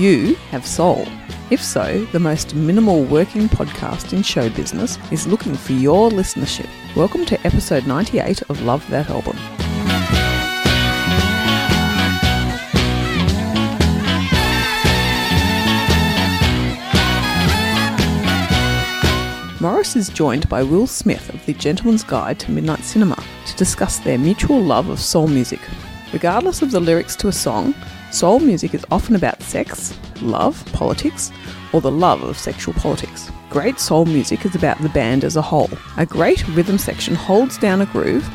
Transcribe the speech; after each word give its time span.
you 0.00 0.34
have 0.50 0.66
soul? 0.66 1.06
If 1.50 1.62
so, 1.62 2.06
the 2.06 2.18
most 2.18 2.54
minimal 2.54 3.04
working 3.04 3.50
podcast 3.50 4.14
in 4.14 4.22
show 4.22 4.48
business 4.48 4.96
is 5.12 5.26
looking 5.26 5.54
for 5.54 5.72
your 5.74 6.08
listenership. 6.08 6.70
Welcome 6.96 7.26
to 7.26 7.46
episode 7.46 7.86
98 7.86 8.40
of 8.48 8.62
Love 8.62 8.88
That 8.88 9.10
Album. 9.10 9.36
Morris 19.60 19.96
is 19.96 20.08
joined 20.08 20.48
by 20.48 20.62
Will 20.62 20.86
Smith 20.86 21.28
of 21.28 21.44
The 21.44 21.52
Gentleman's 21.52 22.04
Guide 22.04 22.38
to 22.38 22.50
Midnight 22.50 22.84
Cinema 22.84 23.22
to 23.44 23.56
discuss 23.56 23.98
their 23.98 24.16
mutual 24.16 24.62
love 24.62 24.88
of 24.88 24.98
soul 24.98 25.28
music. 25.28 25.60
Regardless 26.14 26.62
of 26.62 26.70
the 26.70 26.80
lyrics 26.80 27.14
to 27.16 27.28
a 27.28 27.32
song, 27.32 27.74
soul 28.10 28.40
music 28.40 28.74
is 28.74 28.84
often 28.90 29.14
about 29.14 29.42
sex, 29.42 29.96
love, 30.20 30.64
politics, 30.72 31.30
or 31.72 31.80
the 31.80 31.90
love 31.90 32.22
of 32.22 32.36
sexual 32.36 32.74
politics. 32.74 33.30
Great 33.48 33.78
soul 33.78 34.04
music 34.04 34.44
is 34.44 34.54
about 34.54 34.78
the 34.82 34.88
band 34.90 35.24
as 35.24 35.36
a 35.36 35.42
whole. 35.42 35.70
A 35.96 36.06
great 36.06 36.46
rhythm 36.48 36.78
section 36.78 37.14
holds 37.14 37.58
down 37.58 37.80
a 37.80 37.86
groove, 37.86 38.28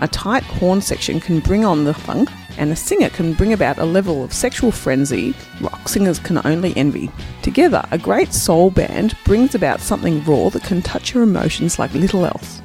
a 0.00 0.08
tight 0.08 0.42
horn 0.42 0.80
section 0.80 1.20
can 1.20 1.40
bring 1.40 1.64
on 1.64 1.84
the 1.84 1.94
funk, 1.94 2.30
and 2.58 2.70
a 2.70 2.76
singer 2.76 3.08
can 3.10 3.32
bring 3.32 3.52
about 3.52 3.78
a 3.78 3.84
level 3.84 4.24
of 4.24 4.32
sexual 4.32 4.70
frenzy 4.70 5.34
rock 5.60 5.88
singers 5.88 6.18
can 6.18 6.44
only 6.44 6.76
envy. 6.76 7.10
Together, 7.42 7.84
a 7.90 7.98
great 7.98 8.32
soul 8.32 8.70
band 8.70 9.16
brings 9.24 9.54
about 9.54 9.80
something 9.80 10.22
raw 10.24 10.48
that 10.50 10.64
can 10.64 10.82
touch 10.82 11.14
your 11.14 11.22
emotions 11.22 11.78
like 11.78 11.92
little 11.94 12.26
else. 12.26 12.60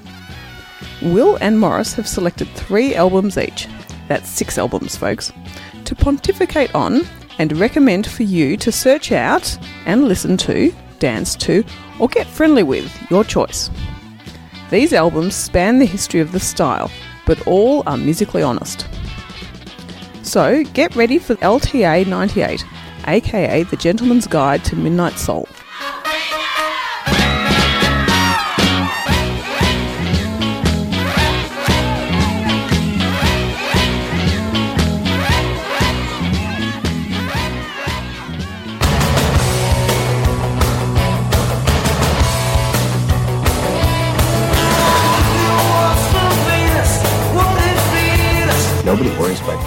Will 1.01 1.37
and 1.41 1.59
Morris 1.59 1.93
have 1.93 2.07
selected 2.07 2.47
three 2.49 2.95
albums 2.95 3.37
each. 3.37 3.67
That's 4.07 4.29
six 4.29 4.57
albums, 4.57 4.95
folks. 4.95 5.31
To 5.85 5.95
pontificate 5.95 6.73
on 6.73 7.01
and 7.37 7.57
recommend 7.57 8.07
for 8.07 8.23
you 8.23 8.57
to 8.57 8.71
search 8.71 9.11
out 9.11 9.57
and 9.85 10.07
listen 10.07 10.35
to, 10.37 10.73
dance 10.99 11.35
to, 11.37 11.63
or 11.99 12.07
get 12.07 12.25
friendly 12.25 12.63
with, 12.63 12.91
your 13.11 13.23
choice. 13.23 13.69
These 14.71 14.93
albums 14.93 15.35
span 15.35 15.77
the 15.77 15.85
history 15.85 16.21
of 16.21 16.31
the 16.31 16.39
style, 16.39 16.89
but 17.27 17.45
all 17.45 17.83
are 17.85 17.97
musically 17.97 18.41
honest. 18.41 18.87
So 20.23 20.63
get 20.73 20.95
ready 20.95 21.19
for 21.19 21.35
LTA 21.35 22.07
98, 22.07 22.65
aka 23.07 23.63
The 23.63 23.77
Gentleman's 23.77 24.25
Guide 24.25 24.65
to 24.65 24.75
Midnight 24.75 25.19
Soul. 25.19 25.47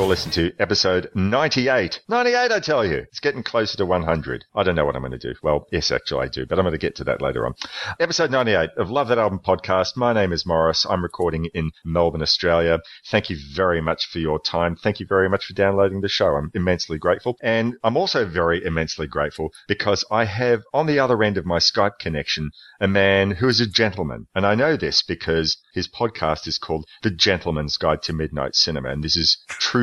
You're 0.00 0.08
listening 0.08 0.32
to 0.32 0.52
episode 0.58 1.10
98. 1.14 2.00
98, 2.08 2.52
I 2.52 2.60
tell 2.60 2.86
you. 2.86 3.00
It's 3.00 3.20
getting 3.20 3.42
closer 3.42 3.76
to 3.76 3.84
100. 3.84 4.46
I 4.54 4.62
don't 4.62 4.74
know 4.74 4.86
what 4.86 4.96
I'm 4.96 5.02
going 5.02 5.12
to 5.12 5.18
do. 5.18 5.34
Well, 5.42 5.66
yes, 5.70 5.90
actually 5.90 6.24
I 6.24 6.28
do, 6.28 6.46
but 6.46 6.58
I'm 6.58 6.64
going 6.64 6.72
to 6.72 6.78
get 6.78 6.96
to 6.96 7.04
that 7.04 7.20
later 7.20 7.44
on. 7.44 7.52
Episode 8.00 8.30
98 8.30 8.70
of 8.78 8.88
Love 8.88 9.08
That 9.08 9.18
Album 9.18 9.40
podcast. 9.40 9.98
My 9.98 10.14
name 10.14 10.32
is 10.32 10.46
Morris. 10.46 10.86
I'm 10.88 11.02
recording 11.02 11.50
in 11.52 11.72
Melbourne, 11.84 12.22
Australia. 12.22 12.78
Thank 13.10 13.28
you 13.28 13.36
very 13.54 13.82
much 13.82 14.06
for 14.06 14.20
your 14.20 14.40
time. 14.40 14.74
Thank 14.74 15.00
you 15.00 15.06
very 15.06 15.28
much 15.28 15.44
for 15.44 15.52
downloading 15.52 16.00
the 16.00 16.08
show. 16.08 16.28
I'm 16.28 16.50
immensely 16.54 16.96
grateful. 16.96 17.36
And 17.42 17.74
I'm 17.84 17.98
also 17.98 18.24
very 18.24 18.64
immensely 18.64 19.06
grateful 19.06 19.52
because 19.68 20.02
I 20.10 20.24
have 20.24 20.62
on 20.72 20.86
the 20.86 20.98
other 20.98 21.22
end 21.22 21.36
of 21.36 21.44
my 21.44 21.58
Skype 21.58 21.98
connection 21.98 22.52
a 22.80 22.88
man 22.88 23.32
who 23.32 23.48
is 23.48 23.60
a 23.60 23.66
gentleman. 23.66 24.28
And 24.34 24.46
I 24.46 24.54
know 24.54 24.78
this 24.78 25.02
because 25.02 25.58
his 25.74 25.88
podcast 25.88 26.46
is 26.46 26.56
called 26.56 26.86
The 27.02 27.10
Gentleman's 27.10 27.76
Guide 27.76 28.02
to 28.04 28.14
Midnight 28.14 28.56
Cinema. 28.56 28.88
And 28.88 29.04
this 29.04 29.16
is 29.16 29.36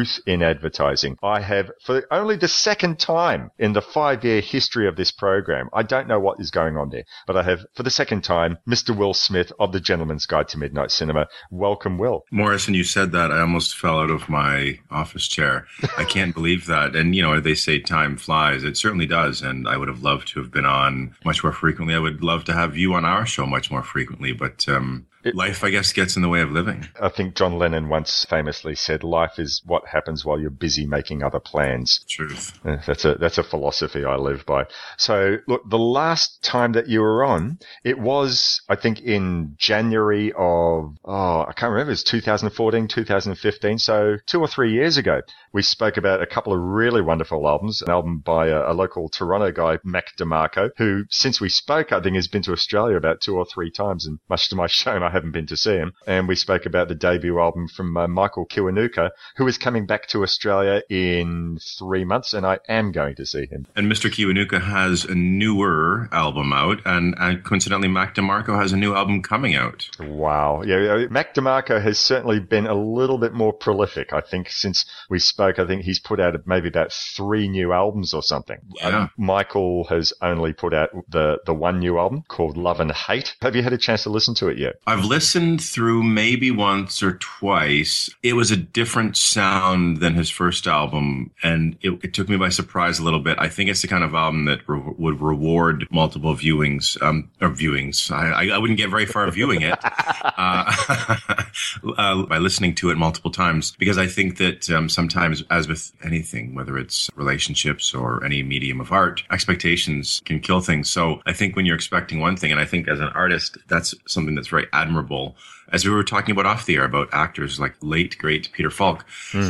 truth 0.07 0.27
in 0.27 0.41
advertising. 0.41 1.17
I 1.23 1.41
have, 1.41 1.71
for 1.83 2.05
only 2.11 2.37
the 2.37 2.47
second 2.47 2.99
time 2.99 3.51
in 3.59 3.73
the 3.73 3.81
five 3.81 4.23
year 4.23 4.41
history 4.41 4.87
of 4.87 4.95
this 4.95 5.11
program, 5.11 5.69
I 5.73 5.83
don't 5.83 6.07
know 6.07 6.19
what 6.19 6.39
is 6.39 6.51
going 6.51 6.77
on 6.77 6.89
there, 6.89 7.03
but 7.25 7.37
I 7.37 7.43
have, 7.43 7.65
for 7.75 7.83
the 7.83 7.89
second 7.89 8.23
time, 8.23 8.57
Mr. 8.67 8.95
Will 8.95 9.13
Smith 9.13 9.51
of 9.59 9.71
The 9.71 9.79
Gentleman's 9.79 10.25
Guide 10.25 10.47
to 10.49 10.57
Midnight 10.57 10.91
Cinema. 10.91 11.27
Welcome, 11.51 11.97
Will. 11.97 12.25
Morrison, 12.31 12.73
you 12.73 12.83
said 12.83 13.11
that. 13.11 13.31
I 13.31 13.39
almost 13.41 13.77
fell 13.77 13.99
out 13.99 14.09
of 14.09 14.29
my 14.29 14.79
office 14.91 15.27
chair. 15.27 15.67
I 15.97 16.03
can't 16.03 16.33
believe 16.33 16.65
that. 16.67 16.95
And, 16.95 17.15
you 17.15 17.21
know, 17.21 17.39
they 17.39 17.55
say 17.55 17.79
time 17.79 18.17
flies. 18.17 18.63
It 18.63 18.77
certainly 18.77 19.05
does. 19.05 19.41
And 19.41 19.67
I 19.67 19.77
would 19.77 19.87
have 19.87 20.03
loved 20.03 20.29
to 20.29 20.41
have 20.41 20.51
been 20.51 20.65
on 20.65 21.15
much 21.25 21.43
more 21.43 21.53
frequently. 21.53 21.95
I 21.95 21.99
would 21.99 22.23
love 22.23 22.43
to 22.45 22.53
have 22.53 22.77
you 22.77 22.93
on 22.93 23.05
our 23.05 23.25
show 23.25 23.45
much 23.45 23.71
more 23.71 23.83
frequently. 23.83 24.33
But 24.33 24.67
um, 24.67 25.05
life, 25.35 25.63
I 25.63 25.69
guess, 25.69 25.93
gets 25.93 26.15
in 26.15 26.21
the 26.21 26.29
way 26.29 26.41
of 26.41 26.51
living. 26.51 26.87
I 27.01 27.09
think 27.09 27.35
John 27.35 27.57
Lennon 27.57 27.89
once 27.89 28.25
famously 28.25 28.75
said, 28.75 29.03
"Life 29.03 29.39
is 29.39 29.61
what 29.65 29.87
happens 29.87 30.23
while 30.25 30.39
you're 30.39 30.49
busy 30.49 30.85
making 30.85 31.23
other 31.23 31.39
plans." 31.39 32.03
Truth. 32.07 32.59
Uh, 32.65 32.77
That's 32.85 33.05
a 33.05 33.15
that's 33.15 33.37
a 33.37 33.43
philosophy 33.43 34.05
I 34.05 34.15
live 34.15 34.45
by. 34.45 34.65
So 34.97 35.37
look, 35.47 35.69
the 35.69 35.77
last 35.77 36.43
time 36.43 36.73
that 36.73 36.87
you 36.87 37.01
were 37.01 37.23
on, 37.23 37.59
it 37.83 37.99
was 37.99 38.61
I 38.69 38.75
think 38.75 39.01
in 39.01 39.55
January 39.57 40.31
of 40.37 40.97
oh 41.05 41.41
I 41.47 41.53
can't 41.55 41.71
remember, 41.71 41.89
it 41.91 41.93
was 41.93 42.03
2014, 42.03 42.87
2015. 42.87 43.79
So 43.79 44.17
two 44.25 44.39
or 44.39 44.47
three 44.47 44.71
years 44.73 44.97
ago, 44.97 45.21
we 45.57 45.63
spoke 45.63 45.97
about 45.97 46.21
a 46.21 46.27
couple 46.27 46.53
of 46.53 46.59
really 46.59 47.01
wonderful 47.01 47.47
albums. 47.47 47.81
An 47.81 47.89
album 47.89 48.19
by 48.19 48.49
a, 48.49 48.71
a 48.71 48.73
local 48.73 49.09
Toronto 49.09 49.51
guy, 49.51 49.79
Mac 49.83 50.15
DeMarco, 50.15 50.69
who 50.77 51.05
since 51.09 51.41
we 51.41 51.49
spoke, 51.49 51.91
I 51.91 51.99
think 51.99 52.15
has 52.15 52.27
been 52.27 52.43
to 52.43 52.51
Australia 52.51 52.95
about 52.95 53.21
two 53.21 53.35
or 53.35 53.43
three 53.43 53.71
times, 53.71 54.05
and 54.05 54.19
much 54.29 54.49
to 54.49 54.55
my 54.55 54.67
shame, 54.81 55.01
I 55.01 55.09
haven't 55.09 55.31
been 55.31 55.47
to 55.47 55.57
see 55.57 55.73
him. 55.73 55.93
And 56.05 56.27
we 56.27 56.35
spoke 56.35 56.67
about 56.67 56.89
the 56.89 56.93
debut 56.93 57.39
album 57.39 57.67
from 57.69 57.97
uh, 57.97 58.07
Michael 58.07 58.45
Kiwanuka, 58.45 59.09
who 59.37 59.47
is 59.47 59.57
coming 59.57 59.87
back 59.87 60.05
to 60.09 60.21
Australia 60.21 60.83
in 60.91 61.57
three 61.79 62.05
months, 62.05 62.35
and 62.35 62.45
I 62.45 62.59
am 62.69 62.91
going 62.91 63.15
to 63.15 63.25
see 63.25 63.47
him. 63.47 63.65
And 63.75 63.91
Mr. 63.91 64.11
Kiwanuka 64.11 64.61
has 64.61 65.05
a 65.05 65.15
newer 65.15 66.07
album 66.11 66.53
out. 66.53 66.81
And 66.85 67.15
uh, 67.17 67.37
coincidentally, 67.37 67.87
Mac 67.87 68.13
DeMarco 68.13 68.61
has 68.61 68.73
a 68.73 68.77
new 68.77 68.93
album 68.93 69.23
coming 69.23 69.55
out. 69.55 69.89
Wow. 69.99 70.61
Yeah, 70.63 70.97
yeah, 70.97 71.07
Mac 71.09 71.33
DeMarco 71.33 71.81
has 71.81 71.97
certainly 71.97 72.39
been 72.39 72.67
a 72.67 72.75
little 72.75 73.17
bit 73.17 73.33
more 73.33 73.53
prolific. 73.53 74.13
I 74.13 74.21
think 74.21 74.51
since 74.51 74.85
we 75.09 75.17
spoke, 75.17 75.46
I 75.59 75.65
think 75.65 75.83
he's 75.83 75.99
put 75.99 76.19
out 76.19 76.35
maybe 76.45 76.67
about 76.67 76.91
three 76.91 77.47
new 77.47 77.73
albums 77.73 78.13
or 78.13 78.23
something. 78.23 78.59
Yeah. 78.75 79.07
Michael 79.17 79.85
has 79.85 80.13
only 80.21 80.53
put 80.53 80.73
out 80.73 80.89
the, 81.09 81.39
the 81.45 81.53
one 81.53 81.79
new 81.79 81.97
album 81.97 82.23
called 82.27 82.57
Love 82.57 82.79
and 82.79 82.91
Hate. 82.91 83.35
Have 83.41 83.55
you 83.55 83.63
had 83.63 83.73
a 83.73 83.77
chance 83.77 84.03
to 84.03 84.09
listen 84.09 84.35
to 84.35 84.47
it 84.47 84.57
yet? 84.57 84.75
I've 84.85 85.05
listened 85.05 85.61
through 85.61 86.03
maybe 86.03 86.51
once 86.51 87.01
or 87.01 87.13
twice. 87.17 88.09
It 88.23 88.33
was 88.33 88.51
a 88.51 88.57
different 88.57 89.17
sound 89.17 89.97
than 89.97 90.15
his 90.15 90.29
first 90.29 90.67
album, 90.67 91.31
and 91.43 91.77
it, 91.81 91.99
it 92.03 92.13
took 92.13 92.29
me 92.29 92.37
by 92.37 92.49
surprise 92.49 92.99
a 92.99 93.03
little 93.03 93.19
bit. 93.19 93.37
I 93.39 93.49
think 93.49 93.69
it's 93.69 93.81
the 93.81 93.87
kind 93.87 94.03
of 94.03 94.13
album 94.13 94.45
that 94.45 94.67
re- 94.67 94.93
would 94.97 95.21
reward 95.21 95.87
multiple 95.91 96.33
viewings, 96.35 97.01
um, 97.01 97.29
or 97.41 97.49
viewings. 97.49 98.11
I, 98.11 98.31
I, 98.31 98.55
I 98.55 98.57
wouldn't 98.57 98.77
get 98.77 98.89
very 98.89 99.05
far 99.05 99.29
viewing 99.31 99.61
it 99.61 99.77
uh, 99.83 101.15
uh, 101.97 102.23
by 102.23 102.37
listening 102.37 102.75
to 102.75 102.89
it 102.89 102.97
multiple 102.97 103.31
times, 103.31 103.75
because 103.77 103.97
I 103.97 104.07
think 104.07 104.37
that 104.37 104.69
um, 104.69 104.89
sometimes, 104.89 105.26
as 105.49 105.67
with 105.67 105.91
anything, 106.03 106.55
whether 106.55 106.77
it's 106.77 107.09
relationships 107.15 107.93
or 107.93 108.23
any 108.23 108.43
medium 108.43 108.81
of 108.81 108.91
art, 108.91 109.23
expectations 109.31 110.21
can 110.25 110.39
kill 110.39 110.61
things. 110.61 110.89
So 110.89 111.21
I 111.25 111.33
think 111.33 111.55
when 111.55 111.65
you're 111.65 111.75
expecting 111.75 112.19
one 112.19 112.37
thing, 112.37 112.51
and 112.51 112.61
I 112.61 112.65
think 112.65 112.87
as 112.87 112.99
an 112.99 113.09
artist, 113.09 113.57
that's 113.67 113.93
something 114.07 114.35
that's 114.35 114.47
very 114.47 114.67
admirable 114.73 115.35
as 115.71 115.85
we 115.85 115.91
were 115.91 116.03
talking 116.03 116.31
about 116.31 116.45
off 116.45 116.65
the 116.65 116.75
air 116.75 116.85
about 116.85 117.09
actors 117.11 117.59
like 117.59 117.75
late 117.81 118.17
great 118.17 118.51
Peter 118.51 118.69
Falk, 118.69 119.05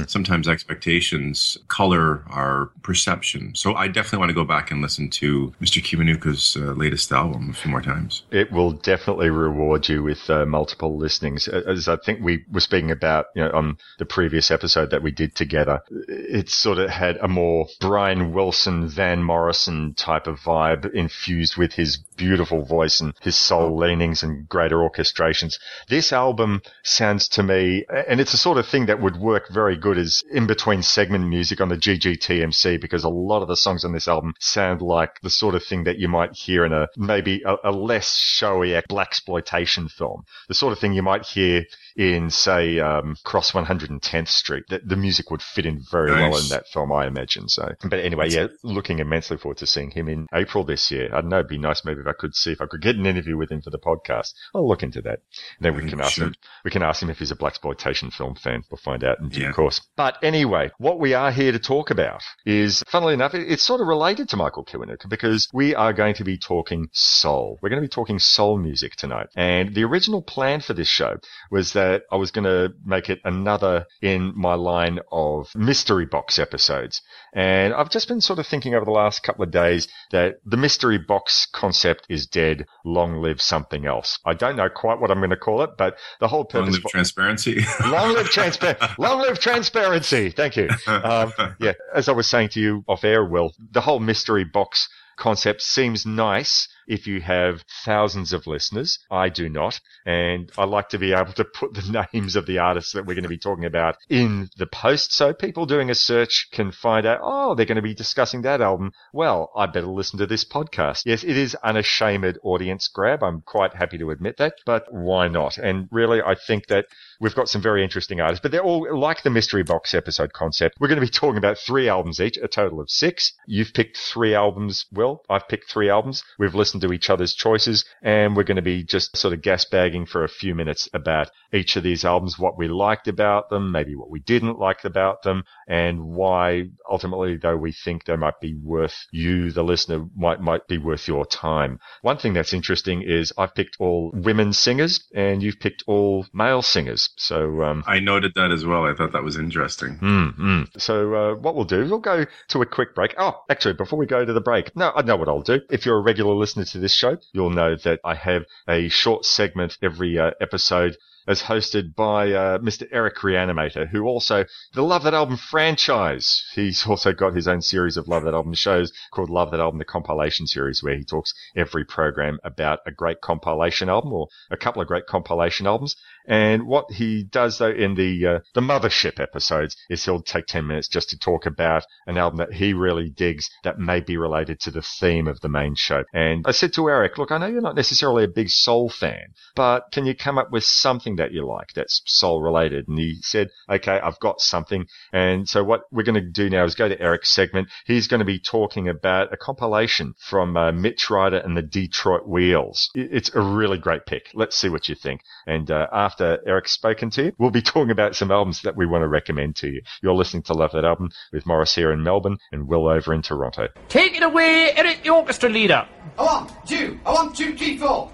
sometimes 0.08 0.48
expectations 0.48 1.58
color 1.68 2.24
our 2.28 2.72
perception. 2.82 3.54
So 3.56 3.76
I 3.76 3.88
definitely 3.88 4.20
want 4.20 4.30
to 4.30 4.36
go 4.36 4.44
back 4.44 4.72
and 4.72 4.82
listen 4.82 5.10
to 5.12 5.54
Mr. 5.62 5.82
Kiwanuka's 5.82 6.56
uh, 6.56 6.74
latest 6.74 7.12
album 7.12 7.50
a 7.50 7.54
few 7.54 7.72
more 7.72 7.82
times. 7.82 8.24
It 8.32 8.52
will 8.52 8.72
definitely 8.72 9.30
reward 9.30 9.88
you 9.90 10.04
with 10.04 10.30
uh, 10.30 10.46
multiple 10.46 10.98
listenings. 10.98 11.48
As 11.48 11.88
I 11.88 11.98
think 11.98 12.22
we 12.22 12.46
were 12.52 12.60
speaking 12.60 12.92
about, 12.92 13.28
you 13.36 13.44
know, 13.44 13.52
on 13.52 13.78
the 14.00 14.06
previous 14.06 14.52
episode 14.52 14.92
that 14.92 15.04
we 15.04 15.12
did 15.12 15.36
together, 15.36 15.82
it 16.08 16.50
sort 16.50 16.78
of 16.78 16.90
had 16.90 17.18
a 17.18 17.28
more 17.28 17.68
Brian 17.80 18.34
Wilson, 18.34 18.88
Van 18.88 19.24
Morrison 19.24 19.94
type 19.94 20.28
of 20.28 20.40
vibe 20.40 20.92
infused 20.94 21.58
with 21.58 21.74
his 21.74 21.98
beautiful 21.98 22.64
voice 22.64 23.00
and 23.00 23.14
his 23.22 23.36
soul 23.36 23.78
leanings 23.78 24.24
and 24.24 24.50
greater 24.50 24.78
orchestrations. 24.78 25.60
This 25.88 26.07
album 26.12 26.62
sounds 26.84 27.28
to 27.30 27.44
me, 27.44 27.86
and 28.08 28.20
it's 28.20 28.32
the 28.32 28.38
sort 28.38 28.58
of 28.58 28.68
thing 28.68 28.88
that 28.88 29.02
would 29.02 29.18
work 29.18 29.50
very 29.50 29.78
good 29.78 29.98
as 29.98 30.24
in 30.32 30.48
between 30.48 30.82
segment 30.82 31.28
music 31.28 31.62
on 31.62 31.70
the 31.70 31.78
GGTMC 31.78 32.80
because 32.80 33.04
a 33.04 33.10
lot 33.10 33.42
of 33.42 33.48
the 33.48 33.58
songs 33.58 33.86
on 33.86 33.94
this 33.94 34.08
album 34.08 34.34
sound 34.40 34.82
like 34.82 35.20
the 35.22 35.30
sort 35.30 35.56
of 35.56 35.64
thing 35.64 35.84
that 35.86 35.98
you 35.98 36.08
might 36.08 36.36
hear 36.36 36.66
in 36.66 36.74
a 36.74 36.88
maybe 36.98 37.42
a, 37.46 37.56
a 37.70 37.72
less 37.72 38.16
showy 38.16 38.72
blaxploitation 38.90 39.90
film. 39.90 40.24
The 40.48 40.54
sort 40.54 40.74
of 40.74 40.80
thing 40.80 40.94
you 40.94 41.04
might 41.04 41.26
hear 41.26 41.66
in, 41.98 42.30
say, 42.30 42.80
um, 42.80 43.16
Cross 43.24 43.52
110th 43.52 44.28
Street. 44.28 44.64
The, 44.70 44.80
the 44.86 44.96
music 44.96 45.32
would 45.32 45.42
fit 45.42 45.66
in 45.66 45.82
very 45.92 46.12
well 46.12 46.38
in 46.38 46.48
that 46.50 46.68
film, 46.72 46.92
I 46.92 47.08
imagine. 47.08 47.50
So, 47.50 47.74
but 47.84 48.00
anyway, 48.00 48.30
yeah, 48.30 48.48
looking 48.64 49.00
immensely 49.00 49.38
forward 49.38 49.58
to 49.58 49.68
seeing 49.68 49.90
him 49.92 50.08
in 50.08 50.28
April 50.34 50.64
this 50.64 50.92
year. 50.92 51.10
I 51.12 51.22
don't 51.22 51.30
know, 51.30 51.38
it'd 51.40 51.50
be 51.50 51.58
nice 51.58 51.84
maybe 51.84 52.02
if 52.02 52.08
I 52.08 52.14
could 52.14 52.36
see 52.36 52.52
if 52.52 52.62
I 52.62 52.68
could 52.68 52.82
get 52.82 52.96
an 52.96 53.06
interview 53.08 53.36
with 53.36 53.52
him 53.52 53.62
for 53.62 53.72
the 53.72 53.80
podcast. 53.80 54.34
I'll 54.54 54.68
look 54.68 54.84
into 54.84 55.02
that. 55.02 55.20
And 55.60 55.62
then 55.62 55.76
we 55.76 55.90
can 55.90 56.00
ask 56.00 56.18
him. 56.20 56.34
We 56.64 56.72
can 56.72 56.84
ask 56.84 57.02
him 57.02 57.10
if 57.10 57.18
he's 57.20 57.32
a 57.32 57.36
blaxploitation 57.36 58.14
film 58.14 58.36
fan. 58.36 58.64
We'll 58.70 58.78
find 58.78 59.04
out 59.04 59.20
in 59.20 59.30
due 59.30 59.42
Yeah. 59.42 59.52
course. 59.54 59.82
But 59.96 60.18
anyway, 60.22 60.70
what 60.78 61.00
we 61.00 61.14
are 61.16 61.32
here 61.32 61.52
to 61.52 61.60
talk 61.60 61.90
about 61.90 62.22
is, 62.46 62.84
funnily 62.88 63.14
enough, 63.16 63.34
it- 63.34 63.50
it's 63.52 63.64
sort 63.64 63.82
of 63.82 63.88
related 63.88 64.30
to 64.30 64.38
Michael 64.38 64.66
Kiwanuka 64.66 65.10
because 65.10 65.48
we 65.52 65.74
are 65.74 65.94
going 65.94 66.14
to 66.16 66.24
be 66.24 66.38
talking 66.38 66.90
soul. 66.92 67.58
We're 67.62 67.70
going 67.70 67.82
to 67.82 67.88
be 67.88 67.92
talking 67.92 68.20
soul 68.20 68.58
music 68.58 68.96
tonight. 68.98 69.28
And 69.36 69.74
the 69.74 69.84
original 69.84 70.22
plan 70.22 70.62
for 70.62 70.74
this 70.74 70.88
show 70.90 71.18
was 71.50 71.74
that 71.74 71.87
I 72.12 72.16
was 72.16 72.32
going 72.32 72.46
to 72.46 72.74
make 72.86 73.10
it 73.10 73.20
another 73.24 73.86
in 74.02 74.34
my 74.36 74.54
line 74.54 75.00
of 75.12 75.50
mystery 75.56 76.06
box 76.06 76.40
episodes. 76.40 77.02
And 77.34 77.74
I've 77.74 77.90
just 77.90 78.08
been 78.08 78.22
sort 78.22 78.40
of 78.40 78.48
thinking 78.48 78.74
over 78.74 78.86
the 78.86 78.92
last 78.92 79.24
couple 79.24 79.44
of 79.44 79.52
days 79.52 79.88
that 80.12 80.40
the 80.46 80.58
mystery 80.58 80.98
box 80.98 81.48
concept 81.52 82.06
is 82.10 82.26
dead. 82.28 82.66
Long 82.86 83.22
live 83.22 83.42
something 83.42 83.86
else. 83.86 84.20
I 84.26 84.34
don't 84.34 84.56
know 84.56 84.70
quite 84.70 85.00
what 85.00 85.12
I'm 85.12 85.20
going 85.20 85.30
to 85.32 85.38
call 85.38 85.62
it, 85.62 85.72
but 85.78 85.98
the 86.20 86.28
whole 86.28 86.46
purpose. 86.46 86.74
Long 86.74 86.82
live 86.84 86.92
transparency. 86.92 87.66
Long 87.86 88.14
live 88.14 88.30
transparency. 88.30 88.88
Long 88.98 89.22
live 89.22 89.40
transparency. 89.40 90.30
Thank 90.32 90.56
you. 90.58 90.70
Um, 91.08 91.32
yeah, 91.60 91.74
as 91.94 92.10
I 92.10 92.12
was 92.12 92.28
saying 92.28 92.50
to 92.50 92.60
you 92.60 92.84
off 92.88 93.04
air, 93.04 93.24
Will, 93.24 93.54
the 93.72 93.82
whole 93.82 94.00
mystery 94.00 94.44
box 94.44 94.90
concept 95.18 95.62
seems 95.62 96.06
nice 96.06 96.68
if 96.88 97.06
you 97.06 97.20
have 97.22 97.64
thousands 97.84 98.32
of 98.34 98.48
listeners. 98.48 99.00
I 99.12 99.30
do 99.30 99.50
not. 99.50 99.80
And 100.06 100.52
I 100.58 100.64
like 100.64 100.90
to 100.90 101.00
be 101.00 101.14
able 101.14 101.34
to 101.34 101.44
put 101.44 101.74
the 101.74 102.08
names 102.14 102.36
of 102.36 102.46
the 102.46 102.60
artists 102.60 102.94
that 102.94 103.06
we're 103.06 103.16
going 103.16 103.24
to 103.24 103.30
be 103.30 103.38
talking 103.38 103.66
about 103.66 103.98
in 104.10 104.50
the 104.58 104.68
post 104.68 105.14
so 105.14 105.34
people 105.34 105.66
doing 105.66 105.90
a 105.90 105.96
search 105.96 106.48
can 106.52 106.72
find 106.72 107.06
out, 107.06 107.20
oh, 107.22 107.56
they're 107.56 107.66
going 107.66 107.76
to 107.78 107.82
be 107.82 107.94
discussing 107.94 108.44
that 108.44 108.62
album. 108.62 108.92
Well, 109.12 109.52
I 109.56 109.66
better 109.66 109.88
listen 109.88 110.20
to 110.20 110.28
this 110.28 110.46
podcast. 110.46 111.02
Yes, 111.06 111.24
it 111.24 111.38
is 111.38 111.56
unashamed 111.56 112.38
audience 112.44 112.88
grab. 112.88 113.24
I'm 113.24 113.42
quite 113.42 113.74
happy 113.74 113.98
to 113.98 114.12
admit 114.12 114.38
that, 114.38 114.54
but 114.66 114.86
why 114.92 115.28
not? 115.28 115.58
And 115.58 115.88
really, 115.92 116.22
I 116.22 116.36
think 116.36 116.68
that 116.68 116.86
We've 117.20 117.36
got 117.36 117.50
some 117.50 117.62
very 117.62 117.84
interesting 117.84 118.22
artists, 118.22 118.42
but 118.42 118.52
they're 118.52 118.62
all 118.62 118.96
like 118.98 119.24
the 119.24 119.30
mystery 119.30 119.64
box 119.64 119.94
episode 119.94 120.34
concept. 120.34 120.78
We're 120.80 120.88
going 120.88 121.00
to 121.00 121.06
be 121.06 121.10
talking 121.10 121.38
about 121.38 121.58
three 121.58 121.90
albums 121.90 122.20
each, 122.20 122.38
a 122.38 122.48
total 122.48 122.80
of 122.80 122.90
six. 122.90 123.34
You've 123.48 123.74
picked 123.74 123.98
three 123.98 124.36
albums. 124.36 124.86
Well, 124.92 125.24
I've 125.30 125.48
picked 125.48 125.70
three 125.70 125.90
albums. 125.90 126.24
We've 126.38 126.54
listened 126.54 126.82
to 126.82 126.94
each 126.94 127.10
other's 127.10 127.34
choices 127.34 127.86
and 128.04 128.36
we're 128.36 128.44
going 128.44 128.58
to 128.58 128.62
be 128.62 128.84
just 128.84 129.18
sort 129.18 129.34
of 129.34 129.42
gas 129.42 129.66
bagging 129.66 130.06
for 130.06 130.24
a 130.24 130.30
few 130.30 130.54
minutes 130.54 130.88
about 130.94 131.32
each 131.54 131.76
of 131.76 131.84
these 131.84 132.06
albums, 132.06 132.38
what 132.38 132.58
we 132.58 132.68
liked 132.68 133.08
about 133.08 133.50
them, 133.50 133.72
maybe 133.72 133.96
what 133.96 134.10
we 134.10 134.20
didn't 134.20 134.60
like 134.60 134.86
about 134.86 135.24
them 135.24 135.44
and 135.68 136.04
why 136.04 136.66
ultimately 136.90 137.38
though 137.38 137.58
we 137.58 137.72
think 137.72 138.06
they 138.06 138.16
might 138.16 138.40
be 138.40 138.54
worth 138.54 139.08
you, 139.12 139.52
the 139.52 139.64
listener 139.64 140.06
might, 140.16 140.40
might 140.40 140.68
be 140.68 140.78
worth 140.78 141.08
your 141.08 141.26
time. 141.26 141.80
One 142.02 142.18
thing 142.18 142.34
that's 142.34 142.54
interesting 142.54 143.02
is 143.02 143.34
I've 143.38 143.56
picked 143.56 143.78
all 143.80 144.12
women 144.14 144.54
singers 144.54 145.04
and 145.16 145.42
you've 145.42 145.60
picked 145.60 145.84
all 145.88 146.28
male 146.34 146.62
singers. 146.62 147.07
So, 147.16 147.64
um, 147.64 147.84
I 147.88 148.00
noted 148.00 148.34
that 148.36 148.52
as 148.52 148.66
well. 148.66 148.86
I 148.86 148.94
thought 148.94 149.14
that 149.14 149.24
was 149.24 149.38
interesting. 149.38 149.98
Mm, 149.98 150.38
mm. 150.38 150.82
So 150.82 151.14
uh, 151.14 151.36
what 151.36 151.56
we'll 151.56 151.66
do 151.66 151.82
is 151.82 151.90
we'll 151.90 152.00
go 152.00 152.26
to 152.50 152.62
a 152.62 152.66
quick 152.66 152.94
break. 152.96 153.16
Oh, 153.18 153.42
actually, 153.50 153.74
before 153.74 153.98
we 153.98 154.06
go 154.06 154.26
to 154.26 154.34
the 154.34 154.42
break, 154.42 154.76
no, 154.76 154.92
I 154.96 155.02
know 155.02 155.16
what 155.16 155.28
I'll 155.28 155.42
do. 155.42 155.62
If 155.70 155.86
you're 155.86 155.98
a 155.98 156.02
regular 156.02 156.34
listener 156.34 156.66
to 156.66 156.80
this 156.80 156.94
show, 156.94 157.18
you'll 157.34 157.50
know 157.50 157.76
that 157.76 158.00
I 158.04 158.16
have 158.16 158.46
a 158.68 158.90
short 158.90 159.26
segment 159.26 159.78
every 159.82 160.20
uh, 160.20 160.32
episode 160.42 160.98
as 161.28 161.42
hosted 161.42 161.94
by 161.94 162.32
uh, 162.32 162.58
Mr. 162.60 162.88
Eric 162.92 163.18
Reanimator, 163.18 163.88
who 163.88 164.06
also 164.06 164.46
the 164.74 164.82
Love 164.82 165.04
That 165.04 165.14
Album 165.14 165.36
franchise. 165.36 166.46
He's 166.54 166.88
also 166.88 167.12
got 167.12 167.36
his 167.36 167.48
own 167.48 167.62
series 167.62 167.98
of 167.98 168.08
Love 168.08 168.24
That 168.24 168.34
Album 168.34 168.54
shows 168.54 168.94
called 169.12 169.30
Love 169.30 169.52
That 169.52 169.60
Album, 169.60 169.78
the 169.78 169.86
compilation 169.86 170.48
series, 170.48 170.82
where 170.82 170.96
he 170.96 171.04
talks 171.04 171.34
every 171.56 171.84
program 171.84 172.40
about 172.44 172.80
a 172.86 172.92
great 172.92 173.20
compilation 173.20 173.90
album 173.90 174.14
or 174.14 174.28
a 174.50 174.58
couple 174.58 174.82
of 174.82 174.88
great 174.88 175.06
compilation 175.06 175.68
albums. 175.68 175.98
And 176.28 176.68
what 176.68 176.92
he 176.92 177.24
does 177.24 177.58
though 177.58 177.72
in 177.72 177.96
the 177.96 178.26
uh, 178.28 178.40
the 178.54 178.62
mothership 178.62 179.20
episodes 179.20 179.76
is 179.90 180.04
he'll 180.04 180.22
take 180.22 180.46
ten 180.48 180.68
minutes 180.68 180.88
just 180.88 181.10
to 181.10 181.18
talk 181.18 181.46
about 181.46 181.84
an 182.06 182.18
album 182.18 182.38
that 182.38 182.54
he 182.54 182.74
really 182.74 183.10
digs 183.10 183.50
that 183.64 183.80
may 183.80 184.02
be 184.02 184.18
related 184.18 184.60
to 184.62 184.72
the 184.72 184.82
theme 184.82 185.28
of 185.28 185.40
the 185.42 185.50
main 185.50 185.76
show. 185.76 186.04
And 186.14 186.44
I 186.48 186.52
said 186.52 186.74
to 186.74 186.90
Eric, 186.90 187.18
look, 187.18 187.32
I 187.32 187.38
know 187.38 187.48
you're 187.48 187.62
not 187.62 187.76
necessarily 187.76 188.24
a 188.24 188.30
big 188.30 188.50
soul 188.50 188.90
fan, 188.90 189.34
but 189.56 189.92
can 189.92 190.06
you 190.06 190.16
come 190.16 190.38
up 190.38 190.52
with 190.52 190.64
something 190.64 191.16
that 191.18 191.32
you 191.32 191.46
like 191.46 191.70
that's 191.76 192.02
soul 192.06 192.42
related? 192.42 192.88
And 192.88 192.98
he 193.00 193.20
said, 193.22 193.50
okay, 193.70 194.00
I've 194.00 194.20
got 194.20 194.42
something. 194.42 194.86
And 195.14 195.48
so 195.48 195.64
what 195.64 195.82
we're 195.92 196.04
going 196.04 196.16
to 196.16 196.30
do 196.30 196.50
now 196.50 196.66
is 196.66 196.76
go 196.76 196.90
to 196.90 197.02
Eric's 197.02 197.32
segment. 197.32 197.70
He's 197.86 198.08
going 198.08 198.20
to 198.20 198.26
be 198.26 198.40
talking 198.40 198.88
about 198.88 199.34
a 199.34 199.38
compilation 199.38 200.14
from 200.20 200.58
uh, 200.58 200.72
Mitch 200.72 201.10
Ryder 201.10 201.38
and 201.38 201.56
the 201.56 201.62
Detroit 201.62 202.28
Wheels. 202.28 202.90
It's 202.96 203.34
a 203.34 203.42
really 203.42 203.78
great 203.78 204.06
pick. 204.06 204.30
Let's 204.34 204.58
see 204.58 204.70
what 204.70 204.90
you 204.90 204.96
think. 204.96 205.22
And 205.46 205.70
uh, 205.72 205.88
after 205.92 206.17
Eric's 206.22 206.72
spoken 206.72 207.10
to 207.12 207.26
you, 207.26 207.32
we'll 207.38 207.52
be 207.52 207.62
talking 207.62 207.92
about 207.92 208.16
some 208.16 208.32
albums 208.32 208.62
that 208.64 208.76
we 208.76 208.86
want 208.86 209.04
to 209.04 209.08
recommend 209.08 209.56
to 209.58 209.68
you. 209.68 209.82
You're 210.02 210.16
listening 210.16 210.44
to 210.44 210.54
Love 210.54 210.72
That 210.74 210.86
Album 210.86 211.12
with 211.32 211.46
Morris 211.46 211.76
here 211.76 211.92
in 211.92 212.04
Melbourne 212.04 212.38
and 212.52 212.68
Will 212.68 212.88
over 212.88 213.14
in 213.14 213.22
Toronto. 213.22 213.68
Take 213.90 214.16
it 214.16 214.24
away, 214.24 214.72
Eric, 214.76 215.04
the 215.04 215.10
orchestra 215.10 215.50
leader. 215.50 215.88
I 216.18 216.24
want 216.24 216.52
two. 216.68 217.00
I 217.06 217.14
want 217.14 217.36
two, 217.36 217.56
three, 217.56 217.78
four. 217.78 218.12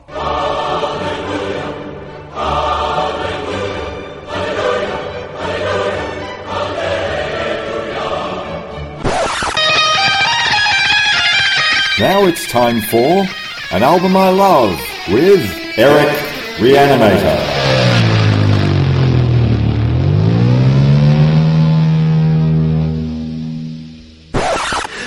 Now 12.00 12.26
it's 12.26 12.48
time 12.52 12.82
for 12.82 13.26
An 13.72 13.84
Album 13.84 14.18
I 14.18 14.30
Love 14.30 14.78
with 15.10 15.46
Eric 15.78 16.10
Reanimator. 16.58 17.43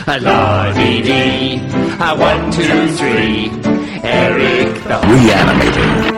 La 0.06 0.72
dee 0.72 1.02
dee, 1.02 1.60
a 1.98 2.14
one, 2.14 2.52
two, 2.52 2.88
three. 2.94 3.50
Eric 4.04 4.75
the 4.84 4.94
Reanimator. 5.02 6.15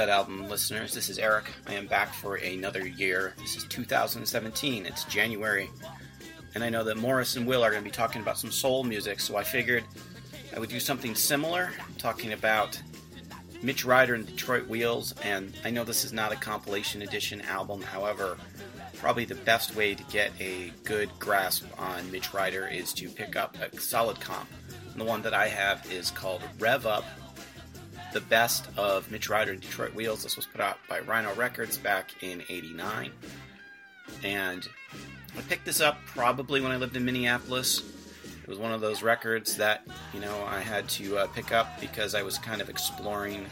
That 0.00 0.08
Album 0.08 0.48
listeners. 0.48 0.94
This 0.94 1.10
is 1.10 1.18
Eric. 1.18 1.50
I 1.66 1.74
am 1.74 1.86
back 1.86 2.14
for 2.14 2.36
another 2.36 2.88
year. 2.88 3.34
This 3.36 3.54
is 3.54 3.64
2017. 3.64 4.86
It's 4.86 5.04
January. 5.04 5.68
And 6.54 6.64
I 6.64 6.70
know 6.70 6.82
that 6.84 6.96
Morris 6.96 7.36
and 7.36 7.46
Will 7.46 7.62
are 7.62 7.70
going 7.70 7.82
to 7.82 7.86
be 7.86 7.94
talking 7.94 8.22
about 8.22 8.38
some 8.38 8.50
soul 8.50 8.82
music, 8.82 9.20
so 9.20 9.36
I 9.36 9.44
figured 9.44 9.84
I 10.56 10.58
would 10.58 10.70
do 10.70 10.80
something 10.80 11.14
similar, 11.14 11.70
talking 11.98 12.32
about 12.32 12.80
Mitch 13.60 13.84
Ryder 13.84 14.14
and 14.14 14.26
Detroit 14.26 14.66
Wheels. 14.68 15.14
And 15.22 15.54
I 15.66 15.70
know 15.70 15.84
this 15.84 16.02
is 16.02 16.14
not 16.14 16.32
a 16.32 16.36
compilation 16.36 17.02
edition 17.02 17.42
album, 17.42 17.82
however, 17.82 18.38
probably 18.96 19.26
the 19.26 19.34
best 19.34 19.76
way 19.76 19.94
to 19.94 20.02
get 20.04 20.30
a 20.40 20.72
good 20.84 21.10
grasp 21.18 21.66
on 21.78 22.10
Mitch 22.10 22.32
Ryder 22.32 22.66
is 22.68 22.94
to 22.94 23.10
pick 23.10 23.36
up 23.36 23.54
a 23.58 23.78
solid 23.78 24.18
comp. 24.18 24.48
And 24.92 24.98
the 24.98 25.04
one 25.04 25.20
that 25.20 25.34
I 25.34 25.48
have 25.48 25.86
is 25.92 26.10
called 26.10 26.40
Rev 26.58 26.86
Up 26.86 27.04
the 28.12 28.20
best 28.20 28.68
of 28.76 29.10
Mitch 29.10 29.28
Ryder 29.28 29.52
and 29.52 29.60
Detroit 29.60 29.94
Wheels. 29.94 30.22
This 30.22 30.36
was 30.36 30.46
put 30.46 30.60
out 30.60 30.78
by 30.88 31.00
Rhino 31.00 31.34
Records 31.34 31.78
back 31.78 32.22
in 32.22 32.42
89. 32.48 33.10
And 34.24 34.68
I 35.36 35.40
picked 35.42 35.64
this 35.64 35.80
up 35.80 35.98
probably 36.06 36.60
when 36.60 36.72
I 36.72 36.76
lived 36.76 36.96
in 36.96 37.04
Minneapolis. 37.04 37.82
It 38.42 38.48
was 38.48 38.58
one 38.58 38.72
of 38.72 38.80
those 38.80 39.02
records 39.02 39.56
that, 39.56 39.86
you 40.12 40.20
know, 40.20 40.44
I 40.44 40.60
had 40.60 40.88
to 40.90 41.18
uh, 41.18 41.26
pick 41.28 41.52
up 41.52 41.80
because 41.80 42.14
I 42.14 42.22
was 42.22 42.38
kind 42.38 42.60
of 42.60 42.68
exploring 42.68 43.46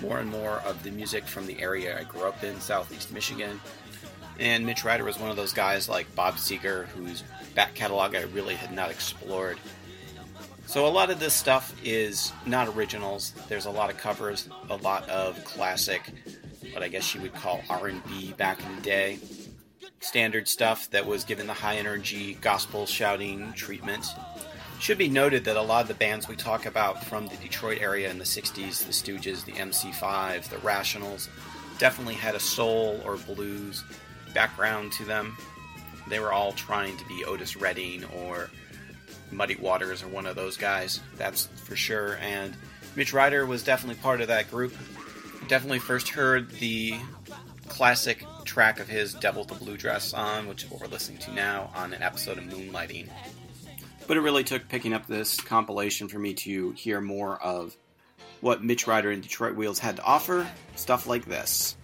more 0.00 0.20
and 0.20 0.30
more 0.30 0.62
of 0.64 0.82
the 0.84 0.90
music 0.90 1.24
from 1.24 1.46
the 1.46 1.60
area 1.60 1.98
I 1.98 2.04
grew 2.04 2.22
up 2.22 2.44
in, 2.44 2.60
southeast 2.60 3.12
Michigan. 3.12 3.60
And 4.38 4.64
Mitch 4.64 4.84
Ryder 4.84 5.04
was 5.04 5.18
one 5.18 5.30
of 5.30 5.36
those 5.36 5.52
guys 5.52 5.88
like 5.88 6.14
Bob 6.14 6.36
Seger, 6.36 6.86
whose 6.86 7.24
back 7.54 7.74
catalog 7.74 8.14
I 8.14 8.22
really 8.22 8.54
had 8.54 8.72
not 8.72 8.90
explored. 8.90 9.58
So 10.68 10.84
a 10.84 10.88
lot 10.88 11.08
of 11.08 11.18
this 11.18 11.32
stuff 11.32 11.74
is 11.82 12.30
not 12.44 12.68
originals. 12.68 13.32
There's 13.48 13.64
a 13.64 13.70
lot 13.70 13.88
of 13.88 13.96
covers, 13.96 14.50
a 14.68 14.76
lot 14.76 15.08
of 15.08 15.42
classic, 15.42 16.12
what 16.72 16.82
I 16.82 16.88
guess 16.88 17.14
you 17.14 17.22
would 17.22 17.32
call 17.32 17.62
R&B 17.70 18.34
back 18.34 18.62
in 18.62 18.76
the 18.76 18.82
day. 18.82 19.18
Standard 20.00 20.46
stuff 20.46 20.90
that 20.90 21.06
was 21.06 21.24
given 21.24 21.46
the 21.46 21.54
high 21.54 21.76
energy 21.76 22.34
gospel 22.42 22.84
shouting 22.84 23.50
treatment. 23.54 24.04
Should 24.78 24.98
be 24.98 25.08
noted 25.08 25.42
that 25.46 25.56
a 25.56 25.62
lot 25.62 25.80
of 25.80 25.88
the 25.88 25.94
bands 25.94 26.28
we 26.28 26.36
talk 26.36 26.66
about 26.66 27.02
from 27.02 27.28
the 27.28 27.36
Detroit 27.36 27.78
area 27.80 28.10
in 28.10 28.18
the 28.18 28.24
60s, 28.24 28.84
the 28.84 28.92
Stooges, 28.92 29.46
the 29.46 29.52
MC5, 29.52 30.50
the 30.50 30.56
Rationals, 30.56 31.30
definitely 31.78 32.12
had 32.12 32.34
a 32.34 32.40
soul 32.40 33.00
or 33.06 33.16
blues 33.16 33.84
background 34.34 34.92
to 34.92 35.06
them. 35.06 35.34
They 36.08 36.20
were 36.20 36.34
all 36.34 36.52
trying 36.52 36.98
to 36.98 37.04
be 37.06 37.24
Otis 37.24 37.56
Redding 37.56 38.04
or 38.04 38.50
Muddy 39.30 39.56
Waters 39.56 40.02
or 40.02 40.08
one 40.08 40.26
of 40.26 40.36
those 40.36 40.56
guys, 40.56 41.00
that's 41.16 41.46
for 41.46 41.76
sure. 41.76 42.16
And 42.20 42.56
Mitch 42.96 43.12
Ryder 43.12 43.46
was 43.46 43.62
definitely 43.62 44.00
part 44.00 44.20
of 44.20 44.28
that 44.28 44.50
group. 44.50 44.74
Definitely 45.48 45.78
first 45.78 46.08
heard 46.08 46.50
the 46.52 46.94
classic 47.68 48.24
track 48.44 48.80
of 48.80 48.88
his 48.88 49.14
Devil 49.14 49.42
with 49.42 49.58
the 49.58 49.64
Blue 49.64 49.76
Dress 49.76 50.12
on, 50.14 50.48
which 50.48 50.64
is 50.64 50.70
what 50.70 50.80
we're 50.80 50.88
listening 50.88 51.18
to 51.18 51.32
now, 51.32 51.70
on 51.74 51.92
an 51.92 52.02
episode 52.02 52.38
of 52.38 52.44
Moonlighting. 52.44 53.08
But 54.06 54.16
it 54.16 54.20
really 54.20 54.44
took 54.44 54.68
picking 54.68 54.94
up 54.94 55.06
this 55.06 55.38
compilation 55.40 56.08
for 56.08 56.18
me 56.18 56.34
to 56.34 56.72
hear 56.72 57.00
more 57.00 57.40
of 57.42 57.76
what 58.40 58.64
Mitch 58.64 58.86
Ryder 58.86 59.10
and 59.10 59.22
Detroit 59.22 59.54
Wheels 59.54 59.78
had 59.78 59.96
to 59.96 60.02
offer. 60.02 60.48
Stuff 60.76 61.06
like 61.06 61.26
this. 61.26 61.76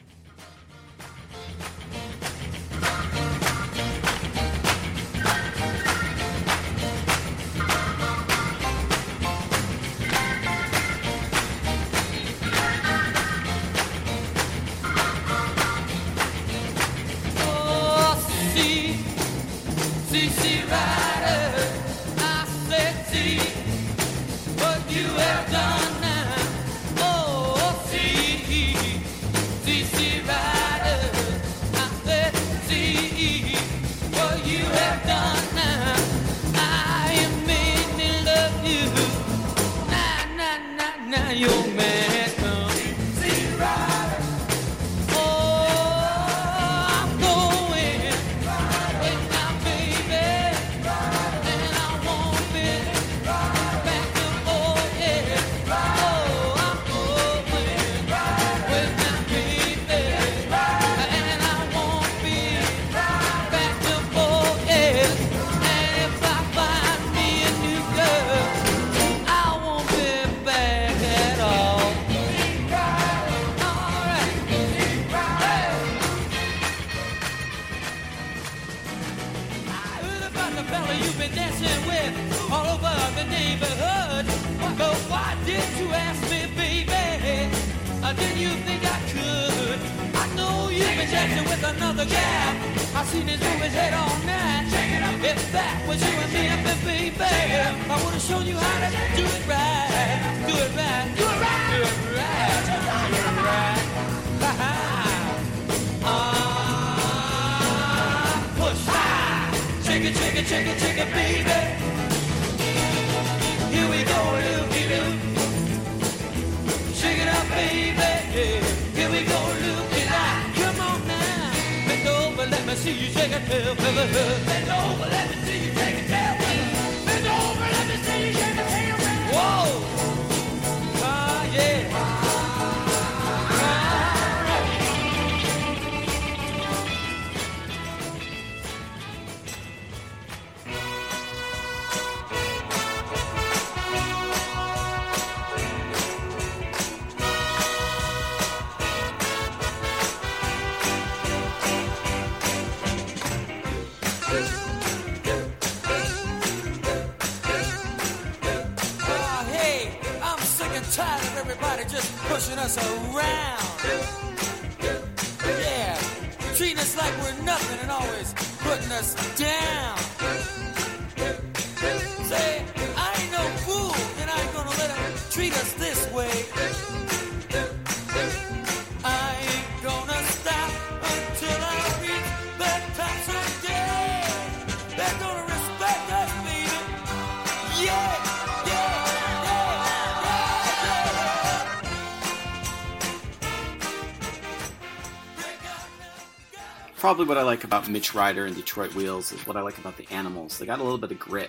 Probably 197.14 197.28
what 197.28 197.38
I 197.38 197.44
like 197.44 197.62
about 197.62 197.88
Mitch 197.88 198.12
Ryder 198.12 198.44
and 198.44 198.56
Detroit 198.56 198.92
Wheels 198.96 199.30
is 199.30 199.46
what 199.46 199.56
I 199.56 199.60
like 199.60 199.78
about 199.78 199.96
the 199.96 200.04
animals. 200.10 200.58
They 200.58 200.66
got 200.66 200.80
a 200.80 200.82
little 200.82 200.98
bit 200.98 201.12
of 201.12 201.20
grit. 201.20 201.48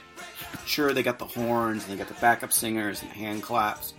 Sure, 0.67 0.93
they 0.93 1.01
got 1.01 1.17
the 1.17 1.25
horns 1.25 1.83
and 1.83 1.91
they 1.91 1.97
got 1.97 2.07
the 2.07 2.21
backup 2.21 2.53
singers 2.53 3.01
and 3.01 3.09
the 3.09 3.15
hand 3.15 3.41
claps, 3.41 3.95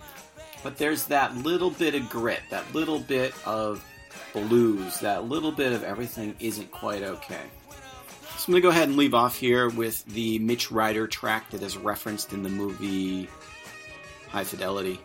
but 0.63 0.77
there's 0.77 1.07
that 1.07 1.35
little 1.35 1.69
bit 1.69 1.93
of 1.93 2.09
grit, 2.09 2.39
that 2.51 2.73
little 2.73 2.99
bit 2.99 3.33
of 3.45 3.85
blues, 4.31 5.01
that 5.01 5.25
little 5.25 5.51
bit 5.51 5.73
of 5.73 5.83
everything 5.83 6.33
isn't 6.39 6.71
quite 6.71 7.03
okay. 7.03 7.43
So 8.37 8.45
I'm 8.47 8.51
going 8.53 8.55
to 8.55 8.61
go 8.61 8.69
ahead 8.69 8.87
and 8.87 8.95
leave 8.95 9.13
off 9.13 9.37
here 9.37 9.67
with 9.67 10.05
the 10.05 10.39
Mitch 10.39 10.71
Ryder 10.71 11.05
track 11.05 11.49
that 11.49 11.61
is 11.61 11.75
referenced 11.75 12.31
in 12.31 12.43
the 12.43 12.49
movie 12.49 13.27
High 14.29 14.45
Fidelity. 14.45 15.01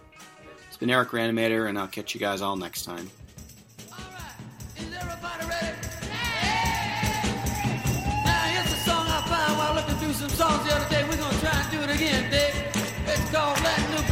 It's 0.69 0.77
been 0.77 0.91
Eric 0.91 1.09
Reanimator, 1.09 1.69
and 1.69 1.77
I'll 1.77 1.89
catch 1.89 2.15
you 2.15 2.21
guys 2.21 2.41
all 2.41 2.55
next 2.55 2.85
time. 2.85 3.11
Called 13.33 13.63
Let 13.63 13.91
Loopy 13.93 14.12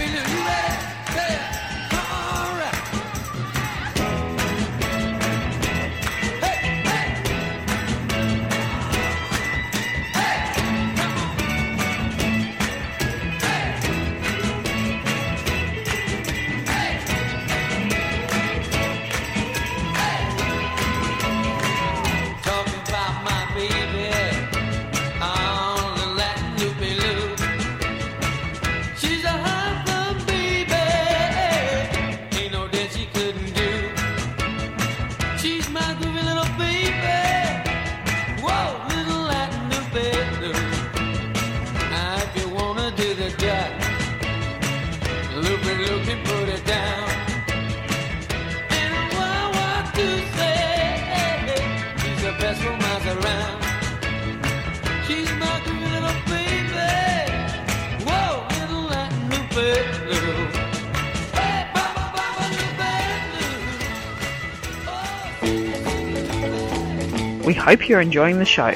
hope 67.70 67.88
you're 67.88 68.00
enjoying 68.00 68.40
the 68.40 68.44
show. 68.44 68.74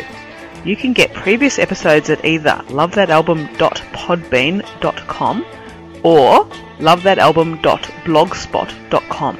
You 0.64 0.76
can 0.76 0.92
get 0.92 1.12
previous 1.12 1.58
episodes 1.58 2.10
at 2.10 2.24
either 2.24 2.62
lovethatalbum.podbean.com 2.68 5.46
or 6.04 6.44
lovethatalbum.blogspot.com 6.78 9.38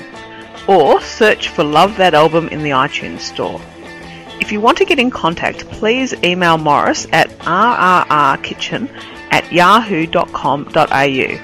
or 0.67 1.01
search 1.01 1.51
for 1.51 1.63
Love 1.63 1.97
That 1.99 2.15
Album 2.15 2.49
in 2.49 2.65
the 2.65 2.71
iTunes 2.71 3.21
Store. 3.21 3.61
If 4.41 4.51
you 4.51 4.61
want 4.61 4.77
to 4.79 4.85
get 4.85 4.99
in 4.99 5.13
contact, 5.13 5.71
please 5.71 6.13
email 6.25 6.59
Morris 6.59 7.07
at 7.13 7.31
rrrkitchen 7.39 8.89
at 9.31 9.53
yahoo.com.au. 9.53 11.39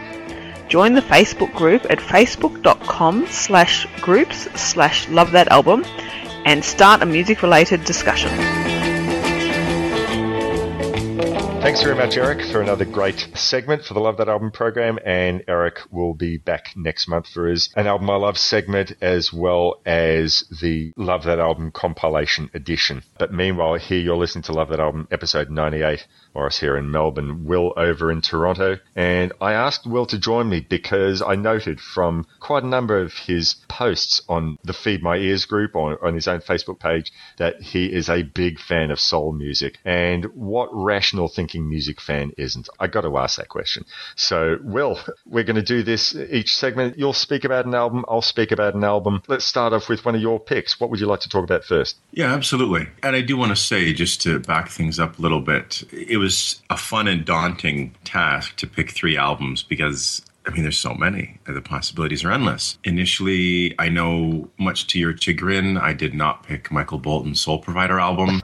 Join 0.68 0.94
the 0.94 1.02
Facebook 1.02 1.54
group 1.54 1.86
at 1.88 1.98
facebook.com 1.98 3.28
slash 3.28 3.86
groups 4.00 4.48
slash 4.60 5.08
love 5.08 5.30
that 5.30 5.46
album 5.48 5.84
and 6.50 6.64
start 6.64 7.00
a 7.00 7.06
music 7.06 7.42
related 7.42 7.84
discussion. 7.84 8.69
Thanks 11.60 11.82
very 11.82 11.94
much, 11.94 12.16
Eric, 12.16 12.42
for 12.50 12.62
another 12.62 12.86
great 12.86 13.28
segment 13.34 13.84
for 13.84 13.92
the 13.92 14.00
Love 14.00 14.16
That 14.16 14.30
Album 14.30 14.50
program. 14.50 14.98
And 15.04 15.44
Eric 15.46 15.80
will 15.90 16.14
be 16.14 16.38
back 16.38 16.72
next 16.74 17.06
month 17.06 17.28
for 17.28 17.46
his 17.46 17.68
An 17.76 17.86
Album 17.86 18.08
I 18.08 18.16
Love 18.16 18.38
segment 18.38 18.94
as 19.02 19.30
well 19.30 19.82
as 19.84 20.42
the 20.62 20.92
Love 20.96 21.24
That 21.24 21.38
Album 21.38 21.70
compilation 21.70 22.50
edition. 22.54 23.02
But 23.18 23.34
meanwhile, 23.34 23.74
here 23.74 24.00
you're 24.00 24.16
listening 24.16 24.44
to 24.44 24.52
Love 24.52 24.70
That 24.70 24.80
Album 24.80 25.06
episode 25.10 25.50
98. 25.50 26.06
Morris 26.34 26.60
here 26.60 26.76
in 26.76 26.90
Melbourne, 26.90 27.44
Will 27.44 27.74
over 27.76 28.10
in 28.10 28.20
Toronto. 28.20 28.78
And 28.94 29.32
I 29.40 29.52
asked 29.52 29.86
Will 29.86 30.06
to 30.06 30.18
join 30.18 30.48
me 30.48 30.60
because 30.60 31.20
I 31.22 31.34
noted 31.34 31.80
from 31.80 32.24
quite 32.38 32.62
a 32.62 32.68
number 32.68 32.98
of 32.98 33.12
his 33.12 33.56
posts 33.68 34.22
on 34.28 34.56
the 34.62 34.72
Feed 34.72 35.02
My 35.02 35.16
Ears 35.16 35.44
group 35.44 35.74
on, 35.74 35.98
on 36.00 36.14
his 36.14 36.28
own 36.28 36.40
Facebook 36.40 36.78
page 36.78 37.12
that 37.38 37.60
he 37.60 37.92
is 37.92 38.08
a 38.08 38.22
big 38.22 38.60
fan 38.60 38.90
of 38.90 39.00
soul 39.00 39.32
music. 39.32 39.78
And 39.84 40.24
what 40.26 40.68
rational 40.72 41.28
thinking 41.28 41.49
music 41.58 42.00
fan 42.00 42.32
isn't? 42.38 42.68
I 42.78 42.86
got 42.86 43.02
to 43.02 43.18
ask 43.18 43.38
that 43.38 43.48
question. 43.48 43.84
So, 44.16 44.58
Will, 44.62 44.98
we're 45.26 45.44
going 45.44 45.56
to 45.56 45.62
do 45.62 45.82
this 45.82 46.14
each 46.14 46.54
segment. 46.56 46.98
You'll 46.98 47.12
speak 47.12 47.44
about 47.44 47.66
an 47.66 47.74
album, 47.74 48.04
I'll 48.08 48.22
speak 48.22 48.52
about 48.52 48.74
an 48.74 48.84
album. 48.84 49.22
Let's 49.26 49.44
start 49.44 49.72
off 49.72 49.88
with 49.88 50.04
one 50.04 50.14
of 50.14 50.20
your 50.20 50.38
picks. 50.38 50.78
What 50.78 50.90
would 50.90 51.00
you 51.00 51.06
like 51.06 51.20
to 51.20 51.28
talk 51.28 51.44
about 51.44 51.64
first? 51.64 51.96
Yeah, 52.12 52.32
absolutely. 52.32 52.88
And 53.02 53.16
I 53.16 53.20
do 53.20 53.36
want 53.36 53.50
to 53.50 53.56
say, 53.56 53.92
just 53.92 54.20
to 54.22 54.38
back 54.38 54.68
things 54.68 55.00
up 55.00 55.18
a 55.18 55.22
little 55.22 55.40
bit, 55.40 55.82
it 55.92 56.18
was 56.18 56.62
a 56.70 56.76
fun 56.76 57.08
and 57.08 57.24
daunting 57.24 57.94
task 58.04 58.56
to 58.56 58.66
pick 58.66 58.90
three 58.90 59.16
albums 59.16 59.62
because. 59.62 60.22
I 60.46 60.52
mean, 60.52 60.62
there's 60.62 60.78
so 60.78 60.94
many. 60.94 61.38
The 61.46 61.60
possibilities 61.60 62.24
are 62.24 62.32
endless. 62.32 62.78
Initially, 62.82 63.78
I 63.78 63.90
know, 63.90 64.48
much 64.58 64.86
to 64.88 64.98
your 64.98 65.14
chagrin, 65.14 65.76
I 65.76 65.92
did 65.92 66.14
not 66.14 66.44
pick 66.44 66.72
Michael 66.72 66.98
Bolton's 66.98 67.42
Soul 67.42 67.58
Provider 67.58 68.00
album. 68.00 68.40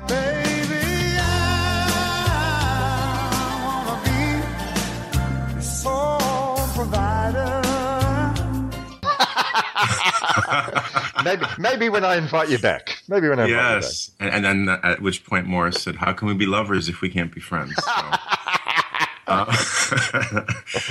maybe, 11.25 11.47
maybe 11.59 11.89
when 11.89 12.05
I 12.05 12.17
invite 12.17 12.49
you 12.49 12.59
back. 12.59 13.03
Maybe 13.09 13.29
when 13.29 13.39
I 13.39 13.45
invite 13.45 13.51
you 13.51 13.57
back. 13.57 13.83
yes. 13.83 14.11
And, 14.21 14.35
and 14.35 14.45
then 14.45 14.69
uh, 14.69 14.81
at 14.83 15.03
which 15.03 15.25
point 15.25 15.47
Morris 15.47 15.83
said, 15.83 15.97
How 15.97 16.13
can 16.13 16.29
we 16.29 16.35
be 16.35 16.47
lovers 16.47 16.89
if 16.89 17.01
we 17.01 17.09
can't 17.09 17.33
be 17.35 17.41
friends? 17.41 17.75
So, 17.77 17.93
uh, 19.27 20.45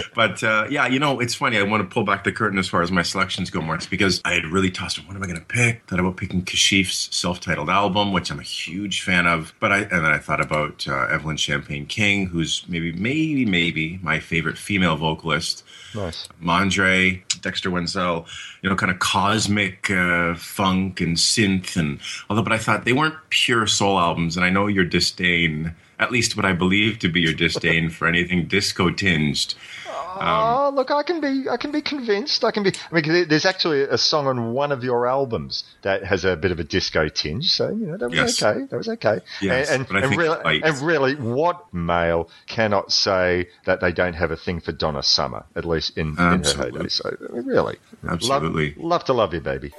but 0.15 0.43
uh, 0.43 0.67
yeah, 0.69 0.87
you 0.87 0.99
know, 0.99 1.19
it's 1.19 1.35
funny. 1.35 1.57
I 1.57 1.63
want 1.63 1.87
to 1.87 1.93
pull 1.93 2.03
back 2.03 2.23
the 2.23 2.31
curtain 2.31 2.59
as 2.59 2.67
far 2.67 2.81
as 2.81 2.91
my 2.91 3.01
selections 3.01 3.49
go, 3.49 3.61
Morris, 3.61 3.85
because 3.85 4.21
I 4.25 4.33
had 4.33 4.45
really 4.45 4.71
tossed 4.71 4.97
it. 4.97 5.07
what 5.07 5.15
am 5.15 5.23
I 5.23 5.27
going 5.27 5.39
to 5.39 5.45
pick? 5.45 5.85
Thought 5.87 5.99
about 5.99 6.17
picking 6.17 6.43
Kashif's 6.43 7.15
self-titled 7.15 7.69
album, 7.69 8.11
which 8.11 8.31
I'm 8.31 8.39
a 8.39 8.43
huge 8.43 9.01
fan 9.01 9.27
of. 9.27 9.53
But 9.59 9.71
I 9.71 9.77
and 9.79 9.91
then 9.91 10.05
I 10.05 10.17
thought 10.17 10.41
about 10.41 10.87
uh, 10.87 11.07
Evelyn 11.07 11.37
Champagne 11.37 11.85
King, 11.85 12.27
who's 12.27 12.65
maybe, 12.67 12.91
maybe, 12.91 13.45
maybe 13.45 13.99
my 14.01 14.19
favorite 14.19 14.57
female 14.57 14.95
vocalist. 14.95 15.63
Nice. 15.95 16.27
Mondre, 16.43 17.23
Dexter 17.41 17.69
Wansel, 17.69 18.25
you 18.61 18.69
know, 18.69 18.75
kind 18.75 18.91
of 18.91 18.99
cosmic 18.99 19.89
uh, 19.89 20.35
funk 20.35 20.99
and 20.99 21.15
synth, 21.15 21.77
and 21.77 21.99
although, 22.29 22.43
but 22.43 22.51
I 22.51 22.57
thought 22.57 22.85
they 22.85 22.93
weren't 22.93 23.15
pure 23.29 23.65
soul 23.65 23.97
albums, 23.97 24.35
and 24.35 24.45
I 24.45 24.49
know 24.49 24.67
your 24.67 24.85
disdain, 24.85 25.73
at 25.99 26.11
least 26.11 26.35
what 26.35 26.45
I 26.45 26.53
believe 26.53 26.99
to 26.99 27.09
be 27.09 27.21
your 27.21 27.33
disdain 27.33 27.89
for 27.89 28.07
anything 28.07 28.47
disco 28.47 28.91
tinged. 28.91 29.55
Um, 29.95 30.17
oh, 30.21 30.71
look, 30.73 30.91
I 30.91 31.03
can 31.03 31.21
be, 31.21 31.49
I 31.49 31.57
can 31.57 31.71
be 31.71 31.81
convinced. 31.81 32.43
I 32.43 32.51
can 32.51 32.63
be. 32.63 32.71
I 32.91 33.01
mean, 33.01 33.27
there's 33.27 33.45
actually 33.45 33.81
a 33.83 33.97
song 33.97 34.27
on 34.27 34.53
one 34.53 34.71
of 34.71 34.83
your 34.83 35.07
albums 35.07 35.63
that 35.81 36.03
has 36.03 36.25
a 36.25 36.35
bit 36.35 36.51
of 36.51 36.59
a 36.59 36.63
disco 36.63 37.07
tinge. 37.09 37.51
So 37.51 37.69
you 37.69 37.87
know 37.87 37.97
that 37.97 38.09
was 38.09 38.17
Yes. 38.17 38.43
okay. 38.43 38.65
That 38.69 38.77
was 38.77 38.89
okay. 38.89 39.19
Yes, 39.41 39.69
and 39.69 39.85
I 39.91 40.01
and, 40.01 40.15
really, 40.17 40.37
light. 40.43 40.61
and 40.63 40.77
really, 40.81 41.15
what 41.15 41.73
male 41.73 42.29
cannot 42.47 42.91
say 42.91 43.47
that 43.65 43.81
they 43.81 43.91
don't 43.91 44.13
have 44.13 44.31
a 44.31 44.37
thing 44.37 44.59
for 44.59 44.71
Donna 44.71 45.03
Summer, 45.03 45.45
at 45.55 45.65
least 45.65 45.97
in, 45.97 46.09
in 46.09 46.15
her 46.17 46.43
heyday? 46.57 46.87
So 46.87 47.15
really, 47.29 47.77
Absolutely. 48.07 48.69
love, 48.75 48.85
love 48.85 49.03
to 49.05 49.13
love 49.13 49.33
you, 49.33 49.41
baby. 49.41 49.73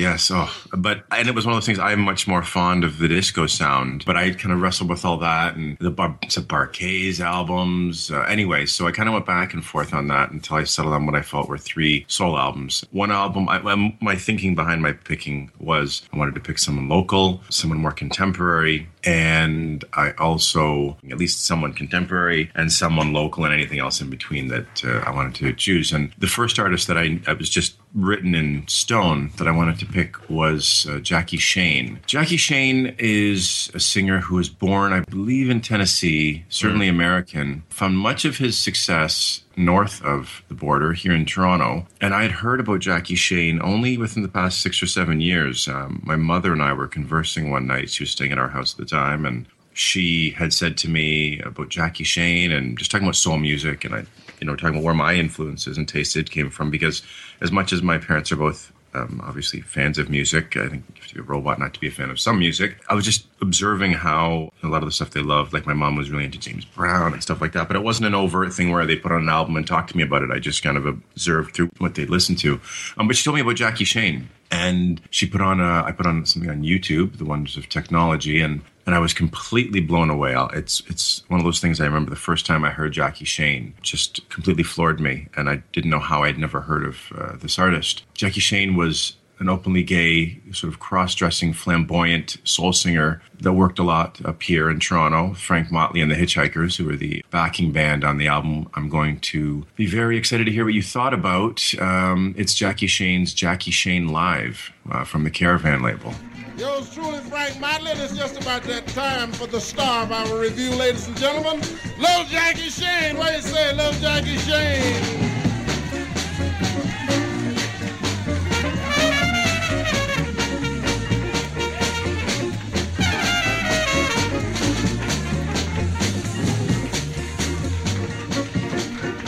Yes. 0.00 0.30
Oh, 0.32 0.50
But 0.72 1.04
and 1.10 1.28
it 1.28 1.34
was 1.34 1.44
one 1.44 1.52
of 1.52 1.56
those 1.56 1.66
things. 1.66 1.78
I'm 1.78 2.00
much 2.00 2.26
more 2.26 2.42
fond 2.42 2.84
of 2.84 2.96
the 2.98 3.06
disco 3.06 3.46
sound, 3.46 4.02
but 4.06 4.16
I 4.16 4.30
kind 4.30 4.52
of 4.52 4.62
wrestled 4.62 4.88
with 4.88 5.04
all 5.04 5.18
that 5.18 5.56
and 5.56 5.76
the 5.78 5.90
Bar- 5.90 6.18
Bar-Kays 6.48 7.20
albums. 7.20 8.10
Uh, 8.10 8.20
anyway, 8.22 8.64
so 8.64 8.86
I 8.86 8.92
kind 8.92 9.10
of 9.10 9.12
went 9.12 9.26
back 9.26 9.52
and 9.52 9.62
forth 9.62 9.92
on 9.92 10.08
that 10.08 10.30
until 10.30 10.56
I 10.56 10.64
settled 10.64 10.94
on 10.94 11.04
what 11.04 11.14
I 11.14 11.20
felt 11.20 11.50
were 11.50 11.58
three 11.58 12.06
soul 12.08 12.38
albums. 12.38 12.82
One 12.92 13.12
album, 13.12 13.48
I, 13.50 13.58
my 14.00 14.16
thinking 14.16 14.54
behind 14.54 14.80
my 14.80 14.92
picking 14.92 15.50
was 15.58 16.02
I 16.14 16.16
wanted 16.16 16.34
to 16.34 16.40
pick 16.40 16.58
someone 16.58 16.88
local, 16.88 17.42
someone 17.50 17.78
more 17.78 17.92
contemporary, 17.92 18.88
and 19.04 19.84
I 19.92 20.12
also 20.12 20.96
at 21.10 21.18
least 21.18 21.44
someone 21.44 21.72
contemporary 21.74 22.50
and 22.54 22.72
someone 22.72 23.12
local 23.12 23.44
and 23.44 23.52
anything 23.52 23.78
else 23.78 24.00
in 24.00 24.08
between 24.08 24.48
that 24.48 24.82
uh, 24.84 24.98
I 25.00 25.10
wanted 25.14 25.34
to 25.36 25.52
choose. 25.52 25.92
And 25.92 26.12
the 26.18 26.26
first 26.26 26.58
artist 26.58 26.86
that 26.88 26.96
I, 26.96 27.20
I 27.26 27.34
was 27.34 27.50
just 27.50 27.76
written 27.94 28.34
in 28.34 28.66
stone 28.68 29.30
that 29.36 29.48
I 29.48 29.50
wanted 29.52 29.78
to 29.80 29.86
pick 29.86 30.30
was 30.30 30.86
uh, 30.88 30.98
Jackie 30.98 31.38
Shane. 31.38 32.00
Jackie 32.06 32.36
Shane 32.36 32.94
is 32.98 33.70
a 33.74 33.80
singer 33.80 34.20
who 34.20 34.36
was 34.36 34.48
born, 34.48 34.92
I 34.92 35.00
believe, 35.00 35.50
in 35.50 35.60
Tennessee, 35.60 36.44
certainly 36.48 36.88
American. 36.88 37.64
Found 37.70 37.98
much 37.98 38.24
of 38.24 38.38
his 38.38 38.58
success 38.58 39.42
north 39.56 40.02
of 40.02 40.42
the 40.48 40.54
border 40.54 40.92
here 40.92 41.12
in 41.12 41.26
Toronto. 41.26 41.86
And 42.00 42.14
I 42.14 42.22
had 42.22 42.32
heard 42.32 42.60
about 42.60 42.80
Jackie 42.80 43.14
Shane 43.14 43.60
only 43.62 43.98
within 43.98 44.22
the 44.22 44.28
past 44.28 44.60
six 44.62 44.82
or 44.82 44.86
seven 44.86 45.20
years. 45.20 45.68
Um, 45.68 46.00
my 46.04 46.16
mother 46.16 46.52
and 46.52 46.62
I 46.62 46.72
were 46.72 46.88
conversing 46.88 47.50
one 47.50 47.66
night. 47.66 47.90
She 47.90 48.04
was 48.04 48.10
staying 48.10 48.32
at 48.32 48.38
our 48.38 48.48
house 48.48 48.72
at 48.72 48.78
the 48.78 48.86
time, 48.86 49.26
and 49.26 49.46
she 49.72 50.30
had 50.30 50.52
said 50.52 50.76
to 50.78 50.88
me 50.88 51.40
about 51.40 51.68
Jackie 51.68 52.04
Shane 52.04 52.52
and 52.52 52.78
just 52.78 52.90
talking 52.90 53.06
about 53.06 53.16
soul 53.16 53.38
music. 53.38 53.84
And 53.84 53.94
I, 53.94 54.04
you 54.40 54.46
know, 54.46 54.56
talking 54.56 54.76
about 54.76 54.84
where 54.84 54.94
my 54.94 55.14
influences 55.14 55.76
and 55.76 55.88
tasted 55.88 56.30
came 56.30 56.50
from 56.50 56.70
because 56.70 57.02
as 57.40 57.52
much 57.52 57.72
as 57.72 57.82
my 57.82 57.98
parents 57.98 58.32
are 58.32 58.36
both 58.36 58.72
um, 58.94 59.20
obviously 59.24 59.60
fans 59.60 59.98
of 59.98 60.10
music. 60.10 60.56
I 60.56 60.68
think 60.68 60.84
you 60.88 61.00
have 61.00 61.08
to 61.08 61.14
be 61.14 61.20
a 61.20 61.24
robot 61.24 61.58
not 61.58 61.74
to 61.74 61.80
be 61.80 61.88
a 61.88 61.90
fan 61.90 62.10
of 62.10 62.18
some 62.18 62.38
music. 62.38 62.76
I 62.88 62.94
was 62.94 63.04
just 63.04 63.26
observing 63.40 63.92
how 63.92 64.50
a 64.62 64.68
lot 64.68 64.82
of 64.82 64.88
the 64.88 64.92
stuff 64.92 65.10
they 65.10 65.22
loved, 65.22 65.52
like 65.52 65.66
my 65.66 65.74
mom 65.74 65.96
was 65.96 66.10
really 66.10 66.24
into 66.24 66.38
James 66.38 66.64
Brown 66.64 67.12
and 67.12 67.22
stuff 67.22 67.40
like 67.40 67.52
that, 67.52 67.68
but 67.68 67.76
it 67.76 67.82
wasn't 67.82 68.06
an 68.08 68.14
overt 68.14 68.52
thing 68.52 68.70
where 68.70 68.86
they 68.86 68.96
put 68.96 69.12
on 69.12 69.22
an 69.22 69.28
album 69.28 69.56
and 69.56 69.66
talked 69.66 69.90
to 69.90 69.96
me 69.96 70.02
about 70.02 70.22
it. 70.22 70.30
I 70.30 70.38
just 70.38 70.62
kind 70.62 70.76
of 70.76 70.86
observed 70.86 71.54
through 71.54 71.70
what 71.78 71.94
they 71.94 72.06
listened 72.06 72.38
to. 72.40 72.60
Um, 72.96 73.06
but 73.06 73.16
she 73.16 73.24
told 73.24 73.36
me 73.36 73.42
about 73.42 73.56
Jackie 73.56 73.84
Shane. 73.84 74.28
And 74.52 75.00
she 75.10 75.26
put 75.26 75.40
on 75.40 75.60
a, 75.60 75.84
I 75.84 75.92
put 75.92 76.06
on 76.06 76.26
something 76.26 76.50
on 76.50 76.64
YouTube, 76.64 77.18
The 77.18 77.24
Wonders 77.24 77.56
of 77.56 77.68
Technology, 77.68 78.40
and 78.40 78.62
and 78.90 78.96
I 78.96 78.98
was 78.98 79.14
completely 79.14 79.78
blown 79.78 80.10
away. 80.10 80.34
It's 80.52 80.82
it's 80.88 81.22
one 81.28 81.38
of 81.38 81.44
those 81.44 81.60
things 81.60 81.80
I 81.80 81.84
remember 81.84 82.10
the 82.10 82.16
first 82.16 82.44
time 82.44 82.64
I 82.64 82.70
heard 82.70 82.90
Jackie 82.90 83.24
Shane, 83.24 83.72
just 83.82 84.28
completely 84.30 84.64
floored 84.64 84.98
me, 84.98 85.28
and 85.36 85.48
I 85.48 85.62
didn't 85.70 85.90
know 85.90 86.00
how 86.00 86.24
I'd 86.24 86.38
never 86.38 86.60
heard 86.62 86.84
of 86.84 86.96
uh, 87.16 87.36
this 87.36 87.56
artist. 87.56 88.02
Jackie 88.14 88.40
Shane 88.40 88.74
was 88.74 89.14
an 89.38 89.48
openly 89.48 89.84
gay, 89.84 90.40
sort 90.50 90.72
of 90.72 90.80
cross-dressing, 90.80 91.52
flamboyant 91.52 92.36
soul 92.42 92.72
singer 92.72 93.22
that 93.38 93.52
worked 93.52 93.78
a 93.78 93.84
lot 93.84 94.20
up 94.24 94.42
here 94.42 94.68
in 94.68 94.80
Toronto. 94.80 95.34
Frank 95.34 95.70
Motley 95.70 96.00
and 96.00 96.10
the 96.10 96.16
Hitchhikers, 96.16 96.76
who 96.76 96.86
were 96.86 96.96
the 96.96 97.24
backing 97.30 97.70
band 97.70 98.02
on 98.02 98.18
the 98.18 98.26
album. 98.26 98.68
I'm 98.74 98.88
going 98.88 99.20
to 99.20 99.64
be 99.76 99.86
very 99.86 100.18
excited 100.18 100.46
to 100.46 100.52
hear 100.52 100.64
what 100.64 100.74
you 100.74 100.82
thought 100.82 101.14
about. 101.14 101.62
Um, 101.80 102.34
it's 102.36 102.54
Jackie 102.54 102.88
Shane's 102.88 103.32
Jackie 103.32 103.70
Shane 103.70 104.08
Live 104.08 104.72
uh, 104.90 105.04
from 105.04 105.22
the 105.22 105.30
Caravan 105.30 105.80
label. 105.80 106.12
Yours 106.60 106.92
truly, 106.92 107.20
Frank 107.20 107.58
Motley. 107.58 107.92
It's 107.92 108.14
just 108.14 108.38
about 108.38 108.64
that 108.64 108.86
time 108.88 109.32
for 109.32 109.46
the 109.46 109.58
star 109.58 110.02
of 110.02 110.12
our 110.12 110.38
review, 110.38 110.74
ladies 110.74 111.08
and 111.08 111.16
gentlemen. 111.16 111.58
Little 111.98 112.24
Jackie 112.24 112.68
Shane. 112.68 113.16
What 113.16 113.30
do 113.30 113.36
you 113.36 113.40
say, 113.40 113.74
Little 113.74 113.98
Jackie 113.98 114.36
Shane? 114.36 115.30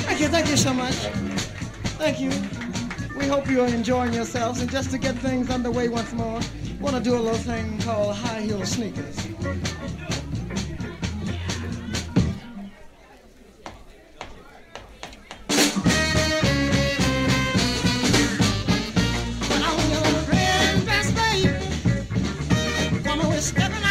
Thank 0.05 0.21
you, 0.21 0.29
thank 0.29 0.49
you 0.49 0.57
so 0.59 0.75
much. 0.75 0.97
Thank 1.97 2.21
you. 2.21 2.52
We 3.23 3.29
hope 3.29 3.49
you 3.49 3.61
are 3.61 3.69
enjoying 3.69 4.13
yourselves. 4.13 4.61
And 4.61 4.69
just 4.69 4.91
to 4.91 4.99
get 4.99 5.15
things 5.15 5.49
underway 5.49 5.89
once 5.89 6.13
more, 6.13 6.41
want 6.81 6.97
to 6.97 7.01
do 7.01 7.15
a 7.15 7.23
little 7.23 7.35
thing 7.35 7.79
called 7.79 8.17
high 8.17 8.41
heel 8.41 8.67
sneakers. 8.67 9.17
Put 23.55 23.82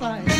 your 0.00 0.36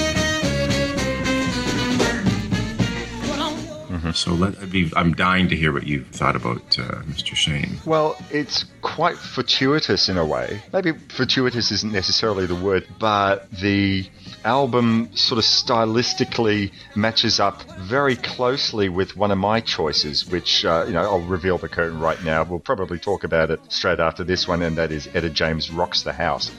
So 4.13 4.33
let 4.33 4.59
I'd 4.59 4.71
be, 4.71 4.91
I'm 4.97 5.15
dying 5.15 5.49
to 5.49 5.57
hear 5.57 5.73
what 5.73 5.87
you 5.87 6.05
thought 6.05 6.37
about 6.37 6.79
uh, 6.79 7.03
Mr. 7.03 7.35
Shane. 7.35 7.79
Well, 7.85 8.17
it's 8.31 8.65
quite 8.81 9.17
fortuitous 9.17 10.09
in 10.09 10.17
a 10.17 10.25
way. 10.25 10.63
Maybe 10.73 10.93
fortuitous 10.93 11.71
isn't 11.71 11.93
necessarily 11.93 12.47
the 12.47 12.55
word, 12.55 12.87
but 12.99 13.51
the 13.51 14.09
album 14.45 15.11
sort 15.15 15.39
of 15.39 15.45
stylistically 15.45 16.73
matches 16.95 17.41
up 17.41 17.63
very 17.81 18.17
closely 18.17 18.89
with 18.89 19.17
one 19.17 19.31
of 19.31 19.39
my 19.39 19.61
choices, 19.61 20.27
which, 20.29 20.65
uh, 20.65 20.85
you 20.87 20.93
know, 20.95 21.03
I'll 21.03 21.21
reveal 21.21 21.59
the 21.59 21.69
curtain 21.69 22.01
right 22.01 22.23
now. 22.25 22.45
We'll 22.45 22.61
probably 22.61 22.99
talk 22.99 23.25
about 23.25 23.51
it 23.51 23.61
straight 23.69 24.01
after 24.01 24.25
this 24.25 24.49
one, 24.49 24.63
and 24.63 24.79
that 24.79 24.93
is 24.93 25.09
Etta 25.15 25.31
James 25.31 25.71
Rocks 25.71 26.03
the 26.03 26.13
House. 26.13 26.51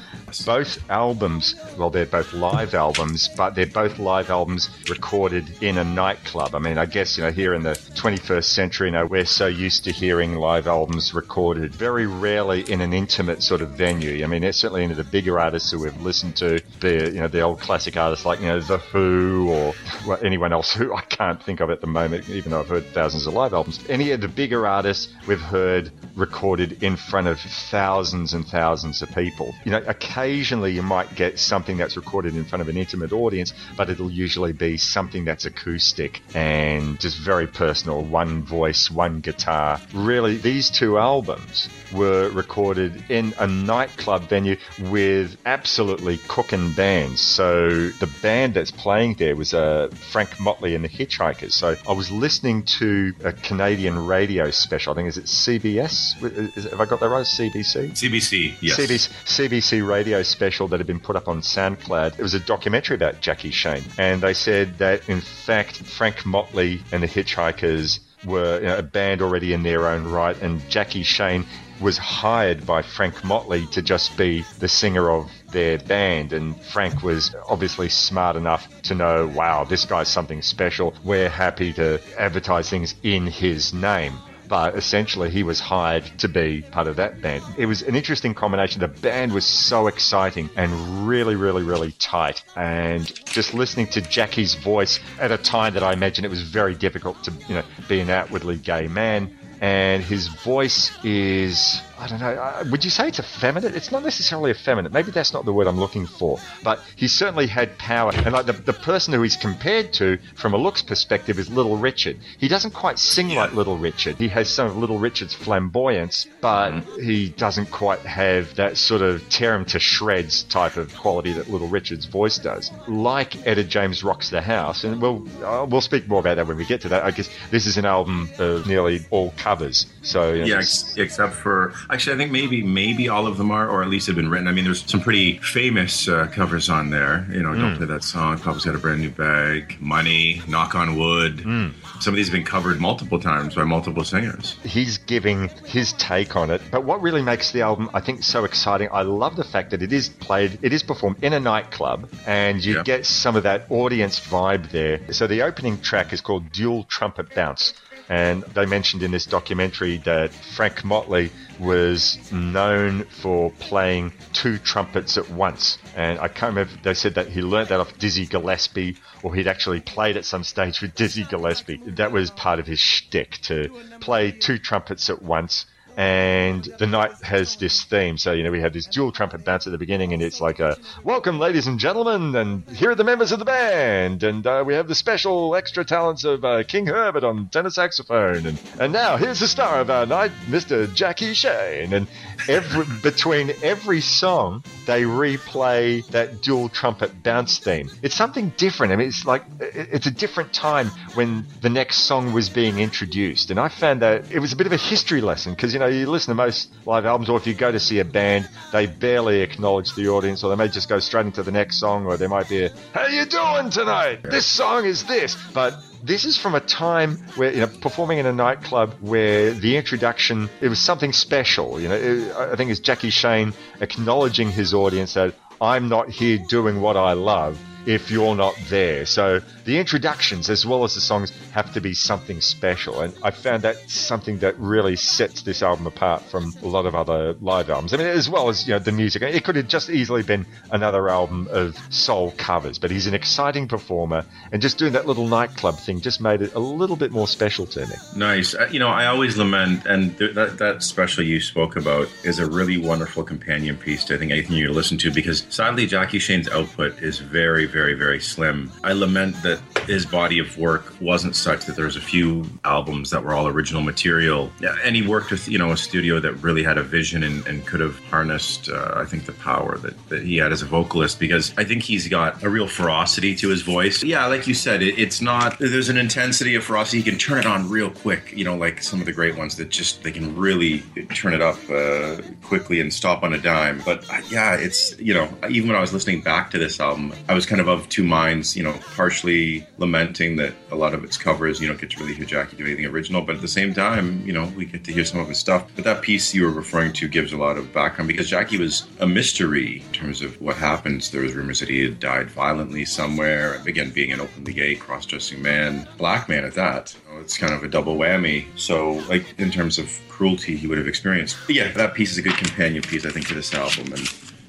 Both 0.46 0.90
albums, 0.90 1.56
well, 1.78 1.90
they're 1.90 2.06
both 2.06 2.34
live 2.34 2.74
albums, 2.74 3.30
but 3.30 3.56
they're 3.56 3.66
both 3.66 3.98
live 3.98 4.30
albums 4.30 4.70
recorded 4.90 5.64
in 5.64 5.78
a 5.78 5.84
nightclub. 5.84 6.54
I 6.54 6.60
mean, 6.60 6.78
I 6.78 6.86
guess, 6.86 7.18
you 7.18 7.24
know, 7.24 7.32
here 7.32 7.54
in 7.54 7.64
the 7.64 7.72
21st 7.72 8.44
century, 8.44 8.88
you 8.90 8.92
know, 8.92 9.06
we're 9.06 9.26
so 9.26 9.48
used 9.48 9.86
to 9.86 9.92
hearing 9.92 10.36
live 10.36 10.68
albums 10.68 11.14
recorded 11.14 11.74
very 11.74 12.08
rarely 12.08 12.70
in 12.70 12.82
an 12.82 12.92
intimate 12.92 13.42
sort 13.42 13.62
of 13.62 13.70
venue. 13.72 14.24
I 14.24 14.28
mean, 14.28 14.44
it's 14.44 14.58
certainly 14.58 14.84
into 14.84 14.96
the 14.96 15.06
bigger 15.06 15.40
artists 15.40 15.72
who 15.72 15.80
we've 15.80 16.02
listened 16.02 16.36
to, 16.38 16.62
the, 16.82 17.12
you 17.14 17.22
know, 17.22 17.28
the 17.30 17.42
old 17.42 17.62
classic 17.62 17.96
artists 17.96 18.26
like, 18.26 18.42
you 18.42 18.48
know, 18.48 18.60
The 18.60 18.80
Who 18.80 19.50
or 19.50 19.74
well, 20.06 20.20
anyone 20.22 20.52
else 20.52 20.74
who 20.74 20.94
I 20.94 21.02
can't 21.02 21.42
think 21.42 21.62
of 21.62 21.70
at 21.70 21.80
the 21.80 21.88
moment, 21.88 22.30
even 22.30 22.52
though 22.52 22.60
I've 22.60 22.68
heard 22.68 22.86
thousands 22.88 23.28
of 23.28 23.34
live 23.34 23.54
albums. 23.54 23.80
Any 23.88 24.12
of 24.12 24.20
the 24.20 24.28
bigger 24.28 24.68
artists 24.68 25.14
we've 25.26 25.40
heard 25.40 25.90
recorded 26.16 26.84
in 26.84 26.98
front 26.98 27.28
of 27.28 27.40
thousands 27.40 28.34
and 28.34 28.46
thousands 28.46 29.02
of 29.02 29.10
people. 29.16 29.54
You 29.64 29.72
know, 29.72 29.84
occasionally 30.18 30.72
you 30.72 30.82
might 30.82 31.14
get 31.14 31.38
something 31.38 31.78
that's 31.78 31.96
recorded 31.96 32.36
in 32.36 32.44
front 32.44 32.60
of 32.64 32.70
an 32.70 32.76
intimate 32.76 33.14
audience, 33.14 33.54
but 33.76 33.88
it'll 33.88 34.10
usually 34.10 34.52
be 34.52 34.76
something 34.76 35.24
that's 35.24 35.46
acoustic 35.46 36.22
and 36.34 37.00
just 37.00 37.20
very 37.20 37.46
personal, 37.46 38.02
one 38.02 38.42
voice, 38.42 38.90
one 38.90 39.20
guitar. 39.20 39.80
Really, 39.94 40.38
these 40.38 40.72
two 40.72 40.98
albums 40.98 41.70
were 41.94 42.30
recorded 42.32 43.12
in 43.12 43.32
a 43.40 43.46
nightclub 43.46 44.24
venue 44.24 44.58
with 44.90 45.38
absolutely 45.46 46.18
cooking 46.28 46.74
bands. 46.74 47.22
So 47.22 47.90
the 47.90 48.12
band 48.24 48.56
that's 48.56 48.72
playing 48.72 49.16
there 49.20 49.36
was 49.36 49.54
uh, 49.54 49.90
Frank 50.12 50.40
Motley 50.40 50.74
and 50.74 50.84
the 50.84 50.90
Hitchhikers. 50.90 51.52
So 51.52 51.76
I 51.88 51.94
was 51.94 52.10
listening 52.10 52.64
to 52.80 53.14
a 53.24 53.34
Canadian 53.34 54.08
radio 54.08 54.50
special. 54.50 54.94
I 54.94 54.96
think 54.96 55.10
is 55.10 55.20
it 55.20 55.26
CBS? 55.26 56.58
Is 56.58 56.64
have 56.64 56.82
I 56.82 56.86
got 56.86 57.02
that 57.02 57.10
right? 57.10 57.24
CBC. 57.26 57.92
CBC, 57.92 58.56
yes. 58.62 58.78
CBC, 58.80 59.10
CBC 59.26 59.88
radio 59.88 60.07
special 60.24 60.68
that 60.70 60.80
had 60.80 60.88
been 60.88 61.00
put 61.00 61.16
up 61.16 61.28
on 61.28 61.42
SoundCloud. 61.42 62.20
It 62.20 62.22
was 62.22 62.34
a 62.34 62.40
documentary 62.40 62.96
about 62.96 63.22
Jackie 63.22 63.52
Shane, 63.52 63.84
and 63.98 64.22
they 64.22 64.34
said 64.34 64.78
that 64.80 65.08
in 65.10 65.22
fact 65.22 65.78
Frank 65.78 66.26
Motley 66.26 66.82
and 66.92 67.04
the 67.04 67.08
Hitchhikers 67.08 68.00
were 68.26 68.60
you 68.60 68.68
know, 68.68 68.78
a 68.78 68.84
band 68.84 69.22
already 69.22 69.54
in 69.54 69.64
their 69.64 69.88
own 69.88 70.08
right, 70.08 70.40
and 70.42 70.68
Jackie 70.70 71.04
Shane 71.04 71.46
was 71.80 71.98
hired 71.98 72.66
by 72.66 72.82
Frank 72.82 73.24
Motley 73.24 73.68
to 73.68 73.82
just 73.82 74.18
be 74.18 74.44
the 74.60 74.68
singer 74.68 75.12
of 75.12 75.30
their 75.52 75.78
band. 75.78 76.34
And 76.34 76.60
Frank 76.60 77.04
was 77.04 77.36
obviously 77.48 77.90
smart 77.90 78.36
enough 78.36 78.68
to 78.84 78.96
know, 78.96 79.28
wow, 79.28 79.64
this 79.64 79.86
guy's 79.86 80.08
something 80.08 80.42
special. 80.42 80.94
We're 81.04 81.30
happy 81.30 81.74
to 81.74 82.02
advertise 82.18 82.70
things 82.70 82.96
in 83.04 83.28
his 83.28 83.74
name. 83.74 84.14
But 84.48 84.76
essentially, 84.76 85.30
he 85.30 85.44
was 85.44 85.60
hired 85.60 86.06
to 86.20 86.28
be 86.28 86.62
part 86.72 86.88
of 86.88 86.96
that 86.98 87.22
band. 87.22 87.44
It 87.58 87.66
was 87.66 87.82
an 87.82 87.96
interesting 87.96 88.34
combination. 88.34 88.80
The 88.80 88.88
band 88.88 89.34
was 89.34 89.46
so 89.46 89.88
exciting 89.88 90.50
and 90.56 91.08
really, 91.08 91.36
really, 91.36 91.64
really 91.64 91.92
tight. 91.94 92.44
And 92.56 93.06
just 93.26 93.54
listening 93.54 93.88
to 93.88 94.02
Jackie's 94.02 94.56
voice 94.56 95.00
at 95.20 95.32
a 95.32 95.38
time 95.38 95.74
that 95.74 95.84
I 95.84 95.94
imagine 95.94 96.26
it 96.26 96.32
was 96.32 96.42
very 96.42 96.76
difficult 96.76 97.24
to, 97.24 97.34
you 97.48 97.56
know, 97.56 97.64
be 97.88 98.00
an 98.00 98.10
outwardly 98.10 98.58
gay 98.58 98.88
man 98.88 99.38
and 99.62 100.04
his 100.04 100.28
voice 100.28 100.92
is 101.04 101.82
I 102.00 102.08
don't 102.08 102.20
know. 102.20 102.64
Would 102.72 102.84
you 102.84 102.90
say 102.90 103.08
it's 103.08 103.20
effeminate? 103.20 103.76
It's 103.76 103.92
not 103.92 104.04
necessarily 104.04 104.52
effeminate. 104.52 104.92
Maybe 104.92 105.12
that's 105.12 105.34
not 105.34 105.46
the 105.46 105.54
word 105.54 105.68
I'm 105.68 105.80
looking 105.80 106.06
for. 106.06 106.40
But 106.64 106.80
he 106.96 107.08
certainly 107.08 107.48
had 107.48 107.78
power. 107.78 108.12
And 108.14 108.34
like 108.34 108.46
the, 108.46 108.54
the 108.54 108.74
person 108.74 109.14
who 109.14 109.22
he's 109.24 109.36
compared 109.36 109.94
to 109.94 110.18
from 110.36 110.54
a 110.54 110.58
looks 110.58 110.82
perspective 110.82 111.40
is 111.40 111.50
Little 111.50 111.78
Richard. 111.78 112.18
He 112.38 112.48
doesn't 112.48 112.72
quite 112.76 113.00
sing 113.00 113.30
like 113.30 113.54
Little 113.54 113.78
Richard. 113.78 114.18
He 114.18 114.28
has 114.30 114.50
some 114.54 114.68
of 114.68 114.78
Little 114.78 115.00
Richard's 115.00 115.34
flamboyance, 115.34 116.28
but 116.42 116.82
he 117.02 117.30
doesn't 117.30 117.72
quite 117.72 118.00
have 118.00 118.56
that 118.56 118.78
sort 118.78 119.02
of 119.02 119.28
tear 119.30 119.56
him 119.56 119.66
to 119.66 119.80
shreds 119.80 120.44
type 120.44 120.78
of 120.78 120.96
quality 120.96 121.34
that 121.34 121.50
Little 121.50 121.68
Richard's 121.68 122.06
voice 122.06 122.38
does. 122.38 122.72
Like 122.88 123.46
Etta 123.48 123.64
James 123.64 124.04
rocks 124.04 124.30
the 124.30 124.42
house, 124.42 124.84
and 124.84 125.02
we'll 125.02 125.26
uh, 125.44 125.66
we'll 125.66 125.82
speak 125.82 126.08
more 126.08 126.20
about 126.20 126.36
that 126.36 126.48
when 126.48 126.58
we 126.58 126.66
get 126.66 126.82
to 126.82 126.90
that. 126.90 127.04
I 127.04 127.12
guess 127.12 127.30
this 127.50 127.66
is 127.66 127.78
an 127.78 127.86
album 127.86 128.30
of 128.38 128.68
nearly 128.68 129.02
all 129.10 129.34
covers. 129.38 129.88
So 130.04 130.32
you 130.34 130.42
know, 130.42 130.46
Yeah, 130.46 130.58
ex- 130.58 130.96
except 130.98 131.34
for 131.34 131.74
actually, 131.90 132.14
I 132.16 132.18
think 132.18 132.32
maybe 132.32 132.62
maybe 132.64 133.10
all 133.10 133.28
of 133.28 133.38
them 133.38 133.52
are, 133.52 133.68
or 133.68 133.82
at 133.84 133.90
least 133.90 134.08
have 134.08 134.16
been 134.16 134.30
written. 134.30 134.48
I 134.48 134.52
mean, 134.52 134.64
there's 134.66 134.90
some 134.90 135.02
pretty 135.02 135.38
famous 135.40 136.08
uh, 136.08 136.28
covers 136.28 136.70
on 136.70 136.90
there. 136.90 137.26
You 137.32 137.42
know, 137.44 137.54
don't 137.54 137.74
Mm. 137.74 137.78
play 137.78 137.86
that 137.88 138.04
song. 138.04 138.38
Papa's 138.40 138.66
got 138.66 138.76
a 138.76 138.78
brand 138.78 139.02
new 139.02 139.10
bag. 139.10 139.78
Money. 139.80 140.42
Knock 140.48 140.76
on 140.76 140.98
wood. 140.98 141.38
Mm. 141.38 141.74
Some 142.02 142.14
of 142.14 142.16
these 142.18 142.28
have 142.28 142.34
been 142.34 142.44
covered 142.46 142.80
multiple 142.80 143.20
times 143.20 143.56
by 143.56 143.64
multiple 143.64 144.04
singers. 144.04 144.56
he's 144.64 144.98
giving 145.00 145.50
his 145.66 145.94
take 145.94 146.36
on 146.36 146.52
it. 146.52 146.62
But 146.72 146.84
what 146.84 147.02
really 147.02 147.22
makes 147.22 147.52
the 147.52 147.62
album, 147.62 147.90
I 147.94 148.00
think, 148.02 148.24
so 148.24 148.44
exciting, 148.46 148.90
I 148.92 149.02
love 149.02 149.36
the 149.36 149.44
fact 149.44 149.72
that 149.72 149.82
it 149.82 149.92
is 149.92 150.10
played, 150.10 150.60
it 150.62 150.74
is 150.74 150.84
performed 150.84 151.18
in 151.24 151.34
a 151.34 151.40
nightclub, 151.40 152.10
and 152.28 152.64
you 152.64 152.76
Yeah. 152.78 152.84
get 152.84 153.06
some 153.06 153.36
of 153.36 153.44
that 153.44 153.66
audience 153.70 154.20
vibe 154.20 154.70
there. 154.72 155.00
So 155.12 155.26
the 155.28 155.42
opening 155.42 155.80
track 155.82 156.14
is 156.14 156.22
called 156.22 156.52
Dual 156.52 156.84
Trumpet 156.84 157.34
Bounce. 157.34 157.74
And 158.10 158.44
they 158.44 158.66
mentioned 158.66 159.04
in 159.04 159.12
this 159.12 159.26
documentary 159.26 159.98
that 160.06 160.32
Frank 160.32 160.86
Motley 160.86 161.32
was 161.60 162.18
known 162.32 163.04
for 163.06 163.52
playing 163.52 164.14
two 164.34 164.58
trumpets 164.58 165.18
at 165.18 165.30
once. 165.30 165.78
And 165.96 166.20
I 166.20 166.28
can't 166.28 166.56
remember, 166.56 166.74
they 166.84 166.94
said 166.94 167.16
that 167.16 167.28
he 167.28 167.42
learned 167.42 167.70
that 167.70 167.80
off 167.80 167.98
Dizzy 167.98 168.26
Gillespie, 168.26 168.98
or 169.24 169.36
he'd 169.36 169.48
actually 169.48 169.82
played 169.82 170.16
at 170.16 170.26
some 170.26 170.44
stage 170.44 170.82
with 170.82 170.96
Dizzy 170.96 171.26
Gillespie. 171.26 171.82
That 171.86 172.12
was 172.12 172.32
part 172.32 172.60
of 172.60 172.68
his 172.68 172.80
shtick 172.80 173.32
to 173.44 173.70
play 174.00 174.32
two 174.32 174.58
trumpets 174.58 175.10
at 175.10 175.22
once. 175.22 175.66
And 175.98 176.64
the 176.78 176.86
night 176.86 177.12
has 177.24 177.56
this 177.56 177.84
theme. 177.84 178.20
So, 178.20 178.32
you 178.32 178.44
know, 178.44 178.52
we 178.52 178.62
have 178.62 178.72
this 178.72 178.86
dual 178.86 179.12
trumpet 179.12 179.44
bounce 179.44 179.66
at 179.66 179.72
the 179.72 179.80
beginning, 179.80 180.14
and 180.14 180.22
it's 180.22 180.40
like 180.40 180.60
a 180.60 180.78
welcome, 181.04 181.40
ladies 181.40 181.66
and 181.66 181.80
gentlemen, 181.80 182.36
and 182.36 182.70
here 182.70 182.92
are 182.92 182.96
the 182.96 183.04
members 183.04 183.32
of 183.32 183.40
the 183.40 183.46
band. 183.46 184.22
And 184.22 184.46
uh, 184.46 184.64
we 184.64 184.76
have 184.76 184.88
the 184.88 184.94
special 184.94 185.56
extra 185.56 185.84
talents 185.84 186.24
of 186.24 186.46
uh, 186.46 186.64
King 186.66 186.86
Herbert 186.86 187.24
on 187.24 187.48
tenor 187.48 187.72
saxophone. 187.72 188.46
And, 188.46 188.62
and 188.80 188.94
now 188.94 189.18
here's 189.18 189.40
the 189.40 189.48
star 189.48 189.82
of 189.82 189.90
our 189.90 190.06
night, 190.06 190.32
Mr. 190.48 190.94
Jackie 190.94 191.34
Shane. 191.34 191.92
And 191.92 192.08
every, 192.48 192.86
between 193.02 193.52
every 193.62 194.02
song, 194.02 194.64
they 194.86 195.04
replay 195.04 196.06
that 196.08 196.42
dual 196.42 196.70
trumpet 196.70 197.24
bounce 197.24 197.60
theme. 197.60 197.90
It's 198.02 198.16
something 198.16 198.54
different. 198.58 198.94
I 198.94 198.96
mean, 198.96 199.08
it's 199.08 199.26
like 199.26 199.44
it's 199.60 200.08
a 200.08 200.12
different 200.12 200.54
time 200.54 200.88
when 201.14 201.46
the 201.62 201.70
next 201.70 202.00
song 202.00 202.34
was 202.34 202.50
being 202.50 202.80
introduced, 202.80 203.52
and 203.52 203.60
I 203.60 203.70
found 203.70 204.02
that 204.02 204.32
it 204.32 204.40
was 204.40 204.54
a 204.54 204.56
bit 204.56 204.68
of 204.68 204.74
a 204.74 204.78
history 204.78 205.22
lesson 205.22 205.54
because 205.54 205.74
you 205.74 205.80
know 205.80 205.88
you 205.88 206.10
listen 206.10 206.32
to 206.32 206.36
most 206.36 206.70
live 206.86 207.06
albums, 207.06 207.30
or 207.30 207.38
if 207.38 207.48
you 207.48 207.54
go 207.54 207.72
to 207.72 207.80
see 207.80 208.00
a 208.00 208.06
band, 208.06 208.50
they 208.72 208.86
barely 208.86 209.42
acknowledge 209.42 209.94
the 209.96 210.08
audience, 210.10 210.44
or 210.44 210.50
they 210.50 210.56
may 210.56 210.70
just 210.70 210.90
go 210.90 211.00
straight 211.00 211.26
into 211.26 211.44
the 211.44 211.52
next 211.52 211.78
song, 211.80 212.06
or 212.06 212.18
there 212.18 212.30
might 212.30 212.50
be 212.50 212.66
a 212.66 212.70
"How 212.94 213.08
you 213.08 213.26
doing 213.26 213.70
tonight? 213.70 214.24
This 214.24 214.46
song 214.46 214.86
is 214.86 215.04
this," 215.04 215.36
but 215.54 215.76
this 216.08 216.26
is 216.26 216.38
from 216.38 216.56
a 216.56 216.60
time 216.60 217.18
where 217.36 217.54
you 217.54 217.62
know 217.62 217.68
performing 217.68 218.18
in 218.18 218.26
a 218.26 218.34
nightclub 218.34 218.96
where 219.02 219.54
the 219.54 219.78
introduction 219.78 220.50
it 220.62 220.70
was 220.70 220.80
something 220.80 221.12
special 221.14 221.80
you 221.80 221.90
know. 221.90 221.96
It, 221.96 222.36
i 222.36 222.56
think 222.56 222.72
it's 222.72 222.80
jackie 222.80 223.10
shane 223.10 223.54
acknowledging 223.82 224.50
his 224.50 224.74
audience 224.74 225.14
that 225.16 225.36
i'm 225.60 225.90
not 225.90 226.10
here 226.10 226.38
doing 226.38 226.82
what 226.82 226.98
i 226.98 227.14
love 227.14 227.60
if 227.88 228.12
you're 228.12 228.36
not 228.36 228.54
there. 228.70 229.06
So 229.06 229.42
the 229.68 229.78
introductions 229.78 230.50
as 230.50 230.66
well 230.66 230.84
as 230.84 230.96
the 230.96 231.02
songs 231.02 231.32
have 231.52 231.72
to 231.74 231.82
be 231.82 231.94
something 231.94 232.42
special 232.42 233.02
and 233.02 233.14
i 233.22 233.30
found 233.30 233.62
that 233.64 233.76
something 233.90 234.40
that 234.40 234.58
really 234.58 234.96
sets 234.96 235.42
this 235.44 235.62
album 235.62 235.86
apart 235.86 236.22
from 236.24 236.54
a 236.64 236.68
lot 236.68 236.86
of 236.86 236.96
other 236.96 237.34
live 237.42 237.70
albums 237.70 237.94
i 237.94 237.98
mean 237.98 238.08
as 238.08 238.30
well 238.30 238.50
as 238.50 238.66
you 238.68 238.74
know 238.74 238.80
the 238.80 238.92
music 238.92 239.22
it 239.22 239.44
could 239.44 239.56
have 239.56 239.68
just 239.68 239.90
easily 239.90 240.24
been 240.24 240.46
another 240.72 241.10
album 241.10 241.48
of 241.52 241.78
soul 241.94 242.34
covers 242.38 242.80
but 242.80 242.90
he's 242.90 243.08
an 243.08 243.14
exciting 243.14 243.68
performer 243.68 244.26
and 244.52 244.62
just 244.62 244.78
doing 244.78 244.94
that 244.94 245.06
little 245.06 245.28
nightclub 245.28 245.78
thing 245.78 246.00
just 246.02 246.22
made 246.22 246.42
it 246.42 246.54
a 246.56 246.60
little 246.60 246.96
bit 246.96 247.12
more 247.12 247.28
special 247.28 247.66
to 247.66 247.86
me 247.86 247.96
Nice. 248.16 248.56
Uh, 248.56 248.68
You 248.72 248.80
know, 248.80 248.90
I 248.90 249.06
always 249.08 249.38
lament, 249.38 249.86
and 249.86 250.18
th- 250.18 250.34
that 250.36 250.58
that 250.58 250.84
special 250.84 251.24
you 251.24 251.40
spoke 251.40 251.76
about 251.76 252.08
is 252.24 252.40
a 252.40 252.46
really 252.50 252.78
wonderful 252.78 253.24
companion 253.24 253.78
piece 253.78 254.04
to 254.06 254.16
I 254.16 254.18
think 254.18 254.32
anything 254.32 254.56
you 254.56 254.72
listen 254.72 254.98
to 255.00 255.12
because 255.12 255.46
sadly 255.50 255.86
Jackie 255.86 256.20
Shane's 256.20 256.50
output 256.50 257.02
is 257.02 257.20
very, 257.20 257.66
very, 257.66 257.94
very 257.94 258.20
slim. 258.20 258.72
I 258.84 258.94
lament 258.94 259.36
that 259.44 259.57
his 259.86 260.06
body 260.06 260.40
of 260.40 260.58
work 260.58 260.94
wasn't 261.00 261.36
such 261.36 261.66
that 261.66 261.76
there's 261.76 261.96
a 261.96 262.02
few 262.02 262.46
albums 262.66 263.10
that 263.12 263.24
were 263.24 263.34
all 263.34 263.48
original 263.48 263.82
material, 263.82 264.52
and 264.84 264.96
he 264.96 265.06
worked 265.06 265.32
with 265.32 265.48
you 265.48 265.58
know 265.58 265.72
a 265.72 265.78
studio 265.78 266.20
that 266.20 266.34
really 266.36 266.64
had 266.64 266.78
a 266.78 266.84
vision 266.84 267.24
and, 267.24 267.46
and 267.48 267.66
could 267.66 267.80
have 267.80 267.98
harnessed 268.06 268.70
uh, 268.70 268.94
I 268.96 269.06
think 269.06 269.26
the 269.26 269.34
power 269.34 269.78
that, 269.80 270.10
that 270.10 270.24
he 270.24 270.38
had 270.38 270.52
as 270.52 270.62
a 270.62 270.66
vocalist 270.66 271.20
because 271.20 271.54
I 271.58 271.64
think 271.64 271.84
he's 271.84 272.08
got 272.08 272.44
a 272.44 272.50
real 272.50 272.68
ferocity 272.68 273.36
to 273.36 273.50
his 273.50 273.62
voice. 273.62 274.04
Yeah, 274.04 274.26
like 274.28 274.48
you 274.48 274.54
said, 274.54 274.82
it, 274.82 275.00
it's 275.00 275.22
not 275.22 275.58
there's 275.60 275.90
an 275.90 275.98
intensity 275.98 276.56
of 276.56 276.64
ferocity. 276.64 276.98
He 276.98 277.04
can 277.04 277.18
turn 277.18 277.40
it 277.40 277.46
on 277.46 277.70
real 277.70 277.90
quick. 277.90 278.34
You 278.36 278.46
know, 278.46 278.56
like 278.56 278.84
some 278.84 279.00
of 279.00 279.06
the 279.06 279.14
great 279.14 279.38
ones 279.38 279.56
that 279.58 279.70
just 279.70 280.04
they 280.04 280.12
can 280.12 280.36
really 280.36 280.80
turn 281.14 281.34
it 281.34 281.42
up 281.42 281.58
uh, 281.70 282.22
quickly 282.44 282.80
and 282.80 282.94
stop 282.94 283.24
on 283.24 283.34
a 283.34 283.38
dime. 283.38 283.82
But 283.86 284.10
uh, 284.12 284.22
yeah, 284.30 284.56
it's 284.56 284.98
you 285.00 285.14
know 285.14 285.30
even 285.50 285.70
when 285.70 285.78
I 285.78 285.82
was 285.82 285.94
listening 285.94 286.22
back 286.22 286.52
to 286.52 286.58
this 286.58 286.80
album, 286.80 287.14
I 287.30 287.34
was 287.34 287.46
kind 287.46 287.62
of 287.62 287.68
of 287.68 287.88
two 287.90 288.04
minds. 288.04 288.56
You 288.56 288.64
know, 288.64 288.74
partially 288.96 289.47
lamenting 289.78 290.36
that 290.38 290.54
a 290.72 290.76
lot 290.76 290.94
of 290.94 291.04
its 291.04 291.18
covers 291.18 291.60
you 291.60 291.68
don't 291.68 291.80
get 291.80 291.90
to 291.92 292.00
really 292.00 292.14
hear 292.14 292.26
Jackie 292.26 292.58
do 292.58 292.66
anything 292.66 292.86
original, 292.86 293.22
but 293.22 293.36
at 293.36 293.42
the 293.42 293.48
same 293.48 293.74
time, 293.74 294.26
you 294.26 294.34
know, 294.34 294.52
we 294.56 294.66
get 294.66 294.84
to 294.86 294.94
hear 294.94 295.06
some 295.06 295.20
of 295.20 295.28
his 295.28 295.38
stuff. 295.38 295.70
But 295.76 295.86
that 295.86 296.02
piece 296.02 296.34
you 296.34 296.44
were 296.44 296.52
referring 296.52 296.94
to 296.94 297.08
gives 297.08 297.34
a 297.34 297.38
lot 297.38 297.58
of 297.58 297.72
background 297.74 298.08
because 298.08 298.30
Jackie 298.30 298.58
was 298.58 298.88
a 299.00 299.08
mystery 299.08 299.82
in 299.86 299.92
terms 299.92 300.22
of 300.22 300.40
what 300.42 300.56
happens. 300.56 301.12
There 301.12 301.22
was 301.22 301.34
rumors 301.34 301.60
that 301.60 301.70
he 301.70 301.84
had 301.84 302.00
died 302.00 302.30
violently 302.30 302.86
somewhere. 302.86 303.62
Again, 303.66 303.92
being 303.92 304.12
an 304.12 304.22
openly 304.22 304.54
gay, 304.54 304.76
cross-dressing 304.76 305.42
man, 305.42 305.88
black 305.98 306.30
man 306.30 306.44
at 306.44 306.54
that. 306.56 306.96
You 307.08 307.16
know, 307.16 307.22
it's 307.22 307.38
kind 307.38 307.54
of 307.54 307.64
a 307.64 307.68
double 307.68 307.98
whammy. 307.98 308.46
So, 308.56 308.94
like 309.10 309.26
in 309.38 309.52
terms 309.52 309.78
of 309.78 309.92
cruelty 310.10 310.58
he 310.58 310.66
would 310.68 310.80
have 310.80 310.88
experienced. 310.88 311.38
But 311.46 311.56
yeah, 311.56 311.72
that 311.74 311.94
piece 311.94 312.12
is 312.12 312.18
a 312.18 312.22
good 312.24 312.38
companion 312.38 312.82
piece, 312.82 313.06
I 313.06 313.12
think, 313.12 313.28
to 313.28 313.36
this 313.36 313.54
album. 313.54 313.94
And 313.94 314.08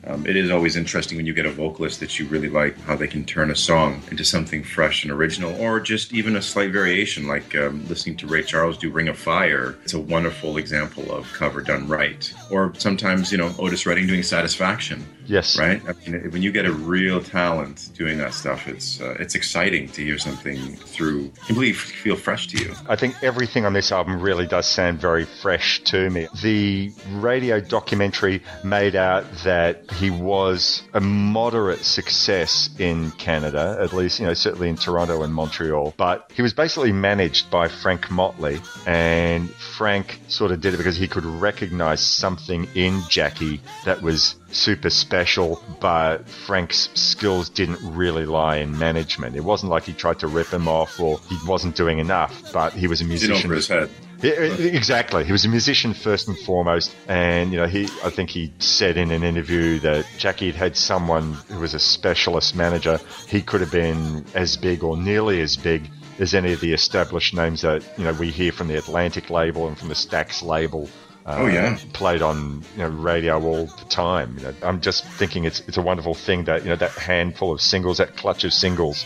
um, 0.08 0.26
it 0.26 0.36
is 0.36 0.50
always 0.50 0.74
interesting 0.74 1.16
when 1.16 1.26
you 1.26 1.34
get 1.34 1.44
a 1.44 1.50
vocalist 1.50 2.00
that 2.00 2.18
you 2.18 2.26
really 2.26 2.48
like, 2.48 2.78
how 2.80 2.96
they 2.96 3.06
can 3.06 3.24
turn 3.24 3.50
a 3.50 3.54
song 3.54 4.02
into 4.10 4.24
something 4.24 4.64
fresh 4.64 5.04
and 5.04 5.12
original, 5.12 5.54
or 5.60 5.80
just 5.80 6.14
even 6.14 6.36
a 6.36 6.42
slight 6.42 6.72
variation, 6.72 7.28
like 7.28 7.54
um, 7.54 7.86
listening 7.88 8.16
to 8.16 8.26
Ray 8.26 8.42
Charles 8.42 8.78
do 8.78 8.90
Ring 8.90 9.08
of 9.08 9.18
Fire. 9.18 9.76
It's 9.84 9.92
a 9.92 10.00
wonderful 10.00 10.56
example 10.56 11.12
of 11.12 11.30
cover 11.34 11.60
done 11.60 11.86
right. 11.86 12.32
Or 12.50 12.72
sometimes, 12.78 13.30
you 13.30 13.38
know, 13.38 13.54
Otis 13.58 13.84
Redding 13.84 14.06
doing 14.06 14.22
Satisfaction. 14.22 15.04
Yes. 15.28 15.58
Right. 15.58 15.82
I 15.86 15.92
mean, 16.10 16.30
when 16.30 16.42
you 16.42 16.50
get 16.50 16.64
a 16.64 16.72
real 16.72 17.22
talent 17.22 17.90
doing 17.94 18.16
that 18.18 18.32
stuff, 18.32 18.66
it's 18.66 19.00
uh, 19.00 19.14
it's 19.20 19.34
exciting 19.34 19.88
to 19.90 20.02
hear 20.02 20.16
something 20.16 20.58
through 20.76 21.28
completely 21.46 21.74
feel 21.74 22.16
fresh 22.16 22.48
to 22.48 22.58
you. 22.58 22.74
I 22.88 22.96
think 22.96 23.14
everything 23.22 23.66
on 23.66 23.74
this 23.74 23.92
album 23.92 24.20
really 24.20 24.46
does 24.46 24.66
sound 24.66 25.00
very 25.00 25.26
fresh 25.26 25.82
to 25.84 26.08
me. 26.08 26.28
The 26.42 26.92
radio 27.10 27.60
documentary 27.60 28.42
made 28.64 28.96
out 28.96 29.24
that 29.44 29.90
he 29.92 30.10
was 30.10 30.82
a 30.94 31.00
moderate 31.00 31.84
success 31.84 32.70
in 32.78 33.10
Canada, 33.12 33.76
at 33.80 33.92
least, 33.92 34.20
you 34.20 34.26
know, 34.26 34.34
certainly 34.34 34.70
in 34.70 34.76
Toronto 34.76 35.22
and 35.22 35.34
Montreal, 35.34 35.92
but 35.98 36.30
he 36.34 36.40
was 36.40 36.54
basically 36.54 36.92
managed 36.92 37.50
by 37.50 37.68
Frank 37.68 38.10
Motley, 38.10 38.60
and 38.86 39.50
Frank 39.50 40.20
sort 40.28 40.52
of 40.52 40.60
did 40.62 40.72
it 40.72 40.78
because 40.78 40.96
he 40.96 41.06
could 41.06 41.24
recognize 41.24 42.00
something 42.00 42.66
in 42.74 43.02
Jackie 43.10 43.60
that 43.84 44.00
was 44.00 44.36
super 44.50 44.90
special, 44.90 45.62
but 45.80 46.28
Frank's 46.28 46.88
skills 46.94 47.48
didn't 47.48 47.78
really 47.82 48.26
lie 48.26 48.56
in 48.56 48.78
management. 48.78 49.36
It 49.36 49.44
wasn't 49.44 49.70
like 49.70 49.84
he 49.84 49.92
tried 49.92 50.18
to 50.20 50.26
rip 50.26 50.48
him 50.48 50.68
off 50.68 50.98
or 51.00 51.18
he 51.28 51.36
wasn't 51.46 51.76
doing 51.76 51.98
enough, 51.98 52.52
but 52.52 52.72
he 52.72 52.86
was 52.86 53.00
a 53.00 53.04
musician. 53.04 53.50
his 53.50 53.68
head. 53.68 53.90
Yeah, 54.22 54.32
uh, 54.32 54.56
exactly. 54.58 55.24
He 55.24 55.30
was 55.30 55.44
a 55.44 55.48
musician 55.48 55.94
first 55.94 56.26
and 56.26 56.36
foremost, 56.36 56.94
and 57.06 57.52
you 57.52 57.56
know, 57.58 57.66
he. 57.66 57.84
I 58.02 58.10
think 58.10 58.30
he 58.30 58.52
said 58.58 58.96
in 58.96 59.12
an 59.12 59.22
interview 59.22 59.78
that 59.80 60.06
Jackie 60.18 60.46
had 60.46 60.56
had 60.56 60.76
someone 60.76 61.34
who 61.48 61.60
was 61.60 61.74
a 61.74 61.78
specialist 61.78 62.56
manager. 62.56 62.98
He 63.28 63.42
could 63.42 63.60
have 63.60 63.70
been 63.70 64.24
as 64.34 64.56
big 64.56 64.82
or 64.82 64.96
nearly 64.96 65.40
as 65.40 65.56
big 65.56 65.88
as 66.18 66.34
any 66.34 66.52
of 66.52 66.60
the 66.60 66.72
established 66.72 67.32
names 67.32 67.62
that 67.62 67.84
you 67.96 68.04
know 68.04 68.12
we 68.14 68.30
hear 68.30 68.50
from 68.50 68.66
the 68.66 68.76
Atlantic 68.76 69.30
label 69.30 69.68
and 69.68 69.78
from 69.78 69.88
the 69.88 69.94
Stax 69.94 70.42
label. 70.42 70.88
Uh, 71.28 71.36
Oh, 71.40 71.46
yeah. 71.46 71.78
played 71.92 72.22
on 72.22 72.62
you 72.74 72.78
know 72.78 72.88
radio 72.88 73.42
all 73.42 73.66
the 73.66 73.84
time. 73.90 74.36
You 74.38 74.44
know, 74.44 74.54
I'm 74.62 74.80
just 74.80 75.04
thinking 75.04 75.44
it's 75.44 75.60
it's 75.68 75.76
a 75.76 75.82
wonderful 75.82 76.14
thing 76.14 76.44
that 76.44 76.62
you 76.62 76.70
know 76.70 76.76
that 76.76 76.92
handful 76.92 77.52
of 77.52 77.60
singles, 77.60 77.98
that 77.98 78.16
clutch 78.16 78.44
of 78.44 78.52
singles, 78.52 79.04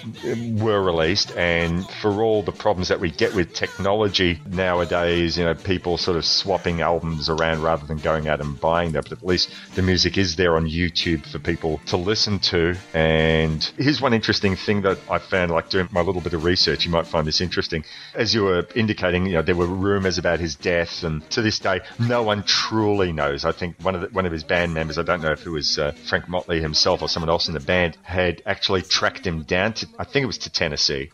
were 0.52 0.80
released, 0.80 1.36
and 1.36 1.84
for 2.00 2.22
all 2.22 2.42
the 2.44 2.52
problems 2.52 2.88
that 2.88 3.00
we 3.00 3.10
get 3.10 3.34
with 3.34 3.52
technology 3.54 4.40
nowadays, 4.46 5.36
you 5.36 5.44
know, 5.44 5.54
people 5.54 5.98
sort 5.98 6.16
of 6.16 6.24
swapping 6.24 6.80
albums 6.80 7.28
around 7.28 7.62
rather 7.62 7.86
than 7.86 7.98
going 7.98 8.28
out 8.28 8.40
and 8.40 8.60
buying 8.60 8.92
them. 8.92 9.02
But 9.08 9.18
at 9.18 9.26
least 9.26 9.50
the 9.74 9.82
music 9.82 10.16
is 10.16 10.36
there 10.36 10.54
on 10.56 10.66
YouTube 10.68 11.26
for 11.26 11.40
people 11.40 11.80
to 11.86 11.96
listen 11.96 12.38
to. 12.38 12.76
And 12.94 13.64
here's 13.76 14.00
one 14.00 14.14
interesting 14.14 14.54
thing 14.54 14.82
that 14.82 14.98
I 15.10 15.18
found, 15.18 15.50
like 15.50 15.70
doing 15.70 15.88
my 15.90 16.02
little 16.02 16.20
bit 16.20 16.34
of 16.34 16.44
research. 16.44 16.84
You 16.84 16.92
might 16.92 17.08
find 17.08 17.26
this 17.26 17.40
interesting. 17.40 17.84
As 18.14 18.32
you 18.32 18.44
were 18.44 18.64
indicating, 18.76 19.26
you 19.26 19.32
know, 19.32 19.42
there 19.42 19.56
were 19.56 19.66
rumors 19.66 20.18
about 20.18 20.38
his 20.38 20.54
death, 20.54 21.02
and 21.02 21.28
to 21.30 21.42
this 21.42 21.58
day, 21.58 21.80
no 21.98 22.11
one 22.20 22.42
truly 22.42 23.12
knows. 23.12 23.44
I 23.44 23.52
think 23.52 23.76
one 23.80 23.94
of 23.94 24.00
the, 24.02 24.08
one 24.08 24.26
of 24.26 24.32
his 24.32 24.44
band 24.44 24.74
members, 24.74 24.98
I 24.98 25.02
don't 25.02 25.22
know 25.22 25.32
if 25.32 25.46
it 25.46 25.50
was 25.50 25.78
uh, 25.78 25.92
Frank 26.08 26.28
Motley 26.28 26.60
himself 26.60 27.00
or 27.00 27.08
someone 27.08 27.30
else 27.30 27.48
in 27.48 27.54
the 27.54 27.60
band, 27.60 27.96
had 28.02 28.42
actually 28.44 28.82
tracked 28.82 29.26
him 29.26 29.44
down 29.44 29.74
to, 29.74 29.86
I 29.98 30.04
think 30.04 30.24
it 30.24 30.26
was 30.26 30.38
to 30.38 30.50
Tennessee, 30.50 31.10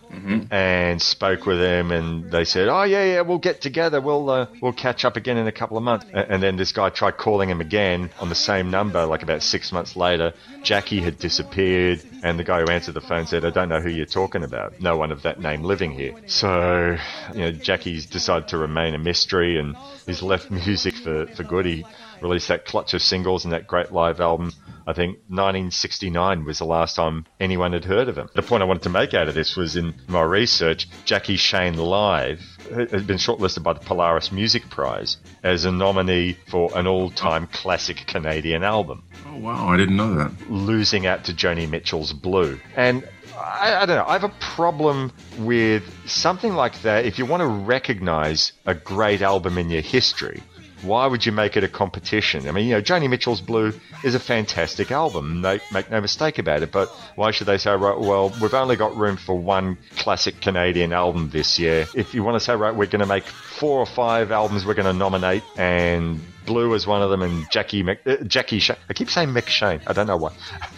and 0.51 1.01
spoke 1.01 1.45
with 1.47 1.61
him, 1.61 1.93
and 1.93 2.33
they 2.33 2.45
said, 2.45 2.69
"Oh 2.69 2.85
yeah, 2.85 3.05
yeah, 3.05 3.21
we'll 3.21 3.39
get 3.39 3.61
together. 3.61 4.01
We'll 4.01 4.31
uh, 4.31 4.47
we'll 4.63 4.73
catch 4.73 5.05
up 5.05 5.17
again 5.17 5.37
in 5.37 5.47
a 5.47 5.53
couple 5.53 5.77
of 5.77 5.83
months." 5.83 6.07
And 6.13 6.43
then 6.43 6.57
this 6.57 6.73
guy 6.73 6.89
tried 6.89 7.19
calling 7.19 7.51
him 7.51 7.61
again 7.61 8.11
on 8.19 8.31
the 8.31 8.35
same 8.35 8.71
number, 8.71 9.05
like 9.05 9.23
about 9.23 9.43
six 9.43 9.71
months 9.71 9.95
later. 9.95 10.33
Jackie 10.69 11.01
had 11.01 11.19
disappeared, 11.19 12.03
and 12.23 12.39
the 12.39 12.45
guy 12.45 12.61
who 12.61 12.71
answered 12.71 12.93
the 12.93 13.01
phone 13.01 13.27
said, 13.27 13.43
"I 13.43 13.49
don't 13.49 13.71
know 13.71 13.81
who 13.81 13.89
you're 13.89 14.05
talking 14.05 14.45
about. 14.45 14.79
No 14.79 14.99
one 14.99 15.11
of 15.13 15.23
that 15.23 15.41
name 15.41 15.63
living 15.63 15.93
here." 15.93 16.13
So, 16.27 16.99
you 17.33 17.41
know, 17.41 17.53
Jackie's 17.53 18.05
decided 18.05 18.49
to 18.49 18.59
remain 18.59 18.93
a 18.93 18.99
mystery, 18.99 19.59
and 19.59 19.75
he's 20.05 20.21
left 20.21 20.51
music 20.67 20.95
for 20.97 21.27
for 21.29 21.43
good. 21.43 21.65
He 21.65 21.87
released 22.23 22.49
that 22.49 22.65
clutch 22.65 22.95
of 22.95 23.03
singles 23.03 23.45
and 23.45 23.53
that 23.53 23.67
great 23.67 23.93
live 23.93 24.21
album. 24.21 24.53
I 24.87 24.95
think 24.95 25.19
1969 25.29 26.45
was 26.45 26.59
the 26.59 26.65
last 26.65 26.97
time 26.97 27.27
anyone 27.39 27.73
had 27.75 27.85
heard 27.85 28.09
of 28.09 28.17
him. 28.17 28.29
The 28.35 28.43
point 28.43 28.63
I 28.63 28.67
wanted 28.67 28.85
to 28.85 28.89
make 28.89 29.13
out 29.13 29.29
of 29.29 29.35
this 29.35 29.55
was 29.57 29.77
in 29.77 29.95
my 30.09 30.23
research, 30.23 30.89
Jackie 31.05 31.37
Shane 31.37 31.77
Live 31.77 32.41
had 32.73 33.07
been 33.07 33.19
shortlisted 33.19 33.63
by 33.63 33.75
the 33.75 33.81
Polaris 33.81 34.33
Music 34.33 34.69
Prize 34.71 35.19
as 35.43 35.65
a 35.67 35.73
nominee 35.73 36.39
for 36.49 36.71
an 36.77 36.87
all-time 36.87 37.47
classic 37.49 38.05
Canadian 38.07 38.63
album, 38.65 39.03
Oh 39.27 39.37
wow, 39.37 39.69
I 39.69 39.77
didn't 39.77 39.97
know 39.97 40.15
that. 40.15 40.33
losing 40.51 41.07
out 41.07 41.25
to 41.25 41.33
Joni 41.35 41.69
Mitchell's 41.69 42.13
Blue. 42.15 42.59
And 42.75 43.07
I, 43.37 43.83
I 43.83 43.87
don't 43.87 43.97
know. 43.97 44.07
I 44.07 44.13
have 44.15 44.25
a 44.25 44.35
problem 44.41 45.13
with 45.39 45.85
something 46.09 46.55
like 46.55 46.81
that. 46.83 47.05
If 47.05 47.19
you 47.19 47.27
want 47.27 47.43
to 47.43 47.47
recognize 47.47 48.53
a 48.67 48.75
great 48.75 49.23
album 49.23 49.59
in 49.59 49.71
your 49.71 49.83
history, 49.83 50.43
why 50.83 51.07
would 51.07 51.27
you 51.27 51.33
make 51.33 51.57
it 51.57 51.65
a 51.65 51.69
competition? 51.69 52.49
I 52.49 52.53
mean, 52.53 52.67
you 52.69 52.75
know, 52.75 52.83
Joni 52.83 53.09
Mitchell's 53.09 53.41
Blue 53.41 53.73
is 54.05 54.15
a 54.15 54.21
fantastic 54.21 54.91
album. 54.91 55.41
No, 55.41 55.59
make 55.73 55.91
no 55.91 56.01
mistake 56.01 56.39
about 56.39 56.63
it. 56.63 56.73
But 56.73 56.89
why 57.17 57.31
should 57.31 57.47
they 57.47 57.59
say, 57.59 57.71
right, 57.73 57.99
well, 57.99 58.33
we've 58.41 58.55
only 58.55 58.77
got 58.77 58.97
room 58.97 59.17
for 59.17 59.37
one 59.37 59.77
classic 59.97 60.41
Canadian 60.41 60.93
album 60.93 61.31
this 61.31 61.59
year. 61.59 61.87
If 61.95 62.15
you 62.15 62.23
want 62.23 62.37
to 62.37 62.41
say, 62.41 62.55
right, 62.55 62.75
we're 62.75 62.87
going 62.87 63.01
to 63.01 63.07
make 63.07 63.25
four 63.25 63.81
or 63.81 63.87
five 63.87 64.31
albums 64.31 64.65
we're 64.65 64.75
going 64.75 64.87
to 64.87 64.93
nominate, 64.93 65.43
and 65.57 66.21
Blue 66.49 66.73
is 66.73 66.87
one 66.87 67.03
of 67.03 67.11
them, 67.11 67.21
and 67.23 67.49
Jackie 67.51 67.83
Mc, 67.83 68.01
uh, 68.07 68.17
Jackie. 68.25 68.59
Sh- 68.59 68.71
I 68.89 68.93
keep 68.95 69.11
saying 69.11 69.29
McShane. 69.29 69.83
I 69.87 69.93
don't 69.93 70.07
know 70.07 70.17
why. 70.17 70.33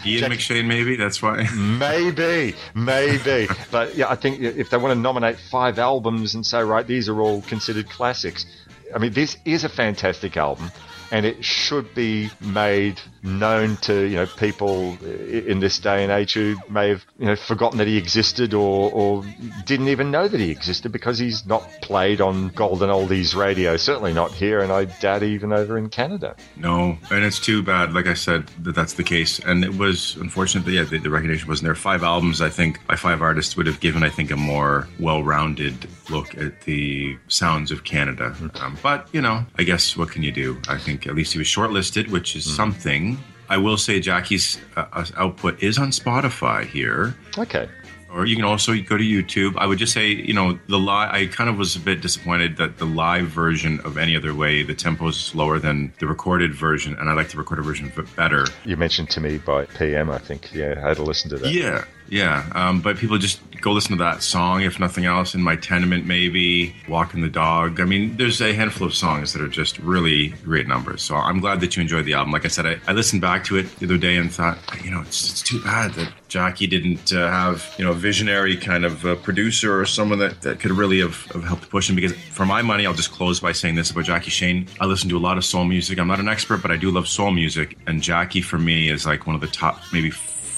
Ian 0.04 0.32
McShane, 0.32 0.66
maybe 0.66 0.96
that's 0.96 1.22
why. 1.22 1.46
Maybe, 1.54 2.54
maybe. 2.74 3.46
but 3.70 3.94
yeah, 3.94 4.10
I 4.10 4.16
think 4.16 4.40
if 4.40 4.70
they 4.70 4.76
want 4.76 4.92
to 4.92 5.00
nominate 5.00 5.38
five 5.38 5.78
albums 5.78 6.34
and 6.34 6.44
say, 6.44 6.62
right, 6.62 6.86
these 6.86 7.08
are 7.08 7.20
all 7.20 7.42
considered 7.42 7.88
classics, 7.88 8.46
I 8.94 8.98
mean, 8.98 9.12
this 9.12 9.36
is 9.44 9.64
a 9.64 9.68
fantastic 9.68 10.36
album. 10.36 10.72
And 11.12 11.26
it 11.26 11.44
should 11.44 11.94
be 11.94 12.30
made 12.40 13.00
known 13.22 13.76
to 13.76 14.04
you 14.06 14.16
know 14.16 14.26
people 14.26 14.96
in 15.04 15.60
this 15.60 15.78
day 15.78 16.02
and 16.02 16.10
age 16.10 16.34
who 16.34 16.56
may 16.68 16.88
have 16.88 17.04
you 17.18 17.26
know 17.26 17.36
forgotten 17.36 17.78
that 17.78 17.86
he 17.86 17.96
existed 17.96 18.54
or, 18.54 18.90
or 18.92 19.24
didn't 19.66 19.88
even 19.88 20.10
know 20.10 20.26
that 20.26 20.40
he 20.40 20.50
existed 20.50 20.90
because 20.90 21.18
he's 21.18 21.44
not 21.46 21.62
played 21.82 22.20
on 22.20 22.48
golden 22.48 22.88
oldies 22.88 23.36
radio. 23.36 23.76
Certainly 23.76 24.14
not 24.14 24.32
here, 24.32 24.60
and 24.60 24.72
I 24.72 24.84
doubt 24.84 25.22
even 25.22 25.52
over 25.52 25.76
in 25.76 25.88
Canada. 25.88 26.34
No, 26.56 26.96
and 27.10 27.24
it's 27.24 27.38
too 27.38 27.62
bad. 27.62 27.92
Like 27.92 28.06
I 28.06 28.14
said, 28.14 28.46
that 28.62 28.74
that's 28.74 28.94
the 28.94 29.04
case, 29.04 29.38
and 29.40 29.64
it 29.64 29.76
was 29.76 30.16
unfortunately, 30.16 30.76
yeah, 30.76 30.84
the, 30.84 30.98
the 30.98 31.10
recognition 31.10 31.48
wasn't 31.48 31.66
there. 31.66 31.74
Five 31.74 32.02
albums, 32.02 32.40
I 32.40 32.48
think, 32.48 32.84
by 32.86 32.96
five 32.96 33.22
artists 33.22 33.56
would 33.56 33.66
have 33.66 33.80
given, 33.80 34.02
I 34.02 34.08
think, 34.10 34.30
a 34.30 34.36
more 34.36 34.88
well-rounded 34.98 35.88
look 36.08 36.36
at 36.36 36.62
the 36.62 37.16
sounds 37.28 37.70
of 37.70 37.84
Canada. 37.84 38.34
Um, 38.60 38.78
but 38.82 39.08
you 39.12 39.20
know, 39.20 39.44
I 39.58 39.62
guess 39.62 39.96
what 39.96 40.10
can 40.10 40.22
you 40.22 40.32
do? 40.32 40.60
I 40.68 40.78
think 40.78 41.06
at 41.06 41.14
least 41.14 41.32
he 41.32 41.38
was 41.38 41.46
shortlisted, 41.46 42.10
which 42.10 42.36
is 42.36 42.44
something. 42.54 43.09
I 43.50 43.56
will 43.56 43.76
say 43.76 43.98
Jackie's 43.98 44.58
uh, 44.76 44.86
uh, 44.92 45.04
output 45.16 45.60
is 45.60 45.76
on 45.76 45.90
Spotify 45.90 46.64
here. 46.64 47.16
Okay. 47.36 47.68
Or 48.12 48.24
you 48.24 48.36
can 48.36 48.44
also 48.44 48.72
go 48.80 48.96
to 48.96 49.04
YouTube. 49.04 49.56
I 49.56 49.66
would 49.66 49.78
just 49.78 49.92
say, 49.92 50.08
you 50.08 50.32
know, 50.32 50.58
the 50.68 50.78
live. 50.78 51.12
I 51.12 51.26
kind 51.26 51.50
of 51.50 51.58
was 51.58 51.76
a 51.76 51.80
bit 51.80 52.00
disappointed 52.00 52.56
that 52.56 52.78
the 52.78 52.84
live 52.84 53.26
version 53.26 53.80
of 53.80 53.98
Any 53.98 54.16
Other 54.16 54.34
Way, 54.34 54.62
the 54.62 54.74
tempo 54.74 55.08
is 55.08 55.16
slower 55.16 55.58
than 55.58 55.92
the 55.98 56.06
recorded 56.06 56.54
version, 56.54 56.96
and 56.98 57.08
I 57.08 57.12
like 57.12 57.28
the 57.28 57.38
recorded 57.38 57.64
version 57.64 57.92
better. 58.16 58.46
You 58.64 58.76
mentioned 58.76 59.10
to 59.10 59.20
me 59.20 59.38
by 59.38 59.66
PM, 59.66 60.10
I 60.10 60.18
think. 60.18 60.52
Yeah, 60.52 60.80
I 60.82 60.88
had 60.88 60.96
to 60.96 61.04
listen 61.04 61.30
to 61.30 61.38
that. 61.38 61.52
Yeah, 61.52 61.84
yeah. 62.10 62.50
Um, 62.54 62.80
but 62.80 62.96
people 62.96 63.16
just 63.18 63.40
go 63.60 63.72
listen 63.72 63.96
to 63.96 64.02
that 64.02 64.22
song, 64.22 64.62
if 64.62 64.80
nothing 64.80 65.04
else, 65.04 65.34
in 65.34 65.42
my 65.42 65.54
tenement, 65.54 66.06
maybe 66.06 66.74
walking 66.88 67.20
the 67.20 67.28
dog. 67.28 67.78
I 67.78 67.84
mean, 67.84 68.16
there's 68.16 68.40
a 68.40 68.52
handful 68.54 68.86
of 68.86 68.94
songs 68.94 69.32
that 69.32 69.42
are 69.42 69.48
just 69.48 69.78
really 69.78 70.28
great 70.44 70.66
numbers. 70.66 71.02
So 71.02 71.14
I'm 71.14 71.40
glad 71.40 71.60
that 71.60 71.76
you 71.76 71.82
enjoyed 71.82 72.06
the 72.06 72.14
album. 72.14 72.32
Like 72.32 72.44
I 72.44 72.48
said, 72.48 72.66
I, 72.66 72.78
I 72.86 72.92
listened 72.92 73.22
back 73.22 73.44
to 73.44 73.56
it 73.56 73.74
the 73.78 73.86
other 73.86 73.98
day 73.98 74.16
and 74.16 74.32
thought, 74.32 74.58
you 74.82 74.90
know, 74.90 75.02
it's, 75.02 75.30
it's 75.30 75.42
too 75.42 75.62
bad 75.62 75.92
that 75.94 76.12
Jackie 76.28 76.66
didn't 76.66 77.12
uh, 77.12 77.30
have, 77.30 77.74
you 77.78 77.84
know, 77.84 77.90
a 77.90 77.94
visionary 77.94 78.56
kind 78.56 78.84
of 78.84 79.04
uh, 79.04 79.16
producer 79.16 79.78
or 79.78 79.84
someone 79.84 80.18
that, 80.20 80.40
that 80.42 80.60
could 80.60 80.72
really 80.72 81.00
have, 81.00 81.24
have 81.32 81.44
helped 81.44 81.68
push 81.68 81.88
him. 81.88 81.96
Because 81.96 82.12
for 82.12 82.46
my 82.46 82.62
money, 82.62 82.86
I'll 82.86 82.94
just 82.94 83.12
close 83.12 83.40
by 83.40 83.52
saying 83.52 83.74
this 83.74 83.90
about 83.90 84.04
Jackie 84.04 84.30
Shane. 84.30 84.66
I 84.80 84.86
listen 84.86 85.08
to 85.10 85.18
a 85.18 85.20
lot 85.20 85.36
of 85.36 85.44
soul 85.44 85.64
music. 85.64 85.98
I'm 85.98 86.08
not 86.08 86.20
an 86.20 86.28
expert, 86.28 86.62
but 86.62 86.70
I 86.70 86.76
do 86.76 86.90
love 86.90 87.08
soul 87.08 87.30
music. 87.30 87.76
And 87.86 88.02
Jackie, 88.02 88.42
for 88.42 88.58
me, 88.58 88.88
is 88.88 89.04
like 89.06 89.26
one 89.26 89.34
of 89.34 89.40
the 89.42 89.48
top, 89.48 89.80
maybe 89.92 90.10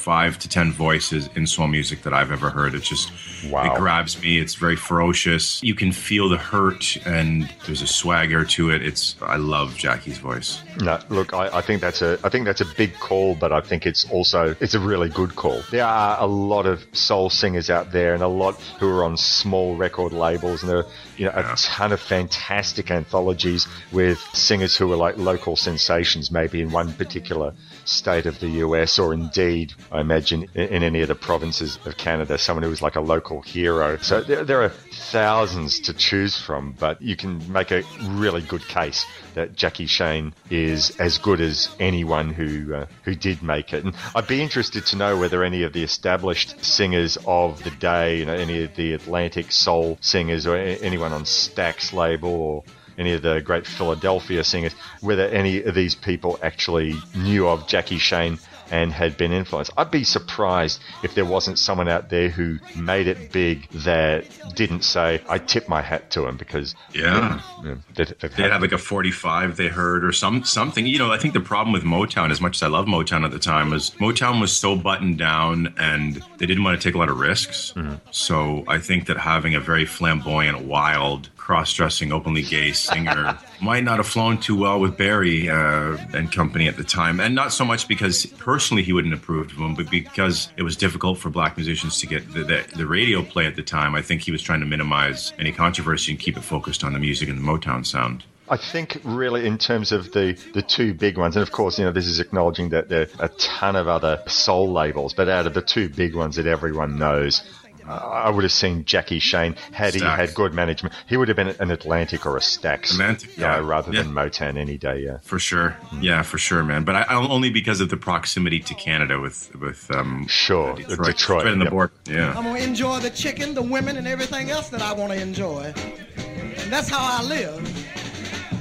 five 0.03 0.37
to 0.41 0.49
ten 0.49 0.73
voices 0.73 1.29
in 1.37 1.47
soul 1.47 1.69
music 1.69 2.03
that 2.03 2.13
I've 2.13 2.33
ever 2.33 2.51
heard. 2.51 2.75
It 2.75 2.83
just 2.83 3.11
Wow. 3.51 3.75
it 3.75 3.79
grabs 3.79 4.21
me. 4.21 4.39
It's 4.39 4.55
very 4.55 4.77
ferocious. 4.77 5.63
You 5.63 5.75
can 5.75 5.93
feel 5.93 6.29
the 6.29 6.37
hurt, 6.37 6.97
and 7.07 7.49
there's 7.67 7.83
a 7.83 7.87
swagger 7.87 8.45
to 8.45 8.71
it. 8.71 8.83
It's 8.83 9.17
I 9.23 9.37
love 9.37 9.77
Jackie's 9.77 10.19
voice. 10.19 10.61
No, 10.81 10.99
look, 11.09 11.33
I, 11.35 11.59
I 11.59 11.61
think 11.61 11.81
that's 11.81 12.03
a 12.03 12.19
I 12.25 12.29
think 12.29 12.45
that's 12.45 12.61
a 12.61 12.67
big 12.77 12.95
call, 12.95 13.35
but 13.37 13.53
I 13.53 13.61
think 13.61 13.87
it's 13.87 14.09
also 14.11 14.57
it's 14.61 14.75
a 14.75 14.81
really 14.81 15.09
good 15.09 15.37
call. 15.37 15.63
There 15.71 15.85
are 15.87 16.17
a 16.21 16.27
lot 16.27 16.67
of 16.67 16.85
soul 16.93 17.31
singers 17.31 17.71
out 17.71 17.93
there, 17.93 18.15
and 18.15 18.23
a 18.23 18.29
lot 18.29 18.61
who 18.81 18.89
are 18.89 19.05
on 19.05 19.17
small 19.17 19.77
record 19.77 20.13
labels, 20.13 20.63
and 20.63 20.71
there 20.71 20.85
you 21.23 21.29
know 21.29 21.35
a 21.37 21.55
ton 21.57 21.93
of 21.93 22.01
fantastic 22.01 22.91
anthologies 22.91 23.69
with 23.93 24.19
singers 24.33 24.77
who 24.77 24.93
are 24.93 24.97
like 24.97 25.17
local 25.19 25.55
sensations, 25.55 26.33
maybe 26.33 26.61
in 26.61 26.73
one 26.73 26.93
particular 26.95 27.55
state 27.85 28.27
of 28.27 28.41
the 28.41 28.49
US, 28.65 28.99
or 28.99 29.15
indeed, 29.15 29.73
I 29.93 30.01
imagine, 30.01 30.49
in, 30.55 30.69
in 30.69 30.83
any 30.83 31.01
of 31.01 31.07
the 31.07 31.15
provinces 31.15 31.79
of 31.85 31.97
Canada, 31.97 32.39
someone 32.39 32.65
who 32.65 32.73
is 32.73 32.83
like 32.83 32.97
a 32.97 33.01
local 33.01 33.41
hero. 33.41 33.99
So 33.99 34.21
there, 34.21 34.43
there 34.43 34.63
are 34.63 34.73
thousands 34.93 35.81
to 35.81 35.95
choose 35.95 36.39
from, 36.39 36.75
but 36.79 37.01
you 37.03 37.17
can 37.17 37.53
make 37.53 37.71
a 37.71 37.83
really 38.03 38.43
good 38.43 38.67
case 38.67 39.07
that 39.35 39.57
Jackie 39.57 39.87
Shane 39.87 40.35
is 40.51 40.99
as 40.99 41.19
good 41.19 41.41
as 41.41 41.69
anyone 41.81 42.33
who 42.33 42.75
uh, 42.75 42.87
who 43.05 43.15
did 43.15 43.43
make 43.43 43.73
it. 43.73 43.85
And 43.85 43.95
I'd 44.15 44.27
be 44.27 44.43
interested 44.43 44.87
to 44.87 44.97
know 44.97 45.19
whether 45.19 45.43
any 45.43 45.63
of 45.63 45.73
the 45.73 45.83
established 45.83 46.65
singers 46.65 47.19
of 47.27 47.63
the 47.65 47.71
day, 47.71 48.19
you 48.19 48.27
know, 48.27 48.35
any 48.35 48.65
of 48.65 48.77
the 48.77 48.93
Atlantic 48.95 49.53
soul 49.53 49.99
singers 50.01 50.47
or 50.47 50.57
anyone 50.57 51.13
on 51.13 51.25
Stax 51.25 51.93
label 51.93 52.31
or 52.31 52.65
any 52.99 53.15
of 53.15 53.23
the 53.23 53.41
great 53.41 53.67
Philadelphia 53.67 54.45
singers, 54.45 54.75
whether 55.01 55.27
any 55.29 55.63
of 55.63 55.75
these 55.75 55.95
people 55.95 56.39
actually 56.43 56.95
knew 57.15 57.49
of 57.49 57.67
Jackie 57.67 57.99
Shane 57.99 58.39
and 58.73 58.93
had 58.93 59.17
been 59.17 59.33
influenced. 59.33 59.71
I'd 59.77 59.91
be 59.91 60.03
surprised 60.03 60.81
if 61.05 61.15
there 61.15 61.25
wasn't 61.27 61.59
someone 61.59 61.89
out 61.89 62.09
there 62.09 62.31
who 62.31 62.59
made 62.75 63.07
it 63.07 63.31
big 63.31 63.69
that 63.71 64.25
didn't 64.57 64.83
say, 64.83 65.21
I 65.29 65.39
tip 65.39 65.69
my 65.69 65.83
hat 65.83 66.11
to 66.13 66.27
him 66.27 66.37
because 66.39 66.75
Yeah. 66.93 67.41
you 67.63 67.69
know, 67.69 67.79
that- 67.95 68.19
that- 68.21 68.37
They 68.37 68.45
had 68.51 68.63
like 68.63 68.73
a 68.73 68.79
45 68.79 69.57
they 69.57 69.69
heard 69.69 70.05
or 70.05 70.13
some 70.13 70.43
something. 70.45 70.87
You 70.87 70.99
know, 70.99 71.13
I 71.13 71.19
think 71.19 71.35
the 71.35 71.41
problem 71.41 71.73
with 71.73 71.85
Motown, 71.85 72.31
as 72.31 72.41
much 72.41 72.57
as 72.57 72.63
I 72.63 72.69
love 72.69 72.87
Motown 72.87 73.25
at 73.25 73.31
the 73.31 73.39
time, 73.39 73.71
was 73.71 73.91
Motown 74.01 74.41
was 74.41 74.53
so 74.53 74.75
buttoned 74.75 75.19
down 75.19 75.75
and 75.79 76.23
they 76.39 76.47
didn't 76.47 76.65
want 76.65 76.81
to 76.81 76.83
take 76.89 76.95
a 76.95 76.99
lot 76.99 77.11
of 77.11 77.19
risks. 77.21 77.75
Mm-hmm. 77.77 77.95
So 78.11 78.65
I 78.67 78.79
think 78.79 79.07
that 79.07 79.19
having 79.19 79.55
a 79.55 79.61
very 79.61 79.85
flamboyant, 79.85 80.63
wild, 80.63 81.29
cross-dressing, 81.43 82.13
openly 82.13 82.43
gay 82.43 82.71
singer 82.71 83.37
might 83.61 83.83
not 83.83 83.97
have 83.97 84.07
flown 84.07 84.39
too 84.39 84.57
well 84.57 84.79
with 84.79 84.97
Barry 84.97 85.51
uh, 85.51 85.97
and 86.15 86.31
company 86.31 86.69
at 86.69 86.77
the 86.77 86.85
time, 86.85 87.19
and 87.19 87.35
not 87.35 87.53
so 87.53 87.65
much 87.65 87.89
because 87.89 88.27
personally 88.27 88.85
he 88.85 88.93
wouldn't 88.93 89.13
approve 89.13 89.51
of 89.51 89.59
him, 89.59 89.75
but 89.75 89.91
because 89.91 90.53
it 90.57 90.63
was 90.63 90.77
difficult 90.77 91.19
for 91.19 91.31
black 91.31 91.57
musicians 91.57 91.99
to 91.99 92.07
get 92.07 92.33
the, 92.33 92.45
the, 92.45 92.65
the 92.77 92.87
radio 92.87 93.23
play 93.23 93.47
at 93.47 93.57
the 93.57 93.63
time. 93.63 93.97
I 93.97 94.03
think 94.03 94.23
he 94.23 94.31
was 94.31 94.41
trying 94.41 94.61
to 94.61 94.67
minimize 94.67 95.33
any 95.37 95.51
controversy 95.51 96.13
and 96.13 96.21
keep 96.21 96.37
it 96.37 96.45
focused 96.45 96.85
on 96.85 96.93
the 96.93 97.01
music 97.01 97.29
and 97.29 97.39
the 97.39 97.43
Motown 97.43 97.85
sound. 97.85 98.23
I 98.49 98.57
think 98.57 99.01
really 99.03 99.47
in 99.47 99.57
terms 99.57 99.93
of 99.93 100.13
the, 100.13 100.39
the 100.53 100.63
two 100.63 100.95
big 100.95 101.17
ones, 101.17 101.37
and 101.37 101.43
of 101.43 101.53
course, 101.53 101.79
you 101.79 101.85
know, 101.85 101.91
this 101.91 102.07
is 102.07 102.21
acknowledging 102.21 102.69
that 102.69 102.89
there 102.89 103.09
are 103.19 103.25
a 103.25 103.29
ton 103.31 103.77
of 103.77 103.89
other 103.89 104.23
soul 104.27 104.71
labels, 104.71 105.15
but 105.15 105.29
out 105.29 105.47
of 105.47 105.55
the 105.55 105.63
two 105.63 105.89
big 105.89 106.15
ones 106.15 106.37
that 106.37 106.47
everyone 106.47 106.99
knows, 106.99 107.43
I 107.87 108.31
would 108.31 108.45
have 108.45 108.53
seen 108.53 108.85
Jackie 108.85 109.19
Shane 109.19 109.55
had 109.73 109.95
he 109.95 110.01
had 110.01 110.35
good 110.35 110.55
management. 110.55 110.95
He 111.09 111.17
would 111.17 111.29
have 111.29 111.37
been 111.37 111.49
an 111.49 111.71
Atlantic 111.71 112.27
or 112.27 112.37
a 112.37 112.41
Stax, 112.41 112.93
Atlantic, 112.93 113.37
you 113.37 113.43
know, 113.43 113.49
yeah. 113.61 113.67
rather 113.67 113.93
Yeah. 113.93 114.03
than 114.03 114.13
Motown 114.13 114.57
any 114.57 114.79
day. 114.79 115.01
Yeah. 115.01 115.19
For 115.23 115.39
sure, 115.39 115.77
yeah, 116.01 116.23
for 116.23 116.39
sure, 116.39 116.63
man. 116.65 116.85
But 116.85 116.97
I, 116.97 117.03
I 117.03 117.15
only 117.15 117.51
because 117.51 117.81
of 117.81 117.89
the 117.91 117.97
proximity 117.97 118.61
to 118.61 118.75
Canada 118.75 119.21
with 119.21 119.55
with 119.61 119.91
um, 119.95 120.27
Sure, 120.29 120.75
Detroit, 120.75 121.07
Detroit, 121.07 121.45
right 121.45 121.53
on 121.53 121.59
the 121.59 121.65
yep. 121.67 121.73
border. 121.73 121.93
Yeah, 122.07 122.29
I'm 122.37 122.45
gonna 122.45 122.59
enjoy 122.61 123.01
the 123.01 123.11
chicken, 123.11 123.55
the 123.55 123.63
women, 123.63 123.97
and 123.97 124.07
everything 124.07 124.51
else 124.51 124.69
that 124.71 124.83
I 124.83 124.93
want 124.93 125.13
to 125.13 125.21
enjoy. 125.21 125.73
And 126.17 126.71
that's 126.73 126.89
how 126.89 126.99
I 127.01 127.23
live. 127.23 127.61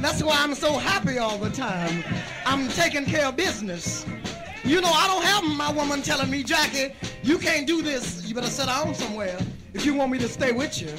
That's 0.02 0.24
why 0.24 0.36
I'm 0.40 0.56
so 0.56 0.74
happy 0.80 1.20
all 1.20 1.38
the 1.38 1.52
time. 1.52 2.04
I'm 2.46 2.68
taking 2.70 3.06
care 3.06 3.26
of 3.28 3.36
business. 3.36 4.06
You 4.64 4.80
know, 4.80 4.92
I 4.92 5.08
don't 5.08 5.24
have 5.24 5.44
my 5.58 5.72
woman 5.72 6.02
telling 6.02 6.30
me, 6.30 6.44
Jackie, 6.44 6.94
you 7.24 7.38
can't 7.40 7.66
do 7.66 7.82
this. 7.82 8.26
You 8.28 8.36
better 8.36 8.48
sit 8.48 8.68
down 8.68 8.94
somewhere. 8.94 9.38
If 9.74 9.86
you 9.86 9.96
want 9.96 10.12
me 10.12 10.20
to 10.20 10.28
stay 10.28 10.52
with 10.52 10.82
you, 10.82 10.90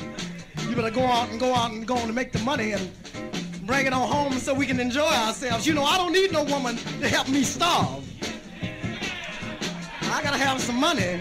you 0.68 0.74
better 0.74 0.90
go 0.90 1.04
out 1.04 1.28
and 1.30 1.38
go 1.38 1.54
out 1.54 1.70
and 1.70 1.86
go 1.86 1.96
on 1.96 2.08
to 2.08 2.12
make 2.12 2.32
the 2.32 2.40
money 2.40 2.72
and 2.72 2.90
bring 3.64 3.86
it 3.86 3.92
on 3.92 4.08
home 4.08 4.32
so 4.34 4.52
we 4.52 4.66
can 4.66 4.80
enjoy 4.80 5.06
ourselves. 5.06 5.66
You 5.66 5.74
know, 5.74 5.84
I 5.84 5.96
don't 5.96 6.12
need 6.12 6.32
no 6.32 6.42
woman 6.42 6.76
to 6.76 7.08
help 7.08 7.28
me 7.28 7.44
starve. 7.44 8.04
I 10.02 10.22
gotta 10.22 10.38
have 10.38 10.60
some 10.60 10.80
money. 10.80 11.20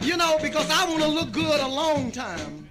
You 0.00 0.16
know, 0.16 0.38
because 0.40 0.70
I 0.70 0.88
want 0.88 1.02
to 1.02 1.08
look 1.08 1.32
good 1.32 1.60
a 1.60 1.68
long 1.68 2.12
time. 2.12 2.61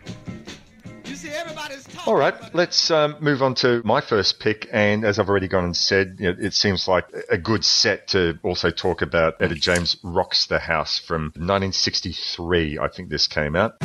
All 2.08 2.16
right, 2.16 2.34
let's 2.54 2.92
um, 2.92 3.16
move 3.20 3.42
on 3.42 3.56
to 3.56 3.82
my 3.86 4.02
first 4.02 4.40
pick. 4.40 4.68
And 4.72 5.06
as 5.06 5.20
I've 5.20 5.30
already 5.30 5.48
gone 5.48 5.66
and 5.66 5.78
said, 5.78 6.18
you 6.20 6.32
know, 6.32 6.38
it 6.40 6.54
seems 6.54 6.88
like 6.88 7.06
a 7.30 7.38
good 7.38 7.64
set 7.64 8.08
to 8.10 8.40
also 8.44 8.72
talk 8.72 9.02
about 9.02 9.42
Etta 9.42 9.56
James 9.56 9.98
Rocks 10.04 10.48
the 10.48 10.60
House 10.60 11.00
from 11.00 11.26
1963. 11.36 12.80
I 12.80 12.88
think 12.88 13.10
this 13.10 13.28
came 13.28 13.56
out. 13.56 13.76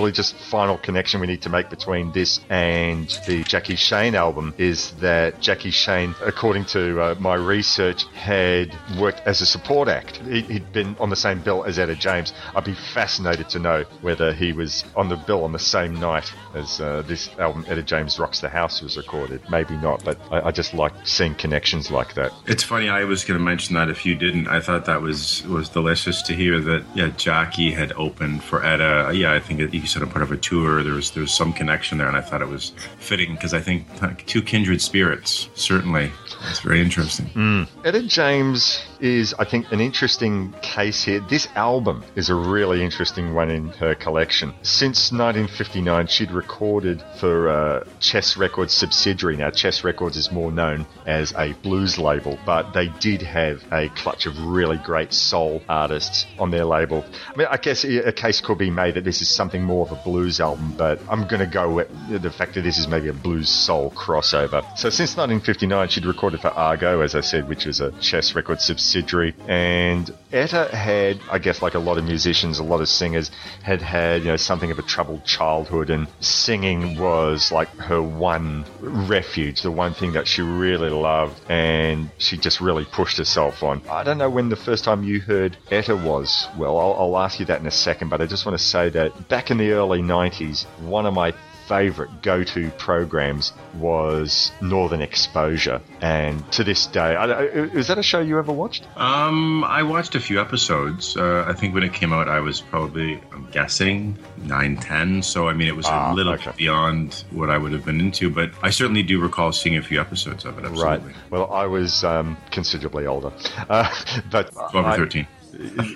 Probably 0.00 0.12
just 0.12 0.34
final 0.34 0.78
connection 0.78 1.20
we 1.20 1.26
need 1.26 1.42
to 1.42 1.50
make 1.50 1.68
between 1.68 2.10
this 2.12 2.40
and 2.48 3.06
the 3.26 3.44
Jackie 3.44 3.76
Shane 3.76 4.14
album 4.14 4.54
is 4.56 4.92
that 4.92 5.42
Jackie 5.42 5.70
Shane, 5.70 6.14
according 6.24 6.64
to 6.76 6.98
uh, 7.02 7.14
my 7.18 7.34
research, 7.34 8.06
had 8.14 8.74
worked 8.98 9.20
as 9.26 9.42
a 9.42 9.46
support 9.46 9.88
act. 9.88 10.16
He, 10.26 10.40
he'd 10.40 10.72
been 10.72 10.96
on 10.98 11.10
the 11.10 11.16
same 11.16 11.42
bill 11.42 11.64
as 11.64 11.78
Etta 11.78 11.96
James. 11.96 12.32
I'd 12.56 12.64
be 12.64 12.72
fascinated 12.94 13.50
to 13.50 13.58
know 13.58 13.84
whether 14.00 14.32
he 14.32 14.54
was 14.54 14.86
on 14.96 15.10
the 15.10 15.16
bill 15.16 15.44
on 15.44 15.52
the 15.52 15.58
same 15.58 16.00
night 16.00 16.32
as 16.54 16.80
uh, 16.80 17.02
this 17.02 17.28
album, 17.38 17.66
Etta 17.68 17.82
James 17.82 18.18
Rocks 18.18 18.40
the 18.40 18.48
House, 18.48 18.80
was 18.80 18.96
recorded. 18.96 19.42
Maybe 19.50 19.76
not, 19.76 20.02
but 20.02 20.18
I, 20.30 20.48
I 20.48 20.50
just 20.50 20.72
like 20.72 20.94
seeing 21.04 21.34
connections 21.34 21.90
like 21.90 22.14
that. 22.14 22.32
it's 22.46 22.62
funny. 22.62 22.88
I 22.88 23.04
was 23.04 23.22
going 23.22 23.38
to 23.38 23.44
mention 23.44 23.74
that 23.74 23.90
if 23.90 24.06
you 24.06 24.14
didn't, 24.14 24.48
I 24.48 24.60
thought 24.60 24.86
that 24.86 25.02
was 25.02 25.46
was 25.46 25.68
delicious 25.68 26.22
to 26.22 26.32
hear 26.32 26.58
that. 26.58 26.86
Yeah, 26.94 27.08
Jackie 27.18 27.72
had 27.72 27.92
opened 27.92 28.42
for 28.42 28.64
Etta. 28.64 29.12
Yeah, 29.14 29.34
I 29.34 29.40
think 29.40 29.74
you 29.74 29.89
said 29.92 30.02
a 30.02 30.06
part 30.06 30.22
of 30.22 30.32
a 30.32 30.36
tour. 30.36 30.82
There 30.82 30.94
was 30.94 31.10
there 31.10 31.22
was 31.22 31.32
some 31.32 31.52
connection 31.52 31.98
there, 31.98 32.08
and 32.08 32.16
I 32.16 32.20
thought 32.20 32.42
it 32.42 32.48
was 32.48 32.72
fitting 32.98 33.34
because 33.34 33.54
I 33.54 33.60
think 33.60 33.86
like, 34.00 34.26
two 34.26 34.42
kindred 34.42 34.80
spirits. 34.80 35.48
Certainly, 35.54 36.10
it's 36.48 36.60
very 36.60 36.80
interesting. 36.80 37.66
Etta 37.84 38.02
James 38.02 38.82
is, 39.00 39.34
I 39.38 39.44
think, 39.44 39.70
an 39.72 39.80
interesting 39.80 40.52
case 40.62 41.02
here. 41.04 41.20
This 41.28 41.48
album 41.54 42.04
is 42.16 42.28
a 42.28 42.34
really 42.34 42.82
interesting 42.82 43.34
one 43.34 43.50
in 43.50 43.68
her 43.68 43.94
collection. 43.94 44.52
Since 44.62 45.12
1959, 45.12 46.06
she'd 46.06 46.30
recorded 46.30 47.02
for 47.18 47.48
uh, 47.48 47.84
Chess 47.98 48.36
Records 48.36 48.72
subsidiary. 48.72 49.36
Now, 49.36 49.50
Chess 49.50 49.84
Records 49.84 50.16
is 50.16 50.30
more 50.30 50.52
known 50.52 50.86
as 51.06 51.32
a 51.36 51.52
blues 51.62 51.98
label, 51.98 52.38
but 52.44 52.72
they 52.72 52.88
did 53.00 53.22
have 53.22 53.64
a 53.72 53.88
clutch 53.90 54.26
of 54.26 54.38
really 54.44 54.76
great 54.78 55.12
soul 55.12 55.62
artists 55.68 56.26
on 56.38 56.50
their 56.50 56.64
label. 56.64 57.04
I 57.32 57.36
mean, 57.36 57.48
I 57.50 57.56
guess 57.56 57.84
a 57.84 58.12
case 58.12 58.40
could 58.40 58.58
be 58.58 58.70
made 58.70 58.94
that 58.94 59.04
this 59.04 59.22
is 59.22 59.28
something 59.28 59.62
more 59.62 59.79
of 59.82 59.92
a 59.92 59.96
blues 59.96 60.40
album, 60.40 60.74
but 60.76 61.00
I'm 61.08 61.26
going 61.26 61.40
to 61.40 61.46
go 61.46 61.74
with 61.74 62.22
the 62.22 62.30
fact 62.30 62.54
that 62.54 62.62
this 62.62 62.78
is 62.78 62.88
maybe 62.88 63.08
a 63.08 63.12
blues 63.12 63.48
soul 63.48 63.90
crossover. 63.90 64.62
So 64.76 64.90
since 64.90 65.16
1959, 65.16 65.88
she'd 65.88 66.06
recorded 66.06 66.40
for 66.40 66.48
Argo, 66.48 67.00
as 67.00 67.14
I 67.14 67.20
said, 67.20 67.48
which 67.48 67.66
was 67.66 67.80
a 67.80 67.92
Chess 68.00 68.34
record 68.34 68.60
subsidiary, 68.60 69.34
and 69.48 70.12
Etta 70.32 70.74
had, 70.74 71.20
I 71.30 71.38
guess, 71.38 71.62
like 71.62 71.74
a 71.74 71.78
lot 71.78 71.98
of 71.98 72.04
musicians, 72.04 72.58
a 72.58 72.64
lot 72.64 72.80
of 72.80 72.88
singers, 72.88 73.30
had 73.62 73.82
had 73.82 74.22
you 74.22 74.28
know 74.28 74.36
something 74.36 74.70
of 74.70 74.78
a 74.78 74.82
troubled 74.82 75.24
childhood, 75.24 75.90
and 75.90 76.06
singing 76.20 76.98
was 76.98 77.50
like 77.52 77.68
her 77.76 78.02
one 78.02 78.64
refuge, 78.80 79.62
the 79.62 79.70
one 79.70 79.94
thing 79.94 80.12
that 80.12 80.26
she 80.26 80.42
really 80.42 80.90
loved, 80.90 81.40
and 81.50 82.10
she 82.18 82.36
just 82.36 82.60
really 82.60 82.84
pushed 82.84 83.18
herself 83.18 83.62
on. 83.62 83.82
I 83.88 84.04
don't 84.04 84.18
know 84.18 84.30
when 84.30 84.48
the 84.48 84.56
first 84.56 84.84
time 84.84 85.04
you 85.04 85.20
heard 85.20 85.56
Etta 85.70 85.96
was. 85.96 86.48
Well, 86.56 86.78
I'll, 86.78 86.94
I'll 86.94 87.18
ask 87.18 87.40
you 87.40 87.46
that 87.46 87.60
in 87.60 87.66
a 87.66 87.70
second, 87.70 88.08
but 88.08 88.20
I 88.20 88.26
just 88.26 88.46
want 88.46 88.58
to 88.58 88.64
say 88.64 88.90
that 88.90 89.28
back 89.28 89.50
in 89.50 89.58
the 89.58 89.69
early 89.72 90.00
90s, 90.02 90.64
one 90.80 91.06
of 91.06 91.14
my 91.14 91.32
favorite 91.68 92.10
go-to 92.22 92.68
programs 92.78 93.52
was 93.78 94.50
Northern 94.60 95.00
Exposure, 95.00 95.80
and 96.00 96.50
to 96.50 96.64
this 96.64 96.86
day, 96.88 97.14
I, 97.14 97.26
I- 97.26 97.42
is 97.44 97.86
that 97.86 97.96
a 97.96 98.02
show 98.02 98.18
you 98.18 98.40
ever 98.40 98.50
watched? 98.50 98.88
Um, 98.96 99.62
I 99.62 99.84
watched 99.84 100.16
a 100.16 100.20
few 100.20 100.40
episodes. 100.40 101.16
Uh, 101.16 101.44
I 101.46 101.52
think 101.52 101.72
when 101.74 101.84
it 101.84 101.92
came 101.92 102.12
out, 102.12 102.28
I 102.28 102.40
was 102.40 102.60
probably, 102.60 103.20
I'm 103.32 103.46
guessing, 103.52 104.18
9, 104.38 104.78
10. 104.78 105.22
So, 105.22 105.48
I 105.48 105.52
mean, 105.52 105.68
it 105.68 105.76
was 105.76 105.86
Ah, 105.86 106.12
a 106.12 106.14
little 106.14 106.32
okay. 106.32 106.50
beyond 106.56 107.22
what 107.30 107.50
I 107.50 107.56
would 107.56 107.70
have 107.70 107.84
been 107.84 108.00
into, 108.00 108.30
but 108.30 108.50
I 108.62 108.70
certainly 108.70 109.04
do 109.04 109.20
recall 109.20 109.52
seeing 109.52 109.76
a 109.76 109.82
few 109.82 110.00
episodes 110.00 110.44
of 110.44 110.58
it. 110.58 110.64
Absolutely. 110.64 111.06
Right. 111.12 111.16
Well, 111.30 111.52
I 111.52 111.66
was 111.66 112.02
um, 112.02 112.36
considerably 112.50 113.06
older, 113.06 113.30
uh, 113.68 113.88
but 114.32 114.50
12 114.50 114.74
or 114.74 114.84
I- 114.86 114.96
13. 114.96 115.24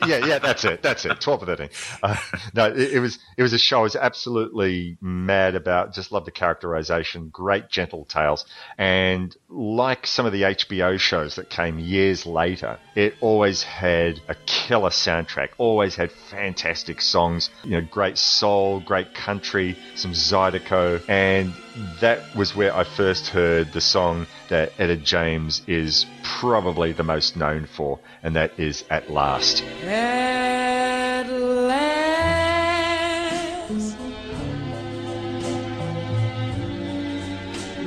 Yeah, 0.06 0.26
yeah, 0.26 0.38
that's 0.38 0.64
it. 0.64 0.82
That's 0.82 1.04
it. 1.04 1.20
Twelve 1.20 1.42
or 1.42 1.46
thirteen. 1.46 1.70
Uh, 2.02 2.16
no, 2.54 2.66
it, 2.66 2.94
it 2.94 3.00
was 3.00 3.18
it 3.36 3.42
was 3.42 3.52
a 3.52 3.58
show 3.58 3.80
I 3.80 3.82
was 3.82 3.96
absolutely 3.96 4.96
mad 5.00 5.54
about. 5.54 5.92
Just 5.94 6.12
love 6.12 6.24
the 6.24 6.30
characterization. 6.30 7.28
Great 7.28 7.68
gentle 7.68 8.04
tales, 8.04 8.44
and 8.78 9.34
like 9.48 10.06
some 10.06 10.26
of 10.26 10.32
the 10.32 10.42
HBO 10.42 10.98
shows 10.98 11.36
that 11.36 11.50
came 11.50 11.78
years 11.78 12.26
later, 12.26 12.78
it 12.94 13.14
always 13.20 13.62
had 13.62 14.20
a 14.28 14.34
killer 14.46 14.90
soundtrack. 14.90 15.50
Always 15.58 15.96
had 15.96 16.10
fantastic 16.12 17.00
songs. 17.00 17.50
You 17.62 17.80
know, 17.80 17.86
great 17.90 18.18
soul, 18.18 18.80
great 18.80 19.14
country, 19.14 19.76
some 19.94 20.12
Zydeco, 20.12 21.02
and 21.08 21.52
that 22.00 22.34
was 22.36 22.54
where 22.54 22.74
I 22.74 22.84
first 22.84 23.28
heard 23.28 23.72
the 23.72 23.80
song 23.80 24.26
that 24.48 24.72
Etta 24.78 24.96
James 24.96 25.62
is 25.66 26.06
probably 26.22 26.92
the 26.92 27.02
most 27.02 27.36
known 27.36 27.66
for, 27.66 27.98
and 28.22 28.36
that 28.36 28.58
is 28.58 28.84
At 28.90 29.10
Last. 29.10 29.64
At 29.82 31.28
last, 31.28 31.84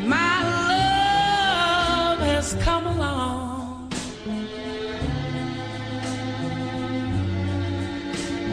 my 0.05 0.43
love 0.43 2.19
has 2.19 2.53
come 2.61 2.87
along. 2.87 3.89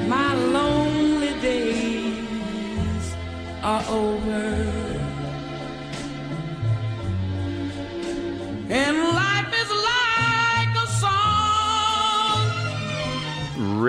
My 0.09 0.35
lonely 0.35 1.41
days 1.41 3.15
are 3.63 3.83
over. 3.89 4.74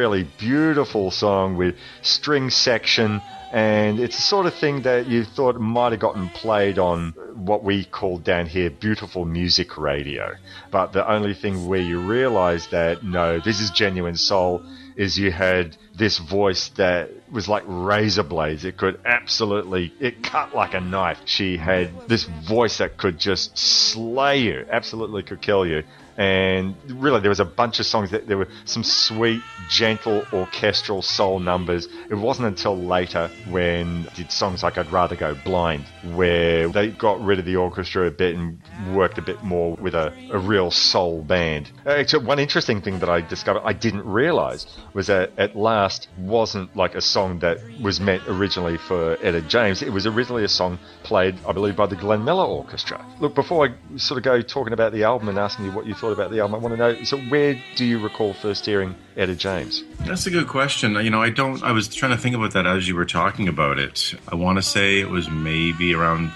Really 0.05 0.27
beautiful 0.37 1.09
song 1.09 1.57
with 1.57 1.75
string 2.01 2.49
section. 2.49 3.21
And 3.51 3.99
it's 3.99 4.17
the 4.17 4.21
sort 4.21 4.45
of 4.45 4.53
thing 4.53 4.81
that 4.83 5.07
you 5.07 5.23
thought 5.23 5.57
might 5.59 5.93
have 5.93 6.01
gotten 6.01 6.29
played 6.29 6.77
on 6.77 7.13
what 7.33 7.63
we 7.63 7.85
call 7.85 8.17
down 8.19 8.45
here 8.45 8.69
beautiful 8.69 9.25
music 9.25 9.77
radio. 9.77 10.35
But 10.69 10.93
the 10.93 11.09
only 11.09 11.33
thing 11.33 11.67
where 11.67 11.79
you 11.81 11.99
realize 11.99 12.67
that 12.67 13.03
no, 13.03 13.39
this 13.39 13.59
is 13.61 13.71
genuine 13.71 14.15
soul 14.15 14.61
is 14.95 15.17
you 15.17 15.31
had 15.31 15.75
this 15.97 16.17
voice 16.19 16.69
that 16.75 17.09
was 17.31 17.47
like 17.47 17.63
razor 17.65 18.23
blades. 18.23 18.65
It 18.65 18.77
could 18.77 18.99
absolutely, 19.05 19.93
it 19.99 20.23
cut 20.23 20.55
like 20.55 20.73
a 20.73 20.79
knife. 20.79 21.19
She 21.25 21.57
had 21.57 22.07
this 22.07 22.23
voice 22.23 22.77
that 22.77 22.97
could 22.97 23.17
just 23.17 23.57
slay 23.57 24.39
you, 24.39 24.65
absolutely 24.69 25.23
could 25.23 25.41
kill 25.41 25.65
you. 25.65 25.83
And 26.17 26.75
really, 26.87 27.19
there 27.19 27.29
was 27.29 27.39
a 27.39 27.45
bunch 27.45 27.79
of 27.79 27.85
songs 27.85 28.11
that 28.11 28.27
there 28.27 28.37
were 28.37 28.47
some 28.63 28.83
sweet, 28.83 29.41
gentle, 29.69 30.25
orchestral 30.31 31.01
soul 31.01 31.39
numbers. 31.39 31.87
It 32.09 32.15
wasn't 32.15 32.47
until 32.47 32.77
later 32.77 33.29
when 33.49 34.07
did 34.15 34.31
songs 34.31 34.63
like 34.63 34.77
I'd 34.77 34.91
Rather 34.91 35.15
Go 35.15 35.35
Blind, 35.43 35.85
where 36.13 36.69
they 36.69 36.89
got 36.89 37.21
rid 37.21 37.39
of 37.39 37.45
the 37.45 37.57
orchestra 37.57 38.07
a 38.07 38.11
bit 38.11 38.35
and 38.35 38.59
worked 38.93 39.17
a 39.17 39.21
bit 39.21 39.43
more 39.43 39.75
with 39.75 39.93
a, 39.93 40.13
a 40.31 40.39
real 40.39 40.71
soul 40.71 41.21
band. 41.21 41.71
Uh, 41.85 41.89
Actually, 41.89 42.25
one 42.25 42.39
interesting 42.39 42.81
thing 42.81 42.99
that 42.99 43.09
I 43.09 43.21
discovered 43.21 43.63
I 43.65 43.73
didn't 43.73 44.05
realize 44.05 44.67
was 44.93 45.07
that 45.07 45.31
At 45.37 45.55
Last 45.55 46.07
wasn't 46.17 46.75
like 46.75 46.95
a 46.95 47.01
song 47.01 47.39
that 47.39 47.57
was 47.81 47.99
meant 47.99 48.23
originally 48.27 48.77
for 48.77 49.17
Etta 49.21 49.41
James. 49.41 49.81
It 49.81 49.91
was 49.91 50.05
originally 50.05 50.43
a 50.43 50.47
song 50.49 50.77
played, 51.03 51.35
I 51.47 51.51
believe, 51.51 51.75
by 51.75 51.87
the 51.87 51.95
Glenn 51.95 52.23
Miller 52.23 52.45
Orchestra. 52.45 53.05
Look, 53.19 53.35
before 53.35 53.67
I 53.67 53.97
sort 53.97 54.17
of 54.17 54.23
go 54.23 54.41
talking 54.41 54.73
about 54.73 54.91
the 54.93 55.03
album 55.03 55.29
and 55.29 55.37
asking 55.37 55.65
you 55.65 55.71
what 55.71 55.85
you 55.85 55.93
thought 55.93 56.04
about 56.13 56.31
the 56.31 56.39
album, 56.39 56.55
I 56.55 56.57
want 56.57 56.73
to 56.73 56.77
know 56.77 57.03
so 57.03 57.17
where 57.17 57.59
do 57.75 57.85
you 57.85 57.99
recall 57.99 58.33
first 58.33 58.65
hearing 58.65 58.95
Etta 59.17 59.35
James? 59.35 59.83
That's 60.01 60.25
a 60.25 60.31
good 60.31 60.47
question. 60.47 60.93
You 60.95 61.09
know, 61.09 61.21
I 61.21 61.29
don't. 61.29 61.61
I 61.63 61.71
was 61.71 61.87
trying 61.87 62.11
to 62.11 62.17
think 62.17 62.35
about 62.35 62.53
that 62.53 62.65
as 62.65 62.87
you 62.87 62.95
were 62.95 63.05
talking 63.05 63.47
about 63.47 63.79
it. 63.79 64.13
I 64.27 64.35
want 64.35 64.57
to 64.57 64.61
say 64.61 64.99
it 64.99 65.09
was 65.09 65.29
maybe 65.29 65.93
around 65.93 66.31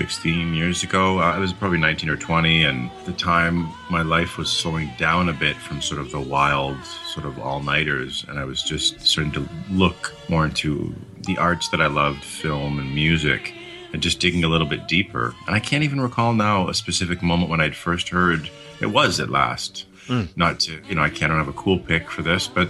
16 0.00 0.54
years 0.54 0.82
ago. 0.82 1.18
Uh, 1.18 1.32
I 1.32 1.38
was 1.38 1.52
probably 1.52 1.78
19 1.78 2.08
or 2.08 2.16
20, 2.16 2.64
and 2.64 2.90
the 3.04 3.12
time 3.12 3.68
my 3.90 4.02
life 4.02 4.38
was 4.38 4.50
slowing 4.50 4.90
down 4.98 5.28
a 5.28 5.32
bit 5.32 5.56
from 5.56 5.82
sort 5.82 6.00
of 6.00 6.10
the 6.10 6.20
wild, 6.20 6.76
sort 6.84 7.26
of 7.26 7.38
all 7.38 7.60
nighters, 7.60 8.24
and 8.28 8.38
I 8.38 8.44
was 8.44 8.62
just 8.62 9.00
starting 9.00 9.32
to 9.32 9.48
look 9.70 10.14
more 10.28 10.44
into 10.44 10.94
the 11.26 11.36
arts 11.38 11.68
that 11.70 11.80
I 11.80 11.86
loved, 11.86 12.24
film 12.24 12.78
and 12.78 12.94
music, 12.94 13.52
and 13.92 14.02
just 14.02 14.20
digging 14.20 14.44
a 14.44 14.48
little 14.48 14.66
bit 14.66 14.86
deeper. 14.86 15.34
And 15.46 15.54
I 15.54 15.60
can't 15.60 15.84
even 15.84 16.00
recall 16.00 16.32
now 16.32 16.68
a 16.68 16.74
specific 16.74 17.22
moment 17.22 17.50
when 17.50 17.60
I'd 17.60 17.76
first 17.76 18.08
heard 18.10 18.50
it 18.80 18.86
was 18.86 19.20
at 19.20 19.30
last. 19.30 19.86
Hmm. 20.06 20.24
Not 20.34 20.58
to, 20.60 20.80
you 20.88 20.96
know, 20.96 21.02
I 21.02 21.10
can't 21.10 21.30
have 21.30 21.46
a 21.46 21.52
cool 21.52 21.78
pick 21.78 22.10
for 22.10 22.22
this, 22.22 22.48
but 22.48 22.68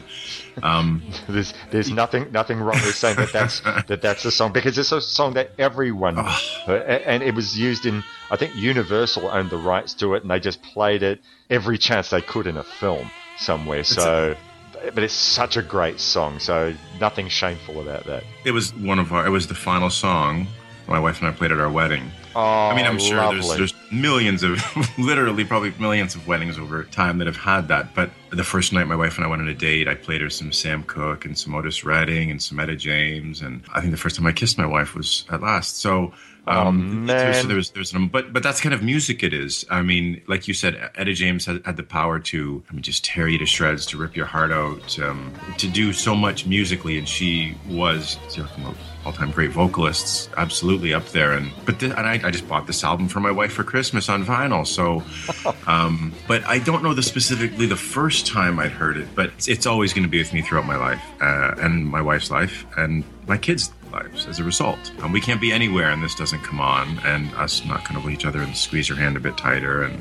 um, 0.63 1.03
there's 1.29 1.55
there's 1.71 1.91
nothing 2.03 2.31
nothing 2.33 2.59
wrong 2.59 2.75
with 2.85 2.95
saying 2.95 3.17
that 3.17 3.33
that's 3.33 3.61
that 3.61 4.03
that's 4.03 4.25
a 4.25 4.31
song 4.31 4.53
because 4.53 4.77
it's 4.77 4.93
a 4.93 5.01
song 5.01 5.35
that 5.35 5.53
everyone 5.59 6.17
ah. 6.19 6.23
uh, 6.23 6.67
heard, 6.67 7.03
and 7.03 7.23
it 7.23 7.35
was 7.35 7.59
used 7.59 7.87
in 7.87 8.05
I 8.31 8.37
think 8.37 8.55
Universal 8.57 9.29
owned 9.29 9.49
the 9.49 9.57
rights 9.57 9.95
to 9.95 10.15
it 10.15 10.23
and 10.23 10.31
they 10.31 10.41
just 10.41 10.63
played 10.63 11.03
it 11.03 11.21
every 11.49 11.79
chance 11.79 12.11
they 12.11 12.21
could 12.21 12.47
in 12.47 12.59
a 12.59 12.65
film 12.65 13.11
somewhere. 13.39 13.85
So, 13.85 14.37
but 14.95 14.99
it's 14.99 15.15
such 15.15 15.57
a 15.57 15.63
great 15.63 15.99
song, 15.99 16.41
so 16.41 16.75
nothing 17.01 17.29
shameful 17.29 17.81
about 17.81 18.05
that. 18.05 18.25
it 18.45 18.51
was 18.51 18.75
one 18.75 18.99
of 18.99 19.13
our. 19.13 19.27
It 19.27 19.31
was 19.31 19.47
the 19.47 19.55
final 19.55 19.89
song 19.89 20.47
my 20.91 20.99
wife 20.99 21.21
and 21.21 21.29
I 21.29 21.33
played 21.33 21.53
at 21.53 21.61
our 21.61 21.71
wedding. 21.71 22.11
Oh, 22.35 22.41
I 22.41 22.75
mean, 22.75 22.85
I'm 22.85 22.97
oh, 22.97 22.99
sure 22.99 23.33
there's, 23.33 23.57
there's 23.57 23.75
millions 23.91 24.43
of, 24.43 24.61
literally, 24.99 25.45
probably 25.45 25.73
millions 25.79 26.15
of 26.15 26.27
weddings 26.27 26.59
over 26.59 26.85
time 26.85 27.19
that 27.19 27.27
have 27.27 27.37
had 27.37 27.69
that. 27.69 27.95
But 27.95 28.11
the 28.31 28.45
first 28.45 28.73
night 28.73 28.87
my 28.89 28.97
wife 28.97 29.17
and 29.17 29.25
I 29.25 29.29
went 29.29 29.41
on 29.41 29.49
a 29.49 29.55
date, 29.55 29.89
I 29.89 29.95
played 29.95 30.21
her 30.21 30.29
some 30.29 30.53
Sam 30.53 30.83
Cooke 30.83 31.25
and 31.25 31.39
some 31.39 31.55
Otis 31.55 31.85
Redding 31.85 32.31
and 32.31 32.43
some 32.43 32.59
Etta 32.61 32.77
James, 32.77 33.41
and 33.41 33.63
I 33.73 33.81
think 33.81 33.93
the 33.93 33.97
first 33.97 34.17
time 34.17 34.27
I 34.27 34.33
kissed 34.33 34.59
my 34.59 34.67
wife 34.67 34.95
was 34.95 35.25
at 35.31 35.41
last. 35.41 35.79
So. 35.79 36.13
Um, 36.47 37.03
Oh, 37.05 37.07
there's- 37.07 37.37
man. 37.37 37.49
there 37.49 37.57
was, 37.57 37.71
there's, 37.71 37.93
but, 37.93 38.33
but 38.33 38.43
that's 38.43 38.61
kind 38.61 38.75
of 38.75 38.83
music. 38.83 39.23
It 39.23 39.33
is. 39.35 39.65
I 39.71 39.83
mean, 39.83 40.23
like 40.27 40.49
you 40.49 40.55
said, 40.55 40.91
Etta 40.97 41.13
James 41.15 41.45
had, 41.47 41.65
had 41.65 41.77
the 41.77 41.83
power 41.83 42.19
to, 42.19 42.63
I 42.69 42.73
mean, 42.73 42.83
just 42.83 43.05
tear 43.05 43.29
you 43.29 43.39
to 43.39 43.47
shreds, 43.47 43.87
to 43.87 43.99
rip 43.99 44.17
your 44.17 44.27
heart 44.27 44.51
out, 44.53 44.99
um, 45.01 45.33
to 45.59 45.69
do 45.69 45.93
so 45.93 46.15
much 46.15 46.47
musically, 46.47 46.99
and 46.99 47.09
she 47.09 47.55
was 47.69 48.19
you 48.37 48.43
know, 48.59 48.75
all-time 49.05 49.31
great 49.31 49.51
vocalists, 49.51 50.29
absolutely 50.37 50.93
up 50.93 51.07
there. 51.09 51.33
And 51.33 51.51
but 51.65 51.79
th- 51.81 51.93
and 51.93 52.07
I, 52.07 52.21
I 52.25 52.31
just 52.31 52.47
bought 52.49 52.67
this 52.67 52.85
album 52.85 53.09
for 53.09 53.21
my 53.21 53.31
wife 53.31 53.53
for 53.53 53.65
Christmas 53.65 54.09
on 54.09 54.25
vinyl. 54.25 54.67
So, 54.67 55.03
um, 55.67 56.13
but 56.29 56.45
I 56.45 56.59
don't 56.59 56.83
know 56.83 56.95
the 56.95 57.03
specifically 57.03 57.67
the 57.67 57.77
first 57.77 58.27
time 58.27 58.59
I'd 58.59 58.73
heard 58.73 58.97
it, 58.97 59.09
but 59.15 59.27
it's, 59.27 59.49
it's 59.49 59.67
always 59.67 59.93
going 59.93 60.05
to 60.05 60.09
be 60.11 60.19
with 60.19 60.33
me 60.33 60.43
throughout 60.43 60.67
my 60.67 60.77
life 60.77 61.03
uh, 61.21 61.55
and 61.59 61.87
my 61.87 62.03
wife's 62.03 62.31
life 62.31 62.67
and 62.77 63.05
my 63.27 63.39
kids' 63.39 63.73
lives 63.91 64.27
as 64.27 64.39
a 64.39 64.45
result. 64.45 64.93
And 65.03 65.13
we 65.13 65.21
can't 65.21 65.41
be 65.41 65.53
anywhere 65.53 65.91
and 65.91 66.03
this 66.03 66.15
doesn't 66.15 66.43
come 66.43 66.61
on, 66.61 66.99
and 67.01 67.33
us 67.35 67.65
not 67.65 67.81
going 67.81 67.95
to 67.95 68.01
hold 68.01 68.13
each 68.13 68.25
other 68.25 68.41
and 68.41 68.57
squeeze 68.57 68.89
her 68.89 68.95
hand 68.95 69.17
a 69.17 69.21
bit 69.21 69.37
tighter 69.37 69.83
and 69.83 70.01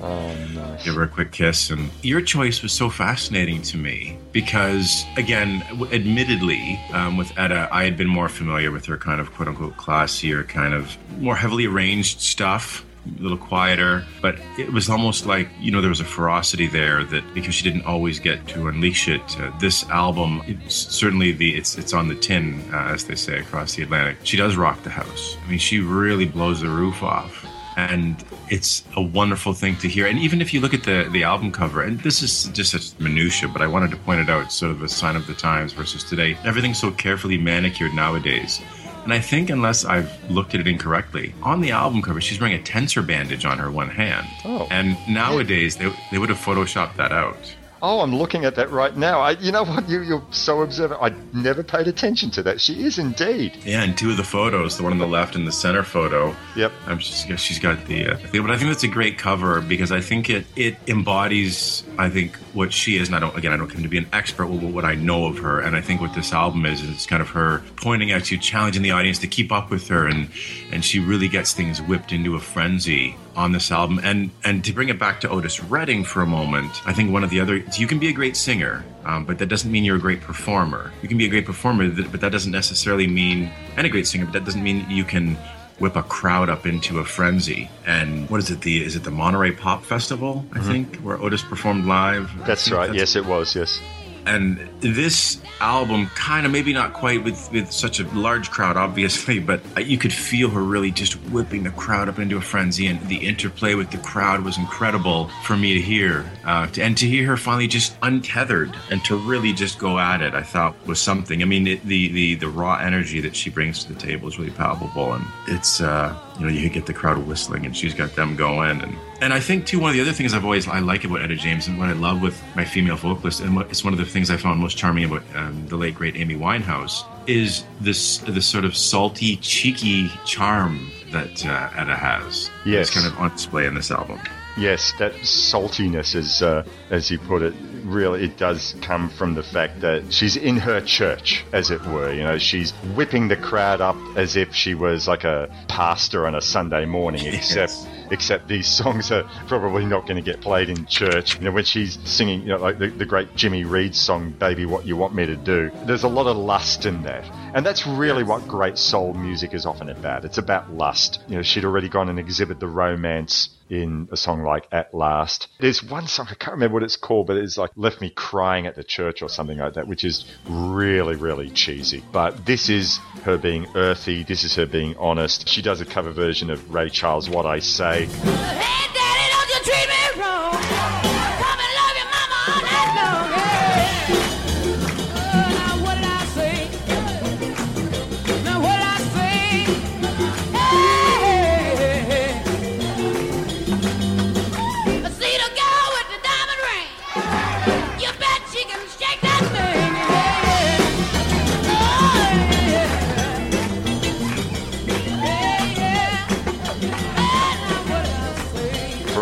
give 0.83 0.95
her 0.95 1.03
a 1.03 1.07
quick 1.07 1.31
kiss. 1.31 1.69
And 1.69 1.89
your 2.01 2.21
choice 2.21 2.61
was 2.61 2.71
so 2.71 2.89
fascinating 2.89 3.61
to 3.63 3.77
me 3.77 4.17
because, 4.31 5.03
again, 5.17 5.63
admittedly, 5.91 6.79
um, 6.93 7.17
with 7.17 7.31
Etta, 7.37 7.67
I 7.71 7.83
had 7.83 7.97
been 7.97 8.07
more 8.07 8.29
familiar 8.29 8.71
with 8.71 8.85
her 8.85 8.97
kind 8.97 9.19
of 9.19 9.31
quote 9.33 9.47
unquote 9.47 9.77
classier, 9.77 10.47
kind 10.47 10.73
of 10.73 10.97
more 11.19 11.35
heavily 11.35 11.65
arranged 11.65 12.21
stuff. 12.21 12.85
A 13.17 13.21
little 13.21 13.37
quieter, 13.37 14.05
but 14.21 14.37
it 14.57 14.71
was 14.71 14.89
almost 14.89 15.25
like 15.25 15.49
you 15.59 15.71
know 15.71 15.81
there 15.81 15.89
was 15.89 15.99
a 15.99 16.05
ferocity 16.05 16.67
there 16.67 17.03
that 17.05 17.23
because 17.33 17.55
she 17.55 17.63
didn't 17.63 17.85
always 17.85 18.19
get 18.19 18.47
to 18.49 18.67
unleash 18.67 19.07
it. 19.07 19.39
Uh, 19.39 19.51
this 19.59 19.87
album, 19.89 20.41
certainly 20.67 21.31
the 21.31 21.55
it's 21.55 21.77
it's 21.77 21.93
on 21.93 22.07
the 22.07 22.15
tin, 22.15 22.61
uh, 22.73 22.93
as 22.93 23.05
they 23.05 23.15
say 23.15 23.39
across 23.39 23.75
the 23.75 23.83
Atlantic. 23.83 24.17
She 24.23 24.37
does 24.37 24.55
rock 24.55 24.83
the 24.83 24.89
house. 24.89 25.37
I 25.45 25.49
mean, 25.49 25.59
she 25.59 25.79
really 25.79 26.25
blows 26.25 26.61
the 26.61 26.69
roof 26.69 27.03
off 27.03 27.45
and 27.87 28.23
it's 28.49 28.83
a 28.97 29.01
wonderful 29.01 29.53
thing 29.53 29.75
to 29.77 29.87
hear. 29.87 30.05
And 30.05 30.19
even 30.19 30.41
if 30.41 30.53
you 30.53 30.59
look 30.59 30.73
at 30.73 30.83
the 30.83 31.07
the 31.11 31.23
album 31.23 31.51
cover, 31.51 31.81
and 31.81 31.99
this 32.01 32.21
is 32.21 32.45
just 32.49 32.73
a 32.73 33.03
minutia, 33.03 33.47
but 33.47 33.61
I 33.61 33.67
wanted 33.67 33.91
to 33.91 33.97
point 33.97 34.21
it 34.21 34.29
out, 34.29 34.51
sort 34.51 34.71
of 34.71 34.81
a 34.83 34.89
sign 34.89 35.15
of 35.15 35.25
the 35.27 35.33
times 35.33 35.71
versus 35.73 36.03
today. 36.03 36.37
Everything's 36.43 36.79
so 36.79 36.91
carefully 36.91 37.37
manicured 37.37 37.93
nowadays. 37.93 38.61
And 39.03 39.13
I 39.13 39.19
think, 39.19 39.49
unless 39.49 39.85
I've 39.85 40.11
looked 40.29 40.53
at 40.53 40.61
it 40.61 40.67
incorrectly, 40.67 41.33
on 41.41 41.61
the 41.61 41.71
album 41.71 42.01
cover, 42.01 42.21
she's 42.21 42.39
wearing 42.39 42.59
a 42.59 42.63
tensor 42.63 43.05
bandage 43.05 43.45
on 43.45 43.57
her 43.57 43.71
one 43.71 43.89
hand. 43.89 44.27
Oh. 44.45 44.67
And 44.69 44.97
nowadays, 45.07 45.77
they, 45.77 45.91
they 46.11 46.17
would 46.17 46.29
have 46.29 46.37
photoshopped 46.37 46.95
that 46.97 47.11
out. 47.11 47.55
Oh, 47.81 48.01
I'm 48.01 48.15
looking 48.15 48.45
at 48.45 48.55
that 48.55 48.71
right 48.71 48.95
now. 48.95 49.19
I, 49.21 49.31
you 49.31 49.51
know 49.51 49.63
what? 49.63 49.87
You, 49.89 50.01
you're 50.01 50.23
so 50.31 50.61
observant. 50.61 51.01
I 51.01 51.13
never 51.33 51.63
paid 51.63 51.87
attention 51.87 52.29
to 52.31 52.43
that. 52.43 52.59
She 52.59 52.83
is 52.83 52.99
indeed. 52.99 53.57
Yeah, 53.63 53.83
and 53.83 53.97
two 53.97 54.11
of 54.11 54.17
the 54.17 54.23
photos, 54.23 54.77
the 54.77 54.83
one 54.83 54.91
on 54.91 54.97
the 54.97 55.07
left 55.07 55.35
and 55.35 55.47
the 55.47 55.51
center 55.51 55.83
photo. 55.83 56.35
Yep. 56.55 56.71
I'm 56.87 56.99
just, 56.99 57.27
she's 57.39 57.59
got 57.59 57.85
the 57.85 58.07
uh, 58.07 58.17
but 58.31 58.51
I 58.51 58.57
think 58.57 58.69
that's 58.69 58.83
a 58.83 58.87
great 58.87 59.17
cover 59.17 59.61
because 59.61 59.91
I 59.91 60.01
think 60.01 60.29
it 60.29 60.45
it 60.55 60.77
embodies 60.87 61.83
I 61.97 62.09
think 62.09 62.35
what 62.53 62.73
she 62.73 62.97
is, 62.97 63.07
and 63.07 63.15
I 63.15 63.19
don't 63.19 63.35
again 63.37 63.51
I 63.51 63.57
don't 63.57 63.67
claim 63.67 63.83
to 63.83 63.89
be 63.89 63.97
an 63.97 64.07
expert 64.13 64.47
with 64.47 64.63
what 64.63 64.85
I 64.85 64.95
know 64.95 65.25
of 65.25 65.37
her, 65.39 65.59
and 65.59 65.75
I 65.75 65.81
think 65.81 66.01
what 66.01 66.13
this 66.13 66.33
album 66.33 66.65
is 66.65 66.81
is 66.81 66.89
it's 66.89 67.05
kind 67.05 67.21
of 67.21 67.29
her 67.29 67.63
pointing 67.77 68.11
at 68.11 68.31
you, 68.31 68.37
challenging 68.37 68.81
the 68.81 68.91
audience 68.91 69.19
to 69.19 69.27
keep 69.27 69.51
up 69.51 69.69
with 69.69 69.87
her, 69.89 70.07
and 70.07 70.29
and 70.71 70.83
she 70.83 70.99
really 70.99 71.27
gets 71.27 71.53
things 71.53 71.81
whipped 71.81 72.11
into 72.11 72.35
a 72.35 72.39
frenzy 72.39 73.15
on 73.35 73.51
this 73.51 73.71
album, 73.71 73.99
and 74.03 74.31
and 74.43 74.63
to 74.65 74.73
bring 74.73 74.89
it 74.89 74.99
back 74.99 75.21
to 75.21 75.29
Otis 75.29 75.63
Redding 75.63 76.03
for 76.03 76.21
a 76.21 76.25
moment, 76.25 76.71
I 76.87 76.93
think 76.93 77.11
one 77.11 77.23
of 77.23 77.29
the 77.29 77.39
other 77.39 77.57
you 77.57 77.87
can 77.87 77.99
be 77.99 78.09
a 78.09 78.13
great 78.13 78.35
singer, 78.35 78.83
um, 79.05 79.25
but 79.25 79.37
that 79.39 79.47
doesn't 79.47 79.71
mean 79.71 79.83
you're 79.83 79.97
a 79.97 79.99
great 79.99 80.21
performer. 80.21 80.91
You 81.01 81.07
can 81.07 81.17
be 81.17 81.25
a 81.25 81.29
great 81.29 81.45
performer, 81.45 81.89
but 81.89 82.21
that 82.21 82.31
doesn't 82.31 82.51
necessarily 82.51 83.07
mean 83.07 83.51
and 83.77 83.85
a 83.85 83.89
great 83.89 84.07
singer, 84.07 84.25
but 84.25 84.33
that 84.33 84.45
doesn't 84.45 84.63
mean 84.63 84.85
you 84.89 85.03
can 85.03 85.37
whip 85.79 85.95
a 85.95 86.03
crowd 86.03 86.49
up 86.49 86.65
into 86.65 86.99
a 86.99 87.05
frenzy. 87.05 87.69
And 87.85 88.29
what 88.29 88.39
is 88.39 88.51
it? 88.51 88.61
The 88.61 88.83
is 88.83 88.95
it 88.95 89.03
the 89.03 89.11
Monterey 89.11 89.51
Pop 89.51 89.83
Festival? 89.83 90.45
I 90.53 90.59
think 90.59 90.97
where 90.97 91.17
Otis 91.21 91.41
performed 91.41 91.85
live. 91.85 92.31
That's 92.45 92.69
right. 92.71 92.93
Yes, 92.93 93.15
it 93.15 93.25
was. 93.25 93.55
Yes. 93.55 93.79
And 94.25 94.69
this 94.79 95.41
album, 95.59 96.07
kind 96.15 96.45
of 96.45 96.51
maybe 96.51 96.73
not 96.73 96.93
quite 96.93 97.23
with, 97.23 97.51
with 97.51 97.71
such 97.71 97.99
a 97.99 98.07
large 98.15 98.51
crowd, 98.51 98.77
obviously, 98.77 99.39
but 99.49 99.61
you 99.85 99.97
could 99.97 100.13
feel 100.13 100.49
her 100.49 100.61
really 100.61 100.91
just 100.91 101.13
whipping 101.29 101.63
the 101.63 101.71
crowd 101.71 102.09
up 102.09 102.19
into 102.19 102.37
a 102.37 102.41
frenzy, 102.41 102.87
and 102.87 103.01
the 103.07 103.17
interplay 103.17 103.73
with 103.73 103.91
the 103.91 103.97
crowd 103.97 104.41
was 104.41 104.57
incredible 104.57 105.29
for 105.43 105.57
me 105.57 105.73
to 105.73 105.81
hear. 105.81 106.29
Uh, 106.45 106.67
to, 106.67 106.83
and 106.83 106.97
to 106.97 107.07
hear 107.07 107.25
her 107.25 107.37
finally 107.37 107.67
just 107.67 107.95
untethered 108.01 108.75
and 108.89 109.03
to 109.05 109.17
really 109.17 109.53
just 109.53 109.79
go 109.79 109.99
at 109.99 110.21
it, 110.21 110.33
I 110.33 110.43
thought 110.43 110.75
was 110.87 110.99
something. 110.99 111.41
I 111.41 111.45
mean, 111.45 111.67
it, 111.67 111.83
the, 111.85 112.09
the 112.09 112.35
the 112.35 112.49
raw 112.49 112.77
energy 112.77 113.21
that 113.21 113.35
she 113.35 113.49
brings 113.49 113.83
to 113.83 113.93
the 113.93 113.99
table 113.99 114.27
is 114.27 114.37
really 114.39 114.51
palpable, 114.51 115.13
and 115.13 115.25
it's 115.47 115.81
uh, 115.81 116.15
you 116.39 116.45
know 116.45 116.51
you 116.51 116.69
get 116.69 116.85
the 116.85 116.93
crowd 116.93 117.17
whistling, 117.19 117.65
and 117.65 117.75
she's 117.75 117.93
got 117.93 118.15
them 118.15 118.35
going, 118.35 118.81
and 118.81 118.95
and 119.21 119.33
I 119.33 119.39
think 119.39 119.65
too 119.65 119.79
one 119.79 119.89
of 119.89 119.95
the 119.95 120.01
other 120.01 120.13
things 120.13 120.33
I've 120.33 120.45
always 120.45 120.67
I 120.67 120.79
like 120.79 121.03
about 121.03 121.21
Etta 121.21 121.35
James 121.35 121.67
and 121.67 121.77
what 121.77 121.89
I 121.89 121.93
love 121.93 122.21
with 122.21 122.41
my 122.55 122.65
female 122.65 122.95
vocalist, 122.95 123.41
and 123.41 123.55
what, 123.55 123.69
it's 123.69 123.83
one 123.83 123.93
of 123.93 123.99
the 123.99 124.05
things 124.05 124.29
I 124.29 124.37
found 124.37 124.59
most 124.59 124.77
charming 124.77 125.05
about 125.05 125.23
um, 125.35 125.67
the 125.67 125.75
late 125.75 125.95
great 125.95 126.15
Amy 126.15 126.35
Winehouse 126.35 127.03
is 127.27 127.63
this 127.81 128.19
this 128.19 128.45
sort 128.45 128.65
of 128.65 128.75
salty, 128.75 129.37
cheeky 129.37 130.09
charm 130.25 130.91
that 131.11 131.45
uh, 131.45 131.69
Etta 131.75 131.95
has. 131.95 132.49
Yes. 132.65 132.87
it's 132.87 132.99
kind 132.99 133.07
of 133.07 133.19
on 133.19 133.31
display 133.31 133.65
in 133.65 133.73
this 133.73 133.91
album. 133.91 134.19
Yes, 134.57 134.93
that 134.99 135.13
saltiness, 135.21 136.15
as 136.15 136.41
uh, 136.41 136.65
as 136.89 137.09
you 137.09 137.17
put 137.19 137.41
it, 137.41 137.53
really 137.83 138.23
it 138.25 138.37
does 138.37 138.75
come 138.81 139.09
from 139.09 139.35
the 139.35 139.43
fact 139.43 139.79
that 139.81 140.11
she's 140.11 140.35
in 140.35 140.57
her 140.57 140.81
church, 140.81 141.45
as 141.53 141.71
it 141.71 141.81
were. 141.85 142.11
You 142.11 142.23
know, 142.23 142.37
she's 142.37 142.71
whipping 142.95 143.29
the 143.29 143.37
crowd 143.37 143.79
up 143.79 143.95
as 144.17 144.35
if 144.35 144.53
she 144.53 144.73
was 144.73 145.07
like 145.07 145.23
a 145.23 145.49
pastor 145.67 146.27
on 146.27 146.35
a 146.35 146.41
Sunday 146.41 146.85
morning, 146.85 147.25
except 147.33 147.73
except 148.11 148.47
these 148.47 148.67
songs 148.67 149.11
are 149.11 149.23
probably 149.47 149.85
not 149.85 150.05
going 150.05 150.15
to 150.15 150.21
get 150.21 150.41
played 150.41 150.69
in 150.69 150.85
church. 150.85 151.35
You 151.35 151.45
know, 151.45 151.51
when 151.51 151.63
she's 151.63 151.97
singing, 152.03 152.41
you 152.41 152.47
know, 152.47 152.57
like 152.57 152.79
the, 152.79 152.87
the 152.87 153.05
great 153.05 153.35
Jimmy 153.35 153.63
Reed 153.63 153.95
song, 153.95 154.31
Baby 154.31 154.65
What 154.65 154.85
You 154.85 154.95
Want 154.95 155.13
Me 155.13 155.25
to 155.25 155.35
Do, 155.35 155.71
there's 155.85 156.03
a 156.03 156.07
lot 156.07 156.27
of 156.27 156.37
lust 156.37 156.85
in 156.85 157.03
that. 157.03 157.25
And 157.53 157.65
that's 157.65 157.87
really 157.87 158.23
what 158.23 158.47
great 158.47 158.77
soul 158.77 159.13
music 159.13 159.53
is 159.53 159.65
often 159.65 159.89
about. 159.89 160.25
It's 160.25 160.37
about 160.37 160.71
lust. 160.71 161.21
You 161.27 161.37
know, 161.37 161.41
she'd 161.41 161.65
already 161.65 161.89
gone 161.89 162.09
and 162.09 162.19
exhibited 162.19 162.59
the 162.59 162.67
romance 162.67 163.49
in 163.69 164.07
a 164.11 164.17
song 164.17 164.43
like 164.43 164.67
At 164.71 164.93
Last. 164.93 165.47
There's 165.59 165.83
one 165.83 166.07
song, 166.07 166.27
I 166.29 166.35
can't 166.35 166.53
remember 166.53 166.75
what 166.75 166.83
it's 166.83 166.95
called, 166.95 167.27
but 167.27 167.37
it's 167.37 167.57
like 167.57 167.71
Left 167.75 168.01
Me 168.01 168.09
Crying 168.09 168.67
at 168.67 168.75
the 168.75 168.83
Church 168.83 169.21
or 169.21 169.29
something 169.29 169.57
like 169.57 169.73
that, 169.73 169.87
which 169.87 170.03
is 170.03 170.25
really, 170.47 171.15
really 171.15 171.49
cheesy. 171.49 172.03
But 172.11 172.45
this 172.45 172.69
is 172.69 172.97
her 173.23 173.37
being 173.37 173.67
earthy. 173.75 174.23
This 174.23 174.43
is 174.43 174.55
her 174.55 174.65
being 174.65 174.95
honest. 174.97 175.47
She 175.47 175.61
does 175.61 175.81
a 175.81 175.85
cover 175.85 176.11
version 176.11 176.49
of 176.49 176.73
Ray 176.73 176.89
Charles' 176.89 177.29
What 177.29 177.45
I 177.45 177.59
Say. 177.59 178.07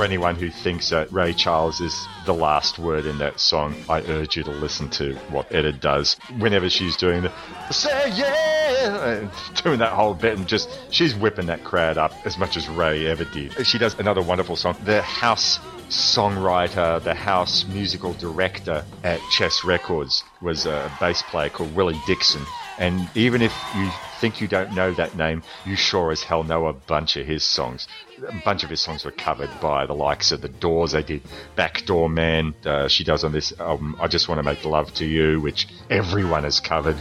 Anyone 0.08 0.36
who 0.36 0.50
thinks 0.50 0.90
that 0.92 1.12
Ray 1.12 1.34
Charles 1.34 1.82
is 1.82 2.08
the 2.26 2.34
last 2.34 2.80
word 2.80 3.06
in 3.06 3.18
that 3.18 3.42
song, 3.42 3.76
I 3.90 4.00
urge 4.04 4.38
you 4.38 4.44
to 4.44 4.52
listen 4.52 4.90
to 4.92 5.16
what 5.32 5.54
Etta 5.54 5.74
does 5.74 6.16
whenever 6.40 6.70
she's 6.70 6.96
doing 6.96 7.24
the 7.24 7.32
say 7.72 8.10
yeah, 8.16 9.06
and 9.06 9.30
doing 9.62 9.80
that 9.80 9.92
whole 9.92 10.14
bit, 10.14 10.38
and 10.38 10.48
just 10.48 10.70
she's 10.92 11.14
whipping 11.14 11.48
that 11.48 11.66
crowd 11.66 11.98
up 11.98 12.14
as 12.26 12.38
much 12.38 12.56
as 12.56 12.70
Ray 12.70 13.06
ever 13.06 13.26
did. 13.26 13.68
She 13.68 13.78
does 13.78 14.00
another 14.00 14.22
wonderful 14.22 14.56
song, 14.56 14.78
the 14.86 15.02
house 15.02 15.60
songwriter, 15.90 17.04
the 17.04 17.14
house 17.14 17.66
musical 17.66 18.14
director 18.14 18.86
at 19.04 19.20
Chess 19.30 19.66
Records 19.66 20.24
was 20.42 20.66
a 20.66 20.90
bass 21.02 21.22
player 21.24 21.50
called 21.50 21.76
Willie 21.76 22.02
Dixon. 22.08 22.44
And 22.78 23.10
even 23.16 23.42
if 23.42 23.54
you 23.76 23.90
think 24.22 24.40
you 24.40 24.48
don't 24.48 24.74
know 24.74 24.94
that 24.94 25.18
name, 25.18 25.44
you 25.66 25.76
sure 25.76 26.12
as 26.12 26.22
hell 26.24 26.44
know 26.44 26.68
a 26.68 26.74
bunch 26.74 27.18
of 27.18 27.26
his 27.26 27.44
songs. 27.44 27.88
A 28.26 28.42
bunch 28.44 28.64
of 28.64 28.70
his 28.70 28.82
songs 28.82 29.06
were 29.06 29.12
covered 29.12 29.50
by 29.62 29.86
the 29.86 29.94
likes 29.94 30.32
of 30.32 30.42
The 30.42 30.50
Doors. 30.50 30.94
They 30.94 31.04
did 31.04 31.22
Backdoor 31.56 32.10
Man. 32.10 32.56
Uh, 32.66 32.88
she 32.88 33.04
does 33.04 33.24
on 33.24 33.32
this 33.32 33.54
album, 33.60 33.96
I 34.00 34.08
Just 34.08 34.28
Want 34.28 34.40
to 34.40 34.44
Make 34.44 34.66
Love 34.66 34.92
to 34.96 35.06
You, 35.06 35.40
which 35.40 35.68
everyone 35.90 36.44
has 36.44 36.60
covered. 36.60 36.96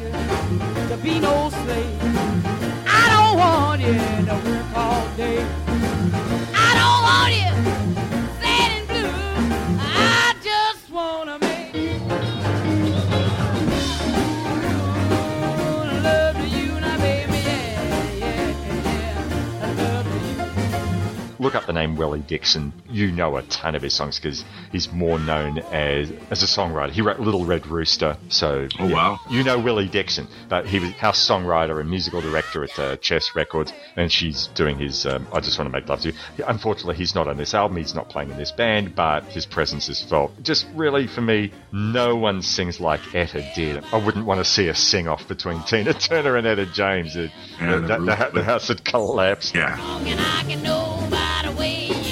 Look 21.47 21.55
up 21.55 21.66
the 21.66 21.72
name 21.72 21.94
Willie 21.94 22.22
Dixon. 22.22 22.72
You 22.90 23.12
know 23.12 23.36
a 23.36 23.42
ton 23.44 23.76
of 23.76 23.82
his 23.82 23.94
songs 23.94 24.18
because 24.18 24.44
he's 24.72 24.90
more 24.92 25.16
known 25.16 25.59
as 25.61 26.11
as 26.28 26.42
a 26.42 26.47
songwriter. 26.47 26.90
He 26.90 27.03
wrote 27.03 27.20
Little 27.20 27.44
Red 27.44 27.68
Rooster, 27.68 28.16
so 28.30 28.66
Oh, 28.80 28.88
wow. 28.92 29.20
you 29.30 29.44
know 29.44 29.57
Willie 29.57 29.86
Dixon. 29.86 30.26
But 30.49 30.66
he 30.66 30.80
was 30.80 30.90
house 30.94 31.24
songwriter 31.24 31.78
and 31.80 31.88
musical 31.88 32.20
director 32.20 32.64
at 32.64 32.76
uh, 32.80 32.97
Chess 32.97 33.36
Records, 33.36 33.72
and 33.94 34.11
she's 34.11 34.49
doing 34.57 34.76
his 34.76 35.07
um, 35.07 35.28
I 35.32 35.38
Just 35.38 35.57
Want 35.57 35.70
to 35.72 35.78
Make 35.78 35.88
Love 35.88 36.01
to 36.01 36.09
You. 36.09 36.44
Unfortunately, 36.49 36.97
he's 36.97 37.14
not 37.14 37.28
on 37.28 37.36
this 37.36 37.55
album. 37.55 37.76
He's 37.76 37.94
not 37.94 38.09
playing 38.09 38.30
in 38.30 38.36
this 38.38 38.51
band, 38.51 38.97
but 38.97 39.22
his 39.26 39.47
presence 39.47 39.88
is 39.88 40.03
felt. 40.03 40.32
Just 40.42 40.66
really, 40.74 41.07
for 41.07 41.20
me, 41.20 41.53
no 41.70 42.16
one 42.16 42.42
sings 42.42 42.80
like 42.80 43.14
Etta 43.14 43.49
did. 43.55 43.84
I 43.92 44.05
wouldn't 44.05 44.26
want 44.26 44.38
to 44.40 44.44
see 44.44 44.66
a 44.66 44.74
sing 44.74 45.07
off 45.07 45.28
between 45.28 45.62
Tina 45.62 45.94
Turner 45.94 46.34
and 46.34 46.44
Etta 46.44 46.66
James. 46.66 47.14
It, 47.14 47.30
Yeah, 47.61 47.76
the, 47.76 47.80
the 47.82 47.86
the, 47.86 47.99
the, 47.99 48.30
the 48.34 48.42
house 48.44 48.66
had 48.66 48.84
collapsed. 48.84 49.55
Yeah. 49.55 49.76
And 51.39 51.49
I 51.61 52.05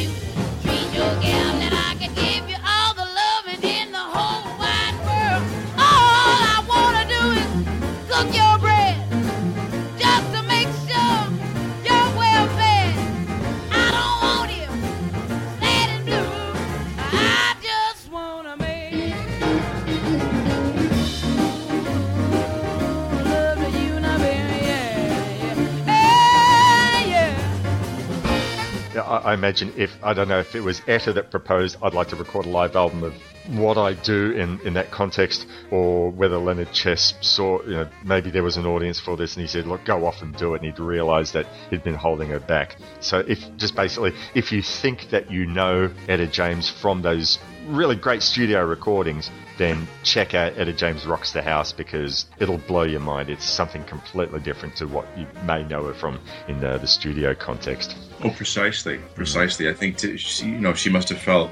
I, 28.96 29.18
I 29.18 29.34
imagine 29.34 29.72
if 29.76 29.96
I 30.02 30.14
don't 30.14 30.28
know 30.28 30.40
if 30.40 30.54
it 30.54 30.60
was 30.60 30.82
Etta 30.86 31.12
that 31.14 31.30
proposed, 31.30 31.76
I'd 31.82 31.94
like 31.94 32.08
to 32.08 32.16
record 32.16 32.46
a 32.46 32.48
live 32.48 32.76
album 32.76 33.02
of 33.02 33.14
what 33.48 33.76
I 33.76 33.92
do 33.92 34.32
in, 34.32 34.60
in 34.60 34.74
that 34.74 34.90
context, 34.90 35.46
or 35.70 36.10
whether 36.10 36.38
Leonard 36.38 36.72
Chess 36.72 37.14
saw, 37.20 37.62
you 37.64 37.72
know, 37.72 37.88
maybe 38.02 38.30
there 38.30 38.42
was 38.42 38.56
an 38.56 38.66
audience 38.66 38.98
for 38.98 39.16
this, 39.16 39.34
and 39.34 39.42
he 39.42 39.46
said, 39.46 39.66
"Look, 39.66 39.84
go 39.84 40.06
off 40.06 40.22
and 40.22 40.34
do 40.36 40.54
it," 40.54 40.62
and 40.62 40.66
he'd 40.66 40.78
realised 40.78 41.34
that 41.34 41.46
he'd 41.70 41.84
been 41.84 41.94
holding 41.94 42.28
her 42.30 42.40
back. 42.40 42.76
So, 43.00 43.18
if 43.18 43.38
just 43.56 43.76
basically, 43.76 44.12
if 44.34 44.50
you 44.50 44.62
think 44.62 45.10
that 45.10 45.30
you 45.30 45.46
know 45.46 45.90
Etta 46.08 46.26
James 46.26 46.70
from 46.70 47.02
those 47.02 47.38
really 47.66 47.96
great 47.96 48.22
studio 48.22 48.64
recordings, 48.64 49.30
then 49.56 49.86
check 50.02 50.34
out 50.34 50.58
Etta 50.58 50.72
James 50.72 51.06
Rocks 51.06 51.32
the 51.32 51.42
House 51.42 51.72
because 51.72 52.26
it'll 52.38 52.58
blow 52.58 52.82
your 52.82 53.00
mind. 53.00 53.30
It's 53.30 53.44
something 53.44 53.84
completely 53.84 54.40
different 54.40 54.76
to 54.76 54.86
what 54.86 55.06
you 55.16 55.26
may 55.44 55.64
know 55.64 55.84
her 55.84 55.94
from 55.94 56.20
in 56.48 56.60
the, 56.60 56.78
the 56.78 56.86
studio 56.86 57.34
context. 57.34 57.96
Oh, 58.22 58.30
precisely, 58.30 58.98
precisely. 59.14 59.68
I 59.68 59.74
think 59.74 59.96
to, 59.98 60.16
she, 60.16 60.46
you 60.46 60.58
know 60.58 60.74
she 60.74 60.90
must 60.90 61.08
have 61.08 61.18
felt, 61.18 61.50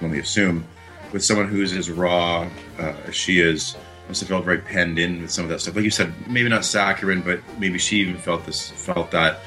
let 0.00 0.10
me 0.10 0.18
assume, 0.18 0.64
with 1.12 1.24
someone 1.24 1.48
who's 1.48 1.72
as 1.72 1.90
raw 1.90 2.48
uh, 2.78 2.94
as 3.06 3.14
she 3.14 3.40
is, 3.40 3.76
must 4.08 4.20
have 4.20 4.28
felt 4.28 4.44
very 4.44 4.58
penned 4.58 4.98
in 4.98 5.22
with 5.22 5.30
some 5.30 5.44
of 5.44 5.50
that 5.50 5.60
stuff. 5.60 5.74
Like 5.74 5.84
you 5.84 5.90
said, 5.90 6.12
maybe 6.28 6.48
not 6.48 6.64
saccharine, 6.64 7.22
but 7.22 7.40
maybe 7.58 7.78
she 7.78 7.98
even 7.98 8.16
felt 8.16 8.44
this, 8.46 8.70
felt 8.70 9.10
that 9.12 9.40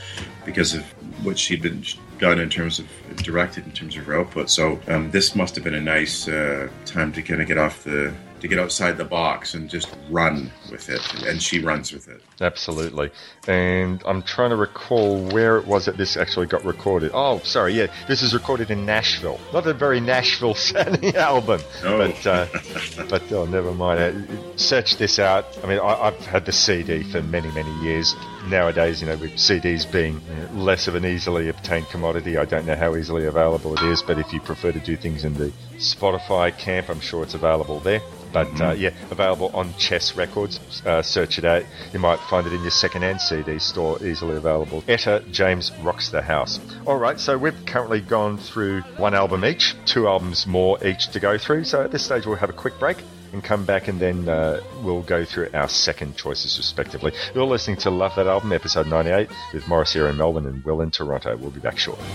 because 0.45 0.73
of 0.73 0.94
what 1.23 1.37
she'd 1.37 1.61
been 1.61 1.83
done 2.19 2.39
in 2.39 2.49
terms 2.49 2.79
of 2.79 2.87
directed 3.17 3.65
in 3.65 3.71
terms 3.71 3.97
of 3.97 4.05
her 4.05 4.19
output. 4.19 4.49
So 4.49 4.79
um, 4.87 5.11
this 5.11 5.35
must 5.35 5.55
have 5.55 5.63
been 5.63 5.75
a 5.75 5.81
nice 5.81 6.27
uh, 6.27 6.69
time 6.85 7.11
to 7.13 7.21
kind 7.21 7.41
of 7.41 7.47
get 7.47 7.57
off 7.57 7.83
the 7.83 8.13
to 8.41 8.47
get 8.47 8.59
outside 8.59 8.97
the 8.97 9.05
box 9.05 9.53
and 9.53 9.69
just 9.69 9.95
run 10.09 10.51
with 10.71 10.89
it, 10.89 11.23
and 11.23 11.41
she 11.41 11.59
runs 11.59 11.91
with 11.91 12.07
it. 12.07 12.21
Absolutely. 12.41 13.11
And 13.47 14.03
I'm 14.05 14.21
trying 14.23 14.49
to 14.49 14.55
recall 14.55 15.23
where 15.27 15.57
it 15.57 15.65
was 15.65 15.85
that 15.85 15.97
this 15.97 16.17
actually 16.17 16.47
got 16.47 16.63
recorded. 16.65 17.11
Oh, 17.13 17.39
sorry, 17.39 17.73
yeah. 17.73 17.87
This 18.07 18.21
is 18.21 18.33
recorded 18.33 18.71
in 18.71 18.85
Nashville. 18.85 19.39
Not 19.53 19.65
a 19.67 19.73
very 19.73 19.99
Nashville 19.99 20.53
sounding 20.53 21.15
album. 21.15 21.61
No. 21.83 21.97
But, 21.97 22.27
uh, 22.27 22.47
but 23.09 23.31
oh, 23.31 23.45
never 23.45 23.71
mind. 23.73 23.99
Uh, 23.99 24.57
search 24.57 24.97
this 24.97 25.17
out. 25.17 25.45
I 25.63 25.67
mean, 25.67 25.79
I, 25.79 26.07
I've 26.07 26.25
had 26.25 26.45
the 26.45 26.51
CD 26.51 27.03
for 27.03 27.21
many, 27.21 27.49
many 27.51 27.73
years. 27.83 28.15
Nowadays, 28.47 29.01
you 29.01 29.07
know, 29.07 29.17
with 29.17 29.33
CDs 29.35 29.89
being 29.89 30.21
less 30.53 30.87
of 30.87 30.95
an 30.95 31.05
easily 31.05 31.49
obtained 31.49 31.87
commodity, 31.87 32.37
I 32.37 32.45
don't 32.45 32.65
know 32.65 32.75
how 32.75 32.95
easily 32.95 33.25
available 33.25 33.73
it 33.73 33.81
is, 33.83 34.01
but 34.01 34.19
if 34.19 34.31
you 34.33 34.39
prefer 34.39 34.71
to 34.71 34.79
do 34.79 34.95
things 34.95 35.23
in 35.23 35.33
the 35.33 35.51
Spotify 35.77 36.57
camp, 36.57 36.89
I'm 36.89 36.99
sure 36.99 37.23
it's 37.23 37.33
available 37.33 37.79
there. 37.79 38.01
But 38.35 38.59
uh, 38.59 38.71
yeah, 38.73 38.89
available 39.11 39.49
on 39.53 39.73
Chess 39.77 40.17
Records. 40.17 40.59
Uh, 40.85 41.01
search 41.01 41.37
it 41.37 41.45
out. 41.45 41.63
You 41.93 41.99
might 41.99 42.19
find 42.19 42.45
it 42.45 42.51
in 42.51 42.61
your 42.63 42.71
second-hand 42.71 43.21
CD 43.21 43.59
store, 43.59 43.97
easily 44.05 44.35
available. 44.35 44.83
Etta 44.89 45.23
James 45.31 45.71
Rocks 45.81 46.09
the 46.09 46.21
House. 46.21 46.59
All 46.85 46.97
right, 46.97 47.17
so 47.17 47.37
we've 47.37 47.65
currently 47.65 48.01
gone 48.01 48.37
through 48.37 48.81
one 48.97 49.13
album 49.13 49.45
each, 49.45 49.73
two 49.85 50.09
albums 50.09 50.45
more 50.45 50.85
each 50.85 51.07
to 51.11 51.21
go 51.21 51.37
through. 51.37 51.63
So 51.63 51.81
at 51.81 51.93
this 51.93 52.03
stage, 52.03 52.25
we'll 52.25 52.35
have 52.35 52.49
a 52.49 52.53
quick 52.53 52.77
break 52.77 52.97
and 53.31 53.41
come 53.41 53.63
back, 53.63 53.87
and 53.87 54.01
then 54.01 54.27
uh, 54.27 54.59
we'll 54.81 55.03
go 55.03 55.23
through 55.23 55.49
our 55.53 55.69
second 55.69 56.17
choices 56.17 56.57
respectively. 56.57 57.13
You're 57.33 57.45
listening 57.45 57.77
to 57.77 57.89
Love 57.89 58.15
That 58.15 58.27
Album, 58.27 58.51
episode 58.51 58.87
98, 58.87 59.29
with 59.53 59.65
Morris 59.69 59.93
here 59.93 60.07
in 60.07 60.17
Melbourne 60.17 60.45
and 60.45 60.61
Will 60.65 60.81
in 60.81 60.91
Toronto. 60.91 61.37
We'll 61.37 61.51
be 61.51 61.61
back 61.61 61.77
shortly. 61.77 62.05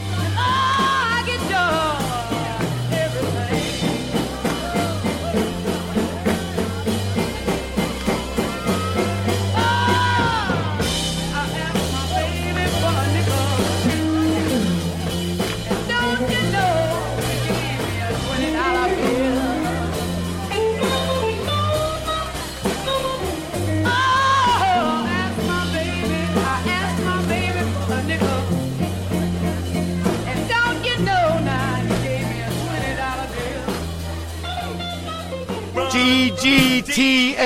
GGTMC 36.41 37.37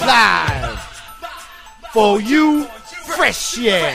live 0.00 0.80
for 1.92 2.20
you, 2.20 2.64
fresh 3.14 3.56
yeah. 3.56 3.94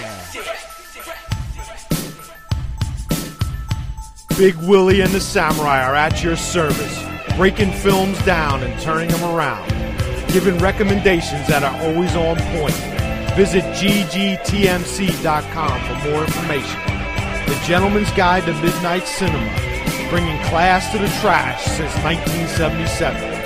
Big 4.38 4.56
Willie 4.56 5.02
and 5.02 5.12
the 5.12 5.20
Samurai 5.20 5.84
are 5.84 5.96
at 5.96 6.24
your 6.24 6.38
service, 6.38 7.06
breaking 7.36 7.74
films 7.74 8.18
down 8.24 8.64
and 8.64 8.82
turning 8.82 9.10
them 9.10 9.24
around, 9.36 9.68
giving 10.30 10.58
recommendations 10.60 11.46
that 11.50 11.62
are 11.62 11.76
always 11.82 12.16
on 12.16 12.38
point. 12.58 12.76
Visit 13.36 13.66
ggtmc.com 13.76 14.40
for 15.82 16.10
more 16.10 16.24
information. 16.24 16.80
The 17.48 17.62
Gentleman's 17.66 18.12
Guide 18.12 18.46
to 18.46 18.54
Midnight 18.62 19.08
Cinema, 19.08 19.65
bringing 20.10 20.40
class 20.46 20.92
to 20.92 20.98
the 20.98 21.08
trash 21.20 21.64
since 21.66 21.94
1977. 22.04 23.46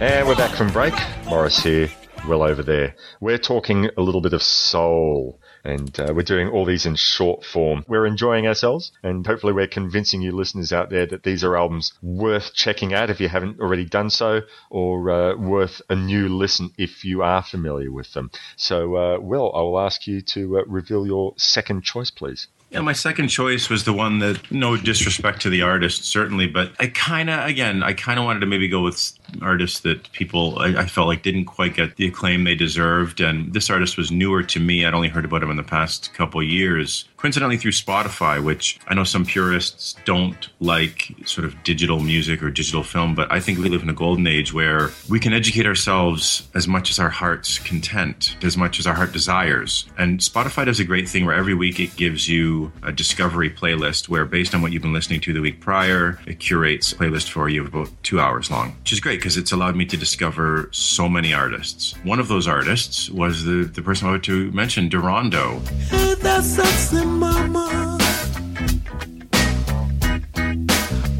And 0.00 0.28
we're 0.28 0.36
back 0.36 0.56
from 0.56 0.70
break. 0.72 0.94
Morris 1.26 1.62
here, 1.62 1.90
Will 2.26 2.42
over 2.42 2.62
there. 2.62 2.94
We're 3.20 3.38
talking 3.38 3.90
a 3.96 4.00
little 4.02 4.20
bit 4.20 4.32
of 4.32 4.42
soul. 4.42 5.40
And 5.64 5.98
uh, 5.98 6.12
we're 6.14 6.22
doing 6.22 6.48
all 6.48 6.64
these 6.64 6.86
in 6.86 6.94
short 6.94 7.44
form. 7.44 7.84
We're 7.88 8.06
enjoying 8.06 8.46
ourselves, 8.46 8.92
and 9.02 9.26
hopefully, 9.26 9.52
we're 9.52 9.66
convincing 9.66 10.22
you 10.22 10.32
listeners 10.32 10.72
out 10.72 10.88
there 10.88 11.04
that 11.06 11.24
these 11.24 11.42
are 11.42 11.56
albums 11.56 11.92
worth 12.00 12.54
checking 12.54 12.94
out 12.94 13.10
if 13.10 13.20
you 13.20 13.28
haven't 13.28 13.60
already 13.60 13.84
done 13.84 14.08
so, 14.08 14.42
or 14.70 15.10
uh, 15.10 15.36
worth 15.36 15.82
a 15.90 15.96
new 15.96 16.28
listen 16.28 16.70
if 16.78 17.04
you 17.04 17.22
are 17.22 17.42
familiar 17.42 17.90
with 17.90 18.12
them. 18.14 18.30
So, 18.56 18.96
uh, 18.96 19.18
Will, 19.18 19.52
I 19.52 19.60
will 19.60 19.80
ask 19.80 20.06
you 20.06 20.22
to 20.22 20.58
uh, 20.58 20.62
reveal 20.66 21.06
your 21.06 21.34
second 21.36 21.82
choice, 21.82 22.10
please. 22.10 22.46
Yeah, 22.70 22.80
my 22.80 22.92
second 22.92 23.28
choice 23.28 23.70
was 23.70 23.84
the 23.84 23.94
one 23.94 24.18
that, 24.18 24.50
no 24.52 24.76
disrespect 24.76 25.40
to 25.42 25.50
the 25.50 25.62
artist, 25.62 26.04
certainly, 26.04 26.46
but 26.46 26.72
I 26.78 26.88
kind 26.88 27.30
of, 27.30 27.46
again, 27.46 27.82
I 27.82 27.94
kind 27.94 28.18
of 28.18 28.26
wanted 28.26 28.40
to 28.40 28.46
maybe 28.46 28.68
go 28.68 28.82
with 28.82 29.17
artists 29.42 29.80
that 29.80 30.10
people 30.12 30.58
I, 30.58 30.82
I, 30.82 30.86
felt 30.86 31.08
like 31.08 31.22
didn't 31.22 31.46
quite 31.46 31.74
get 31.74 31.96
the 31.96 32.06
acclaim 32.06 32.44
they 32.44 32.54
deserved. 32.54 33.20
And 33.20 33.52
this 33.52 33.70
artist 33.70 33.96
was 33.96 34.10
newer 34.10 34.42
to 34.44 34.60
me. 34.60 34.84
I'd 34.84 34.94
only 34.94 35.08
heard 35.08 35.24
about 35.24 35.42
him 35.42 35.50
in 35.50 35.56
the 35.56 35.62
past 35.62 36.12
couple 36.14 36.42
years, 36.42 37.08
coincidentally 37.16 37.56
through 37.56 37.72
Spotify, 37.72 38.42
which 38.42 38.78
I 38.88 38.94
know 38.94 39.04
some 39.04 39.24
purists 39.24 39.96
don't 40.04 40.48
like 40.60 41.12
sort 41.24 41.44
of 41.44 41.62
digital 41.62 42.00
music 42.00 42.42
or 42.42 42.50
digital 42.50 42.82
film, 42.82 43.14
but 43.14 43.30
I 43.30 43.40
think 43.40 43.58
we 43.58 43.68
live 43.68 43.82
in 43.82 43.90
a 43.90 43.94
golden 43.94 44.26
age 44.26 44.52
where 44.52 44.90
we 45.08 45.20
can 45.20 45.32
educate 45.32 45.66
ourselves 45.66 46.48
as 46.54 46.66
much 46.66 46.90
as 46.90 46.98
our 46.98 47.10
heart's 47.10 47.58
content, 47.58 48.36
as 48.42 48.56
much 48.56 48.78
as 48.78 48.86
our 48.86 48.94
heart 48.94 49.12
desires. 49.12 49.86
And 49.98 50.20
Spotify 50.20 50.64
does 50.64 50.80
a 50.80 50.84
great 50.84 51.08
thing 51.08 51.26
where 51.26 51.34
every 51.34 51.54
week 51.54 51.80
it 51.80 51.96
gives 51.96 52.28
you 52.28 52.72
a 52.82 52.92
discovery 52.92 53.50
playlist 53.50 54.08
where, 54.08 54.24
based 54.24 54.54
on 54.54 54.62
what 54.62 54.72
you've 54.72 54.82
been 54.82 54.92
listening 54.92 55.20
to 55.22 55.32
the 55.32 55.40
week 55.40 55.60
prior, 55.60 56.20
it 56.26 56.38
curates 56.38 56.92
a 56.92 56.96
playlist 56.96 57.30
for 57.30 57.48
you 57.48 57.66
about 57.66 57.90
two 58.02 58.20
hours 58.20 58.50
long, 58.50 58.74
which 58.80 58.92
is 58.92 59.00
great 59.00 59.17
because 59.18 59.36
it's 59.36 59.50
allowed 59.50 59.74
me 59.74 59.84
to 59.84 59.96
discover 59.96 60.68
so 60.70 61.08
many 61.08 61.34
artists. 61.34 61.94
One 62.04 62.20
of 62.20 62.28
those 62.28 62.46
artists 62.46 63.10
was 63.10 63.44
the, 63.44 63.64
the 63.64 63.82
person 63.82 64.06
I 64.06 64.10
wanted 64.12 64.24
to 64.24 64.52
mention, 64.52 64.88
Darondo. 64.88 65.66
Hey, 65.88 66.14
that 66.14 66.44
sexy 66.44 67.04
mama. 67.04 67.98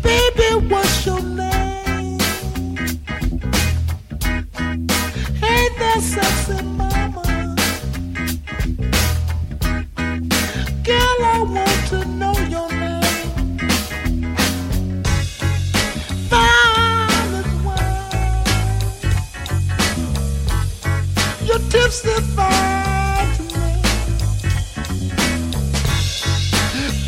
Baby, 0.03 0.67
what's 0.69 1.07
your 1.07 1.21
name? 1.21 2.21
Hey, 5.43 5.69
that 5.81 6.01
sexy 6.01 6.63
mama. 6.63 7.57
Girl, 10.85 11.19
I 11.35 11.43
want 11.43 11.89
to 11.89 12.05
know 12.05 12.28
tipsy 21.71 22.09
to 22.09 23.43
me. 23.55 23.69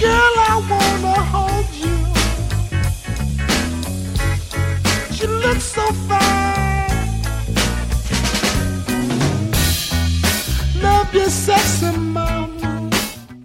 Girl, 0.01 0.35
I 0.49 0.55
wanna 0.71 1.17
hold 1.33 1.67
you. 1.75 1.97
So 5.61 5.83
fine. 6.09 6.89
Love 10.83 11.15
your 11.15 11.29
sexy 11.29 11.97
mama. 11.99 12.91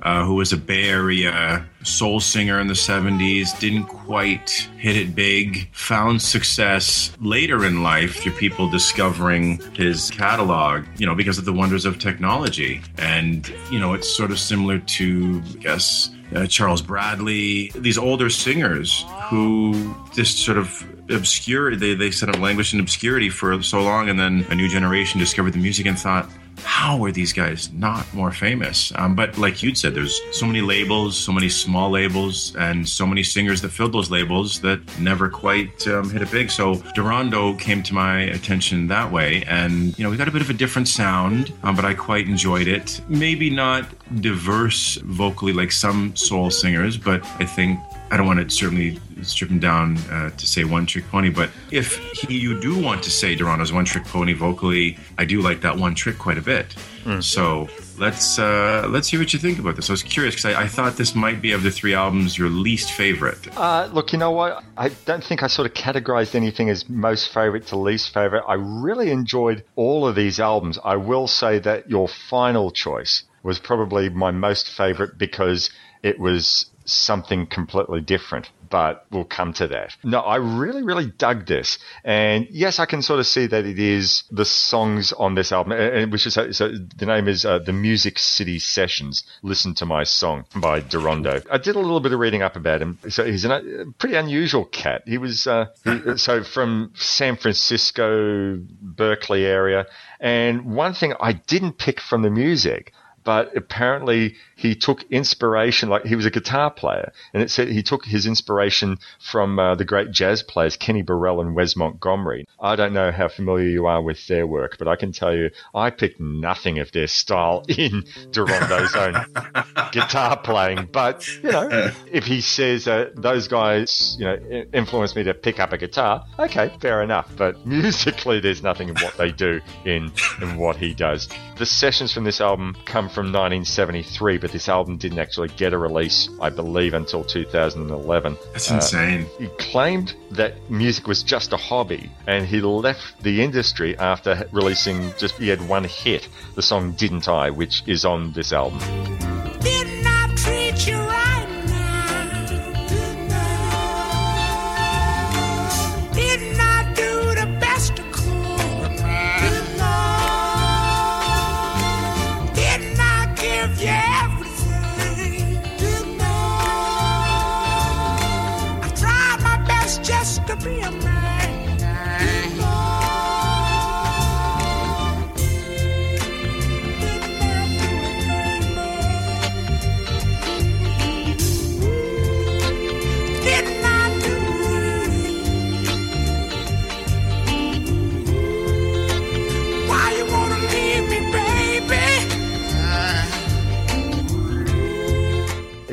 uh, 0.01 0.23
who 0.23 0.35
was 0.35 0.53
a 0.53 0.57
Bay 0.57 0.85
Area 0.89 1.65
soul 1.85 2.19
singer 2.19 2.59
in 2.59 2.67
the 2.67 2.73
70s, 2.73 3.57
didn't 3.59 3.85
quite 3.85 4.67
hit 4.77 4.95
it 4.95 5.15
big, 5.15 5.69
found 5.73 6.21
success 6.21 7.15
later 7.19 7.65
in 7.65 7.83
life 7.83 8.17
through 8.17 8.33
people 8.33 8.69
discovering 8.69 9.59
his 9.73 10.09
catalog, 10.11 10.85
you 10.97 11.05
know, 11.05 11.15
because 11.15 11.37
of 11.37 11.45
the 11.45 11.53
wonders 11.53 11.85
of 11.85 11.99
technology. 11.99 12.81
And, 12.97 13.51
you 13.71 13.79
know, 13.79 13.93
it's 13.93 14.09
sort 14.09 14.31
of 14.31 14.39
similar 14.39 14.79
to, 14.79 15.41
I 15.53 15.57
guess, 15.57 16.09
uh, 16.35 16.47
Charles 16.47 16.81
Bradley, 16.81 17.71
these 17.75 17.97
older 17.97 18.29
singers 18.29 19.05
who 19.29 19.95
just 20.13 20.39
sort 20.39 20.57
of 20.57 20.83
obscure, 21.09 21.75
they, 21.75 21.93
they 21.93 22.11
sort 22.11 22.33
of 22.33 22.41
languished 22.41 22.73
in 22.73 22.79
obscurity 22.79 23.29
for 23.29 23.61
so 23.61 23.83
long, 23.83 24.09
and 24.09 24.19
then 24.19 24.45
a 24.49 24.55
new 24.55 24.67
generation 24.67 25.19
discovered 25.19 25.53
the 25.53 25.59
music 25.59 25.85
and 25.85 25.99
thought, 25.99 26.27
how 26.63 27.03
are 27.03 27.11
these 27.11 27.33
guys 27.33 27.71
not 27.73 28.11
more 28.13 28.31
famous? 28.31 28.91
Um, 28.95 29.15
but 29.15 29.37
like 29.37 29.61
you'd 29.63 29.77
said, 29.77 29.95
there's 29.95 30.19
so 30.31 30.45
many 30.45 30.61
labels, 30.61 31.17
so 31.17 31.31
many 31.31 31.49
small 31.49 31.89
labels, 31.89 32.55
and 32.55 32.87
so 32.87 33.05
many 33.05 33.23
singers 33.23 33.61
that 33.61 33.69
filled 33.69 33.93
those 33.93 34.11
labels 34.11 34.59
that 34.61 34.79
never 34.99 35.29
quite 35.29 35.87
um, 35.87 36.09
hit 36.09 36.21
it 36.21 36.31
big. 36.31 36.49
So 36.51 36.75
Darondo 36.95 37.59
came 37.59 37.83
to 37.83 37.93
my 37.93 38.21
attention 38.21 38.87
that 38.87 39.11
way, 39.11 39.43
and 39.47 39.97
you 39.97 40.03
know 40.03 40.09
we 40.09 40.17
got 40.17 40.27
a 40.27 40.31
bit 40.31 40.41
of 40.41 40.49
a 40.49 40.53
different 40.53 40.87
sound, 40.87 41.53
um, 41.63 41.75
but 41.75 41.85
I 41.85 41.93
quite 41.93 42.27
enjoyed 42.27 42.67
it. 42.67 43.01
Maybe 43.07 43.49
not 43.49 43.85
diverse 44.21 44.95
vocally 44.97 45.53
like 45.53 45.71
some 45.71 46.15
soul 46.15 46.51
singers, 46.51 46.97
but 46.97 47.25
I 47.39 47.45
think 47.45 47.79
I 48.11 48.17
don't 48.17 48.27
want 48.27 48.39
to 48.47 48.55
certainly 48.55 48.99
strip 49.23 49.49
him 49.49 49.59
down 49.59 49.97
uh, 50.09 50.29
to 50.29 50.45
say 50.47 50.63
one 50.63 50.85
trick 50.85 51.07
pony, 51.09 51.29
but 51.29 51.49
if 51.71 51.97
he, 51.97 52.37
you 52.37 52.59
do 52.59 52.81
want 52.81 53.03
to 53.03 53.09
say 53.09 53.35
Darondo's 53.35 53.73
one 53.73 53.85
trick 53.85 54.05
pony 54.05 54.33
vocally, 54.33 54.97
I 55.17 55.25
do 55.25 55.41
like 55.41 55.61
that 55.61 55.77
one 55.77 55.95
trick 55.95 56.17
quite 56.17 56.37
a 56.37 56.41
bit. 56.41 56.75
So 57.19 57.69
let's 57.99 58.39
uh, 58.39 58.87
let's 58.89 59.09
hear 59.09 59.19
what 59.19 59.31
you 59.31 59.37
think 59.37 59.59
about 59.59 59.75
this. 59.75 59.91
I 59.91 59.93
was 59.93 60.01
curious 60.01 60.33
because 60.33 60.55
I, 60.55 60.63
I 60.63 60.67
thought 60.67 60.97
this 60.97 61.13
might 61.13 61.39
be 61.39 61.51
of 61.51 61.61
the 61.61 61.69
three 61.69 61.93
albums 61.93 62.35
your 62.35 62.49
least 62.49 62.91
favorite. 62.91 63.47
Uh, 63.55 63.87
look, 63.93 64.11
you 64.11 64.17
know 64.17 64.31
what? 64.31 64.63
I 64.75 64.89
don't 64.89 65.23
think 65.23 65.43
I 65.43 65.47
sort 65.47 65.67
of 65.67 65.75
categorized 65.75 66.33
anything 66.33 66.67
as 66.71 66.89
most 66.89 67.31
favorite 67.31 67.67
to 67.67 67.77
least 67.77 68.11
favorite. 68.11 68.43
I 68.47 68.55
really 68.55 69.11
enjoyed 69.11 69.63
all 69.75 70.07
of 70.07 70.15
these 70.15 70.39
albums. 70.39 70.79
I 70.83 70.95
will 70.95 71.27
say 71.27 71.59
that 71.59 71.91
your 71.91 72.07
final 72.07 72.71
choice 72.71 73.21
was 73.43 73.59
probably 73.59 74.09
my 74.09 74.31
most 74.31 74.67
favorite 74.69 75.19
because 75.19 75.69
it 76.01 76.19
was 76.19 76.65
something 76.85 77.47
completely 77.47 78.01
different, 78.01 78.49
but 78.69 79.05
we'll 79.11 79.25
come 79.25 79.53
to 79.53 79.67
that. 79.67 79.95
No, 80.03 80.19
I 80.19 80.37
really, 80.37 80.83
really 80.83 81.05
dug 81.05 81.45
this. 81.45 81.79
And 82.03 82.47
yes, 82.49 82.79
I 82.79 82.85
can 82.85 83.01
sort 83.01 83.19
of 83.19 83.27
see 83.27 83.47
that 83.47 83.65
it 83.65 83.79
is 83.79 84.23
the 84.31 84.45
songs 84.45 85.11
on 85.13 85.35
this 85.35 85.51
album, 85.51 86.09
which 86.11 86.25
is, 86.25 86.33
so 86.33 86.71
the 86.97 87.05
name 87.05 87.27
is 87.27 87.45
uh, 87.45 87.59
The 87.59 87.73
Music 87.73 88.19
City 88.19 88.59
Sessions. 88.59 89.23
Listen 89.41 89.73
to 89.75 89.85
My 89.85 90.03
Song 90.03 90.45
by 90.55 90.81
Darondo. 90.81 91.45
I 91.51 91.57
did 91.57 91.75
a 91.75 91.79
little 91.79 91.99
bit 91.99 92.13
of 92.13 92.19
reading 92.19 92.41
up 92.41 92.55
about 92.55 92.81
him. 92.81 92.97
So 93.09 93.25
he's 93.25 93.45
a 93.45 93.85
pretty 93.97 94.15
unusual 94.15 94.65
cat. 94.65 95.03
He 95.05 95.17
was, 95.17 95.47
uh, 95.47 95.67
he, 95.83 96.17
so 96.17 96.43
from 96.43 96.91
San 96.95 97.35
Francisco, 97.37 98.57
Berkeley 98.81 99.45
area. 99.45 99.87
And 100.19 100.75
one 100.75 100.93
thing 100.93 101.13
I 101.19 101.33
didn't 101.33 101.77
pick 101.77 101.99
from 101.99 102.21
the 102.21 102.29
music, 102.29 102.93
but 103.25 103.57
apparently 103.57 104.35
he 104.55 104.75
took 104.75 105.03
inspiration, 105.11 105.89
like 105.89 106.05
he 106.05 106.15
was 106.15 106.25
a 106.25 106.31
guitar 106.31 106.71
player, 106.71 107.11
and 107.33 107.43
it 107.43 107.51
said 107.51 107.67
he 107.67 107.83
took 107.83 108.05
his 108.05 108.25
inspiration 108.25 108.99
from 109.19 109.59
uh, 109.59 109.75
the 109.75 109.83
great 109.83 110.11
jazz 110.11 110.43
players 110.43 110.77
Kenny 110.77 111.01
Burrell 111.01 111.41
and 111.41 111.55
Wes 111.55 111.75
Montgomery. 111.75 112.47
I 112.59 112.75
don't 112.75 112.93
know 112.93 113.11
how 113.11 113.27
familiar 113.27 113.67
you 113.67 113.87
are 113.87 114.01
with 114.01 114.25
their 114.27 114.47
work, 114.47 114.77
but 114.77 114.87
I 114.87 114.95
can 114.95 115.11
tell 115.11 115.35
you 115.35 115.49
I 115.73 115.89
picked 115.89 116.19
nothing 116.21 116.79
of 116.79 116.91
their 116.91 117.07
style 117.07 117.65
in 117.67 118.03
Darondo's 118.29 118.95
own 118.95 119.91
guitar 119.91 120.37
playing. 120.37 120.89
But, 120.91 121.27
you 121.43 121.51
know, 121.51 121.91
if 122.11 122.25
he 122.25 122.41
says 122.41 122.87
uh, 122.87 123.09
those 123.15 123.47
guys, 123.47 124.15
you 124.19 124.25
know, 124.25 124.65
influenced 124.71 125.15
me 125.15 125.23
to 125.23 125.33
pick 125.33 125.59
up 125.59 125.73
a 125.73 125.77
guitar, 125.77 126.25
okay, 126.37 126.71
fair 126.79 127.01
enough. 127.01 127.29
But 127.35 127.65
musically, 127.65 128.39
there's 128.39 128.61
nothing 128.61 128.89
in 128.89 128.95
what 128.95 129.17
they 129.17 129.31
do 129.31 129.61
in, 129.83 130.11
in 130.41 130.57
what 130.57 130.75
he 130.75 130.93
does. 130.93 131.27
The 131.57 131.65
sessions 131.65 132.13
from 132.13 132.23
this 132.23 132.39
album 132.39 132.75
come 132.85 133.09
from 133.15 133.27
1973, 133.31 134.37
but 134.37 134.51
this 134.51 134.67
album 134.69 134.97
didn't 134.97 135.19
actually 135.19 135.47
get 135.47 135.73
a 135.73 135.77
release, 135.77 136.29
I 136.41 136.49
believe, 136.49 136.93
until 136.93 137.23
2011. 137.23 138.37
That's 138.51 138.69
Uh, 138.69 138.75
insane. 138.75 139.25
he 139.39 139.47
claimed 139.71 140.13
that 140.31 140.53
music 140.69 141.07
was 141.07 141.23
just 141.23 141.53
a 141.53 141.57
hobby, 141.57 142.11
and 142.27 142.45
he 142.45 142.61
left 142.61 143.23
the 143.23 143.41
industry 143.41 143.97
after 143.97 144.47
releasing 144.51 145.13
just 145.17 145.35
he 145.37 145.47
had 145.47 145.67
one 145.67 145.85
hit, 145.85 146.27
the 146.55 146.61
song 146.61 146.91
"Didn't 146.91 147.27
I," 147.29 147.49
which 147.49 147.81
is 147.87 148.05
on 148.05 148.33
this 148.33 148.51
album. 148.53 148.79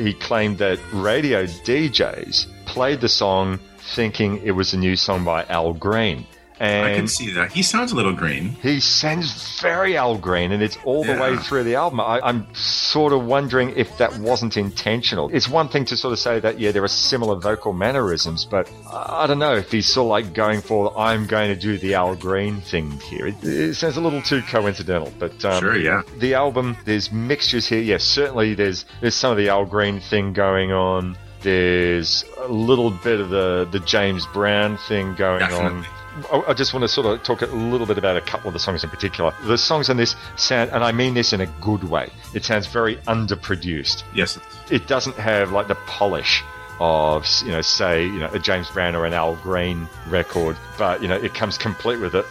He 0.03 0.13
claimed 0.13 0.57
that 0.57 0.79
radio 0.91 1.45
DJs 1.45 2.47
played 2.65 2.99
the 2.99 3.07
song 3.07 3.57
thinking 3.77 4.41
it 4.43 4.51
was 4.51 4.73
a 4.73 4.77
new 4.77 4.97
song 4.97 5.23
by 5.23 5.45
Al 5.45 5.71
Green. 5.71 6.27
And 6.63 6.85
I 6.85 6.95
can 6.95 7.07
see 7.07 7.29
that. 7.33 7.51
He 7.51 7.61
sounds 7.61 7.91
a 7.91 7.95
little 7.95 8.13
green. 8.13 8.55
He 8.61 8.79
sounds 8.79 9.59
very 9.59 9.97
Al 9.97 10.17
Green, 10.17 10.51
and 10.53 10.63
it's 10.63 10.77
all 10.85 11.03
the 11.03 11.13
Yeah. 11.13 11.21
way 11.21 11.37
through 11.37 11.63
the 11.63 11.75
album. 11.75 11.99
I, 11.99 12.21
I'm 12.23 12.47
sort 12.55 13.11
of 13.11 13.25
wondering 13.25 13.73
if 13.75 13.97
that 13.97 14.17
wasn't 14.19 14.55
intentional. 14.55 15.29
It's 15.33 15.49
one 15.49 15.67
thing 15.67 15.83
to 15.85 15.97
sort 15.97 16.13
of 16.13 16.19
say 16.19 16.39
that, 16.39 16.59
yeah, 16.61 16.71
there 16.71 16.83
are 16.83 16.87
similar 16.87 17.35
vocal 17.35 17.73
mannerisms, 17.73 18.45
but 18.45 18.69
I 18.91 19.27
don't 19.27 19.39
know 19.39 19.55
if 19.55 19.71
he's 19.71 19.87
sort 19.87 20.05
of 20.05 20.09
like 20.11 20.33
going 20.33 20.61
for, 20.61 20.97
I'm 20.97 21.25
going 21.27 21.49
to 21.53 21.59
do 21.59 21.77
the 21.77 21.95
Al 21.95 22.15
Green 22.15 22.61
thing 22.61 22.91
here. 23.09 23.27
It, 23.27 23.43
it 23.43 23.73
sounds 23.75 23.97
a 23.97 24.01
little 24.01 24.21
too 24.21 24.41
coincidental, 24.43 25.11
but 25.19 25.43
um, 25.43 25.59
Sure, 25.61 25.75
yeah. 25.75 26.03
the 26.19 26.33
album, 26.33 26.77
there's 26.85 27.11
mixtures 27.11 27.67
here. 27.67 27.81
Yes, 27.81 28.03
certainly 28.05 28.53
there's 28.53 28.85
there's 29.01 29.15
some 29.15 29.31
of 29.31 29.37
the 29.37 29.49
Al 29.49 29.65
Green 29.65 29.99
thing 29.99 30.31
going 30.31 30.71
on. 30.71 31.17
There's 31.41 32.23
a 32.39 32.47
little 32.47 32.89
bit 32.89 33.19
of 33.19 33.29
the, 33.29 33.67
the 33.71 33.79
James 33.81 34.25
Brown 34.27 34.77
thing 34.87 35.13
going 35.15 35.39
Definitely. 35.39 35.79
on. 35.79 35.85
I 36.31 36.43
I 36.47 36.53
just 36.53 36.73
want 36.73 36.83
to 36.83 36.87
sort 36.87 37.07
of 37.07 37.23
talk 37.23 37.41
a 37.41 37.47
little 37.47 37.87
bit 37.87 37.97
about 37.97 38.17
a 38.17 38.21
couple 38.21 38.47
of 38.47 38.53
the 38.53 38.59
songs 38.59 38.83
in 38.83 38.89
particular. 38.89 39.33
The 39.45 39.57
songs 39.57 39.89
on 39.89 39.97
this 39.97 40.15
sound, 40.35 40.71
and 40.71 40.83
I 40.83 40.91
mean 40.91 41.13
this 41.13 41.33
in 41.33 41.41
a 41.41 41.47
good 41.61 41.83
way, 41.83 42.11
it 42.33 42.45
sounds 42.45 42.67
very 42.67 42.97
underproduced. 43.07 44.03
Yes. 44.13 44.39
It 44.69 44.87
doesn't 44.87 45.15
have 45.17 45.51
like 45.51 45.67
the 45.67 45.75
polish 45.87 46.43
of, 46.79 47.25
you 47.45 47.51
know, 47.51 47.61
say, 47.61 48.03
you 48.03 48.19
know, 48.19 48.29
a 48.33 48.39
James 48.39 48.69
Brown 48.69 48.95
or 48.95 49.05
an 49.05 49.13
Al 49.13 49.35
Green 49.37 49.87
record, 50.07 50.57
but, 50.77 51.01
you 51.01 51.07
know, 51.07 51.15
it 51.15 51.33
comes 51.33 51.57
complete 51.57 51.99
with 51.99 52.15
it. 52.15 52.25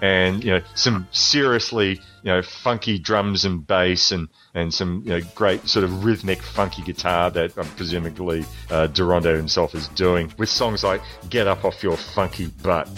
And, 0.00 0.42
you 0.42 0.50
know, 0.50 0.62
some 0.74 1.06
seriously, 1.10 2.00
you 2.22 2.30
know, 2.30 2.42
funky 2.42 2.98
drums 2.98 3.44
and 3.44 3.66
bass 3.66 4.12
and, 4.12 4.28
and 4.54 4.72
some, 4.72 5.02
you 5.04 5.10
know, 5.10 5.20
great 5.34 5.68
sort 5.68 5.84
of 5.84 6.04
rhythmic 6.04 6.42
funky 6.42 6.82
guitar 6.82 7.30
that 7.30 7.56
um, 7.56 7.66
presumably 7.76 8.40
uh, 8.70 8.88
Darondo 8.88 9.36
himself 9.36 9.74
is 9.74 9.88
doing 9.88 10.32
with 10.38 10.48
songs 10.48 10.84
like 10.84 11.00
Get 11.28 11.46
Up 11.46 11.64
Off 11.64 11.82
Your 11.82 11.96
Funky 11.96 12.46
Butt. 12.46 12.88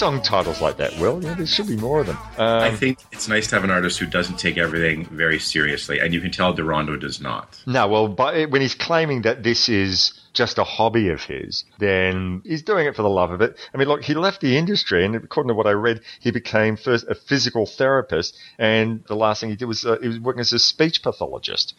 Song 0.00 0.22
titles 0.22 0.62
like 0.62 0.78
that, 0.78 0.98
Will. 0.98 1.22
Yeah, 1.22 1.34
there 1.34 1.46
should 1.46 1.66
be 1.66 1.76
more 1.76 2.00
of 2.00 2.06
them. 2.06 2.16
Um, 2.38 2.62
I 2.62 2.74
think 2.74 3.00
it's 3.12 3.28
nice 3.28 3.48
to 3.48 3.56
have 3.56 3.64
an 3.64 3.70
artist 3.70 3.98
who 3.98 4.06
doesn't 4.06 4.38
take 4.38 4.56
everything 4.56 5.04
very 5.04 5.38
seriously, 5.38 5.98
and 6.00 6.14
you 6.14 6.22
can 6.22 6.30
tell 6.30 6.54
Darondo 6.54 6.98
does 6.98 7.20
not. 7.20 7.62
No, 7.66 7.86
well, 7.86 8.08
but 8.08 8.48
when 8.48 8.62
he's 8.62 8.74
claiming 8.74 9.20
that 9.22 9.42
this 9.42 9.68
is 9.68 10.18
just 10.32 10.58
a 10.58 10.64
hobby 10.64 11.08
of 11.08 11.22
his, 11.22 11.64
then 11.78 12.42
he's 12.44 12.62
doing 12.62 12.86
it 12.86 12.94
for 12.94 13.02
the 13.02 13.08
love 13.08 13.30
of 13.30 13.40
it. 13.40 13.58
I 13.74 13.78
mean, 13.78 13.88
look, 13.88 14.04
he 14.04 14.14
left 14.14 14.40
the 14.40 14.56
industry, 14.56 15.04
and 15.04 15.14
according 15.16 15.48
to 15.48 15.54
what 15.54 15.66
I 15.66 15.72
read, 15.72 16.00
he 16.20 16.30
became 16.30 16.76
first 16.76 17.06
a 17.08 17.14
physical 17.14 17.66
therapist, 17.66 18.36
and 18.58 19.04
the 19.06 19.16
last 19.16 19.40
thing 19.40 19.50
he 19.50 19.56
did 19.56 19.66
was 19.66 19.84
uh, 19.84 19.98
he 20.00 20.08
was 20.08 20.20
working 20.20 20.40
as 20.40 20.52
a 20.52 20.58
speech 20.58 21.02
pathologist. 21.02 21.74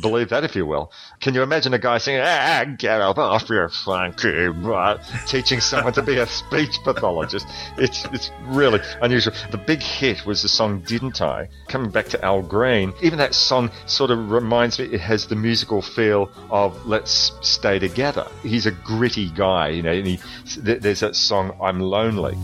Believe 0.00 0.28
that 0.28 0.44
if 0.44 0.54
you 0.54 0.66
will. 0.66 0.92
Can 1.20 1.34
you 1.34 1.42
imagine 1.42 1.74
a 1.74 1.78
guy 1.78 1.98
saying, 1.98 2.20
"Ah, 2.22 2.64
get 2.78 3.00
up 3.00 3.18
off 3.18 3.48
your 3.48 3.68
funky 3.68 4.48
butt," 4.50 5.00
teaching 5.26 5.60
someone 5.60 5.92
to 5.94 6.02
be 6.02 6.18
a 6.18 6.26
speech 6.26 6.78
pathologist? 6.84 7.46
It's 7.76 8.04
it's 8.12 8.30
really 8.46 8.80
unusual. 9.02 9.34
The 9.50 9.58
big 9.58 9.82
hit 9.82 10.24
was 10.24 10.42
the 10.42 10.48
song 10.48 10.80
"Didn't 10.86 11.20
I?" 11.20 11.48
Coming 11.68 11.90
back 11.90 12.06
to 12.08 12.24
Al 12.24 12.42
Green, 12.42 12.92
even 13.02 13.18
that 13.18 13.34
song 13.34 13.70
sort 13.86 14.10
of 14.10 14.30
reminds 14.30 14.78
me. 14.78 14.86
It 14.86 15.00
has 15.00 15.26
the 15.26 15.36
musical 15.36 15.82
feel 15.82 16.30
of 16.50 16.86
"Let's 16.86 17.32
Stay 17.40 17.80
Together." 17.80 17.95
He's 18.42 18.66
a 18.66 18.72
gritty 18.72 19.30
guy, 19.30 19.68
you 19.68 19.82
know. 19.82 19.90
And 19.90 20.06
he, 20.06 20.20
there's 20.58 21.00
that 21.00 21.16
song 21.16 21.56
"I'm 21.62 21.80
Lonely." 21.80 22.34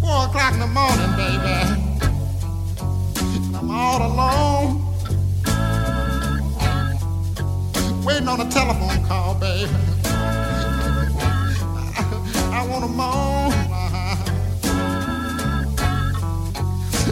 Four 0.00 0.26
o'clock 0.26 0.52
in 0.52 0.60
the 0.60 0.66
morning, 0.66 1.10
baby. 1.16 1.56
I'm 3.56 3.70
all 3.70 4.02
alone. 4.02 4.82
Waiting 8.04 8.28
on 8.28 8.40
a 8.42 8.50
telephone 8.50 9.02
call, 9.06 9.36
baby. 9.36 9.70
I, 11.96 12.04
I 12.52 12.66
want 12.68 12.84
to 12.84 12.90
moan. 12.90 13.52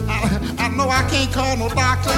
I, 0.07 0.55
I 0.59 0.69
know 0.69 0.87
I 0.87 1.09
can't 1.09 1.33
call 1.33 1.57
no 1.57 1.69
doctor. 1.69 2.11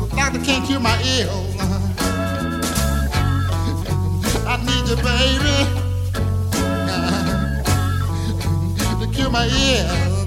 The 0.00 0.16
doctor 0.16 0.40
can't 0.40 0.64
cure 0.66 0.80
my 0.80 0.98
ill. 1.20 1.91
I 4.54 4.56
need 4.66 4.88
you, 4.88 4.96
baby 4.96 5.82
to 9.02 9.08
cure 9.12 9.30
my 9.30 9.46
ears. 9.46 10.26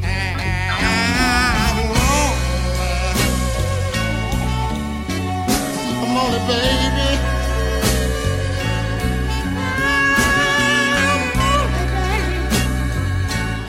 I'm 6.01 6.17
only 6.17 6.39
baby. 6.47 7.35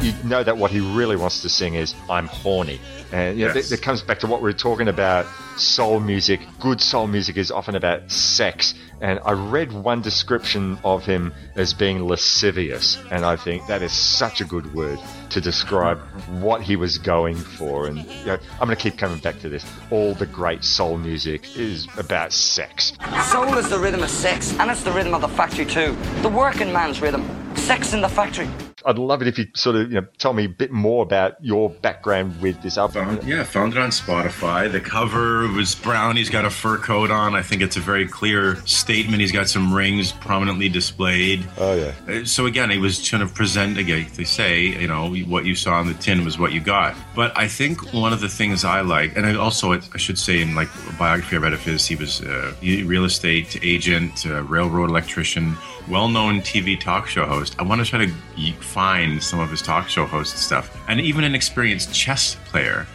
you 0.02 0.12
know 0.24 0.42
that 0.42 0.56
what 0.56 0.70
he 0.70 0.80
really 0.80 1.16
wants 1.16 1.42
to 1.42 1.48
sing 1.48 1.74
is 1.74 1.94
"I'm 2.10 2.26
horny," 2.26 2.80
and 3.12 3.38
you 3.38 3.46
know, 3.46 3.54
Yes. 3.54 3.68
that, 3.68 3.76
that 3.76 3.82
comes 3.82 4.02
back 4.02 4.18
to 4.20 4.26
what 4.26 4.42
we 4.42 4.50
are 4.50 4.52
talking 4.52 4.88
about. 4.88 5.26
Soul 5.56 6.00
music, 6.00 6.40
good 6.60 6.80
soul 6.80 7.06
music, 7.06 7.36
is 7.36 7.50
often 7.50 7.76
about 7.76 8.10
sex. 8.10 8.74
And 9.00 9.20
I 9.24 9.32
read 9.32 9.72
one 9.72 10.00
description 10.00 10.78
of 10.84 11.04
him 11.04 11.32
as 11.54 11.74
being 11.74 12.06
lascivious, 12.06 12.98
and 13.10 13.24
I 13.24 13.36
think 13.36 13.66
that 13.66 13.82
is 13.82 13.92
such 13.92 14.40
a 14.40 14.44
good 14.44 14.74
word 14.74 14.98
to 15.30 15.40
describe 15.40 15.98
what 16.40 16.62
he 16.62 16.76
was 16.76 16.98
going 16.98 17.36
for. 17.36 17.86
And 17.86 17.98
you 17.98 18.26
know, 18.26 18.38
I'm 18.60 18.66
going 18.66 18.76
to 18.76 18.82
keep 18.82 18.98
coming 18.98 19.18
back 19.18 19.38
to 19.40 19.48
this. 19.48 19.64
All 19.90 20.14
the 20.14 20.26
great 20.26 20.64
soul 20.64 20.96
music 20.98 21.56
is 21.56 21.86
about 21.98 22.32
sex. 22.32 22.92
Soul 23.30 23.56
is 23.58 23.68
the 23.68 23.78
rhythm 23.78 24.02
of 24.02 24.10
sex, 24.10 24.52
and 24.58 24.70
it's 24.70 24.82
the 24.82 24.92
rhythm 24.92 25.14
of 25.14 25.20
the 25.20 25.28
factory 25.28 25.66
too. 25.66 25.96
The 26.22 26.28
working 26.28 26.72
man's 26.72 27.00
rhythm. 27.00 27.24
Sex 27.56 27.92
in 27.94 28.00
the 28.00 28.08
factory. 28.08 28.48
I'd 28.86 28.98
love 28.98 29.20
it 29.20 29.26
if 29.26 29.36
you 29.36 29.48
sort 29.54 29.74
of 29.74 29.90
you 29.90 30.00
know 30.00 30.06
tell 30.18 30.32
me 30.32 30.44
a 30.44 30.48
bit 30.48 30.70
more 30.70 31.02
about 31.02 31.44
your 31.44 31.70
background 31.70 32.40
with 32.40 32.62
this 32.62 32.78
album. 32.78 33.18
Yeah, 33.24 33.42
found 33.42 33.72
it 33.72 33.78
on 33.78 33.90
Spotify. 33.90 34.70
The 34.70 34.80
cover 34.80 35.48
was 35.48 35.74
brown. 35.74 36.16
He's 36.16 36.30
got 36.30 36.44
a 36.44 36.50
fur 36.50 36.78
coat 36.78 37.10
on. 37.10 37.34
I 37.34 37.42
think 37.42 37.62
it's 37.62 37.76
a 37.76 37.80
very 37.80 38.06
clear 38.06 38.54
statement. 38.86 39.20
He's 39.20 39.32
got 39.32 39.48
some 39.48 39.74
rings 39.74 40.12
prominently 40.12 40.68
displayed. 40.68 41.44
Oh 41.58 41.74
yeah. 41.74 41.92
Uh, 42.08 42.24
So 42.24 42.46
again, 42.46 42.70
he 42.70 42.78
was 42.78 43.02
trying 43.02 43.26
to 43.26 43.34
present 43.34 43.78
again. 43.78 44.06
They 44.14 44.22
say, 44.24 44.60
you 44.82 44.86
know, 44.86 45.12
what 45.26 45.44
you 45.44 45.56
saw 45.56 45.72
on 45.80 45.88
the 45.88 45.94
tin 45.94 46.24
was 46.24 46.38
what 46.38 46.52
you 46.52 46.60
got. 46.60 46.94
But 47.14 47.36
I 47.36 47.48
think 47.48 47.92
one 47.92 48.12
of 48.12 48.20
the 48.20 48.28
things 48.28 48.64
I 48.64 48.82
like, 48.82 49.16
and 49.16 49.26
I 49.26 49.34
also 49.34 49.72
I 49.72 49.98
should 49.98 50.18
say 50.18 50.40
in 50.40 50.54
like 50.54 50.68
a 50.88 50.92
biography 50.96 51.34
I 51.36 51.40
read 51.40 51.52
of 51.52 51.62
his, 51.64 51.84
he 51.84 51.96
was 51.96 52.20
a 52.20 52.54
real 52.62 53.04
estate 53.04 53.58
agent, 53.64 54.24
railroad 54.24 54.88
electrician, 54.90 55.56
well-known 55.88 56.40
TV 56.42 56.78
talk 56.78 57.08
show 57.08 57.26
host. 57.26 57.56
I 57.58 57.64
want 57.64 57.84
to 57.84 57.90
try 57.90 58.06
to 58.06 58.12
find 58.60 59.20
some 59.20 59.40
of 59.40 59.50
his 59.50 59.62
talk 59.62 59.88
show 59.88 60.06
host 60.06 60.38
stuff, 60.38 60.66
and 60.88 61.00
even 61.00 61.24
an 61.24 61.34
experienced 61.34 61.92
chess 61.92 62.36
player. 62.50 62.86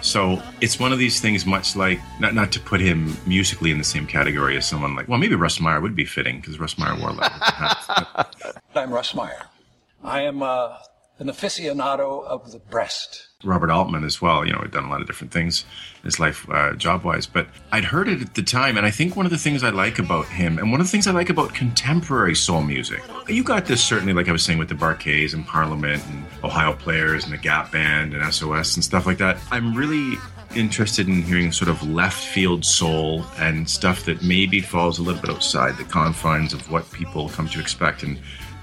So 0.00 0.40
it's 0.60 0.78
one 0.78 0.92
of 0.92 0.98
these 0.98 1.20
things, 1.20 1.44
much 1.44 1.76
like 1.76 2.00
not 2.20 2.34
not 2.34 2.52
to 2.52 2.60
put 2.60 2.80
him 2.80 3.16
musically 3.26 3.70
in 3.70 3.78
the 3.78 3.84
same 3.84 4.06
category 4.06 4.56
as 4.56 4.66
someone 4.66 4.94
like 4.94 5.08
well, 5.08 5.18
maybe 5.18 5.34
Russ 5.34 5.60
Meyer 5.60 5.80
would 5.80 5.96
be 5.96 6.04
fitting 6.04 6.40
because 6.40 6.58
Russ 6.58 6.78
Meyer 6.78 6.98
wore 6.98 7.12
leather. 7.12 7.34
I'm 8.74 8.90
Russ 8.92 9.14
Meyer. 9.14 9.46
I 10.04 10.22
am 10.22 10.42
uh, 10.42 10.76
an 11.18 11.26
aficionado 11.26 12.24
of 12.24 12.52
the 12.52 12.58
breast. 12.58 13.26
Robert 13.44 13.70
Altman 13.70 14.04
as 14.04 14.20
well. 14.20 14.44
You 14.44 14.52
know, 14.52 14.60
had 14.60 14.72
done 14.72 14.84
a 14.84 14.90
lot 14.90 15.00
of 15.00 15.06
different 15.06 15.32
things 15.32 15.64
in 16.02 16.06
his 16.06 16.18
life, 16.18 16.48
uh, 16.50 16.74
job 16.74 17.04
wise. 17.04 17.26
But 17.26 17.48
I'd 17.70 17.84
heard 17.84 18.08
it 18.08 18.20
at 18.20 18.34
the 18.34 18.42
time, 18.42 18.76
and 18.76 18.84
I 18.84 18.90
think 18.90 19.16
one 19.16 19.26
of 19.26 19.30
the 19.30 19.38
things 19.38 19.62
I 19.62 19.70
like 19.70 19.98
about 19.98 20.26
him, 20.26 20.58
and 20.58 20.70
one 20.70 20.80
of 20.80 20.86
the 20.86 20.90
things 20.90 21.06
I 21.06 21.12
like 21.12 21.30
about 21.30 21.54
contemporary 21.54 22.34
soul 22.34 22.62
music, 22.62 23.02
you 23.28 23.44
got 23.44 23.66
this 23.66 23.82
certainly, 23.82 24.12
like 24.12 24.28
I 24.28 24.32
was 24.32 24.44
saying 24.44 24.58
with 24.58 24.68
the 24.68 24.74
Bar-Kays 24.74 25.34
and 25.34 25.46
Parliament 25.46 26.02
and 26.06 26.24
Ohio 26.42 26.72
Players 26.72 27.24
and 27.24 27.32
the 27.32 27.38
Gap 27.38 27.70
Band 27.70 28.14
and 28.14 28.34
SOS 28.34 28.74
and 28.74 28.84
stuff 28.84 29.06
like 29.06 29.18
that. 29.18 29.38
I'm 29.50 29.74
really 29.74 30.18
interested 30.56 31.08
in 31.08 31.22
hearing 31.22 31.52
sort 31.52 31.68
of 31.68 31.86
left 31.88 32.24
field 32.26 32.64
soul 32.64 33.24
and 33.38 33.68
stuff 33.68 34.04
that 34.06 34.22
maybe 34.22 34.60
falls 34.60 34.98
a 34.98 35.02
little 35.02 35.20
bit 35.20 35.30
outside 35.30 35.76
the 35.76 35.84
confines 35.84 36.54
of 36.54 36.70
what 36.70 36.90
people 36.90 37.28
come 37.28 37.48
to 37.48 37.60
expect 37.60 38.02
and 38.02 38.18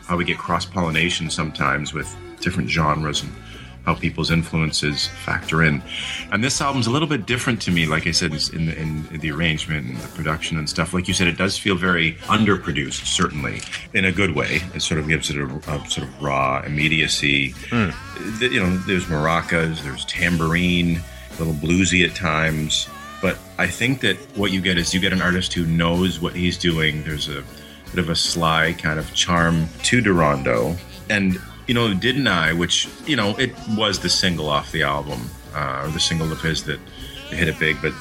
how 0.08 0.18
we 0.18 0.26
get 0.26 0.38
cross 0.38 0.66
pollination 0.66 1.30
sometimes 1.30 1.94
with 1.94 2.16
different 2.46 2.70
genres 2.70 3.22
and 3.24 3.32
how 3.86 3.94
people's 3.94 4.32
influences 4.32 5.08
factor 5.26 5.62
in. 5.62 5.80
And 6.32 6.44
this 6.44 6.60
album's 6.60 6.88
a 6.88 6.90
little 6.90 7.08
bit 7.08 7.28
different 7.28 7.62
to 7.64 7.72
me, 7.72 7.86
like 7.86 8.08
I 8.08 8.12
said, 8.12 8.32
in 8.54 8.66
the, 8.66 8.76
in 8.80 9.20
the 9.20 9.30
arrangement 9.30 9.86
and 9.88 9.98
the 9.98 10.08
production 10.16 10.58
and 10.58 10.68
stuff. 10.68 10.92
Like 10.92 11.08
you 11.08 11.14
said, 11.14 11.28
it 11.28 11.38
does 11.38 11.56
feel 11.56 11.76
very 11.76 12.14
underproduced, 12.24 13.06
certainly, 13.06 13.62
in 13.94 14.06
a 14.06 14.12
good 14.12 14.34
way. 14.34 14.62
It 14.74 14.82
sort 14.82 15.00
of 15.00 15.08
gives 15.08 15.30
it 15.30 15.38
a, 15.38 15.46
a 15.72 15.88
sort 15.88 16.08
of 16.08 16.20
raw 16.22 16.64
immediacy. 16.66 17.50
Hmm. 17.70 17.90
The- 18.40 18.50
You 18.54 18.64
know, 18.64 18.76
there's 18.88 19.06
maracas, 19.06 19.84
there's 19.84 20.04
tambourine, 20.06 21.00
a 21.36 21.44
little 21.44 21.54
bluesy 21.54 22.08
at 22.10 22.16
times. 22.16 22.88
But 23.22 23.38
I 23.60 23.68
think 23.68 24.02
that 24.02 24.18
what 24.36 24.52
you 24.52 24.62
get 24.62 24.80
is 24.80 24.96
you 24.96 25.00
get 25.00 25.14
an 25.14 25.22
artist 25.22 25.54
who 25.54 25.64
knows 25.66 26.20
what 26.20 26.34
he's 26.36 26.58
doing. 26.58 27.04
There's 27.04 27.28
a 27.30 27.44
bit 27.92 28.00
of 28.00 28.10
a 28.10 28.16
sly 28.16 28.74
kind 28.74 28.98
of 28.98 29.14
charm 29.14 29.68
to 29.84 30.02
Darondo. 30.02 30.76
And, 31.10 31.40
you 31.68 31.74
know, 31.74 31.94
Didn't 31.94 32.28
I, 32.28 32.54
which, 32.54 32.88
you 33.06 33.16
know, 33.16 33.36
it 33.38 33.54
was 33.70 34.00
the 34.00 34.10
single 34.10 34.50
off 34.50 34.72
the 34.72 34.84
album, 34.84 35.20
uh, 35.54 35.82
or 35.84 35.90
the 35.90 36.00
single 36.00 36.32
of 36.32 36.42
his 36.42 36.64
that 36.66 36.80
hit 37.30 37.48
it 37.48 37.58
big. 37.60 37.82
But 37.82 37.94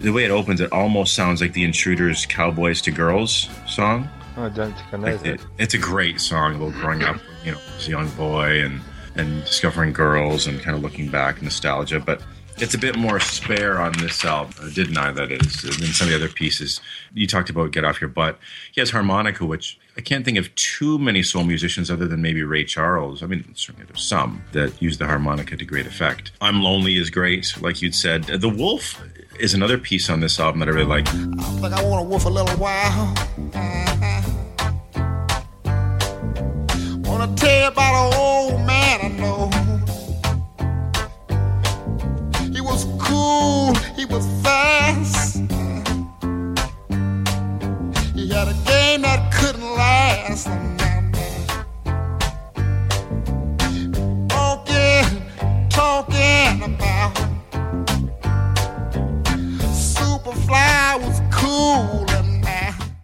the 0.00 0.10
way 0.10 0.24
it 0.24 0.30
opens, 0.30 0.60
it 0.60 0.70
almost 0.72 1.14
sounds 1.14 1.40
like 1.40 1.52
the 1.52 1.64
Intruders' 1.64 2.26
Cowboys 2.26 2.80
to 2.82 2.90
Girls 2.90 3.48
song. 3.66 4.08
I 4.36 4.48
don't 4.50 4.72
think 4.72 4.94
I 4.94 4.96
know 4.96 5.06
It- 5.08 5.22
that. 5.24 5.34
it- 5.34 5.40
it's 5.58 5.74
a 5.74 5.78
great 5.78 6.20
song 6.20 6.54
about 6.54 6.72
growing 6.74 7.02
up, 7.02 7.20
you 7.44 7.50
know, 7.52 7.58
as 7.76 7.88
a 7.88 7.90
young 7.90 8.08
boy 8.10 8.62
and 8.64 8.80
and 9.16 9.44
discovering 9.44 9.92
girls 9.92 10.46
and 10.46 10.62
kind 10.62 10.76
of 10.76 10.82
looking 10.82 11.08
back, 11.08 11.42
nostalgia. 11.42 11.98
But 11.98 12.22
it's 12.58 12.74
a 12.74 12.78
bit 12.78 12.94
more 12.96 13.18
spare 13.18 13.80
on 13.80 13.90
this 13.98 14.24
album, 14.24 14.54
uh, 14.62 14.68
didn't 14.72 14.96
I? 14.96 15.10
That 15.10 15.32
is, 15.32 15.62
than 15.62 15.72
some 15.92 16.06
of 16.06 16.10
the 16.10 16.14
other 16.14 16.28
pieces. 16.32 16.80
You 17.14 17.26
talked 17.26 17.50
about 17.50 17.72
"Get 17.72 17.84
Off 17.84 18.00
Your 18.00 18.10
Butt." 18.10 18.38
He 18.70 18.80
has 18.80 18.90
harmonica, 18.90 19.44
which 19.44 19.76
I 19.98 20.00
can't 20.00 20.24
think 20.24 20.38
of 20.38 20.54
too 20.54 20.96
many 21.00 21.24
soul 21.24 21.42
musicians 21.42 21.90
other 21.90 22.06
than 22.06 22.22
maybe 22.22 22.44
Ray 22.44 22.64
Charles. 22.64 23.20
I 23.20 23.26
mean, 23.26 23.44
certainly 23.56 23.84
there's 23.84 24.04
some 24.04 24.44
that 24.52 24.80
use 24.80 24.96
the 24.96 25.06
harmonica 25.06 25.56
to 25.56 25.64
great 25.64 25.86
effect. 25.86 26.30
"I'm 26.40 26.62
Lonely" 26.62 26.96
is 26.96 27.10
great, 27.10 27.60
like 27.60 27.82
you'd 27.82 27.96
said. 27.96 28.22
The 28.24 28.48
Wolf 28.48 29.02
is 29.40 29.54
another 29.54 29.76
piece 29.76 30.08
on 30.08 30.20
this 30.20 30.38
album 30.38 30.60
that 30.60 30.68
I 30.68 30.72
really 30.72 30.86
like. 30.86 31.08
I 31.08 31.12
Think 31.12 31.74
I 31.74 31.82
want 31.82 32.04
to 32.04 32.08
wolf 32.08 32.24
a 32.26 32.28
little 32.28 32.56
while. 32.58 33.12
Wanna 37.04 37.34
tell 37.34 37.60
you 37.60 37.66
about 37.66 37.94
an 38.06 38.14
old 38.14 38.66
man 38.66 39.00
I 39.02 39.08
know. 39.18 39.50
He 42.54 42.60
was 42.60 42.84
cool, 43.00 43.74
he 43.96 44.04
was 44.04 44.24
fast. 44.44 45.42
Had 48.30 48.48
a 48.48 48.52
game 48.64 49.02
that 49.02 49.32
couldn't 49.32 49.62
last. 49.62 50.46
Talking, 55.70 56.62
about 56.62 57.14
Superfly 59.72 61.00
was 61.00 61.20
cool. 61.32 62.04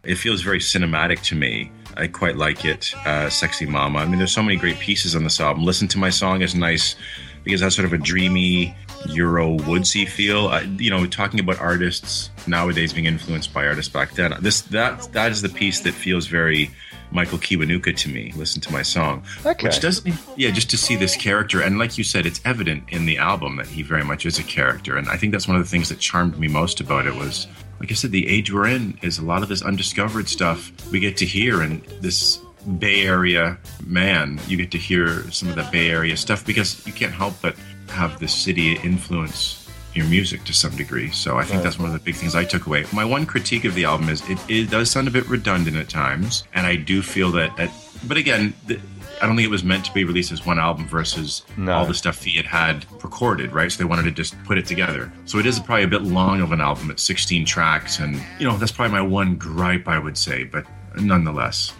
It 0.05 0.16
feels 0.16 0.43
very 0.43 0.59
cinematic 0.59 1.22
to 1.25 1.35
me. 1.35 1.72
I 1.97 2.09
quite 2.09 2.37
like 2.37 2.64
it. 2.64 2.95
Uh, 3.07 3.31
Sexy 3.31 3.64
Mama. 3.64 4.01
I 4.01 4.07
mean, 4.07 4.18
there's 4.18 4.33
so 4.33 4.43
many 4.43 4.57
great 4.57 4.79
pieces 4.79 5.16
on 5.16 5.25
this 5.25 5.41
album. 5.41 5.64
Listen 5.64 5.89
to 5.89 5.99
My 5.99 6.11
Song 6.11 6.43
is 6.43 6.55
nice 6.55 6.97
because 7.43 7.62
that's 7.62 7.75
sort 7.75 7.87
of 7.87 7.93
a 7.93 7.99
dreamy 7.99 8.77
Euro 9.09 9.53
woodsy 9.67 10.07
feel. 10.07 10.49
Uh, 10.49 10.61
you 10.79 10.91
know, 10.91 11.07
talking 11.07 11.41
about 11.41 11.61
artists 11.61 12.31
nowadays 12.47 12.93
being 12.93 13.07
influenced 13.07 13.53
by 13.53 13.67
artists 13.67 13.93
back 13.93 14.13
then. 14.13 14.35
This 14.41 14.63
that 14.63 15.13
that 15.13 15.31
is 15.33 15.43
the 15.43 15.49
piece 15.49 15.81
that 15.81 15.93
feels 15.93 16.27
very 16.27 16.71
Michael 17.11 17.39
Kiwanuka 17.39 17.97
to 17.97 18.09
me. 18.09 18.33
Listen 18.37 18.61
to 18.63 18.73
my 18.73 18.83
song, 18.83 19.23
Okay. 19.47 19.69
which 19.69 19.81
doesn't. 19.81 20.15
Yeah, 20.37 20.51
just 20.51 20.71
to 20.71 20.77
see 20.77 20.97
this 20.97 21.17
character, 21.17 21.61
and 21.61 21.79
like 21.79 21.97
you 21.97 22.05
said, 22.05 22.27
it's 22.27 22.41
evident 22.45 22.85
in 22.89 23.07
the 23.07 23.19
album 23.19 23.57
that 23.57 23.67
he 23.67 23.83
very 23.83 24.05
much 24.05 24.27
is 24.27 24.39
a 24.39 24.43
character, 24.43 24.97
and 24.97 25.09
I 25.09 25.17
think 25.17 25.33
that's 25.33 25.47
one 25.47 25.57
of 25.57 25.63
the 25.63 25.69
things 25.69 25.89
that 25.91 25.99
charmed 25.99 26.39
me 26.39 26.49
most 26.49 26.81
about 26.81 27.07
it 27.07 27.15
was 27.15 27.47
like 27.81 27.91
I 27.91 27.95
said, 27.95 28.13
the 28.13 28.27
age 28.29 28.53
we're 28.53 28.69
in 28.69 28.97
is 29.03 29.19
a 29.19 29.25
lot 29.25 29.43
of 29.43 29.49
this 29.49 29.61
undiscovered 29.63 30.29
stuff 30.29 30.73
we 30.91 31.01
get 31.01 31.17
to 31.19 31.27
hear, 31.27 31.61
and 31.61 31.83
this 32.01 32.39
Bay 32.79 33.05
Area 33.07 33.59
man, 33.87 34.41
you 34.49 34.57
get 34.57 34.71
to 34.71 34.79
hear 34.79 35.31
some 35.31 35.49
of 35.51 35.55
the 35.57 35.69
Bay 35.71 35.91
Area 35.91 36.17
stuff 36.17 36.47
because 36.47 36.85
you 36.87 36.93
can't 36.95 37.13
help 37.13 37.35
but 37.43 37.55
have 37.95 38.18
the 38.18 38.28
city 38.28 38.76
influence 38.84 39.61
your 39.95 40.07
music 40.07 40.45
to 40.45 40.53
some 40.53 40.74
degree. 40.76 41.11
So 41.11 41.38
I 41.38 41.45
think 41.45 41.62
that's 41.62 41.78
one 41.78 41.86
of 41.86 41.92
the 41.92 42.01
big 42.01 42.16
things 42.16 42.34
I 42.34 42.45
took 42.45 42.66
away. 42.66 42.84
My 42.92 43.05
one 43.05 43.26
critique 43.26 43.64
of 43.64 43.74
the 43.74 43.84
album 43.84 44.09
is 44.09 44.28
it, 44.28 44.38
it 44.49 44.70
does 44.70 44.90
sound 44.90 45.09
a 45.09 45.11
bit 45.11 45.28
redundant 45.28 45.76
at 45.76 45.88
times, 45.88 46.45
and 46.53 46.66
I 46.66 46.76
do 46.76 47.01
feel 47.01 47.30
that. 47.32 47.59
At, 47.59 47.70
but 48.07 48.16
again. 48.16 48.55
The, 48.66 48.80
I 49.22 49.26
don't 49.26 49.36
think 49.36 49.47
it 49.47 49.51
was 49.51 49.64
meant 49.64 49.84
to 49.86 49.95
be 49.95 50.05
released 50.05 50.32
as 50.32 50.45
one 50.45 50.59
album 50.59 50.86
versus 50.86 51.45
all 51.68 51.86
the 51.86 51.95
stuff 51.95 52.22
he 52.22 52.36
had 52.36 52.45
had 52.45 52.84
recorded, 53.03 53.53
right? 53.53 53.70
So 53.70 53.78
they 53.78 53.84
wanted 53.88 54.03
to 54.03 54.11
just 54.11 54.34
put 54.45 54.59
it 54.59 54.66
together. 54.66 55.11
So 55.24 55.38
it 55.38 55.47
is 55.47 55.61
probably 55.61 55.84
a 55.84 55.88
bit 55.88 56.03
long 56.03 56.40
of 56.40 56.51
an 56.53 56.61
album 56.61 56.90
at 56.90 56.99
16 56.99 57.47
tracks, 57.47 58.01
and 58.01 58.20
you 58.38 58.47
know 58.47 58.57
that's 58.57 58.72
probably 58.72 58.92
my 58.92 59.01
one 59.01 59.36
gripe 59.36 59.86
I 59.88 59.99
would 59.99 60.18
say. 60.18 60.45
But 60.45 60.66
nonetheless, 60.97 61.72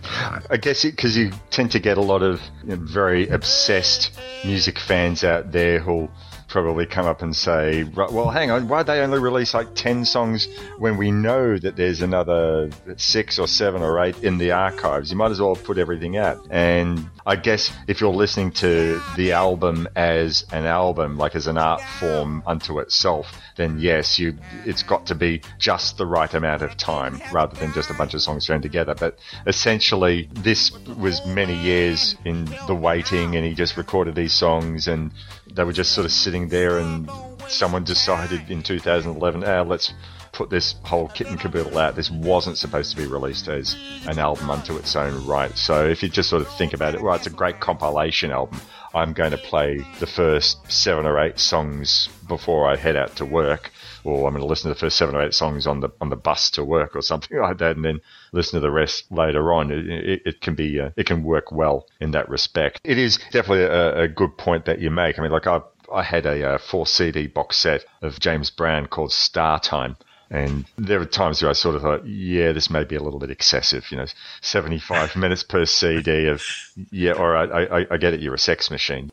I 0.51 0.57
guess 0.57 0.85
because 0.85 1.17
you 1.17 1.33
tend 1.51 1.71
to 1.73 1.79
get 1.79 1.99
a 1.99 2.03
lot 2.03 2.23
of 2.23 2.41
you 2.63 2.71
know, 2.71 2.77
very 2.77 3.29
obsessed 3.29 4.19
music 4.45 4.79
fans 4.79 5.25
out 5.25 5.53
there 5.53 5.79
who'll 5.79 6.11
probably 6.55 6.87
come 6.87 7.05
up 7.05 7.21
and 7.21 7.35
say, 7.35 7.83
well, 7.83 8.31
hang 8.31 8.49
on, 8.53 8.69
why'd 8.69 8.87
they 8.87 9.01
only 9.01 9.19
release 9.19 9.55
like 9.55 9.75
10 9.75 10.05
songs 10.05 10.47
when 10.79 10.97
we 10.97 11.11
know 11.11 11.59
that 11.59 11.75
there's 11.75 12.01
another 12.01 12.71
six 12.97 13.41
or 13.41 13.49
seven 13.49 13.83
or 13.83 13.99
eight 13.99 14.23
in 14.23 14.39
the 14.39 14.53
archives? 14.53 15.11
You 15.11 15.17
might 15.17 15.33
as 15.33 15.41
well 15.41 15.57
put 15.57 15.79
everything 15.79 16.17
out. 16.17 16.47
And 16.51 17.11
I 17.27 17.35
guess 17.35 17.73
if 17.89 18.01
you're 18.01 18.15
listening 18.15 18.53
to 18.53 19.03
the 19.17 19.33
album 19.33 19.89
as 19.97 20.47
an 20.53 20.65
album, 20.65 21.19
like 21.19 21.35
as 21.35 21.49
an 21.49 21.59
art 21.59 21.83
form 21.99 22.45
unto 22.47 22.79
itself, 22.79 23.37
then 23.57 23.81
yes, 23.81 24.21
you 24.21 24.39
it's 24.65 24.85
got 24.85 25.07
to 25.07 25.17
be 25.17 25.41
just 25.59 25.97
the 25.97 26.07
right 26.07 26.33
amount 26.35 26.63
of 26.63 26.77
time 26.77 27.21
rather 27.33 27.57
than 27.57 27.73
just 27.73 27.91
a 27.91 27.95
bunch 27.95 28.15
of 28.15 28.23
songs 28.23 28.47
thrown 28.47 28.63
together. 28.63 28.95
But 28.95 29.19
essentially, 29.49 30.29
this 30.33 30.71
was 30.87 31.25
many 31.27 31.57
years 31.57 32.15
in 32.25 32.45
the 32.69 32.77
waiting, 32.77 33.35
and 33.35 33.45
he 33.45 33.55
just 33.55 33.77
recorded 33.77 34.15
these 34.15 34.35
songs, 34.35 34.87
and 34.87 35.11
they 35.55 35.65
were 35.65 35.73
just 35.73 35.93
sort 35.93 36.05
of 36.05 36.13
sitting 36.13 36.49
there, 36.49 36.79
and 36.79 37.09
someone 37.49 37.85
decided 37.85 38.51
in 38.51 38.63
2011, 38.63 39.45
ah, 39.45 39.63
let's 39.63 39.93
put 40.33 40.51
this 40.51 40.75
whole 40.83 41.09
kit 41.09 41.29
and 41.29 41.39
caboodle 41.39 41.79
out. 41.79 41.95
This 41.95 42.11
wasn't 42.11 42.59
supposed 42.59 42.91
to 42.91 42.97
be 42.97 43.07
released 43.07 43.49
as 43.49 43.77
an 44.07 44.19
album 44.19 44.51
unto 44.51 44.77
its 44.77 44.97
own 44.97 45.25
right. 45.27 45.57
So 45.57 45.87
if 45.87 46.03
you 46.03 46.09
just 46.09 46.29
sort 46.29 46.43
of 46.43 46.49
think 46.57 46.75
about 46.75 46.95
it, 46.95 47.03
well, 47.03 47.15
it's 47.15 47.29
a 47.29 47.31
great 47.31 47.61
compilation 47.61 48.33
album. 48.33 48.61
I'm 48.95 49.13
going 49.13 49.33
to 49.33 49.39
play 49.39 49.81
the 49.99 50.07
first 50.07 50.71
seven 50.71 51.05
or 51.05 51.19
eight 51.19 51.39
songs 51.39 52.09
before 52.29 52.69
I 52.71 52.77
head 52.77 52.97
out 52.97 53.17
to 53.17 53.25
work, 53.25 53.71
or 54.05 54.27
I'm 54.27 54.35
going 54.35 54.41
to 54.43 54.47
listen 54.47 54.71
to 54.71 54.75
the 54.75 54.81
first 54.81 54.97
seven 54.97 55.15
or 55.15 55.23
eight 55.23 55.35
songs 55.35 55.67
on 55.67 55.81
the 55.81 55.91
on 56.01 56.11
the 56.11 56.17
bus 56.17 56.51
to 56.53 56.65
work, 56.65 56.95
or 56.95 57.03
something 57.13 57.39
like 57.39 57.59
that, 57.59 57.77
and 57.77 57.85
then 57.85 58.01
listen 58.33 58.59
to 58.59 58.61
the 58.61 58.71
rest 58.71 59.11
later 59.11 59.53
on. 59.53 59.71
It, 59.73 59.87
it, 59.89 60.23
it 60.25 60.41
can 60.41 60.55
be 60.55 60.81
uh, 60.81 60.91
it 60.97 61.07
can 61.07 61.25
work 61.25 61.51
well 61.51 61.87
in 62.01 62.13
that 62.13 62.29
respect. 62.29 62.81
It 62.85 62.99
is 62.99 63.19
definitely 63.33 63.65
a, 63.65 64.03
a 64.03 64.09
good 64.09 64.39
point 64.39 64.67
that 64.67 64.81
you 64.81 64.91
make. 64.91 65.19
I 65.19 65.23
mean, 65.23 65.33
like 65.33 65.47
I 65.47 65.61
I 65.93 66.03
had 66.03 66.27
a, 66.27 66.55
uh 66.55 66.59
four 66.59 66.87
CD 66.87 67.27
box 67.27 67.57
set 67.57 67.85
of 68.03 68.21
James 68.21 68.51
Brown 68.51 68.87
called 68.87 69.13
Star 69.13 69.61
Time. 69.61 69.97
And 70.35 70.65
there 70.77 70.99
were 70.99 71.05
times 71.07 71.41
where 71.41 71.51
I 71.51 71.53
sort 71.53 71.77
of 71.77 71.83
thought, 71.83 72.05
yeah, 72.05 72.51
this 72.51 72.69
may 72.69 72.83
be 72.83 72.97
a 72.97 73.01
little 73.01 73.21
bit 73.21 73.31
excessive. 73.31 73.89
You 73.93 73.99
know, 73.99 74.07
75 74.41 75.15
minutes 75.17 75.45
per 75.45 75.65
CD 75.65 76.27
of, 76.27 76.43
yeah, 76.91 77.13
all 77.13 77.29
right, 77.29 77.49
I, 77.53 77.83
I, 77.83 77.87
I 77.93 77.97
get 77.99 78.15
it, 78.15 78.21
you're 78.21 78.35
a 78.35 78.39
sex 78.39 78.69
machine. 78.69 79.13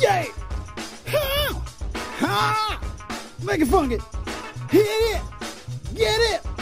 Yay! 0.00 0.28
Ha! 1.08 1.62
Ha! 2.20 2.80
Make 3.42 3.60
it 3.60 3.66
funky. 3.66 3.98
Hit 4.70 4.86
it! 4.86 5.22
Get 5.94 6.18
it! 6.18 6.53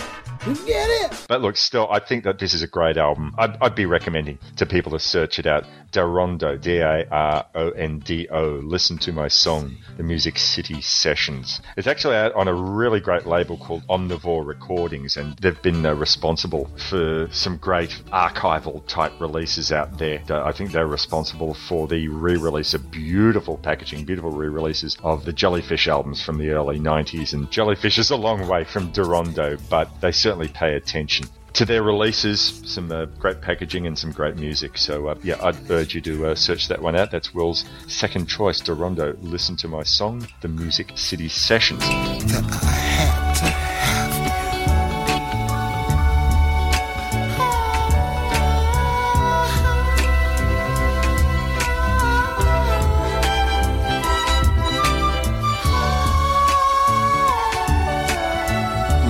You 0.46 0.54
get 0.66 0.88
it? 0.88 1.24
But 1.28 1.40
look, 1.40 1.56
still, 1.56 1.88
I 1.90 2.00
think 2.00 2.24
that 2.24 2.40
this 2.40 2.52
is 2.52 2.62
a 2.62 2.66
great 2.66 2.96
album. 2.96 3.32
I'd, 3.38 3.56
I'd 3.62 3.74
be 3.76 3.86
recommending 3.86 4.38
to 4.56 4.66
people 4.66 4.90
to 4.92 4.98
search 4.98 5.38
it 5.38 5.46
out. 5.46 5.64
Darondo, 5.92 6.60
D-A-R-O-N-D-O. 6.60 8.44
Listen 8.64 8.98
to 8.98 9.12
my 9.12 9.28
song, 9.28 9.76
The 9.98 10.02
Music 10.02 10.38
City 10.38 10.80
Sessions. 10.80 11.60
It's 11.76 11.86
actually 11.86 12.16
out 12.16 12.34
on 12.34 12.48
a 12.48 12.54
really 12.54 12.98
great 12.98 13.26
label 13.26 13.58
called 13.58 13.86
Omnivore 13.88 14.44
Recordings, 14.46 15.16
and 15.16 15.36
they've 15.36 15.60
been 15.62 15.84
uh, 15.84 15.94
responsible 15.94 16.70
for 16.88 17.28
some 17.30 17.58
great 17.58 17.90
archival 18.10 18.84
type 18.86 19.12
releases 19.20 19.70
out 19.70 19.98
there. 19.98 20.22
Uh, 20.28 20.42
I 20.42 20.52
think 20.52 20.72
they're 20.72 20.86
responsible 20.86 21.54
for 21.54 21.86
the 21.86 22.08
re-release 22.08 22.72
of 22.74 22.90
beautiful 22.90 23.58
packaging, 23.58 24.04
beautiful 24.06 24.30
re-releases 24.30 24.96
of 25.02 25.24
the 25.26 25.32
Jellyfish 25.32 25.88
albums 25.88 26.22
from 26.22 26.38
the 26.38 26.50
early 26.50 26.80
90s. 26.80 27.34
And 27.34 27.50
Jellyfish 27.50 27.98
is 27.98 28.10
a 28.10 28.16
long 28.16 28.48
way 28.48 28.64
from 28.64 28.92
Darondo, 28.92 29.60
but 29.68 29.88
they 30.00 30.10
certainly 30.10 30.31
pay 30.48 30.74
attention 30.74 31.26
to 31.54 31.64
their 31.66 31.82
releases, 31.82 32.62
some 32.64 32.90
uh, 32.90 33.04
great 33.04 33.40
packaging 33.40 33.86
and 33.86 33.98
some 33.98 34.10
great 34.10 34.36
music. 34.36 34.78
So, 34.78 35.08
uh, 35.08 35.14
yeah, 35.22 35.36
I'd 35.42 35.70
urge 35.70 35.94
you 35.94 36.00
to 36.02 36.28
uh, 36.28 36.34
search 36.34 36.68
that 36.68 36.80
one 36.80 36.96
out. 36.96 37.10
That's 37.10 37.34
Will's 37.34 37.64
second 37.86 38.26
choice, 38.26 38.60
Darondo. 38.60 39.16
Listen 39.20 39.56
to 39.56 39.68
my 39.68 39.82
song, 39.82 40.26
The 40.40 40.48
Music 40.48 40.92
City 40.96 41.28
Sessions. 41.28 41.82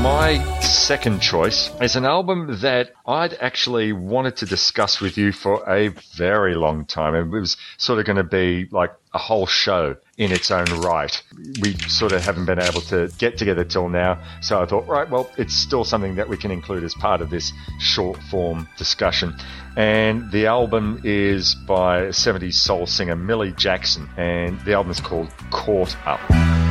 My 0.02 0.42
second 0.62 1.20
choice 1.20 1.70
is 1.80 1.94
an 1.94 2.04
album 2.04 2.58
that 2.62 2.90
I'd 3.06 3.34
actually 3.34 3.92
wanted 3.92 4.36
to 4.38 4.46
discuss 4.46 5.00
with 5.00 5.16
you 5.16 5.30
for 5.30 5.62
a 5.70 5.90
very 6.16 6.56
long 6.56 6.86
time. 6.86 7.14
It 7.14 7.28
was 7.28 7.56
sort 7.76 8.00
of 8.00 8.04
going 8.04 8.16
to 8.16 8.24
be 8.24 8.66
like 8.72 8.92
a 9.14 9.18
whole 9.18 9.46
show 9.46 9.96
in 10.18 10.32
its 10.32 10.50
own 10.50 10.64
right. 10.80 11.22
We 11.60 11.74
sort 11.74 12.10
of 12.10 12.24
haven't 12.24 12.46
been 12.46 12.58
able 12.58 12.80
to 12.80 13.12
get 13.18 13.38
together 13.38 13.62
till 13.62 13.88
now. 13.88 14.20
So 14.40 14.60
I 14.60 14.66
thought, 14.66 14.88
right, 14.88 15.08
well, 15.08 15.30
it's 15.38 15.54
still 15.54 15.84
something 15.84 16.16
that 16.16 16.28
we 16.28 16.36
can 16.36 16.50
include 16.50 16.82
as 16.82 16.94
part 16.94 17.20
of 17.20 17.30
this 17.30 17.52
short 17.78 18.20
form 18.24 18.68
discussion. 18.76 19.36
And 19.76 20.32
the 20.32 20.46
album 20.46 21.00
is 21.04 21.54
by 21.54 22.06
70s 22.06 22.54
soul 22.54 22.88
singer 22.88 23.14
Millie 23.14 23.52
Jackson, 23.52 24.10
and 24.16 24.60
the 24.62 24.72
album 24.72 24.90
is 24.90 25.00
called 25.00 25.30
Caught 25.52 25.96
Up. 26.06 26.61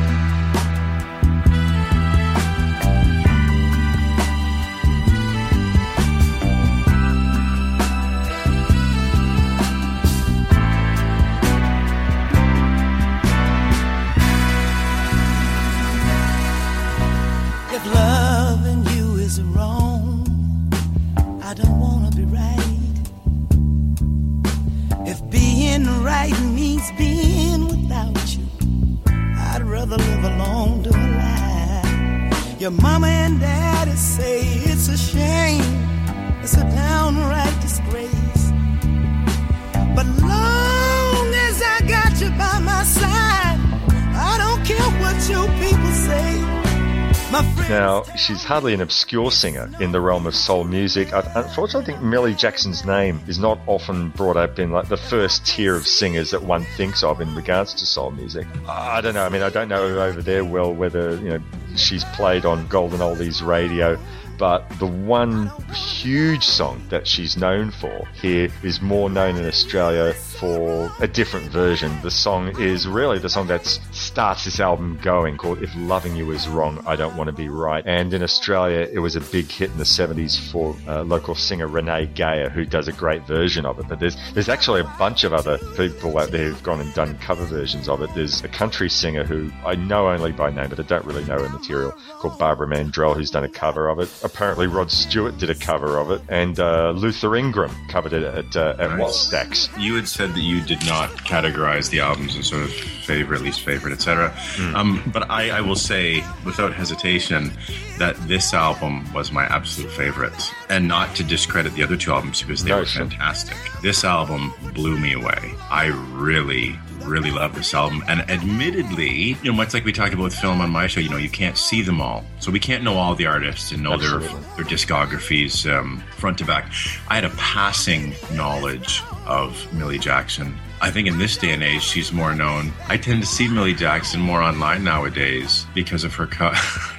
She's 48.22 48.44
hardly 48.44 48.72
an 48.72 48.80
obscure 48.80 49.30
singer 49.30 49.68
in 49.80 49.92
the 49.92 50.00
realm 50.00 50.26
of 50.26 50.34
soul 50.34 50.64
music. 50.64 51.12
I, 51.12 51.20
unfortunately, 51.34 51.94
I 51.94 51.96
think 51.98 52.08
Millie 52.08 52.34
Jackson's 52.34 52.84
name 52.84 53.20
is 53.26 53.38
not 53.38 53.58
often 53.66 54.10
brought 54.10 54.36
up 54.36 54.58
in 54.58 54.70
like 54.70 54.88
the 54.88 54.96
first 54.96 55.44
tier 55.44 55.74
of 55.74 55.86
singers 55.86 56.30
that 56.30 56.42
one 56.42 56.64
thinks 56.76 57.02
of 57.02 57.20
in 57.20 57.34
regards 57.34 57.74
to 57.74 57.86
soul 57.86 58.12
music. 58.12 58.46
I 58.68 59.00
don't 59.00 59.14
know. 59.14 59.26
I 59.26 59.28
mean, 59.28 59.42
I 59.42 59.50
don't 59.50 59.68
know 59.68 59.82
over 59.82 60.22
there 60.22 60.44
well 60.44 60.72
whether 60.72 61.16
you 61.16 61.30
know 61.30 61.40
she's 61.76 62.04
played 62.04 62.44
on 62.44 62.66
Golden 62.68 63.00
Oldies 63.00 63.44
radio. 63.44 63.98
But 64.38 64.68
the 64.78 64.86
one 64.86 65.52
huge 65.72 66.44
song 66.44 66.82
that 66.88 67.06
she's 67.06 67.36
known 67.36 67.70
for 67.70 68.08
here 68.20 68.48
is 68.62 68.80
more 68.80 69.10
known 69.10 69.36
in 69.36 69.46
Australia 69.46 70.14
for 70.42 70.90
a 70.98 71.06
different 71.06 71.48
version. 71.52 71.96
The 72.02 72.10
song 72.10 72.60
is 72.60 72.88
really 72.88 73.20
the 73.20 73.28
song 73.28 73.46
that 73.46 73.64
starts 73.64 74.44
this 74.44 74.58
album 74.58 74.98
going 75.00 75.36
called 75.36 75.62
If 75.62 75.70
Loving 75.76 76.16
You 76.16 76.32
Is 76.32 76.48
Wrong, 76.48 76.82
I 76.84 76.96
Don't 76.96 77.16
Want 77.16 77.28
to 77.28 77.32
Be 77.32 77.48
Right. 77.48 77.84
And 77.86 78.12
in 78.12 78.24
Australia, 78.24 78.88
it 78.92 78.98
was 78.98 79.14
a 79.14 79.20
big 79.20 79.46
hit 79.46 79.70
in 79.70 79.78
the 79.78 79.84
70s 79.84 80.50
for 80.50 80.74
uh, 80.88 81.04
local 81.04 81.36
singer 81.36 81.68
Renee 81.68 82.06
Geyer, 82.06 82.48
who 82.48 82.64
does 82.64 82.88
a 82.88 82.92
great 82.92 83.24
version 83.24 83.64
of 83.64 83.78
it. 83.78 83.86
But 83.88 84.00
there's, 84.00 84.16
there's 84.34 84.48
actually 84.48 84.80
a 84.80 84.94
bunch 84.98 85.22
of 85.22 85.32
other 85.32 85.58
people 85.76 86.18
out 86.18 86.32
there 86.32 86.48
who've 86.48 86.62
gone 86.64 86.80
and 86.80 86.92
done 86.92 87.16
cover 87.18 87.44
versions 87.44 87.88
of 87.88 88.02
it. 88.02 88.10
There's 88.12 88.42
a 88.42 88.48
country 88.48 88.90
singer 88.90 89.22
who 89.22 89.48
I 89.64 89.76
know 89.76 90.08
only 90.08 90.32
by 90.32 90.50
name, 90.50 90.70
but 90.70 90.80
I 90.80 90.82
don't 90.82 91.04
really 91.04 91.24
know 91.24 91.38
her 91.38 91.48
material, 91.50 91.92
called 92.18 92.36
Barbara 92.40 92.66
Mandrell, 92.66 93.14
who's 93.14 93.30
done 93.30 93.44
a 93.44 93.48
cover 93.48 93.88
of 93.88 94.00
it. 94.00 94.10
Apparently, 94.24 94.66
Rod 94.66 94.90
Stewart 94.90 95.38
did 95.38 95.50
a 95.50 95.54
cover 95.54 95.98
of 95.98 96.10
it, 96.10 96.20
and 96.28 96.58
uh, 96.58 96.90
Luther 96.96 97.36
Ingram 97.36 97.70
covered 97.86 98.12
it 98.12 98.24
at, 98.24 98.56
uh, 98.56 98.74
at 98.80 98.90
Wattstax. 98.98 99.70
You 99.80 99.94
had 99.94 100.08
said 100.08 100.31
that 100.34 100.40
you 100.42 100.60
did 100.62 100.84
not 100.86 101.10
categorize 101.24 101.90
the 101.90 102.00
albums 102.00 102.36
as 102.36 102.48
sort 102.48 102.62
of 102.62 102.70
favorite, 102.72 103.42
least 103.42 103.60
favorite, 103.62 103.92
etc. 103.92 104.34
Um, 104.74 105.02
but 105.12 105.30
I, 105.30 105.50
I 105.50 105.60
will 105.60 105.76
say, 105.76 106.22
without 106.44 106.72
hesitation, 106.72 107.52
that 107.98 108.16
this 108.28 108.54
album 108.54 109.10
was 109.12 109.32
my 109.32 109.44
absolute 109.44 109.90
favorite, 109.92 110.32
and 110.68 110.86
not 110.88 111.14
to 111.16 111.24
discredit 111.24 111.74
the 111.74 111.82
other 111.82 111.96
two 111.96 112.12
albums 112.12 112.42
because 112.42 112.62
they 112.64 112.70
No, 112.70 112.78
were 112.78 112.86
fantastic. 112.86 113.56
This 113.82 114.04
album 114.04 114.52
blew 114.74 114.98
me 114.98 115.12
away. 115.14 115.54
I 115.70 115.86
really. 116.12 116.78
Really 117.04 117.30
love 117.30 117.54
this 117.54 117.74
album, 117.74 118.02
and 118.08 118.20
admittedly, 118.30 119.36
you 119.42 119.50
know, 119.50 119.52
much 119.52 119.74
like 119.74 119.84
we 119.84 119.92
talked 119.92 120.14
about 120.14 120.24
with 120.24 120.34
film 120.34 120.60
on 120.60 120.70
my 120.70 120.86
show, 120.86 121.00
you 121.00 121.08
know, 121.08 121.16
you 121.16 121.28
can't 121.28 121.56
see 121.58 121.82
them 121.82 122.00
all, 122.00 122.24
so 122.38 122.50
we 122.50 122.60
can't 122.60 122.84
know 122.84 122.94
all 122.94 123.14
the 123.14 123.26
artists 123.26 123.72
and 123.72 123.82
know 123.82 123.96
their 123.96 124.20
their 124.20 124.64
discographies 124.64 125.70
um, 125.70 126.02
front 126.16 126.38
to 126.38 126.44
back. 126.44 126.70
I 127.08 127.16
had 127.16 127.24
a 127.24 127.30
passing 127.30 128.14
knowledge 128.34 129.02
of 129.26 129.72
Millie 129.72 129.98
Jackson. 129.98 130.56
I 130.80 130.90
think 130.90 131.06
in 131.06 131.18
this 131.18 131.36
day 131.36 131.52
and 131.52 131.62
age, 131.62 131.82
she's 131.82 132.12
more 132.12 132.34
known. 132.34 132.72
I 132.88 132.96
tend 132.96 133.20
to 133.22 133.26
see 133.26 133.46
Millie 133.46 133.74
Jackson 133.74 134.20
more 134.20 134.42
online 134.42 134.82
nowadays 134.82 135.64
because 135.74 136.02
of 136.02 136.14
her 136.14 136.26
co- 136.26 136.52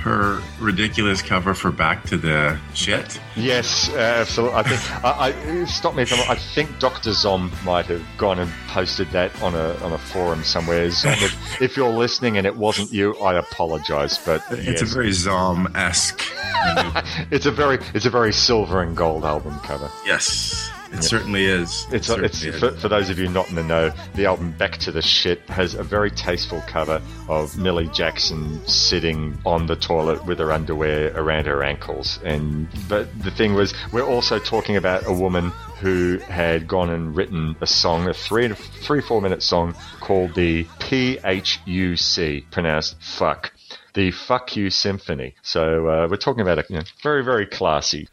her 0.00 0.42
ridiculous 0.60 1.22
cover 1.22 1.54
for 1.54 1.70
Back 1.70 2.04
to 2.04 2.16
the 2.16 2.58
Shit. 2.74 3.20
Yes, 3.36 3.90
uh, 3.90 3.96
absolutely. 3.98 4.56
I 4.56 4.62
think 4.62 5.04
I, 5.04 5.60
I 5.60 5.64
stop 5.66 5.94
me 5.94 6.02
if 6.02 6.12
I'm. 6.12 6.30
I 6.30 6.34
think 6.34 6.78
Doctor 6.78 7.12
Zom 7.12 7.52
might 7.64 7.86
have 7.86 8.04
gone 8.16 8.38
and 8.38 8.50
posted 8.68 9.08
that 9.10 9.40
on 9.42 9.54
a 9.54 9.74
on 9.84 9.92
a 9.92 9.98
forum 9.98 10.42
somewhere. 10.42 10.90
Zom, 10.90 11.12
if, 11.12 11.60
if 11.62 11.76
you're 11.76 11.92
listening 11.92 12.36
and 12.38 12.46
it 12.46 12.56
wasn't 12.56 12.92
you, 12.92 13.16
I 13.18 13.34
apologise. 13.34 14.18
But 14.18 14.42
It's 14.50 14.82
a 14.82 14.86
very 14.86 15.12
Zom 15.12 15.70
esque. 15.74 16.22
it's 17.30 17.46
a 17.46 17.50
very 17.50 17.78
it's 17.94 18.06
a 18.06 18.10
very 18.10 18.32
silver 18.32 18.82
and 18.82 18.96
gold 18.96 19.24
album 19.24 19.58
cover. 19.60 19.90
yes, 20.06 20.70
it 20.92 21.02
certainly 21.02 21.46
is. 21.46 21.86
It 21.90 21.96
It's, 21.96 22.10
uh, 22.10 22.20
it's 22.20 22.42
is. 22.42 22.58
for, 22.58 22.72
for 22.72 22.88
those 22.88 23.10
of 23.10 23.18
you 23.18 23.28
not 23.28 23.48
in 23.48 23.54
the 23.54 23.62
know, 23.62 23.92
the 24.14 24.26
album 24.26 24.52
Back 24.52 24.78
to 24.78 24.92
the 24.92 25.02
Shit 25.02 25.40
has 25.48 25.74
a 25.74 25.82
very 25.82 26.10
tasteful 26.10 26.62
cover 26.66 27.00
of 27.28 27.56
Millie 27.56 27.88
Jackson 27.88 28.64
sitting 28.66 29.38
on 29.46 29.66
the 29.66 29.76
toilet 29.76 30.24
with 30.26 30.38
her 30.38 30.52
underwear 30.52 31.12
around 31.16 31.46
her 31.46 31.62
ankles. 31.62 32.18
And 32.24 32.68
but 32.88 33.08
the 33.22 33.30
thing 33.30 33.54
was, 33.54 33.74
we're 33.92 34.06
also 34.06 34.38
talking 34.38 34.76
about 34.76 35.06
a 35.06 35.12
woman 35.12 35.50
who 35.80 36.18
had 36.18 36.68
gone 36.68 36.90
and 36.90 37.16
written 37.16 37.56
a 37.60 37.66
song, 37.66 38.08
a 38.08 38.14
three 38.14 38.48
three 38.48 39.00
four 39.00 39.20
minute 39.20 39.42
song 39.42 39.74
called 40.00 40.34
the 40.34 40.64
PHUC, 40.80 42.50
pronounced 42.50 42.96
fuck. 43.00 43.52
The 43.94 44.10
Fuck 44.10 44.56
You 44.56 44.70
Symphony. 44.70 45.34
So 45.42 45.86
uh, 45.86 46.08
we're 46.08 46.16
talking 46.16 46.40
about 46.40 46.58
a 46.58 46.64
you 46.70 46.76
know, 46.76 46.82
very, 47.02 47.22
very 47.22 47.44
classy 47.44 48.08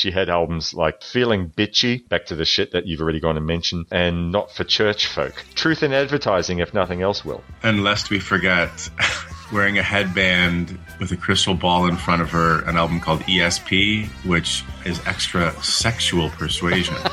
She 0.00 0.10
had 0.10 0.30
albums 0.30 0.72
like 0.72 1.02
Feeling 1.02 1.50
Bitchy, 1.50 2.08
back 2.08 2.24
to 2.26 2.34
the 2.34 2.46
shit 2.46 2.72
that 2.72 2.86
you've 2.86 3.02
already 3.02 3.20
gone 3.20 3.36
and 3.36 3.44
mentioned, 3.44 3.84
and 3.90 4.32
Not 4.32 4.50
for 4.50 4.64
Church 4.64 5.06
Folk. 5.06 5.44
Truth 5.54 5.82
in 5.82 5.92
Advertising, 5.92 6.60
if 6.60 6.72
nothing 6.72 7.02
else 7.02 7.22
will. 7.22 7.44
And 7.62 7.84
lest 7.84 8.08
we 8.08 8.18
forget, 8.18 8.88
wearing 9.52 9.76
a 9.76 9.82
headband 9.82 10.78
with 10.98 11.12
a 11.12 11.18
crystal 11.18 11.52
ball 11.52 11.86
in 11.86 11.96
front 11.96 12.22
of 12.22 12.30
her, 12.30 12.62
an 12.64 12.78
album 12.78 12.98
called 12.98 13.20
ESP, 13.24 14.06
which 14.24 14.64
is 14.86 15.06
extra 15.06 15.52
sexual 15.62 16.30
persuasion. 16.30 16.94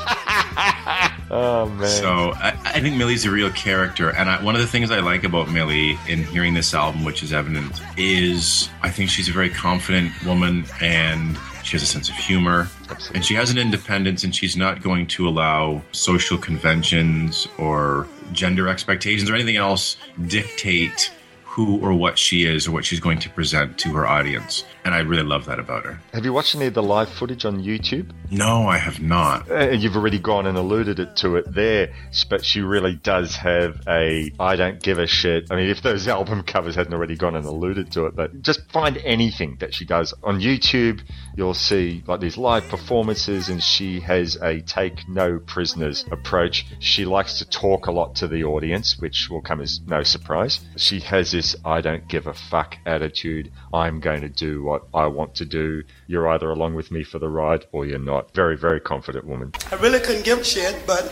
Oh 1.30 1.68
man. 1.68 1.86
So 1.86 2.32
I, 2.36 2.58
I 2.64 2.80
think 2.80 2.96
Millie's 2.96 3.26
a 3.26 3.30
real 3.30 3.50
character, 3.50 4.08
and 4.10 4.30
I, 4.30 4.42
one 4.42 4.54
of 4.54 4.62
the 4.62 4.66
things 4.66 4.90
I 4.90 5.00
like 5.00 5.24
about 5.24 5.50
Millie 5.50 5.98
in 6.08 6.24
hearing 6.24 6.54
this 6.54 6.72
album, 6.72 7.04
which 7.04 7.22
is 7.22 7.34
evident, 7.34 7.82
is 7.98 8.70
I 8.82 8.90
think 8.90 9.10
she's 9.10 9.28
a 9.28 9.32
very 9.32 9.50
confident 9.50 10.10
woman, 10.24 10.64
and 10.80 11.36
she 11.64 11.72
has 11.72 11.82
a 11.82 11.86
sense 11.86 12.08
of 12.08 12.14
humor, 12.16 12.68
and 13.14 13.24
she 13.24 13.34
has 13.34 13.50
an 13.50 13.58
independence, 13.58 14.24
and 14.24 14.34
she's 14.34 14.56
not 14.56 14.82
going 14.82 15.06
to 15.08 15.28
allow 15.28 15.82
social 15.92 16.38
conventions 16.38 17.48
or 17.58 18.06
gender 18.32 18.68
expectations 18.68 19.30
or 19.30 19.34
anything 19.34 19.56
else 19.56 19.96
dictate 20.26 21.10
who 21.58 21.80
or 21.80 21.92
what 21.92 22.16
she 22.16 22.44
is 22.44 22.68
or 22.68 22.70
what 22.70 22.84
she's 22.84 23.00
going 23.00 23.18
to 23.18 23.28
present 23.30 23.76
to 23.76 23.88
her 23.88 24.06
audience. 24.06 24.64
And 24.84 24.94
I 24.94 25.00
really 25.00 25.24
love 25.24 25.44
that 25.46 25.58
about 25.58 25.84
her. 25.84 26.00
Have 26.12 26.24
you 26.24 26.32
watched 26.32 26.54
any 26.54 26.66
of 26.66 26.74
the 26.74 26.84
live 26.84 27.08
footage 27.08 27.44
on 27.44 27.64
YouTube? 27.64 28.12
No, 28.30 28.68
I 28.68 28.78
have 28.78 29.00
not. 29.02 29.50
Uh, 29.50 29.70
you've 29.70 29.96
already 29.96 30.20
gone 30.20 30.46
and 30.46 30.56
alluded 30.56 31.00
it 31.00 31.16
to 31.16 31.34
it 31.34 31.52
there, 31.52 31.92
but 32.30 32.44
she 32.44 32.60
really 32.60 32.94
does 32.94 33.34
have 33.34 33.82
a 33.88 34.30
I 34.38 34.54
don't 34.54 34.80
give 34.80 34.98
a 35.00 35.08
shit. 35.08 35.50
I 35.50 35.56
mean, 35.56 35.68
if 35.68 35.82
those 35.82 36.06
album 36.06 36.44
covers 36.44 36.76
hadn't 36.76 36.94
already 36.94 37.16
gone 37.16 37.34
and 37.34 37.44
alluded 37.44 37.90
to 37.92 38.06
it, 38.06 38.14
but 38.14 38.40
just 38.40 38.70
find 38.70 38.96
anything 38.98 39.56
that 39.58 39.74
she 39.74 39.84
does 39.84 40.14
on 40.22 40.40
YouTube, 40.40 41.00
you'll 41.38 41.54
see 41.54 42.02
like 42.08 42.18
these 42.18 42.36
live 42.36 42.68
performances, 42.68 43.48
and 43.48 43.62
she 43.62 44.00
has 44.00 44.36
a 44.42 44.60
take 44.60 45.08
no 45.08 45.38
prisoners 45.38 46.04
approach. 46.10 46.66
She 46.80 47.04
likes 47.04 47.38
to 47.38 47.48
talk 47.48 47.86
a 47.86 47.92
lot 47.92 48.16
to 48.16 48.26
the 48.26 48.42
audience, 48.42 48.98
which 48.98 49.28
will 49.30 49.40
come 49.40 49.60
as 49.60 49.80
no 49.86 50.02
surprise. 50.02 50.58
She 50.76 50.98
has 51.00 51.30
this 51.30 51.54
I 51.64 51.80
don't 51.80 52.08
give 52.08 52.26
a 52.26 52.34
fuck 52.34 52.76
attitude. 52.84 53.52
I'm 53.72 54.00
going 54.00 54.22
to 54.22 54.28
do 54.28 54.64
what 54.64 54.82
I 54.92 55.06
want 55.06 55.36
to 55.36 55.44
do. 55.44 55.84
You're 56.08 56.28
either 56.28 56.50
along 56.50 56.74
with 56.74 56.90
me 56.90 57.04
for 57.04 57.20
the 57.20 57.28
ride 57.28 57.66
or 57.70 57.86
you're 57.86 58.00
not. 58.00 58.34
Very, 58.34 58.56
very 58.56 58.80
confident 58.80 59.24
woman. 59.24 59.52
I 59.70 59.76
really 59.76 60.00
couldn't 60.00 60.24
give 60.24 60.40
a 60.40 60.44
shit, 60.44 60.84
but 60.88 61.08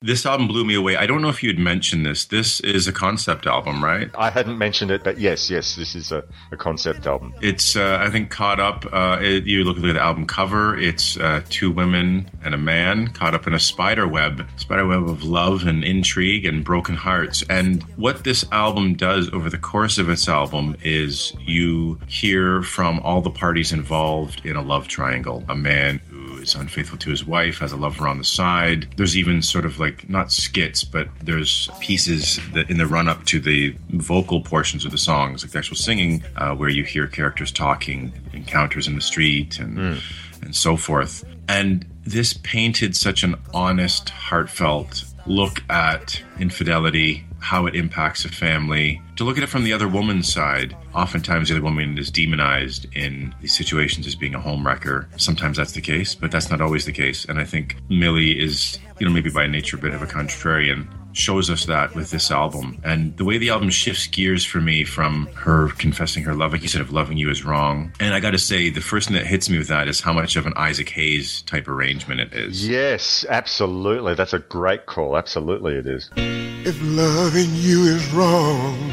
This 0.00 0.24
album 0.24 0.46
blew 0.46 0.64
me 0.64 0.74
away. 0.74 0.96
I 0.96 1.06
don't 1.06 1.22
know 1.22 1.28
if 1.28 1.42
you'd 1.42 1.58
mentioned 1.58 2.06
this. 2.06 2.26
This 2.26 2.60
is 2.60 2.86
a 2.86 2.92
concept 2.92 3.46
album, 3.46 3.82
right? 3.82 4.08
I 4.16 4.30
hadn't 4.30 4.56
mentioned 4.56 4.92
it, 4.92 5.02
but 5.02 5.18
yes, 5.18 5.50
yes, 5.50 5.74
this 5.74 5.96
is 5.96 6.12
a, 6.12 6.22
a 6.52 6.56
concept 6.56 7.04
album. 7.04 7.34
It's, 7.42 7.74
uh, 7.74 7.98
I 8.00 8.08
think, 8.08 8.30
caught 8.30 8.60
up. 8.60 8.86
Uh, 8.92 9.18
it, 9.20 9.44
you 9.44 9.64
look 9.64 9.76
at 9.76 9.82
the 9.82 10.00
album 10.00 10.24
cover, 10.24 10.78
it's 10.78 11.16
uh, 11.16 11.42
two 11.48 11.72
women 11.72 12.30
and 12.44 12.54
a 12.54 12.58
man 12.58 13.08
caught 13.08 13.34
up 13.34 13.48
in 13.48 13.54
a 13.54 13.58
spider 13.58 14.06
web, 14.06 14.46
spider 14.56 14.86
web 14.86 15.08
of 15.08 15.24
love 15.24 15.66
and 15.66 15.82
intrigue 15.82 16.46
and 16.46 16.64
broken 16.64 16.94
hearts. 16.94 17.42
And 17.50 17.82
what 17.96 18.22
this 18.22 18.44
album 18.52 18.94
does 18.94 19.28
over 19.32 19.50
the 19.50 19.58
course 19.58 19.98
of 19.98 20.08
its 20.10 20.28
album 20.28 20.76
is 20.84 21.32
you 21.40 21.98
hear 22.06 22.62
from 22.62 23.00
all 23.00 23.20
the 23.20 23.30
parties 23.30 23.72
involved 23.72 24.46
in 24.46 24.54
a 24.54 24.62
love 24.62 24.86
triangle. 24.86 25.44
A 25.48 25.56
man 25.56 26.00
is 26.48 26.60
unfaithful 26.60 26.98
to 26.98 27.10
his 27.10 27.24
wife, 27.24 27.58
has 27.58 27.72
a 27.72 27.76
lover 27.76 28.08
on 28.08 28.18
the 28.18 28.24
side. 28.24 28.88
There's 28.96 29.16
even 29.16 29.42
sort 29.42 29.64
of 29.64 29.78
like 29.78 30.08
not 30.08 30.32
skits, 30.32 30.84
but 30.84 31.08
there's 31.22 31.68
pieces 31.80 32.40
that 32.52 32.70
in 32.70 32.78
the 32.78 32.86
run 32.86 33.08
up 33.08 33.24
to 33.26 33.40
the 33.40 33.74
vocal 33.90 34.40
portions 34.40 34.84
of 34.84 34.90
the 34.90 34.98
songs, 34.98 35.42
like 35.42 35.52
the 35.52 35.58
actual 35.58 35.76
singing, 35.76 36.22
uh, 36.36 36.54
where 36.54 36.68
you 36.68 36.84
hear 36.84 37.06
characters 37.06 37.52
talking, 37.52 38.12
encounters 38.32 38.86
in 38.86 38.94
the 38.94 39.00
street, 39.00 39.58
and 39.58 40.00
and 40.42 40.54
so 40.54 40.76
forth. 40.76 41.24
And 41.48 41.86
this 42.04 42.34
painted 42.34 42.96
such 42.96 43.22
an 43.22 43.34
honest, 43.52 44.10
heartfelt 44.10 45.04
look 45.26 45.62
at 45.68 46.22
infidelity, 46.38 47.24
how 47.40 47.66
it 47.66 47.74
impacts 47.74 48.24
a 48.24 48.28
family. 48.28 49.00
To 49.18 49.24
look 49.24 49.36
at 49.36 49.42
it 49.42 49.48
from 49.48 49.64
the 49.64 49.72
other 49.72 49.88
woman's 49.88 50.32
side, 50.32 50.76
oftentimes 50.94 51.48
the 51.48 51.56
other 51.56 51.64
woman 51.64 51.98
is 51.98 52.08
demonized 52.08 52.86
in 52.94 53.34
these 53.40 53.52
situations 53.52 54.06
as 54.06 54.14
being 54.14 54.36
a 54.36 54.38
homewrecker. 54.38 55.08
Sometimes 55.20 55.56
that's 55.56 55.72
the 55.72 55.80
case, 55.80 56.14
but 56.14 56.30
that's 56.30 56.50
not 56.50 56.60
always 56.60 56.84
the 56.84 56.92
case. 56.92 57.24
And 57.24 57.40
I 57.40 57.44
think 57.44 57.74
Millie 57.88 58.38
is, 58.38 58.78
you 59.00 59.06
know, 59.08 59.12
maybe 59.12 59.28
by 59.28 59.48
nature 59.48 59.76
a 59.76 59.80
bit 59.80 59.92
of 59.92 60.02
a 60.02 60.06
contrarian, 60.06 60.86
shows 61.18 61.50
us 61.50 61.66
that 61.66 61.94
with 61.94 62.10
this 62.10 62.30
album. 62.30 62.80
And 62.84 63.16
the 63.16 63.24
way 63.24 63.38
the 63.38 63.50
album 63.50 63.70
shifts 63.70 64.06
gears 64.06 64.44
for 64.44 64.60
me 64.60 64.84
from 64.84 65.26
her 65.34 65.68
confessing 65.70 66.22
her 66.24 66.34
love, 66.34 66.52
like 66.52 66.62
you 66.62 66.68
said, 66.68 66.80
of 66.80 66.92
loving 66.92 67.18
you 67.18 67.30
is 67.30 67.44
wrong. 67.44 67.92
And 68.00 68.14
I 68.14 68.20
got 68.20 68.30
to 68.30 68.38
say, 68.38 68.70
the 68.70 68.80
first 68.80 69.08
thing 69.08 69.16
that 69.16 69.26
hits 69.26 69.50
me 69.50 69.58
with 69.58 69.68
that 69.68 69.88
is 69.88 70.00
how 70.00 70.12
much 70.12 70.36
of 70.36 70.46
an 70.46 70.52
Isaac 70.56 70.88
Hayes 70.90 71.42
type 71.42 71.68
arrangement 71.68 72.20
it 72.20 72.32
is. 72.32 72.66
Yes, 72.68 73.24
absolutely. 73.28 74.14
That's 74.14 74.32
a 74.32 74.38
great 74.38 74.86
call. 74.86 75.16
Absolutely, 75.16 75.74
it 75.74 75.86
is. 75.86 76.08
If 76.16 76.78
loving 76.82 77.50
you 77.54 77.82
is 77.84 78.10
wrong, 78.12 78.90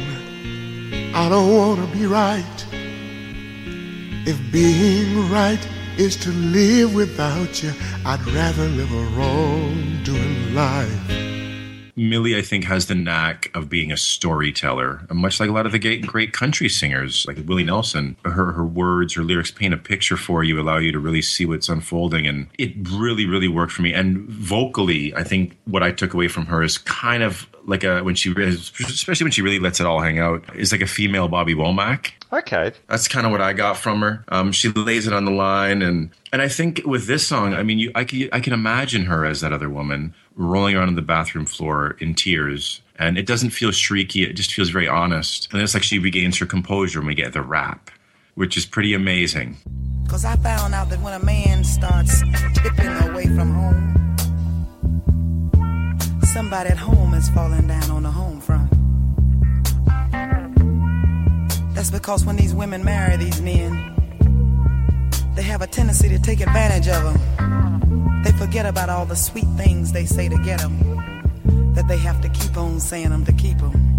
I 1.14 1.28
don't 1.28 1.56
want 1.56 1.80
to 1.80 1.96
be 1.96 2.06
right. 2.06 2.66
If 4.28 4.38
being 4.50 5.30
right 5.30 5.64
is 5.96 6.16
to 6.16 6.30
live 6.30 6.94
without 6.94 7.62
you, 7.62 7.72
I'd 8.04 8.26
rather 8.26 8.68
live 8.68 8.92
a 8.92 9.04
wrong-doing 9.16 10.54
life. 10.54 11.25
Millie, 11.96 12.36
I 12.36 12.42
think, 12.42 12.64
has 12.64 12.86
the 12.86 12.94
knack 12.94 13.50
of 13.54 13.70
being 13.70 13.90
a 13.90 13.96
storyteller, 13.96 15.06
much 15.10 15.40
like 15.40 15.48
a 15.48 15.52
lot 15.52 15.64
of 15.64 15.72
the 15.72 15.78
great, 15.78 16.06
great 16.06 16.32
country 16.32 16.68
singers, 16.68 17.24
like 17.26 17.38
Willie 17.46 17.64
Nelson. 17.64 18.16
Her 18.24 18.52
her 18.52 18.64
words, 18.64 19.14
her 19.14 19.22
lyrics 19.22 19.50
paint 19.50 19.72
a 19.72 19.78
picture 19.78 20.16
for 20.16 20.44
you, 20.44 20.60
allow 20.60 20.76
you 20.76 20.92
to 20.92 20.98
really 20.98 21.22
see 21.22 21.46
what's 21.46 21.68
unfolding, 21.68 22.26
and 22.26 22.48
it 22.58 22.72
really, 22.90 23.24
really 23.26 23.48
worked 23.48 23.72
for 23.72 23.82
me. 23.82 23.94
And 23.94 24.28
vocally, 24.28 25.14
I 25.14 25.24
think 25.24 25.56
what 25.64 25.82
I 25.82 25.90
took 25.90 26.12
away 26.12 26.28
from 26.28 26.46
her 26.46 26.62
is 26.62 26.76
kind 26.76 27.22
of 27.22 27.46
like 27.66 27.82
a 27.82 28.02
when 28.02 28.14
she, 28.14 28.30
especially 28.30 29.24
when 29.24 29.32
she 29.32 29.42
really 29.42 29.58
lets 29.58 29.80
it 29.80 29.86
all 29.86 30.00
hang 30.00 30.18
out, 30.18 30.44
is 30.54 30.72
like 30.72 30.82
a 30.82 30.86
female 30.86 31.28
Bobby 31.28 31.54
Womack. 31.54 32.12
Okay, 32.32 32.72
that's 32.88 33.08
kind 33.08 33.26
of 33.26 33.32
what 33.32 33.40
I 33.40 33.52
got 33.52 33.76
from 33.76 34.00
her. 34.02 34.24
Um, 34.28 34.52
she 34.52 34.68
lays 34.68 35.06
it 35.06 35.12
on 35.12 35.24
the 35.24 35.30
line, 35.30 35.82
and 35.82 36.10
and 36.32 36.42
I 36.42 36.48
think 36.48 36.82
with 36.84 37.06
this 37.06 37.26
song, 37.26 37.54
I 37.54 37.62
mean, 37.62 37.78
you, 37.78 37.92
I 37.94 38.04
can 38.04 38.28
I 38.32 38.40
can 38.40 38.52
imagine 38.52 39.06
her 39.06 39.24
as 39.24 39.40
that 39.40 39.52
other 39.52 39.70
woman 39.70 40.14
rolling 40.36 40.76
around 40.76 40.88
on 40.88 40.94
the 40.94 41.02
bathroom 41.02 41.46
floor 41.46 41.96
in 41.98 42.14
tears. 42.14 42.82
And 42.98 43.18
it 43.18 43.26
doesn't 43.26 43.50
feel 43.50 43.70
shrieky, 43.70 44.26
it 44.28 44.34
just 44.34 44.52
feels 44.52 44.68
very 44.68 44.88
honest. 44.88 45.48
And 45.52 45.60
it's 45.60 45.74
like 45.74 45.82
she 45.82 45.98
regains 45.98 46.38
her 46.38 46.46
composure 46.46 47.00
when 47.00 47.08
we 47.08 47.14
get 47.14 47.32
the 47.32 47.42
rap, 47.42 47.90
which 48.34 48.56
is 48.56 48.64
pretty 48.64 48.94
amazing. 48.94 49.56
Cause 50.08 50.24
I 50.24 50.36
found 50.36 50.72
out 50.74 50.88
that 50.90 51.00
when 51.00 51.14
a 51.14 51.24
man 51.24 51.64
starts 51.64 52.22
tipping 52.54 52.86
away 53.08 53.26
from 53.26 53.52
home, 53.52 54.16
somebody 56.22 56.70
at 56.70 56.78
home 56.78 57.12
is 57.14 57.28
falling 57.30 57.66
down 57.66 57.90
on 57.90 58.04
the 58.04 58.10
home 58.10 58.40
front. 58.40 58.70
That's 61.74 61.90
because 61.90 62.24
when 62.24 62.36
these 62.36 62.54
women 62.54 62.84
marry 62.84 63.16
these 63.16 63.42
men, 63.42 63.92
they 65.34 65.42
have 65.42 65.60
a 65.60 65.66
tendency 65.66 66.08
to 66.08 66.18
take 66.18 66.40
advantage 66.40 66.88
of 66.88 67.02
them. 67.04 68.05
They 68.24 68.32
forget 68.32 68.66
about 68.66 68.88
all 68.88 69.06
the 69.06 69.16
sweet 69.16 69.48
things 69.56 69.92
they 69.92 70.04
say 70.04 70.28
to 70.28 70.36
get 70.38 70.60
them, 70.60 71.74
that 71.74 71.86
they 71.88 71.98
have 71.98 72.20
to 72.22 72.28
keep 72.28 72.56
on 72.56 72.80
saying 72.80 73.10
them 73.10 73.24
to 73.24 73.32
keep 73.32 73.58
them. 73.58 73.96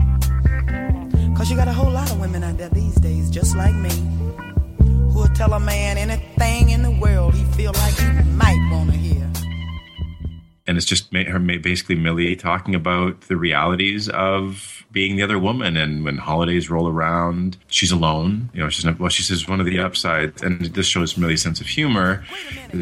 Cause 1.36 1.50
you 1.52 1.56
got 1.56 1.68
a 1.68 1.74
whole 1.74 1.92
lot 1.92 2.10
of 2.12 2.20
women 2.20 2.44
out 2.44 2.58
there 2.58 2.70
these 2.70 2.96
days, 2.96 3.30
just 3.30 3.56
like 3.56 3.76
me, 3.76 3.92
who 4.80 5.20
will 5.20 5.28
tell 5.36 5.54
a 5.54 5.60
man 5.60 5.98
anything 5.98 6.70
in 6.70 6.82
the 6.82 6.92
world 6.92 7.34
he 7.36 7.44
feel 7.56 7.74
like 7.74 7.94
he 7.94 8.08
might 8.32 8.70
want 8.72 8.92
to 8.92 8.98
hear. 8.98 9.30
And 10.68 10.78
it's 10.78 10.86
just 10.86 11.14
her 11.14 11.40
basically 11.40 11.96
Millie 11.96 12.36
talking 12.36 12.76
about 12.76 13.22
the 13.22 13.38
realities 13.38 14.10
of 14.10 14.86
being 14.92 15.16
the 15.16 15.24
other 15.24 15.40
woman. 15.40 15.78
And 15.78 16.04
when 16.04 16.18
holidays 16.18 16.70
roll 16.70 16.90
around, 16.90 17.58
she's 17.68 17.92
alone. 17.92 18.50
You 18.54 18.64
know, 18.64 18.70
she's 18.70 18.86
not, 18.86 19.00
well, 19.00 19.10
she 19.10 19.24
says 19.24 19.48
one 19.48 19.60
of 19.60 19.66
the 19.66 19.80
upsides, 19.80 20.42
and 20.42 20.62
this 20.62 20.86
shows 20.88 21.18
Millie's 21.18 21.42
sense 21.42 21.62
of 21.62 21.68
humor. 21.68 22.26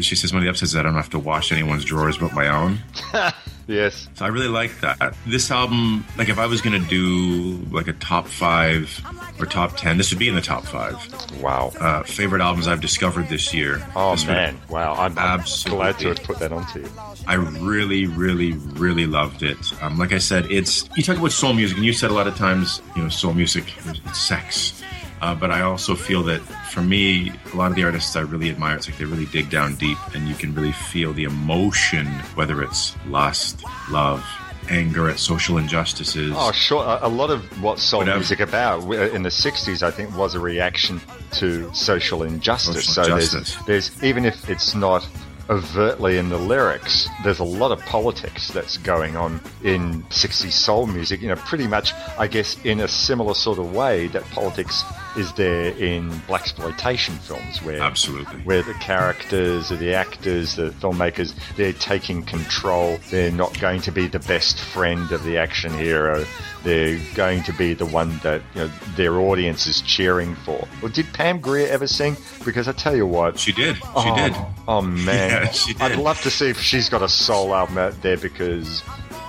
She 0.00 0.16
says 0.16 0.32
one 0.32 0.42
of 0.42 0.44
the 0.44 0.50
upsides 0.50 0.70
is 0.70 0.72
that 0.72 0.80
I 0.80 0.88
don't 0.88 0.94
have 0.94 1.10
to 1.10 1.18
wash 1.18 1.52
anyone's 1.52 1.84
drawers 1.84 2.18
but 2.18 2.32
my 2.32 2.48
own. 2.48 2.78
yes. 3.66 4.08
So 4.14 4.24
I 4.24 4.28
really 4.28 4.48
like 4.48 4.80
that. 4.80 5.14
This 5.26 5.50
album, 5.50 6.04
like 6.16 6.28
if 6.28 6.38
I 6.38 6.46
was 6.46 6.60
going 6.60 6.80
to 6.80 6.88
do 6.88 7.64
like 7.70 7.88
a 7.88 7.92
top 7.94 8.26
five 8.26 9.00
or 9.38 9.46
top 9.46 9.76
10, 9.76 9.98
this 9.98 10.10
would 10.10 10.18
be 10.18 10.28
in 10.28 10.34
the 10.34 10.40
top 10.40 10.64
five. 10.64 10.96
Wow. 11.40 11.72
Uh, 11.80 12.02
favorite 12.02 12.40
albums 12.42 12.68
I've 12.68 12.80
discovered 12.80 13.28
this 13.28 13.52
year. 13.52 13.86
Oh, 13.94 14.12
This 14.12 14.26
man. 14.26 14.60
Wow. 14.68 14.94
I'm, 14.94 15.18
I'm 15.18 15.44
glad 15.64 15.98
to 16.00 16.08
have 16.08 16.22
put 16.22 16.38
that 16.38 16.52
onto 16.52 16.80
you. 16.80 16.88
I 17.26 17.34
really, 17.34 18.06
really, 18.06 18.52
really 18.52 19.06
loved 19.06 19.42
it. 19.42 19.58
Um, 19.82 19.98
like 19.98 20.12
I 20.12 20.18
said, 20.18 20.46
it's 20.50 20.88
you 20.96 21.02
talk 21.02 21.18
about 21.18 21.32
soul 21.32 21.52
music, 21.52 21.76
and 21.76 21.84
you 21.84 21.92
said 21.92 22.10
a 22.10 22.14
lot 22.14 22.26
of 22.28 22.36
times, 22.36 22.80
you 22.94 23.02
know, 23.02 23.08
soul 23.08 23.34
music 23.34 23.64
it's 24.04 24.20
sex. 24.20 24.80
Uh, 25.22 25.34
but 25.34 25.50
I 25.50 25.62
also 25.62 25.94
feel 25.94 26.22
that 26.24 26.40
for 26.70 26.82
me, 26.82 27.32
a 27.52 27.56
lot 27.56 27.70
of 27.70 27.76
the 27.76 27.84
artists 27.84 28.16
I 28.16 28.20
really 28.20 28.50
admire, 28.50 28.76
it's 28.76 28.88
like 28.88 28.98
they 28.98 29.04
really 29.04 29.26
dig 29.26 29.48
down 29.50 29.74
deep, 29.76 29.98
and 30.14 30.28
you 30.28 30.34
can 30.34 30.54
really 30.54 30.72
feel 30.72 31.12
the 31.12 31.24
emotion, 31.24 32.06
whether 32.34 32.62
it's 32.62 32.94
lust, 33.06 33.62
love, 33.90 34.24
anger 34.68 35.08
at 35.08 35.18
social 35.18 35.58
injustices. 35.58 36.34
Oh, 36.36 36.52
sure. 36.52 36.98
A, 37.00 37.08
lot 37.08 37.30
of 37.30 37.44
what 37.62 37.78
soul 37.78 38.00
Whatever. 38.00 38.18
music 38.18 38.40
about 38.40 38.82
in 38.92 39.22
the 39.22 39.28
'60s, 39.28 39.82
I 39.82 39.90
think, 39.90 40.16
was 40.16 40.34
a 40.34 40.40
reaction 40.40 41.00
to 41.32 41.72
social 41.74 42.22
injustice. 42.22 42.84
Social 42.86 42.94
so 42.94 43.14
injustice. 43.14 43.56
there's, 43.66 43.90
there's 43.90 44.04
even 44.04 44.24
if 44.24 44.50
it's 44.50 44.74
not 44.74 45.06
overtly 45.48 46.18
in 46.18 46.28
the 46.28 46.38
lyrics. 46.38 47.08
There's 47.22 47.38
a 47.38 47.44
lot 47.44 47.72
of 47.72 47.80
politics 47.86 48.48
that's 48.48 48.76
going 48.78 49.16
on 49.16 49.40
in 49.62 50.02
60s 50.04 50.52
soul 50.52 50.86
music. 50.86 51.20
You 51.20 51.28
know, 51.28 51.36
pretty 51.36 51.66
much, 51.66 51.92
I 52.18 52.26
guess, 52.26 52.56
in 52.64 52.80
a 52.80 52.88
similar 52.88 53.34
sort 53.34 53.58
of 53.58 53.74
way 53.74 54.08
that 54.08 54.24
politics 54.30 54.84
is 55.16 55.32
there 55.32 55.70
in 55.78 56.10
blaxploitation 56.28 57.18
films, 57.18 57.62
where 57.62 57.80
Absolutely. 57.80 58.40
where 58.40 58.62
the 58.62 58.74
characters, 58.74 59.72
or 59.72 59.76
the 59.76 59.94
actors, 59.94 60.56
the 60.56 60.70
filmmakers, 60.70 61.34
they're 61.56 61.72
taking 61.72 62.22
control. 62.22 62.98
They're 63.10 63.32
not 63.32 63.58
going 63.58 63.80
to 63.82 63.92
be 63.92 64.06
the 64.08 64.18
best 64.20 64.60
friend 64.60 65.10
of 65.12 65.24
the 65.24 65.38
action 65.38 65.72
hero. 65.72 66.24
They're 66.64 67.00
going 67.14 67.42
to 67.44 67.52
be 67.52 67.74
the 67.74 67.86
one 67.86 68.18
that 68.18 68.42
you 68.54 68.62
know, 68.62 68.70
their 68.96 69.18
audience 69.18 69.66
is 69.66 69.80
cheering 69.82 70.34
for. 70.34 70.66
Well, 70.82 70.92
did 70.92 71.06
Pam 71.12 71.40
Grier 71.40 71.68
ever 71.68 71.86
sing? 71.86 72.16
Because 72.44 72.68
I 72.68 72.72
tell 72.72 72.96
you 72.96 73.06
what, 73.06 73.38
she 73.38 73.52
did. 73.52 73.76
She 73.76 73.82
oh, 73.94 74.16
did. 74.16 74.36
Oh 74.68 74.82
man, 74.82 75.35
Yeah, 75.44 75.50
she 75.50 75.72
did. 75.74 75.82
I'd 75.82 75.98
love 75.98 76.20
to 76.22 76.30
see 76.30 76.48
if 76.48 76.60
she's 76.60 76.88
got 76.88 77.02
a 77.02 77.08
soul 77.08 77.54
album 77.54 77.78
out 77.78 78.00
there 78.02 78.16
because 78.16 78.82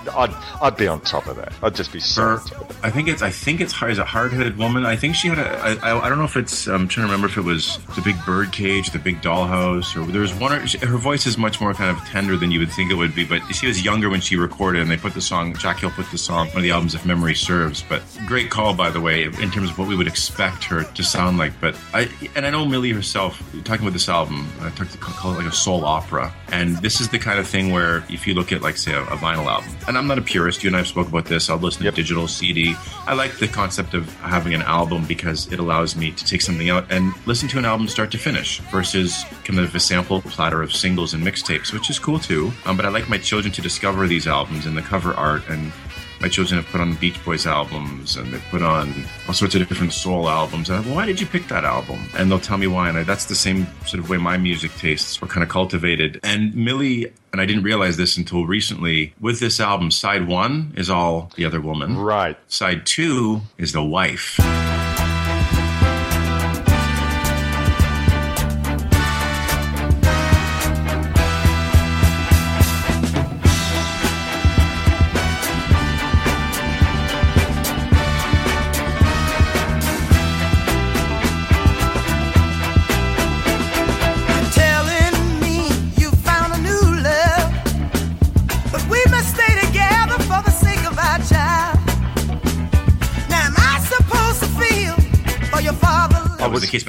I'd 0.08 0.34
I'd 0.60 0.76
be 0.76 0.86
on 0.86 1.00
top 1.00 1.26
of 1.26 1.36
that. 1.36 1.52
I'd 1.62 1.74
just 1.74 1.92
be 1.92 2.00
so. 2.00 2.38
I 2.82 2.90
think 2.90 3.08
it's 3.08 3.22
I 3.22 3.30
think 3.30 3.60
it's 3.60 3.74
is 3.82 3.98
a 3.98 4.04
hard 4.04 4.32
headed 4.32 4.58
woman. 4.58 4.84
I 4.84 4.96
think 4.96 5.14
she 5.14 5.28
had 5.28 5.38
a 5.38 5.48
I, 5.58 5.90
I, 5.90 6.06
I 6.06 6.08
don't 6.08 6.18
know 6.18 6.24
if 6.24 6.36
it's 6.36 6.66
I'm 6.66 6.88
trying 6.88 7.06
to 7.06 7.12
remember 7.12 7.26
if 7.28 7.36
it 7.36 7.44
was 7.44 7.78
the 7.94 8.02
big 8.02 8.16
bird 8.24 8.52
cage, 8.52 8.90
the 8.90 8.98
big 8.98 9.20
dollhouse, 9.20 9.96
or 9.96 10.10
there 10.10 10.20
was 10.20 10.34
one. 10.34 10.52
Or, 10.52 10.86
her 10.86 10.98
voice 10.98 11.26
is 11.26 11.38
much 11.38 11.60
more 11.60 11.74
kind 11.74 11.96
of 11.96 12.02
tender 12.06 12.36
than 12.36 12.50
you 12.50 12.60
would 12.60 12.72
think 12.72 12.90
it 12.90 12.94
would 12.94 13.14
be. 13.14 13.24
But 13.24 13.42
she 13.54 13.66
was 13.66 13.84
younger 13.84 14.10
when 14.10 14.20
she 14.20 14.36
recorded, 14.36 14.82
and 14.82 14.90
they 14.90 14.96
put 14.96 15.14
the 15.14 15.20
song. 15.20 15.54
Jack 15.56 15.80
Hill 15.80 15.90
put 15.90 16.10
the 16.10 16.18
song 16.18 16.48
one 16.48 16.58
of 16.58 16.62
the 16.62 16.70
albums, 16.70 16.94
if 16.94 17.04
memory 17.04 17.34
serves. 17.34 17.82
But 17.82 18.02
great 18.26 18.50
call 18.50 18.74
by 18.74 18.90
the 18.90 19.00
way, 19.00 19.24
in 19.24 19.50
terms 19.50 19.70
of 19.70 19.78
what 19.78 19.88
we 19.88 19.96
would 19.96 20.06
expect 20.06 20.64
her 20.64 20.84
to 20.84 21.02
sound 21.02 21.38
like. 21.38 21.52
But 21.60 21.76
I 21.92 22.08
and 22.36 22.46
I 22.46 22.50
know 22.50 22.64
Millie 22.64 22.92
herself 22.92 23.38
talking 23.64 23.82
about 23.82 23.92
this 23.92 24.08
album. 24.08 24.48
I 24.60 24.70
talked 24.70 24.92
to 24.92 24.98
call 24.98 25.32
it 25.34 25.38
like 25.38 25.46
a 25.46 25.52
soul 25.52 25.84
opera, 25.84 26.32
and 26.52 26.76
this 26.78 27.00
is 27.00 27.08
the 27.08 27.18
kind 27.18 27.38
of 27.38 27.46
thing 27.46 27.72
where 27.72 28.04
if 28.08 28.26
you 28.26 28.34
look 28.34 28.52
at 28.52 28.62
like 28.62 28.76
say 28.76 28.92
a, 28.92 29.02
a 29.02 29.16
vinyl 29.16 29.46
album, 29.46 29.70
and 29.86 29.97
I'm 29.98 30.06
not 30.06 30.16
a 30.16 30.22
purist. 30.22 30.62
You 30.62 30.68
and 30.68 30.76
I 30.76 30.78
have 30.78 30.88
spoke 30.88 31.08
about 31.08 31.24
this. 31.24 31.50
I'll 31.50 31.58
listen 31.58 31.84
to 31.84 31.90
digital 31.90 32.28
CD. 32.28 32.74
I 33.06 33.14
like 33.14 33.36
the 33.38 33.48
concept 33.48 33.94
of 33.94 34.08
having 34.20 34.54
an 34.54 34.62
album 34.62 35.04
because 35.06 35.52
it 35.52 35.58
allows 35.58 35.96
me 35.96 36.12
to 36.12 36.24
take 36.24 36.40
something 36.40 36.70
out 36.70 36.86
and 36.90 37.12
listen 37.26 37.48
to 37.48 37.58
an 37.58 37.64
album 37.64 37.88
start 37.88 38.12
to 38.12 38.18
finish 38.18 38.60
versus 38.70 39.24
kind 39.44 39.58
of 39.58 39.74
a 39.74 39.80
sample 39.80 40.22
platter 40.22 40.62
of 40.62 40.72
singles 40.72 41.14
and 41.14 41.26
mixtapes, 41.26 41.72
which 41.72 41.90
is 41.90 41.98
cool 41.98 42.20
too. 42.20 42.52
Um, 42.64 42.76
but 42.76 42.86
I 42.86 42.90
like 42.90 43.08
my 43.08 43.18
children 43.18 43.52
to 43.54 43.60
discover 43.60 44.06
these 44.06 44.28
albums 44.28 44.66
and 44.66 44.76
the 44.76 44.82
cover 44.82 45.14
art 45.14 45.42
and 45.48 45.72
my 46.20 46.28
children 46.28 46.60
have 46.60 46.70
put 46.70 46.80
on 46.80 46.94
Beach 46.96 47.22
Boys 47.24 47.46
albums 47.46 48.16
and 48.16 48.32
they've 48.32 48.44
put 48.50 48.62
on 48.62 48.92
all 49.26 49.34
sorts 49.34 49.54
of 49.54 49.66
different 49.68 49.92
soul 49.92 50.28
albums. 50.28 50.68
And 50.68 50.78
I'm, 50.78 50.86
well, 50.86 50.96
why 50.96 51.06
did 51.06 51.20
you 51.20 51.26
pick 51.26 51.48
that 51.48 51.64
album? 51.64 52.08
And 52.16 52.30
they'll 52.30 52.40
tell 52.40 52.58
me 52.58 52.66
why. 52.66 52.88
And 52.88 52.98
I, 52.98 53.02
that's 53.04 53.26
the 53.26 53.34
same 53.34 53.66
sort 53.86 54.02
of 54.02 54.10
way 54.10 54.16
my 54.16 54.36
music 54.36 54.72
tastes 54.76 55.20
were 55.20 55.28
kind 55.28 55.42
of 55.42 55.48
cultivated. 55.48 56.20
And 56.22 56.54
Millie, 56.54 57.12
and 57.32 57.40
I 57.40 57.46
didn't 57.46 57.62
realize 57.62 57.96
this 57.96 58.16
until 58.16 58.46
recently, 58.46 59.14
with 59.20 59.40
this 59.40 59.60
album, 59.60 59.90
side 59.90 60.26
one 60.26 60.72
is 60.76 60.90
all 60.90 61.30
the 61.36 61.44
other 61.44 61.60
woman. 61.60 61.96
Right. 61.96 62.36
Side 62.48 62.86
two 62.86 63.42
is 63.56 63.72
the 63.72 63.84
wife. 63.84 64.38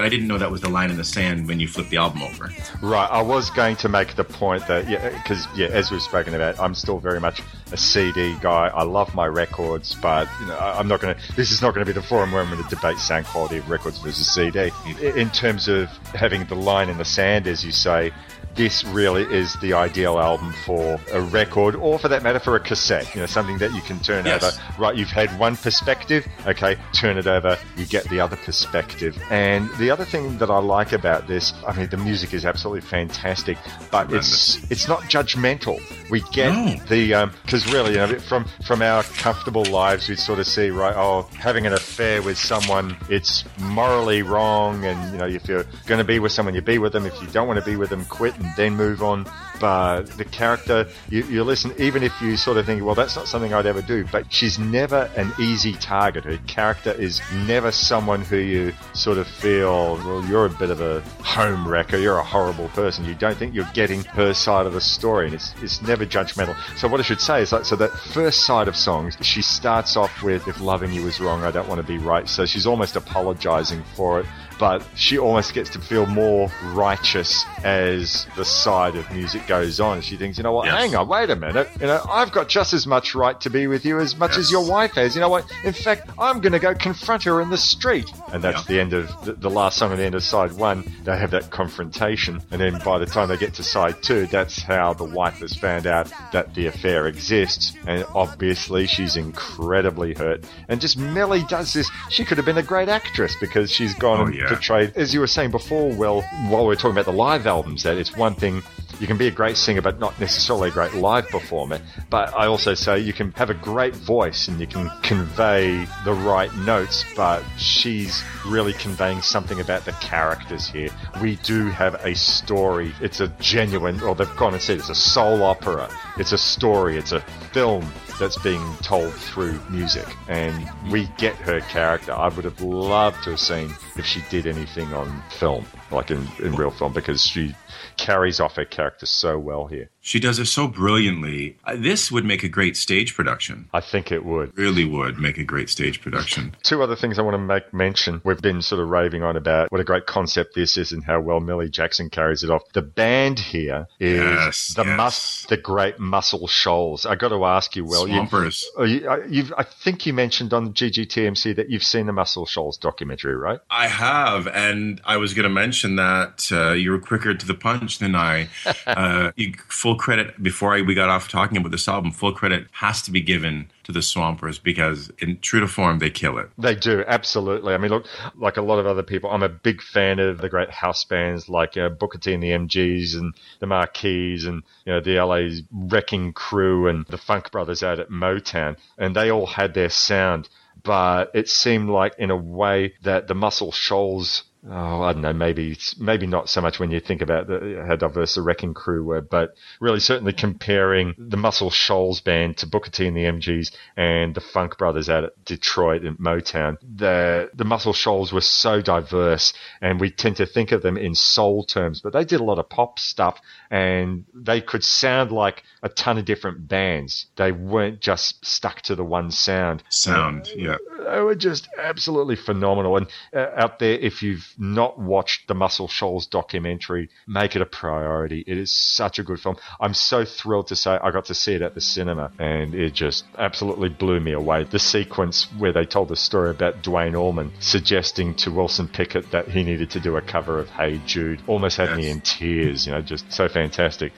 I 0.09 0.11
didn't 0.11 0.27
know 0.27 0.39
that 0.39 0.49
was 0.49 0.61
the 0.61 0.69
line 0.69 0.89
in 0.89 0.97
the 0.97 1.03
sand 1.03 1.47
when 1.47 1.59
you 1.59 1.67
flipped 1.67 1.91
the 1.91 1.97
album 1.97 2.23
over. 2.23 2.51
Right, 2.81 3.07
I 3.11 3.21
was 3.21 3.51
going 3.51 3.75
to 3.75 3.87
make 3.87 4.15
the 4.15 4.23
point 4.23 4.65
that 4.65 4.89
yeah, 4.89 5.09
because 5.09 5.47
yeah, 5.55 5.67
as 5.67 5.91
we've 5.91 6.01
spoken 6.01 6.33
about, 6.33 6.59
I'm 6.59 6.73
still 6.73 6.97
very 6.97 7.19
much 7.19 7.43
a 7.71 7.77
CD 7.77 8.35
guy. 8.41 8.69
I 8.69 8.81
love 8.81 9.13
my 9.13 9.27
records, 9.27 9.93
but 10.01 10.27
you 10.41 10.47
know, 10.47 10.57
I'm 10.57 10.87
not 10.87 10.99
going 10.99 11.13
to. 11.13 11.35
This 11.35 11.51
is 11.51 11.61
not 11.61 11.75
going 11.75 11.85
to 11.85 11.93
be 11.93 11.93
the 11.93 12.01
forum 12.01 12.31
where 12.31 12.41
I'm 12.41 12.49
going 12.49 12.63
to 12.63 12.75
debate 12.75 12.97
sound 12.97 13.27
quality 13.27 13.57
of 13.57 13.69
records 13.69 13.99
versus 13.99 14.27
CD. 14.27 14.71
In 14.99 15.29
terms 15.29 15.67
of 15.67 15.89
having 16.15 16.43
the 16.45 16.55
line 16.55 16.89
in 16.89 16.97
the 16.97 17.05
sand, 17.05 17.45
as 17.45 17.63
you 17.63 17.71
say, 17.71 18.11
this 18.55 18.83
really 18.85 19.23
is 19.23 19.53
the 19.61 19.73
ideal 19.73 20.19
album 20.19 20.53
for 20.65 20.99
a 21.13 21.21
record, 21.21 21.75
or 21.75 21.97
for 21.99 22.07
that 22.09 22.23
matter, 22.23 22.39
for 22.39 22.55
a 22.55 22.59
cassette. 22.59 23.13
You 23.15 23.21
know, 23.21 23.27
something 23.27 23.57
that 23.59 23.73
you 23.73 23.81
can 23.81 23.99
turn 23.99 24.25
Yes. 24.25 24.43
over. 24.43 24.61
Right, 24.81 24.95
you've 24.95 25.09
had 25.09 25.37
one 25.39 25.55
perspective. 25.55 26.27
Okay, 26.45 26.75
turn 26.93 27.17
it 27.17 27.27
over. 27.27 27.57
You 27.77 27.85
get 27.85 28.09
the 28.09 28.19
other 28.19 28.35
perspective. 28.35 29.17
And 29.31 29.69
the 29.77 29.89
other 29.91 30.05
thing 30.05 30.37
that 30.39 30.49
I 30.49 30.59
like 30.59 30.91
about 30.93 31.27
this, 31.27 31.53
I 31.67 31.73
mean, 31.73 31.89
the 31.89 31.97
music 31.97 32.33
is 32.33 32.45
absolutely 32.45 32.81
fantastic, 32.81 33.57
but 33.91 34.11
it's 34.11 34.59
it's 34.71 34.87
not 34.87 35.01
judgmental. 35.03 35.79
We 36.09 36.21
get 36.31 36.51
No. 36.53 36.75
the 36.87 37.13
um, 37.13 37.31
because 37.43 37.71
really, 37.71 37.91
you 37.91 37.97
know, 37.97 38.19
from 38.19 38.45
from 38.65 38.81
our 38.81 39.03
comfortable 39.03 39.65
lives, 39.65 40.09
we 40.09 40.15
sort 40.15 40.39
of 40.39 40.47
see 40.47 40.69
right. 40.69 40.95
Oh, 40.95 41.27
having 41.37 41.65
an 41.65 41.73
affair 41.73 42.21
with 42.21 42.37
someone, 42.37 42.97
it's 43.09 43.43
morally 43.59 44.21
wrong, 44.21 44.83
and 44.85 45.11
you 45.11 45.17
know, 45.19 45.27
if 45.27 45.47
you're 45.47 45.65
going 45.85 45.99
to 45.99 46.03
be 46.03 46.19
with 46.19 46.31
someone, 46.31 46.55
you 46.55 46.61
be 46.61 46.77
with 46.77 46.93
them. 46.93 47.05
If 47.05 47.19
you 47.21 47.27
don't 47.27 47.47
want 47.47 47.59
to 47.59 47.65
be 47.65 47.75
with 47.75 47.89
them, 47.89 48.05
quit 48.05 48.38
and 48.39 48.55
then 48.55 48.75
move 48.75 49.03
on. 49.03 49.25
But 49.59 50.03
the 50.17 50.23
character, 50.23 50.87
you, 51.09 51.25
you 51.25 51.43
listen, 51.43 51.73
even 51.77 52.01
if 52.01 52.13
you 52.21 52.37
sort 52.37 52.57
of 52.57 52.65
think, 52.65 52.83
well, 52.83 52.95
that's 52.95 53.15
not 53.15 53.27
something 53.27 53.53
I'd 53.53 53.65
ever 53.65 53.81
do, 53.81 54.05
but 54.09 54.31
she's 54.31 54.57
never 54.57 55.09
an 55.17 55.33
easy 55.37 55.73
target. 55.73 56.23
Her 56.23 56.37
character 56.47 56.91
is 56.91 57.21
never 57.45 57.71
someone 57.71 58.21
who 58.21 58.37
you 58.37 58.73
sort 58.93 59.17
of 59.17 59.27
feel, 59.27 59.95
well, 59.95 60.25
you're 60.25 60.45
a 60.45 60.49
bit 60.49 60.69
of 60.69 60.79
a 60.79 61.01
home 61.23 61.67
wrecker, 61.67 61.97
you're 61.97 62.17
a 62.17 62.23
horrible 62.23 62.69
person. 62.69 63.03
You 63.03 63.15
don't 63.15 63.35
think 63.35 63.53
you're 63.53 63.69
getting 63.73 64.03
her 64.05 64.33
side 64.33 64.65
of 64.65 64.73
the 64.73 64.81
story, 64.81 65.25
and 65.25 65.35
it's, 65.35 65.53
it's 65.61 65.81
never 65.81 66.05
judgmental. 66.05 66.55
So 66.77 66.87
what 66.87 67.01
I 67.01 67.03
should 67.03 67.21
say 67.21 67.41
is 67.41 67.51
like, 67.51 67.65
so 67.65 67.75
that 67.75 67.91
first 67.91 68.45
side 68.45 68.69
of 68.69 68.77
songs, 68.77 69.17
she 69.21 69.41
starts 69.41 69.97
off 69.97 70.23
with, 70.23 70.47
if 70.47 70.61
loving 70.61 70.93
you 70.93 71.05
is 71.07 71.19
wrong, 71.19 71.43
I 71.43 71.51
don't 71.51 71.67
want 71.67 71.81
to 71.81 71.87
be 71.87 71.97
right. 71.97 72.29
So 72.29 72.45
she's 72.45 72.65
almost 72.65 72.95
apologizing 72.95 73.83
for 73.95 74.21
it 74.21 74.25
but 74.59 74.85
she 74.95 75.17
almost 75.17 75.53
gets 75.53 75.69
to 75.71 75.79
feel 75.79 76.05
more 76.05 76.51
righteous 76.73 77.45
as 77.63 78.27
the 78.35 78.45
side 78.45 78.95
of 78.95 79.09
music 79.11 79.47
goes 79.47 79.79
on. 79.79 80.01
She 80.01 80.17
thinks, 80.17 80.37
you 80.37 80.43
know 80.43 80.51
what, 80.51 80.65
Yes. 80.65 80.75
hang 80.77 80.95
on, 80.95 81.07
wait 81.07 81.29
a 81.29 81.35
minute. 81.35 81.69
You 81.79 81.87
know, 81.87 82.05
I've 82.09 82.31
got 82.31 82.49
just 82.49 82.73
as 82.73 82.85
much 82.85 83.15
right 83.15 83.39
to 83.41 83.49
be 83.49 83.67
with 83.67 83.85
you 83.85 83.99
as 83.99 84.17
much 84.17 84.37
as 84.37 84.51
your 84.51 84.69
wife 84.69 84.91
has. 84.93 85.15
You 85.15 85.21
know 85.21 85.29
what? 85.29 85.49
In 85.63 85.73
fact, 85.73 86.09
I'm 86.19 86.41
going 86.41 86.53
to 86.53 86.59
go 86.59 86.73
confront 86.75 87.23
her 87.23 87.41
in 87.41 87.49
the 87.49 87.57
street. 87.57 88.11
And 88.33 88.43
that's 88.43 88.65
the 88.65 88.79
end 88.79 88.93
of 88.93 89.07
the, 89.25 89.33
the 89.33 89.49
last 89.49 89.77
song 89.77 89.91
at 89.91 89.97
the 89.97 90.03
end 90.03 90.15
of 90.15 90.23
side 90.23 90.51
one. 90.53 90.83
They 91.03 91.17
have 91.17 91.31
that 91.31 91.49
confrontation. 91.49 92.41
And 92.51 92.59
then 92.61 92.79
by 92.83 92.97
the 92.99 93.05
time 93.05 93.29
they 93.29 93.37
get 93.37 93.53
to 93.55 93.63
side 93.63 94.03
two, 94.03 94.27
that's 94.27 94.61
how 94.61 94.93
the 94.93 95.05
wife 95.05 95.39
has 95.39 95.53
found 95.55 95.87
out 95.87 96.11
that 96.33 96.53
the 96.53 96.67
affair 96.67 97.07
exists. 97.07 97.73
And 97.87 98.05
obviously, 98.13 98.87
she's 98.87 99.15
incredibly 99.15 100.13
hurt. 100.13 100.43
And 100.67 100.81
just 100.81 100.97
Millie 100.97 101.43
does 101.49 101.73
this. 101.73 101.89
She 102.09 102.25
could 102.25 102.37
have 102.37 102.45
been 102.45 102.57
a 102.57 102.63
great 102.63 102.89
actress 102.89 103.35
because 103.39 103.71
she's 103.71 103.93
gone 103.95 104.19
Oh, 104.19 104.25
and 104.25 104.35
yeah. 104.35 104.48
Portrayed, 104.49 104.93
as 104.95 105.13
you 105.13 105.19
were 105.19 105.27
saying 105.27 105.51
before, 105.51 105.91
well, 105.93 106.21
while 106.49 106.65
we 106.65 106.73
are 106.73 106.75
talking 106.75 106.91
about 106.91 107.05
the 107.05 107.13
live 107.13 107.47
albums, 107.47 107.83
that 107.83 107.97
it's 107.97 108.15
one 108.15 108.35
thing 108.35 108.61
you 108.99 109.07
can 109.07 109.17
be 109.17 109.27
a 109.27 109.31
great 109.31 109.57
singer, 109.57 109.81
but 109.81 109.99
not 109.99 110.19
necessarily 110.19 110.69
a 110.69 110.71
great 110.71 110.93
live 110.93 111.27
performer. 111.29 111.79
But 112.09 112.35
I 112.37 112.47
also 112.47 112.73
say 112.73 112.99
you 112.99 113.13
can 113.13 113.31
have 113.33 113.49
a 113.49 113.53
great 113.53 113.95
voice 113.95 114.47
and 114.47 114.59
you 114.59 114.67
can 114.67 114.89
convey 115.01 115.85
the 116.03 116.13
right 116.13 116.53
notes, 116.57 117.05
but 117.15 117.43
she's 117.57 118.21
really 118.45 118.73
conveying 118.73 119.21
something 119.21 119.59
about 119.59 119.85
the 119.85 119.93
characters 119.93 120.67
here. 120.67 120.89
We 121.21 121.37
do 121.37 121.69
have 121.69 121.95
a 122.05 122.13
story. 122.15 122.93
It's 123.01 123.21
a 123.21 123.29
genuine, 123.39 124.01
or 124.01 124.15
they've 124.15 124.35
gone 124.35 124.53
and 124.53 124.61
said 124.61 124.79
it's 124.79 124.89
a 124.89 124.95
soul 124.95 125.43
opera. 125.43 125.89
It's 126.17 126.33
a 126.33 126.37
story. 126.37 126.97
It's 126.97 127.13
a 127.13 127.21
film 127.53 127.89
that's 128.19 128.37
being 128.39 128.75
told 128.81 129.13
through 129.13 129.59
music. 129.69 130.07
And 130.27 130.69
we 130.91 131.09
get 131.17 131.35
her 131.35 131.61
character. 131.61 132.11
I 132.11 132.27
would 132.27 132.43
have 132.43 132.61
loved 132.61 133.23
to 133.23 133.31
have 133.31 133.39
seen 133.39 133.73
if 133.95 134.05
she 134.05 134.21
did 134.29 134.45
anything 134.45 134.93
on 134.93 135.23
film, 135.29 135.65
like 135.89 136.11
in, 136.11 136.27
in 136.39 136.53
real 136.55 136.71
film, 136.71 136.91
because 136.91 137.23
she 137.25 137.55
carries 137.99 138.39
off 138.39 138.55
her 138.55 138.65
character 138.65 139.05
so 139.05 139.37
well 139.37 139.67
here. 139.67 139.89
She 140.09 140.19
does 140.19 140.39
it 140.39 140.47
so 140.47 140.67
brilliantly. 140.67 141.55
Uh, 141.63 141.75
This 141.77 142.11
would 142.11 142.25
make 142.25 142.41
a 142.43 142.49
great 142.49 142.75
stage 142.75 143.15
production. 143.15 143.69
I 143.71 143.79
think 143.79 144.11
it 144.11 144.25
would. 144.25 144.57
Really 144.57 144.83
would 144.83 145.19
make 145.19 145.37
a 145.37 145.43
great 145.43 145.69
stage 145.69 146.01
production. 146.01 146.55
Two 146.63 146.81
other 146.81 146.95
things 146.95 147.19
I 147.19 147.21
want 147.21 147.35
to 147.35 147.37
make 147.37 147.71
mention. 147.75 148.19
We've 148.25 148.41
been 148.41 148.63
sort 148.63 148.81
of 148.81 148.89
raving 148.89 149.21
on 149.21 149.37
about 149.37 149.71
what 149.71 149.79
a 149.79 149.83
great 149.83 150.07
concept 150.07 150.55
this 150.55 150.77
is 150.77 150.91
and 150.93 151.03
how 151.03 151.19
well 151.21 151.39
Millie 151.39 151.69
Jackson 151.69 152.09
carries 152.09 152.41
it 152.43 152.49
off. 152.49 152.63
The 152.73 152.81
band 152.81 153.37
here 153.37 153.85
is 153.99 154.19
Yes, 154.19 154.73
the 154.75 154.83
yes. 154.83 154.97
mus- 154.97 155.45
the 155.47 155.57
great 155.57 155.99
Muscle 155.99 156.47
Shoals. 156.47 157.05
I 157.05 157.13
got 157.13 157.29
to 157.29 157.45
ask 157.45 157.75
you, 157.75 157.85
well, 157.85 158.07
you, 158.07 158.15
Swampers. 158.15 158.65
oh, 158.77 158.85
you, 158.85 159.07
uh, 159.07 159.19
you've, 159.29 159.53
I 159.59 159.63
think 159.63 160.07
you 160.07 160.13
mentioned 160.13 160.53
on 160.55 160.73
GGTMC 160.73 161.55
that 161.55 161.69
you've 161.69 161.83
seen 161.83 162.07
the 162.07 162.13
Muscle 162.13 162.47
Shoals 162.47 162.77
documentary, 162.79 163.35
right? 163.35 163.59
I 163.69 163.87
have, 163.87 164.47
and 164.47 165.01
I 165.05 165.17
was 165.17 165.35
going 165.35 165.43
to 165.43 165.49
mention 165.53 165.97
that 165.97 166.49
uh, 166.51 166.71
you 166.71 166.89
were 166.89 166.99
quicker 166.99 167.35
to 167.35 167.45
the 167.45 167.53
punch 167.53 167.99
than 167.99 168.15
I. 168.15 168.49
uh, 168.87 169.33
you, 169.35 169.53
full 169.67 169.98
credit 169.99 170.41
before 170.41 170.75
I, 170.75 170.81
we 170.81 170.95
got 170.95 171.09
off 171.09 171.29
talking 171.29 171.57
about 171.57 171.71
this 171.71 171.87
album. 171.87 172.11
Full 172.11 172.33
credit 172.33 172.67
has 172.71 173.01
to 173.03 173.11
be 173.11 173.21
given 173.21 173.69
to 173.83 173.91
the 173.91 174.01
Swampers 174.01 174.57
because, 174.57 175.11
in 175.19 175.39
true 175.39 175.59
to 175.59 175.67
form, 175.67 175.99
they 175.99 176.09
kill 176.09 176.37
it. 176.39 176.49
They 176.57 176.73
do, 176.73 177.03
absolutely. 177.05 177.73
I 177.73 177.77
mean, 177.77 177.91
look, 177.91 178.05
like 178.35 178.57
a 178.57 178.61
lot 178.61 178.79
of 178.79 178.87
other 178.87 179.03
people, 179.03 179.29
I'm 179.29 179.43
a 179.43 179.49
big 179.49 179.81
fan 179.81 180.17
of 180.19 180.39
the 180.39 180.49
great 180.49 180.71
house 180.71 181.03
bands 181.03 181.49
like 181.49 181.77
uh, 181.77 181.89
Booker 181.89 182.17
T 182.17 182.33
and 182.33 182.41
the 182.41 182.51
MGs 182.51 183.15
and 183.15 183.35
the 183.59 183.67
Mar-Keys 183.67 184.45
and, 184.45 184.63
you 184.85 184.93
know, 184.93 185.01
the 185.01 185.21
LA's 185.21 185.61
Wrecking 185.71 186.33
Crew 186.33 186.87
and 186.87 187.05
the 187.07 187.17
Funk 187.17 187.51
Brothers 187.51 187.83
out 187.83 187.99
at 187.99 188.09
Motown. 188.09 188.77
And 188.97 189.15
they 189.15 189.29
all 189.29 189.45
had 189.45 189.73
their 189.73 189.89
sound. 189.89 190.49
But 190.81 191.31
it 191.33 191.49
seemed 191.49 191.89
like, 191.89 192.13
in 192.17 192.31
a 192.31 192.37
way, 192.37 192.93
that 193.03 193.27
the 193.27 193.35
Muscle 193.35 193.71
Shoals 193.71 194.43
Oh, 194.67 195.01
I 195.03 195.13
don't 195.13 195.21
know. 195.21 195.31
Maybe 195.31 195.77
maybe 195.97 196.27
not 196.27 196.49
so 196.49 196.59
much 196.59 196.81
when 196.81 196.91
you 196.91 196.99
think 196.99 197.21
about 197.21 197.47
the, 197.47 197.81
how 197.87 197.95
diverse 197.95 198.35
the 198.35 198.41
Wrecking 198.41 198.73
Crew 198.73 199.05
were, 199.05 199.21
but 199.21 199.55
really 199.79 200.01
certainly 200.01 200.33
comparing 200.33 201.15
the 201.17 201.37
Muscle 201.37 201.69
Shoals 201.69 202.19
band 202.19 202.57
to 202.57 202.67
Booker 202.67 202.89
T 202.91 203.07
and 203.07 203.15
the 203.15 203.23
MGs 203.23 203.71
and 203.95 204.35
the 204.35 204.41
Funk 204.41 204.77
Brothers 204.77 205.09
out 205.09 205.23
at 205.23 205.45
Detroit 205.45 206.03
and 206.03 206.17
Motown. 206.17 206.77
The 206.81 207.49
the 207.53 207.63
Muscle 207.63 207.93
Shoals 207.93 208.33
were 208.33 208.41
so 208.41 208.81
diverse, 208.81 209.53
and 209.81 209.97
we 209.97 210.11
tend 210.11 210.35
to 210.37 210.45
think 210.45 210.73
of 210.73 210.81
them 210.81 210.97
in 210.97 211.15
soul 211.15 211.63
terms, 211.63 212.01
but 212.01 212.11
they 212.11 212.25
did 212.25 212.41
a 212.41 212.43
lot 212.43 212.59
of 212.59 212.67
pop 212.67 212.99
stuff, 212.99 213.39
and 213.71 214.25
they 214.33 214.61
could 214.61 214.83
sound 214.83 215.31
like 215.31 215.63
a 215.83 215.89
ton 215.89 216.17
of 216.17 216.25
different 216.25 216.67
bands. 216.67 217.27
They 217.35 217.51
weren't 217.51 217.99
just 217.99 218.43
stuck 218.45 218.81
to 218.83 218.95
the 218.95 219.03
one 219.03 219.31
sound. 219.31 219.83
Sound, 219.89 220.49
yeah. 220.55 220.77
They 220.97 221.21
were 221.21 221.35
just 221.35 221.67
absolutely 221.77 222.35
phenomenal. 222.35 222.97
And 222.97 223.07
uh, 223.33 223.47
out 223.55 223.79
there, 223.79 223.93
if 223.93 224.23
you've 224.23 224.47
not 224.57 224.99
watched 224.99 225.47
the 225.47 225.53
Muscle 225.53 225.87
Shoals 225.87 226.25
documentary, 226.25 227.09
make 227.27 227.55
it 227.55 227.61
a 227.61 227.65
priority. 227.65 228.43
It 228.47 228.57
is 228.57 228.71
such 228.71 229.19
a 229.19 229.23
good 229.23 229.39
film. 229.39 229.57
I'm 229.79 229.93
so 229.93 230.25
thrilled 230.25 230.67
to 230.67 230.75
say 230.75 230.91
I 230.91 231.11
got 231.11 231.25
to 231.25 231.35
see 231.35 231.53
it 231.53 231.61
at 231.61 231.75
the 231.75 231.81
cinema, 231.81 232.31
and 232.39 232.73
it 232.73 232.93
just 232.93 233.25
absolutely 233.37 233.89
blew 233.89 234.19
me 234.19 234.33
away. 234.33 234.63
The 234.63 234.79
sequence 234.79 235.47
where 235.57 235.73
they 235.73 235.85
told 235.85 236.09
the 236.09 236.15
story 236.15 236.49
about 236.49 236.81
Duane 236.81 237.15
Allman 237.15 237.51
suggesting 237.59 238.33
to 238.35 238.51
Wilson 238.51 238.87
Pickett 238.87 239.31
that 239.31 239.47
he 239.47 239.63
needed 239.63 239.91
to 239.91 239.99
do 239.99 240.17
a 240.17 240.21
cover 240.21 240.59
of 240.59 240.69
Hey 240.69 240.99
Jude 241.05 241.41
almost 241.47 241.77
had 241.77 241.95
me 241.95 242.09
in 242.09 242.21
tears. 242.21 242.85
You 242.85 242.93
know, 242.93 243.01
just 243.01 243.31
so 243.31 243.47
fantastic. 243.47 243.58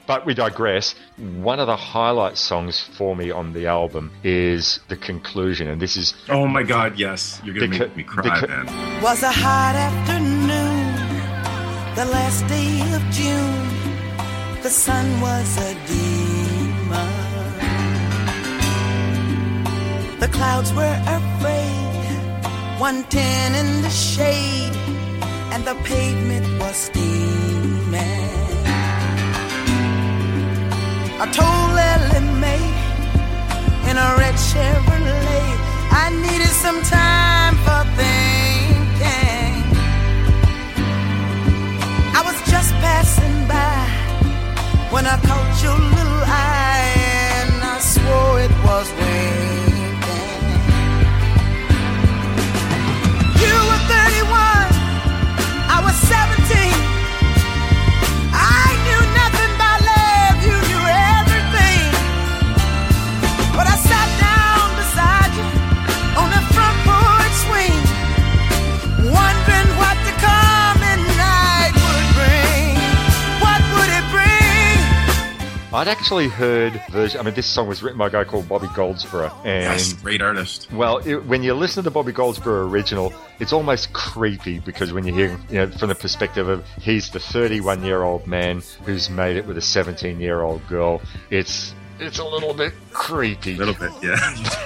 But 0.06 0.24
we 0.26 0.34
digress. 0.34 0.94
One 1.18 1.58
of 1.60 1.66
the 1.66 1.76
highlight 1.76 2.36
songs 2.36 2.80
for 2.80 3.14
me 3.16 3.30
on 3.30 3.52
the 3.52 3.66
album 3.66 4.12
is 4.24 4.80
the 4.88 4.96
conclusion, 4.96 5.68
and 5.68 5.80
this 5.80 5.96
is 5.96 6.14
Oh 6.28 6.46
my 6.46 6.62
God, 6.62 6.98
yes. 6.98 7.40
You're 7.44 7.54
going 7.54 7.70
to 7.72 7.76
Beca- 7.78 7.88
make 7.88 7.96
me 7.96 8.02
cry, 8.04 8.24
beca- 8.24 8.48
man. 8.66 9.02
was 9.02 9.22
a 9.22 9.30
hot 9.32 9.74
afternoon, 9.74 10.94
the 11.94 12.04
last 12.06 12.46
day 12.46 12.80
of 12.94 13.02
June. 13.12 14.62
The 14.62 14.70
sun 14.70 15.20
was 15.20 15.56
a 15.58 15.74
demon. 15.86 17.10
The 20.20 20.28
clouds 20.28 20.72
were 20.72 20.96
afraid, 21.06 22.78
110 22.78 23.54
in 23.56 23.82
the 23.82 23.90
shade, 23.90 24.76
and 25.52 25.64
the 25.64 25.74
pavement 25.84 26.46
was 26.60 26.76
steaming. 26.76 28.41
I 31.22 31.26
told 31.26 31.78
Ellie 31.78 32.26
Mae 32.42 32.66
in 33.88 33.96
a 33.96 34.08
red 34.18 34.34
Chevrolet. 34.34 35.50
I 36.02 36.10
needed 36.10 36.48
some 36.48 36.82
time 36.82 37.54
for 37.64 37.82
thinking. 37.94 39.54
I 42.18 42.22
was 42.26 42.34
just 42.50 42.74
passing 42.82 43.46
by 43.46 43.86
when 44.90 45.06
I 45.06 45.16
caught 45.28 45.62
your 45.62 45.78
little 45.78 46.24
eye, 46.26 46.90
and 47.38 47.62
I 47.62 47.78
swore 47.78 48.40
it 48.40 48.50
was 48.66 48.90
winking. 48.90 49.61
I'd 75.74 75.88
actually 75.88 76.28
heard 76.28 76.78
version. 76.90 77.18
I 77.18 77.22
mean, 77.22 77.32
this 77.34 77.46
song 77.46 77.66
was 77.66 77.82
written 77.82 77.98
by 77.98 78.08
a 78.08 78.10
guy 78.10 78.24
called 78.24 78.46
Bobby 78.46 78.68
Goldsboro, 78.74 79.32
and 79.42 79.64
Yes, 79.64 79.94
great 79.94 80.20
artist. 80.20 80.70
well, 80.70 80.98
it, 80.98 81.24
when 81.24 81.42
you 81.42 81.54
listen 81.54 81.82
to 81.82 81.88
the 81.88 81.90
Bobby 81.90 82.12
Goldsboro 82.12 82.68
original, 82.68 83.10
it's 83.40 83.54
almost 83.54 83.92
creepy 83.94 84.58
because 84.58 84.92
when 84.92 85.06
you 85.06 85.14
hear, 85.14 85.30
you 85.48 85.54
know, 85.56 85.70
from 85.70 85.88
the 85.88 85.94
perspective 85.94 86.46
of 86.46 86.66
he's 86.78 87.08
the 87.10 87.20
31 87.20 87.84
year 87.84 88.02
old 88.02 88.26
man 88.26 88.62
who's 88.84 89.08
made 89.08 89.36
it 89.36 89.46
with 89.46 89.56
a 89.56 89.62
17 89.62 90.20
year 90.20 90.42
old 90.42 90.66
girl, 90.68 91.00
it's 91.30 91.74
it's 92.00 92.18
a 92.18 92.24
little 92.24 92.54
bit 92.54 92.72
creepy. 92.92 93.54
A 93.54 93.58
little 93.58 93.74
bit, 93.74 93.90
yeah. 94.02 94.16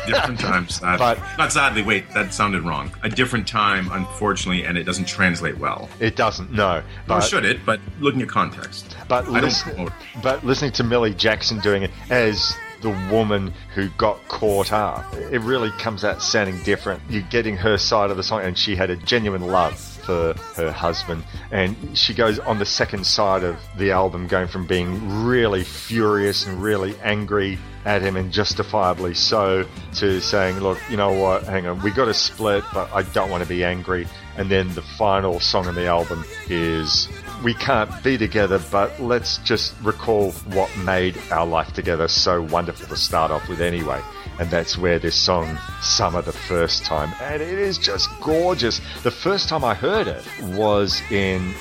different 0.07 0.41
times. 0.41 0.77
Sad. 0.77 0.99
But- 0.99 1.19
not 1.39 1.53
sadly. 1.53 1.83
Wait, 1.83 2.11
that 2.15 2.33
sounded 2.35 2.63
wrong. 2.63 2.91
A 3.03 3.09
different 3.09 3.47
time, 3.47 3.89
unfortunately, 3.93 4.65
and 4.65 4.77
it 4.79 4.85
doesn't 4.85 5.07
translate 5.07 5.59
well. 5.59 5.89
It 6.01 6.17
doesn't, 6.17 6.51
no. 6.53 6.75
Nor 6.75 6.83
But- 7.07 7.21
should 7.23 7.45
it, 7.45 7.65
but 7.67 7.81
looking 8.01 8.23
at 8.23 8.29
context. 8.29 8.97
But, 9.09 9.27
I 9.27 9.41
listen, 9.41 9.89
but 10.23 10.45
listening 10.45 10.73
to 10.73 10.85
Millie 10.85 11.15
Jackson 11.15 11.61
doing 11.61 11.83
it 11.85 11.91
as 12.11 12.57
the 12.83 12.91
woman 13.11 13.53
who 13.75 13.89
got 13.91 14.27
caught 14.29 14.73
up, 14.73 15.13
it 15.15 15.41
really 15.41 15.71
comes 15.79 16.05
out 16.05 16.21
sounding 16.23 16.61
different. 16.63 17.03
You're 17.09 17.23
getting 17.23 17.57
her 17.57 17.79
side 17.79 18.11
of 18.11 18.17
the 18.17 18.23
song, 18.23 18.43
and 18.43 18.57
she 18.59 18.77
had 18.77 18.91
a 18.91 18.97
genuine 18.97 19.43
love 19.47 19.93
for 20.07 20.35
her 20.55 20.71
husband. 20.71 21.25
And 21.51 21.77
she 21.99 22.15
goes 22.15 22.39
on 22.39 22.59
the 22.59 22.65
second 22.65 23.05
side 23.05 23.43
of 23.43 23.59
the 23.77 23.91
album, 23.91 24.29
going 24.29 24.49
from 24.49 24.67
being 24.67 25.25
really 25.25 25.65
furious 25.65 26.47
and 26.47 26.63
really 26.63 26.95
angry 27.03 27.59
at 27.85 28.03
him, 28.03 28.17
and 28.17 28.33
justifiably 28.33 29.15
so, 29.15 29.67
to 29.95 30.21
saying, 30.21 30.61
Look, 30.61 30.79
you 30.91 30.97
know 30.97 31.13
what, 31.13 31.45
hang 31.45 31.67
on, 31.67 31.83
we 31.83 31.91
got 31.91 32.07
to 32.07 32.15
split, 32.15 32.65
but 32.73 32.93
I 32.93 33.03
don't 33.03 33.31
want 33.31 33.43
to 33.43 33.49
be 33.49 33.65
angry. 33.65 34.07
And 34.37 34.51
then 34.51 34.73
the 34.75 34.83
final 34.83 35.41
song 35.41 35.67
on 35.67 35.75
the 35.75 35.87
album 35.87 36.25
is 36.49 37.09
we 37.43 37.55
can't 37.55 37.91
be 38.03 38.19
together, 38.19 38.61
but 38.71 38.99
let's 39.01 39.39
just 39.39 39.75
recall 39.83 40.33
what 40.33 40.75
made 40.79 41.17
our 41.31 41.47
life 41.47 41.73
together 41.73 42.09
so 42.09 42.43
wonderful 42.43 42.87
to 42.89 42.97
start 42.97 43.31
off 43.31 43.49
with 43.49 43.61
anyway. 43.61 44.01
And 44.39 44.51
that's 44.51 44.77
where 44.77 44.99
this 44.99 45.15
song, 45.15 45.59
Summer, 45.81 46.21
the 46.21 46.33
first 46.33 46.85
time. 46.85 47.13
And 47.23 47.43
it 47.43 47.59
is 47.59 47.79
just 47.79 48.09
gorgeous. 48.21 48.81
The 49.03 49.11
first 49.11 49.49
time 49.49 49.65
I 49.65 49.75
heard 49.75 50.09
it 50.09 50.25
was 50.43 51.01
in, 51.11 51.55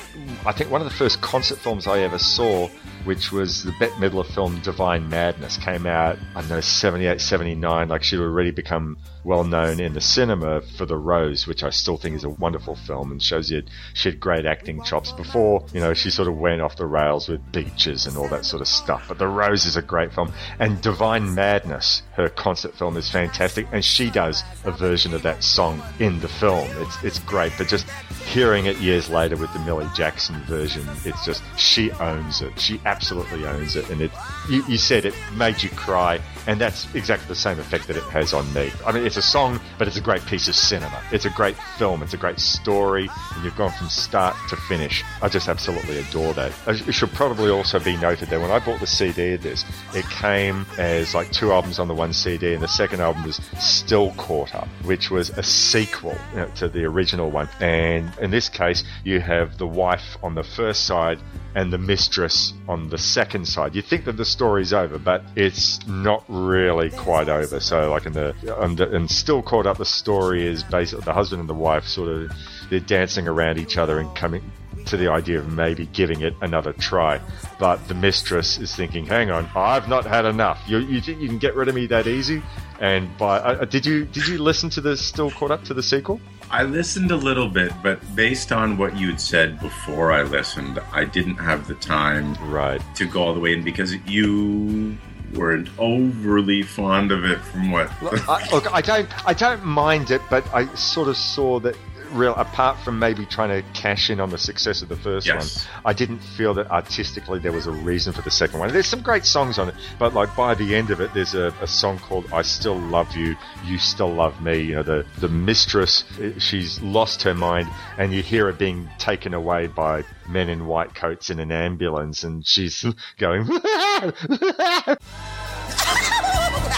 I 0.44 0.52
think, 0.52 0.70
one 0.70 0.82
of 0.82 0.88
the 0.88 0.94
first 0.94 1.20
concert 1.22 1.58
films 1.58 1.86
I 1.86 2.00
ever 2.00 2.18
saw, 2.18 2.68
which 3.04 3.32
was 3.32 3.62
the 3.62 3.72
Bette 3.78 3.94
Midler 3.94 4.26
film 4.26 4.60
Divine 4.60 5.08
Madness. 5.08 5.56
Came 5.56 5.86
out, 5.86 6.18
I 6.34 6.40
don't 6.40 6.50
know, 6.50 6.60
78, 6.60 7.20
79. 7.20 7.88
Like 7.88 8.02
she'd 8.02 8.20
already 8.20 8.50
become 8.50 8.98
well 9.26 9.44
known 9.44 9.80
in 9.80 9.92
the 9.92 10.00
cinema 10.00 10.60
for 10.60 10.86
The 10.86 10.96
Rose, 10.96 11.46
which 11.46 11.64
I 11.64 11.70
still 11.70 11.96
think 11.96 12.14
is 12.14 12.24
a 12.24 12.30
wonderful 12.30 12.76
film 12.76 13.10
and 13.10 13.20
shows 13.20 13.50
you 13.50 13.64
she 13.92 14.10
had 14.10 14.20
great 14.20 14.46
acting 14.46 14.82
chops 14.84 15.10
before, 15.12 15.66
you 15.74 15.80
know, 15.80 15.92
she 15.94 16.10
sort 16.10 16.28
of 16.28 16.38
went 16.38 16.60
off 16.60 16.76
the 16.76 16.86
rails 16.86 17.28
with 17.28 17.52
beaches 17.52 18.06
and 18.06 18.16
all 18.16 18.28
that 18.28 18.44
sort 18.44 18.62
of 18.62 18.68
stuff. 18.68 19.06
But 19.08 19.18
The 19.18 19.26
Rose 19.26 19.66
is 19.66 19.76
a 19.76 19.82
great 19.82 20.14
film. 20.14 20.32
And 20.60 20.80
Divine 20.80 21.34
Madness, 21.34 22.02
her 22.12 22.28
concert 22.28 22.76
film, 22.76 22.96
is 22.96 23.10
fantastic. 23.10 23.66
And 23.72 23.84
she 23.84 24.10
does 24.10 24.44
a 24.64 24.70
version 24.70 25.12
of 25.12 25.22
that 25.22 25.42
song 25.42 25.82
in 25.98 26.20
the 26.20 26.28
film. 26.28 26.68
It's, 26.76 27.02
it's 27.02 27.18
great. 27.18 27.52
But 27.58 27.66
just 27.66 27.88
hearing 28.26 28.66
it 28.66 28.76
years 28.78 29.10
later 29.10 29.36
with 29.36 29.52
the 29.52 29.58
Millie 29.60 29.88
Jackson 29.94 30.40
version, 30.42 30.86
it's 31.04 31.24
just, 31.24 31.42
she 31.58 31.90
owns 31.92 32.42
it. 32.42 32.58
She 32.60 32.80
absolutely 32.84 33.44
owns 33.44 33.74
it. 33.74 33.90
And 33.90 34.00
it, 34.00 34.12
you, 34.48 34.64
you 34.68 34.78
said 34.78 35.04
it 35.04 35.14
made 35.34 35.62
you 35.62 35.70
cry 35.70 36.20
And 36.46 36.60
that's 36.60 36.92
exactly 36.94 37.28
the 37.28 37.34
same 37.34 37.58
effect 37.58 37.88
that 37.88 37.96
it 37.96 38.04
has 38.04 38.32
on 38.32 38.52
me. 38.54 38.70
I 38.86 38.92
mean, 38.92 39.04
it's 39.04 39.16
a 39.16 39.22
song, 39.22 39.60
but 39.78 39.88
it's 39.88 39.96
a 39.96 40.00
great 40.00 40.24
piece 40.26 40.48
of 40.48 40.54
cinema. 40.54 41.02
It's 41.12 41.24
a 41.24 41.30
great 41.30 41.56
film. 41.76 42.02
It's 42.02 42.14
a 42.14 42.18
great 42.18 42.38
story. 42.38 43.08
And 43.34 43.44
you've 43.44 43.56
gone 43.56 43.72
from 43.72 43.88
start 43.88 44.36
to 44.50 44.56
finish. 44.56 45.04
I 45.22 45.28
just 45.28 45.48
absolutely 45.48 45.98
adore 45.98 46.34
that. 46.34 46.52
It 46.66 46.92
should 46.92 47.12
probably 47.12 47.50
also 47.50 47.80
be 47.80 47.96
noted 47.96 48.28
that 48.28 48.40
when 48.40 48.50
I 48.50 48.58
bought 48.58 48.80
the 48.80 48.86
CD 48.86 49.34
of 49.34 49.42
this, 49.42 49.64
it 49.94 50.04
came 50.08 50.66
as 50.78 51.14
like 51.14 51.32
two 51.32 51.52
albums 51.52 51.78
on 51.78 51.88
the 51.88 51.94
one 51.94 52.12
CD, 52.12 52.54
and 52.54 52.62
the 52.62 52.68
second 52.68 53.00
album 53.00 53.24
was 53.24 53.40
Still 53.58 54.12
Caught 54.12 54.54
Up, 54.54 54.68
which 54.84 55.10
was 55.10 55.30
a 55.30 55.42
sequel 55.42 56.16
you 56.32 56.38
know, 56.38 56.48
to 56.56 56.68
the 56.68 56.84
original 56.84 57.30
one. 57.30 57.48
And 57.60 58.10
in 58.20 58.30
this 58.30 58.48
case, 58.48 58.84
you 59.04 59.20
have 59.20 59.58
the 59.58 59.66
wife 59.66 60.16
on 60.22 60.34
the 60.34 60.44
first 60.44 60.84
side 60.84 61.18
and 61.54 61.72
the 61.72 61.78
mistress 61.78 62.52
on 62.68 62.88
the 62.90 62.98
second 62.98 63.48
side. 63.48 63.74
You 63.74 63.82
think 63.82 64.04
that 64.04 64.16
the 64.16 64.24
story's 64.24 64.72
over, 64.72 64.98
but 64.98 65.24
it's 65.34 65.84
not 65.86 66.22
really 66.36 66.90
quite 66.90 67.28
over. 67.28 67.60
So, 67.60 67.90
like 67.90 68.06
in 68.06 68.12
the 68.12 68.34
and, 68.60 68.78
and 68.80 69.10
still 69.10 69.42
caught 69.42 69.66
up, 69.66 69.78
the 69.78 69.84
story 69.84 70.46
is 70.46 70.62
basically 70.62 71.04
the 71.04 71.12
husband 71.12 71.40
and 71.40 71.48
the 71.48 71.54
wife 71.54 71.86
sort 71.86 72.08
of 72.08 72.32
they're 72.70 72.80
dancing 72.80 73.28
around 73.28 73.58
each 73.58 73.76
other 73.78 73.98
and 73.98 74.14
coming 74.14 74.42
to 74.86 74.96
the 74.96 75.10
idea 75.10 75.38
of 75.38 75.52
maybe 75.52 75.86
giving 75.86 76.20
it 76.22 76.34
another 76.40 76.72
try. 76.72 77.20
But 77.58 77.86
the 77.88 77.94
mistress 77.94 78.58
is 78.58 78.74
thinking, 78.74 79.06
"Hang 79.06 79.30
on, 79.30 79.48
I've 79.54 79.88
not 79.88 80.04
had 80.04 80.24
enough. 80.24 80.62
You, 80.66 80.78
you 80.78 81.00
you 81.00 81.28
can 81.28 81.38
get 81.38 81.54
rid 81.54 81.68
of 81.68 81.74
me 81.74 81.86
that 81.86 82.06
easy?" 82.06 82.42
And 82.80 83.16
by 83.18 83.38
uh, 83.38 83.64
did 83.64 83.86
you 83.86 84.04
did 84.04 84.28
you 84.28 84.38
listen 84.38 84.70
to 84.70 84.80
the 84.80 84.96
still 84.96 85.30
caught 85.30 85.50
up 85.50 85.64
to 85.64 85.74
the 85.74 85.82
sequel? 85.82 86.20
I 86.50 86.62
listened 86.62 87.10
a 87.10 87.16
little 87.16 87.48
bit, 87.48 87.72
but 87.82 87.98
based 88.14 88.52
on 88.52 88.76
what 88.78 88.96
you 88.96 89.08
had 89.08 89.20
said 89.20 89.58
before 89.60 90.12
I 90.12 90.22
listened, 90.22 90.78
I 90.92 91.04
didn't 91.04 91.36
have 91.36 91.66
the 91.66 91.74
time 91.74 92.34
right 92.50 92.80
to 92.94 93.06
go 93.06 93.22
all 93.22 93.34
the 93.34 93.40
way 93.40 93.52
in 93.52 93.64
because 93.64 93.94
you 94.06 94.96
weren't 95.34 95.68
overly 95.78 96.62
fond 96.62 97.12
of 97.12 97.24
it 97.24 97.38
from 97.38 97.70
what 97.70 97.90
look, 98.02 98.28
I, 98.28 98.48
look, 98.50 98.72
I 98.72 98.80
don't 98.80 99.26
I 99.26 99.34
don't 99.34 99.64
mind 99.64 100.10
it, 100.10 100.22
but 100.30 100.46
I 100.54 100.66
sort 100.74 101.08
of 101.08 101.16
saw 101.16 101.60
that 101.60 101.76
real 102.16 102.34
apart 102.34 102.78
from 102.80 102.98
maybe 102.98 103.24
trying 103.26 103.50
to 103.50 103.62
cash 103.72 104.10
in 104.10 104.18
on 104.20 104.30
the 104.30 104.38
success 104.38 104.82
of 104.82 104.88
the 104.88 104.96
first 104.96 105.26
Yes. 105.26 105.66
one, 105.66 105.82
I 105.84 105.92
didn't 105.92 106.18
feel 106.18 106.54
that 106.54 106.70
artistically 106.70 107.38
there 107.38 107.52
was 107.52 107.66
a 107.66 107.70
reason 107.72 108.12
for 108.12 108.22
the 108.22 108.30
second 108.30 108.58
one. 108.58 108.72
There's 108.72 108.86
some 108.86 109.02
great 109.02 109.24
songs 109.24 109.58
on 109.58 109.68
it, 109.68 109.74
but 109.98 110.14
like 110.14 110.34
by 110.34 110.54
the 110.54 110.74
end 110.74 110.90
of 110.90 111.00
it, 111.00 111.12
there's 111.14 111.34
a, 111.34 111.54
a 111.60 111.66
song 111.66 111.98
called 111.98 112.26
"I 112.32 112.42
Still 112.42 112.78
Love 112.78 113.14
You, 113.14 113.36
You 113.64 113.78
Still 113.78 114.12
Love 114.12 114.40
Me." 114.40 114.58
You 114.60 114.76
know, 114.76 114.82
the 114.82 115.06
the 115.18 115.28
mistress, 115.28 116.04
eh, 116.20 116.32
she's 116.38 116.80
lost 116.82 117.22
her 117.22 117.34
mind, 117.34 117.68
and 117.98 118.12
you 118.12 118.22
hear 118.22 118.46
her 118.46 118.52
being 118.52 118.88
taken 118.98 119.34
away 119.34 119.66
by 119.66 120.02
men 120.28 120.48
in 120.48 120.66
white 120.66 120.94
coats 120.94 121.30
in 121.30 121.38
an 121.38 121.52
ambulance, 121.52 122.24
and 122.24 122.46
she's 122.46 122.84
going. 123.18 123.46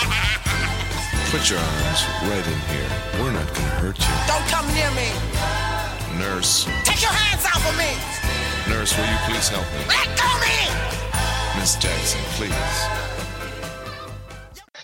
Put 1.30 1.50
your 1.50 1.58
arms 1.58 2.00
right 2.24 2.46
in 2.46 2.58
here. 2.72 2.90
We're 3.20 3.32
not 3.32 3.46
gonna 3.52 3.76
hurt 3.84 3.98
you. 3.98 4.14
Don't 4.26 4.46
come 4.48 4.66
near 4.72 4.90
me. 4.92 5.08
Nurse, 6.18 6.64
Take 6.84 7.02
your 7.02 7.12
hands 7.12 7.44
off 7.44 7.62
of 7.68 7.76
me. 7.76 7.92
nurse, 8.74 8.96
will 8.96 9.04
you 9.04 9.18
please 9.28 9.48
help 9.48 9.66
me? 9.76 9.84
Let 9.88 10.08
go 10.16 10.24
of 10.24 10.40
me. 10.40 11.60
Miss 11.60 11.76
Jackson, 11.76 12.20
please. 12.36 13.17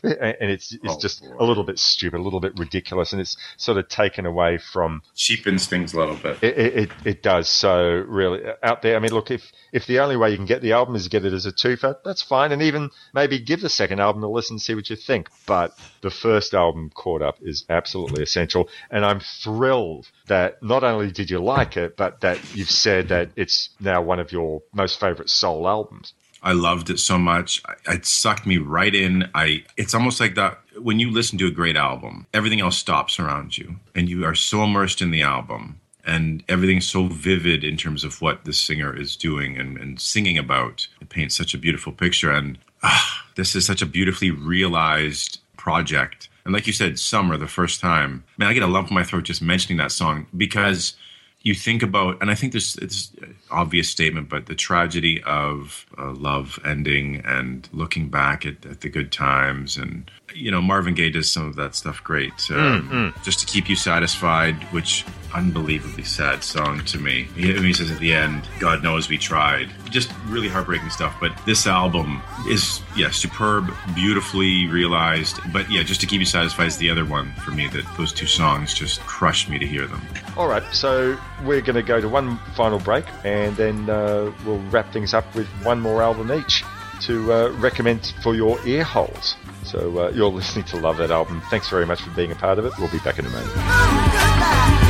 and 0.41 0.51
it's 0.51 0.73
it's 0.73 0.95
oh, 0.95 1.01
just 1.01 1.25
a 1.25 1.45
little 1.45 1.65
bit 1.65 1.79
stupid, 1.79 2.21
a 2.21 2.23
little 2.23 2.41
bit 2.41 2.59
ridiculous, 2.59 3.13
and 3.13 3.21
it's 3.21 3.37
sort 3.57 3.79
of 3.79 3.89
taken 3.89 4.27
away 4.27 4.59
from 4.59 5.03
cheapens 5.15 5.67
things 5.67 5.95
a 5.95 5.99
little 5.99 6.17
bit. 6.17 6.43
It, 6.43 6.59
it, 6.59 6.77
it, 6.77 6.91
it 7.05 7.23
does. 7.23 7.49
So 7.49 8.05
really 8.07 8.45
uh, 8.45 8.55
out 8.63 8.83
there, 8.83 8.97
I 8.97 8.99
mean, 8.99 9.13
look, 9.13 9.31
if 9.31 9.51
if 9.73 9.87
the 9.87 10.01
only 10.01 10.17
way 10.17 10.31
you 10.31 10.37
can 10.37 10.45
get 10.45 10.61
the 10.61 10.73
album 10.73 10.95
is 10.95 11.05
to 11.05 11.11
get 11.11 11.25
it 11.25 11.33
as 11.33 11.47
a 11.47 11.53
twofer, 11.53 11.97
that's 12.05 12.21
fine, 12.21 12.53
and 12.53 12.61
even 12.61 12.91
maybe 13.15 13.39
give 13.39 13.63
the 13.63 13.71
second 13.71 14.01
album 14.01 14.23
a 14.23 14.29
listen, 14.29 14.55
and 14.55 14.63
see 14.63 14.75
what 14.75 14.91
you 14.91 14.97
think. 14.97 15.29
But 15.47 15.77
the 16.03 16.11
first 16.11 16.53
album, 16.53 16.91
Caught 16.95 17.23
Up, 17.23 17.39
is 17.41 17.65
absolutely 17.71 18.23
essential, 18.23 18.69
and 18.91 19.07
I'm 19.07 19.21
thrilled 19.21 20.11
that 20.27 20.63
not 20.63 20.85
only 20.85 21.11
did 21.11 21.31
you 21.31 21.39
like 21.39 21.79
it, 21.79 21.97
but 21.97 22.21
that 22.21 22.39
you've 22.55 22.71
said 22.71 23.09
that 23.09 23.31
it's 23.37 23.71
now 23.81 24.03
one 24.03 24.21
of 24.21 24.33
your 24.33 24.63
most 24.75 25.01
favorite 25.01 25.31
soul 25.31 25.67
albums. 25.67 26.13
I 26.45 26.53
loved 26.53 26.91
it 26.91 27.01
so 27.01 27.19
much. 27.19 27.63
It 27.89 28.05
sucked 28.05 28.47
me 28.47 28.59
right 28.59 28.95
in. 28.95 29.29
I 29.35 29.65
it's 29.77 29.95
almost 29.95 30.21
like 30.21 30.35
that 30.35 30.61
when 30.81 31.01
you 31.01 31.11
listen 31.11 31.39
to 31.39 31.47
a 31.47 31.51
great 31.51 31.77
album, 31.77 32.27
everything 32.35 32.61
else 32.61 32.77
stops 32.77 33.19
around 33.19 33.57
you 33.57 33.77
and 33.95 34.09
you 34.09 34.25
are 34.25 34.35
so 34.35 34.63
immersed 34.63 35.01
in 35.01 35.11
the 35.11 35.23
album 35.23 35.81
and 36.05 36.45
everything's 36.49 36.89
so 36.89 37.07
vivid 37.07 37.65
in 37.65 37.79
terms 37.79 38.05
of 38.05 38.21
what 38.21 38.45
the 38.45 38.53
singer 38.53 38.95
is 38.95 39.17
doing 39.17 39.59
and, 39.59 39.79
and 39.79 40.01
singing 40.01 40.37
about. 40.37 40.87
It 41.01 41.09
paints 41.09 41.35
such 41.35 41.55
a 41.55 41.59
beautiful 41.59 41.93
picture 41.93 42.31
and 42.31 42.59
ah, 42.83 43.27
this 43.37 43.57
is 43.57 43.65
such 43.65 43.81
a 43.81 43.87
beautifully 43.87 44.31
realized 44.31 45.41
project. 45.57 46.29
And 46.45 46.53
like 46.53 46.67
you 46.67 46.75
said, 46.75 46.99
Summer, 46.99 47.39
the 47.39 47.47
first 47.47 47.81
time, 47.81 48.23
man, 48.37 48.51
I 48.51 48.53
get 48.53 48.63
a 48.63 48.67
lump 48.67 48.89
in 48.89 48.95
my 48.95 49.03
throat 49.03 49.25
just 49.25 49.41
mentioning 49.41 49.79
that 49.79 49.93
song 49.93 50.27
because 50.37 50.95
you 51.41 51.55
think 51.55 51.83
about, 51.83 52.21
and 52.21 52.31
I 52.31 52.35
think 52.35 52.53
this 52.53 52.77
it's 52.77 53.13
obvious 53.55 53.89
statement, 53.89 54.29
but 54.29 54.47
the 54.47 54.55
tragedy 54.55 55.23
of 55.23 55.87
uh, 55.97 56.13
love 56.13 56.59
ending 56.65 57.23
and 57.25 57.69
looking 57.73 58.09
back 58.09 58.45
at, 58.45 58.67
at 58.67 58.81
the 58.81 58.89
good 58.89 59.13
times, 59.13 59.77
and 59.77 60.11
you 60.35 60.51
know 60.51 60.61
Marvin 60.61 60.95
Gaye 60.95 61.11
does 61.11 61.31
some 61.31 61.47
of 61.49 61.57
that 61.57 61.75
stuff 61.75 62.03
great, 62.03 62.33
um, 62.51 62.89
Mm, 63.15 63.25
just 63.25 63.39
to 63.41 63.47
keep 63.47 63.69
you 63.69 63.77
satisfied. 63.77 64.55
Which 64.73 65.05
unbelievably 65.35 66.05
sad 66.05 66.45
song 66.45 66.85
to 66.85 66.99
me. 66.99 67.29
He, 67.35 67.53
he 67.55 67.73
says 67.73 67.91
at 67.91 67.99
the 67.99 68.13
end, 68.13 68.43
"God 68.59 68.83
knows 68.83 69.09
we 69.09 69.19
tried." 69.19 69.71
Just 69.91 70.11
really 70.29 70.49
heartbreaking 70.49 70.91
stuff. 70.91 71.17
But 71.21 71.33
this 71.47 71.67
album 71.67 72.21
is 72.49 72.81
yeah 72.97 73.11
superb, 73.11 73.73
beautifully 73.95 74.67
realized. 74.67 75.41
But 75.53 75.71
yeah, 75.71 75.83
just 75.83 76.01
to 76.01 76.07
keep 76.07 76.21
you 76.21 76.27
satisfied 76.27 76.67
is 76.67 76.77
the 76.77 76.91
other 76.91 77.05
one 77.05 77.33
for 77.45 77.53
me. 77.53 77.69
That 77.69 77.85
those 77.97 78.13
two 78.13 78.27
songs 78.27 78.75
just 78.75 79.01
crushed 79.01 79.49
me 79.49 79.59
to 79.59 79.67
hear 79.67 79.87
them. 79.87 80.03
All 80.37 80.49
right, 80.49 80.65
so 80.73 81.17
we're 81.45 81.61
going 81.61 81.77
to 81.77 81.83
go 81.83 82.01
to 82.01 82.09
one 82.09 82.39
final 82.55 82.79
break, 82.79 83.05
and 83.25 83.57
then 83.57 83.89
uh, 83.89 84.33
we'll 84.45 84.61
wrap 84.71 84.93
things 84.93 85.15
up 85.15 85.35
with 85.35 85.47
one 85.63 85.81
more 85.81 86.03
album 86.03 86.33
each 86.33 86.65
to 87.03 87.33
uh, 87.33 87.49
recommend 87.59 88.15
for 88.23 88.35
your 88.35 88.59
ear 88.67 88.85
holes. 88.85 89.37
So 89.65 90.07
uh, 90.07 90.11
you're 90.11 90.29
listening 90.31 90.65
to 90.67 90.77
Love 90.77 90.99
That 90.99 91.11
Album. 91.11 91.43
Thanks 91.51 91.69
very 91.69 91.87
much 91.87 92.03
for 92.03 92.11
being 92.11 92.33
a 92.33 92.37
part 92.37 92.59
of 92.59 92.65
it. 92.65 92.73
We'll 92.79 92.91
be 92.91 92.99
back 92.99 93.19
in 93.19 93.27
a 93.27 93.31
moment. 93.31 94.84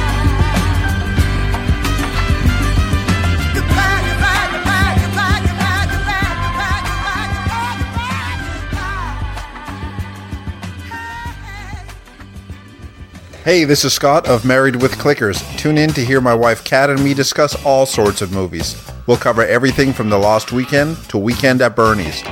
Hey, 13.44 13.64
this 13.64 13.84
is 13.84 13.92
Scott 13.92 14.26
of 14.26 14.46
Married 14.46 14.76
with 14.76 14.92
Clickers. 14.92 15.42
Tune 15.58 15.76
in 15.76 15.90
to 15.90 16.04
hear 16.04 16.20
my 16.22 16.32
wife 16.32 16.64
Kat 16.64 16.88
and 16.88 17.02
me 17.04 17.12
discuss 17.12 17.62
all 17.64 17.84
sorts 17.84 18.22
of 18.22 18.32
movies. 18.32 18.74
We'll 19.06 19.18
cover 19.18 19.44
everything 19.44 19.92
from 19.92 20.08
The 20.08 20.16
Lost 20.18 20.50
Weekend 20.50 20.96
to 21.10 21.18
Weekend 21.18 21.60
at 21.60 21.76
Bernie's, 21.76 22.22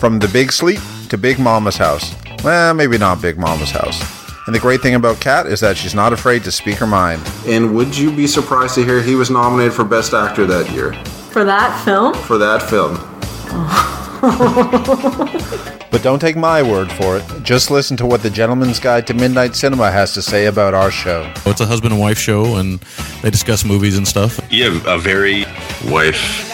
from 0.00 0.18
The 0.18 0.28
Big 0.28 0.50
Sleep 0.50 0.80
to 1.10 1.18
Big 1.18 1.38
Mama's 1.38 1.76
House. 1.76 2.14
Well, 2.42 2.72
maybe 2.72 2.96
not 2.96 3.20
Big 3.20 3.36
Mama's 3.38 3.70
House. 3.70 4.00
And 4.46 4.54
the 4.54 4.58
great 4.60 4.80
thing 4.80 4.94
about 4.94 5.20
Kat 5.20 5.46
is 5.46 5.60
that 5.60 5.76
she's 5.76 5.94
not 5.94 6.14
afraid 6.14 6.42
to 6.44 6.50
speak 6.50 6.76
her 6.76 6.86
mind. 6.86 7.22
And 7.46 7.74
would 7.76 7.96
you 7.96 8.10
be 8.10 8.26
surprised 8.26 8.74
to 8.76 8.84
hear 8.84 9.02
he 9.02 9.14
was 9.14 9.28
nominated 9.30 9.74
for 9.74 9.84
Best 9.84 10.14
Actor 10.14 10.46
that 10.46 10.70
year 10.70 10.94
For 11.32 11.44
that 11.44 11.84
film? 11.84 12.14
for 12.14 12.38
that 12.38 12.62
film? 12.62 12.96
Oh. 13.54 14.01
But 14.22 16.00
don't 16.02 16.18
take 16.20 16.36
my 16.36 16.62
word 16.62 16.90
for 16.92 17.18
it. 17.18 17.24
Just 17.42 17.70
listen 17.70 17.96
to 17.98 18.06
what 18.06 18.22
the 18.22 18.30
Gentleman's 18.30 18.80
Guide 18.80 19.06
to 19.08 19.14
Midnight 19.14 19.54
Cinema 19.54 19.90
has 19.90 20.14
to 20.14 20.22
say 20.22 20.46
about 20.46 20.72
our 20.74 20.90
show. 20.90 21.30
Oh, 21.44 21.50
it's 21.50 21.60
a 21.60 21.66
husband 21.66 21.92
and 21.92 22.00
wife 22.00 22.16
show, 22.18 22.56
and 22.56 22.80
they 23.20 23.28
discuss 23.30 23.62
movies 23.64 23.98
and 23.98 24.08
stuff. 24.08 24.40
Yeah, 24.50 24.80
a 24.86 24.96
very 24.98 25.44
wife 25.84 26.48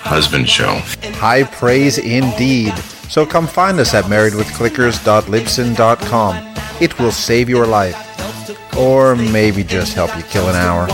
husband 0.00 0.48
show. 0.48 0.80
High 1.18 1.44
praise 1.44 1.98
indeed. 1.98 2.76
So 3.08 3.24
come 3.24 3.46
find 3.46 3.78
us 3.78 3.94
at 3.94 4.06
marriedwithclickers.libsyn.com. 4.06 6.54
It 6.80 6.98
will 6.98 7.12
save 7.12 7.48
your 7.48 7.66
life. 7.66 8.02
Or 8.76 9.14
maybe 9.16 9.62
just 9.62 9.94
help 9.94 10.16
you 10.16 10.24
kill 10.24 10.48
an 10.48 10.56
hour. 10.56 10.88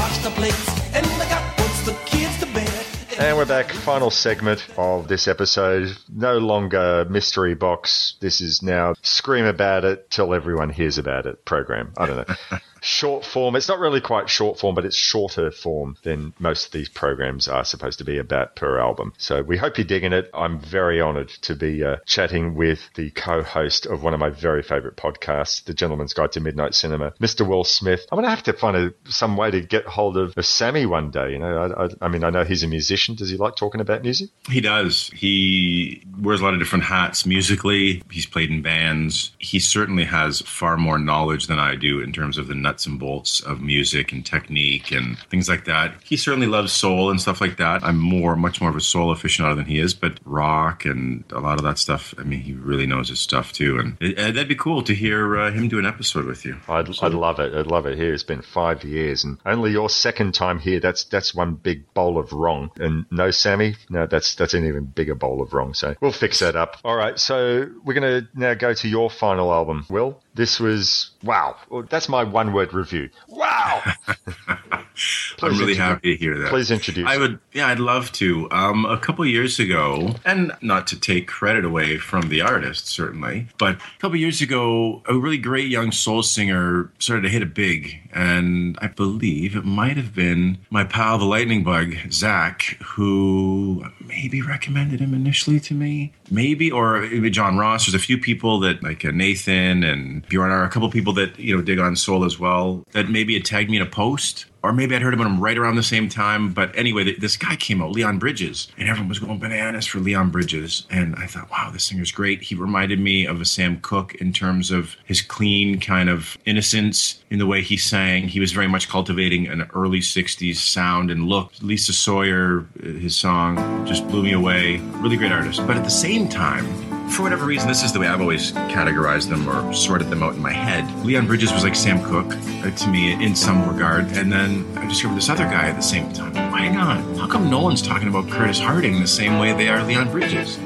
And 3.22 3.36
we're 3.36 3.46
back. 3.46 3.70
Final 3.70 4.10
segment 4.10 4.66
of 4.76 5.06
this 5.06 5.28
episode. 5.28 5.96
No 6.12 6.38
longer 6.38 7.06
mystery 7.08 7.54
box. 7.54 8.16
This 8.20 8.40
is 8.40 8.64
now 8.64 8.94
scream 9.02 9.44
about 9.44 9.84
it 9.84 10.10
till 10.10 10.34
everyone 10.34 10.70
hears 10.70 10.98
about 10.98 11.26
it 11.26 11.44
program. 11.44 11.92
I 11.96 12.06
don't 12.06 12.28
know. 12.28 12.34
short 12.82 13.24
form. 13.24 13.56
It's 13.56 13.68
not 13.68 13.78
really 13.78 14.00
quite 14.00 14.28
short 14.28 14.58
form, 14.58 14.74
but 14.74 14.84
it's 14.84 14.96
shorter 14.96 15.50
form 15.50 15.96
than 16.02 16.34
most 16.38 16.66
of 16.66 16.72
these 16.72 16.88
programs 16.88 17.48
are 17.48 17.64
supposed 17.64 17.98
to 17.98 18.04
be 18.04 18.18
about 18.18 18.56
per 18.56 18.78
album. 18.78 19.12
So 19.18 19.42
we 19.42 19.56
hope 19.56 19.78
you're 19.78 19.86
digging 19.86 20.12
it. 20.12 20.28
I'm 20.34 20.58
very 20.60 21.00
honored 21.00 21.28
to 21.42 21.54
be 21.54 21.82
uh, 21.84 21.96
chatting 22.04 22.54
with 22.54 22.80
the 22.94 23.10
co-host 23.10 23.86
of 23.86 24.02
one 24.02 24.14
of 24.14 24.20
my 24.20 24.30
very 24.30 24.62
favorite 24.62 24.96
podcasts, 24.96 25.64
The 25.64 25.74
Gentleman's 25.74 26.12
Guide 26.12 26.32
to 26.32 26.40
Midnight 26.40 26.74
Cinema, 26.74 27.12
Mr. 27.20 27.46
Will 27.46 27.64
Smith. 27.64 28.04
I'm 28.10 28.16
going 28.16 28.24
to 28.24 28.30
have 28.30 28.42
to 28.44 28.52
find 28.52 28.76
a, 28.76 28.94
some 29.10 29.36
way 29.36 29.50
to 29.52 29.60
get 29.60 29.86
hold 29.86 30.16
of, 30.16 30.34
of 30.36 30.44
Sammy 30.46 30.84
one 30.84 31.10
day. 31.10 31.32
You 31.32 31.38
know, 31.38 31.56
I, 31.56 31.84
I, 31.84 31.88
I 32.02 32.08
mean, 32.08 32.24
I 32.24 32.30
know 32.30 32.44
he's 32.44 32.64
a 32.64 32.68
musician. 32.68 33.11
Does 33.14 33.30
he 33.30 33.36
like 33.36 33.56
talking 33.56 33.80
about 33.80 34.02
music? 34.02 34.30
He 34.48 34.60
does. 34.60 35.08
He 35.14 36.04
wears 36.18 36.40
a 36.40 36.44
lot 36.44 36.54
of 36.54 36.60
different 36.60 36.84
hats 36.84 37.26
musically. 37.26 38.02
He's 38.10 38.26
played 38.26 38.50
in 38.50 38.62
bands. 38.62 39.32
He 39.38 39.58
certainly 39.58 40.04
has 40.04 40.40
far 40.42 40.76
more 40.76 40.98
knowledge 40.98 41.46
than 41.46 41.58
I 41.58 41.76
do 41.76 42.00
in 42.00 42.12
terms 42.12 42.38
of 42.38 42.48
the 42.48 42.54
nuts 42.54 42.86
and 42.86 42.98
bolts 42.98 43.40
of 43.40 43.60
music 43.60 44.12
and 44.12 44.24
technique 44.24 44.90
and 44.90 45.18
things 45.30 45.48
like 45.48 45.64
that. 45.64 45.94
He 46.04 46.16
certainly 46.16 46.46
loves 46.46 46.72
soul 46.72 47.10
and 47.10 47.20
stuff 47.20 47.40
like 47.40 47.56
that. 47.58 47.82
I'm 47.82 47.98
more, 47.98 48.36
much 48.36 48.60
more 48.60 48.70
of 48.70 48.76
a 48.76 48.80
soul 48.80 49.14
aficionado 49.14 49.56
than 49.56 49.66
he 49.66 49.78
is, 49.78 49.94
but 49.94 50.18
rock 50.24 50.84
and 50.84 51.24
a 51.32 51.40
lot 51.40 51.58
of 51.58 51.64
that 51.64 51.78
stuff. 51.78 52.14
I 52.18 52.22
mean, 52.22 52.40
he 52.40 52.52
really 52.52 52.86
knows 52.86 53.08
his 53.08 53.20
stuff 53.20 53.52
too, 53.52 53.78
and 53.78 54.18
uh, 54.18 54.26
that'd 54.32 54.48
be 54.48 54.54
cool 54.54 54.82
to 54.82 54.94
hear 54.94 55.38
uh, 55.38 55.50
him 55.50 55.68
do 55.68 55.78
an 55.78 55.86
episode 55.86 56.24
with 56.26 56.44
you. 56.44 56.58
I'd, 56.68 56.88
I'd 57.02 57.14
love 57.14 57.40
it. 57.40 57.54
I'd 57.54 57.66
love 57.66 57.86
it. 57.86 57.98
Here 57.98 58.12
it's 58.12 58.22
been 58.22 58.42
five 58.42 58.84
years, 58.84 59.24
and 59.24 59.38
only 59.46 59.72
your 59.72 59.88
second 59.88 60.34
time 60.34 60.58
here. 60.58 60.80
That's 60.80 61.04
that's 61.04 61.34
one 61.34 61.54
big 61.54 61.92
bowl 61.94 62.18
of 62.18 62.32
wrong. 62.32 62.70
And 62.78 62.91
no, 63.10 63.30
Sammy, 63.30 63.76
no, 63.90 64.06
that's 64.06 64.34
that's 64.34 64.54
an 64.54 64.64
even 64.66 64.84
bigger 64.84 65.14
bowl 65.14 65.42
of 65.42 65.52
wrong. 65.52 65.74
So 65.74 65.94
we'll 66.00 66.12
fix 66.12 66.40
that 66.40 66.56
up. 66.56 66.78
All 66.84 66.96
right. 66.96 67.18
So 67.18 67.66
we're 67.84 67.94
gonna 67.94 68.28
now 68.34 68.54
go 68.54 68.74
to 68.74 68.88
your 68.88 69.10
final 69.10 69.52
album, 69.52 69.86
Will. 69.88 70.20
This 70.34 70.58
was 70.58 71.10
wow. 71.22 71.56
That's 71.90 72.08
my 72.08 72.24
one 72.24 72.52
word 72.52 72.72
review. 72.72 73.10
Wow. 73.28 73.82
I'm 75.42 75.58
really 75.58 75.74
happy 75.74 76.16
to 76.16 76.20
hear 76.20 76.38
that. 76.38 76.50
Please 76.50 76.70
introduce. 76.70 77.06
I 77.06 77.16
would, 77.16 77.38
yeah, 77.52 77.68
I'd 77.68 77.80
love 77.80 78.12
to. 78.12 78.48
Um, 78.50 78.84
a 78.84 78.98
couple 78.98 79.24
years 79.26 79.58
ago, 79.58 80.14
and 80.24 80.52
not 80.60 80.86
to 80.88 81.00
take 81.00 81.28
credit 81.28 81.64
away 81.64 81.98
from 81.98 82.28
the 82.28 82.40
artist, 82.40 82.88
certainly, 82.88 83.48
but 83.58 83.76
a 83.76 83.98
couple 83.98 84.16
years 84.16 84.40
ago, 84.40 85.02
a 85.06 85.14
really 85.14 85.38
great 85.38 85.68
young 85.68 85.92
soul 85.92 86.22
singer 86.22 86.90
started 86.98 87.22
to 87.22 87.28
hit 87.28 87.42
it 87.42 87.54
big, 87.54 88.00
and 88.12 88.78
I 88.80 88.88
believe 88.88 89.56
it 89.56 89.64
might 89.64 89.96
have 89.96 90.14
been 90.14 90.58
my 90.70 90.84
pal, 90.84 91.18
the 91.18 91.24
Lightning 91.24 91.64
Bug, 91.64 91.94
Zach, 92.10 92.76
who 92.82 93.84
maybe 94.12 94.42
recommended 94.42 95.00
him 95.00 95.14
initially 95.14 95.58
to 95.60 95.74
me, 95.74 96.12
maybe, 96.30 96.70
or 96.70 97.00
maybe 97.00 97.30
John 97.30 97.56
Ross. 97.56 97.86
There's 97.86 97.94
a 97.94 97.98
few 97.98 98.18
people 98.18 98.60
that, 98.60 98.82
like 98.82 99.04
uh, 99.04 99.10
Nathan 99.10 99.82
and 99.82 100.26
Bjorn, 100.28 100.50
are 100.50 100.64
a 100.64 100.68
couple 100.68 100.90
people 100.90 101.12
that 101.14 101.38
you 101.38 101.56
know 101.56 101.62
dig 101.62 101.78
on 101.78 101.96
soul 101.96 102.24
as 102.24 102.38
well. 102.38 102.84
That 102.92 103.08
maybe 103.08 103.34
had 103.34 103.44
tagged 103.44 103.70
me 103.70 103.76
in 103.76 103.82
a 103.82 103.86
post 103.86 104.46
or 104.62 104.72
maybe 104.72 104.94
I'd 104.94 105.02
heard 105.02 105.14
about 105.14 105.26
him 105.26 105.40
right 105.40 105.58
around 105.58 105.76
the 105.76 105.82
same 105.82 106.08
time. 106.08 106.52
But 106.52 106.76
anyway, 106.76 107.04
th- 107.04 107.18
this 107.18 107.36
guy 107.36 107.56
came 107.56 107.82
out, 107.82 107.92
Leon 107.92 108.18
Bridges, 108.18 108.68
and 108.78 108.88
everyone 108.88 109.08
was 109.08 109.18
going 109.18 109.38
bananas 109.38 109.86
for 109.86 109.98
Leon 109.98 110.30
Bridges. 110.30 110.86
And 110.90 111.14
I 111.16 111.26
thought, 111.26 111.50
wow, 111.50 111.70
this 111.72 111.84
singer's 111.84 112.12
great. 112.12 112.42
He 112.42 112.54
reminded 112.54 113.00
me 113.00 113.26
of 113.26 113.40
a 113.40 113.44
Sam 113.44 113.80
Cooke 113.80 114.14
in 114.16 114.32
terms 114.32 114.70
of 114.70 114.96
his 115.04 115.20
clean 115.20 115.80
kind 115.80 116.08
of 116.08 116.38
innocence 116.44 117.22
in 117.30 117.38
the 117.38 117.46
way 117.46 117.62
he 117.62 117.76
sang. 117.76 118.28
He 118.28 118.40
was 118.40 118.52
very 118.52 118.68
much 118.68 118.88
cultivating 118.88 119.48
an 119.48 119.68
early 119.74 120.00
60s 120.00 120.56
sound 120.56 121.10
and 121.10 121.26
look. 121.26 121.52
Lisa 121.60 121.92
Sawyer, 121.92 122.66
uh, 122.82 122.86
his 122.86 123.16
song 123.16 123.86
just 123.86 124.06
blew 124.08 124.22
me 124.22 124.32
away. 124.32 124.78
Really 125.00 125.16
great 125.16 125.32
artist. 125.32 125.66
But 125.66 125.76
at 125.76 125.84
the 125.84 125.90
same 125.90 126.28
time, 126.28 126.66
for 127.12 127.22
whatever 127.22 127.44
reason, 127.44 127.68
this 127.68 127.82
is 127.82 127.92
the 127.92 128.00
way 128.00 128.06
I've 128.06 128.20
always 128.20 128.52
categorized 128.52 129.28
them 129.28 129.48
or 129.48 129.72
sorted 129.74 130.08
them 130.08 130.22
out 130.22 130.34
in 130.34 130.40
my 130.40 130.52
head. 130.52 130.88
Leon 131.04 131.26
Bridges 131.26 131.52
was 131.52 131.62
like 131.62 131.74
Sam 131.74 132.02
Cooke 132.02 132.34
uh, 132.34 132.70
to 132.70 132.88
me 132.88 133.12
in 133.12 133.36
some 133.36 133.68
regard, 133.68 134.06
and 134.16 134.32
then 134.32 134.66
I 134.78 134.86
discovered 134.86 135.16
this 135.16 135.28
other 135.28 135.44
guy 135.44 135.68
at 135.68 135.76
the 135.76 135.82
same 135.82 136.10
time. 136.12 136.32
Why 136.50 136.68
not? 136.68 137.02
How 137.18 137.28
come 137.28 137.50
no 137.50 137.60
one's 137.60 137.82
talking 137.82 138.08
about 138.08 138.30
Curtis 138.30 138.58
Harding 138.58 139.00
the 139.00 139.06
same 139.06 139.38
way 139.38 139.52
they 139.52 139.68
are 139.68 139.84
Leon 139.84 140.10
Bridges? 140.10 140.56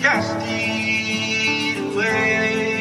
Cast 0.00 0.36
it 0.46 1.94
away. 1.94 2.75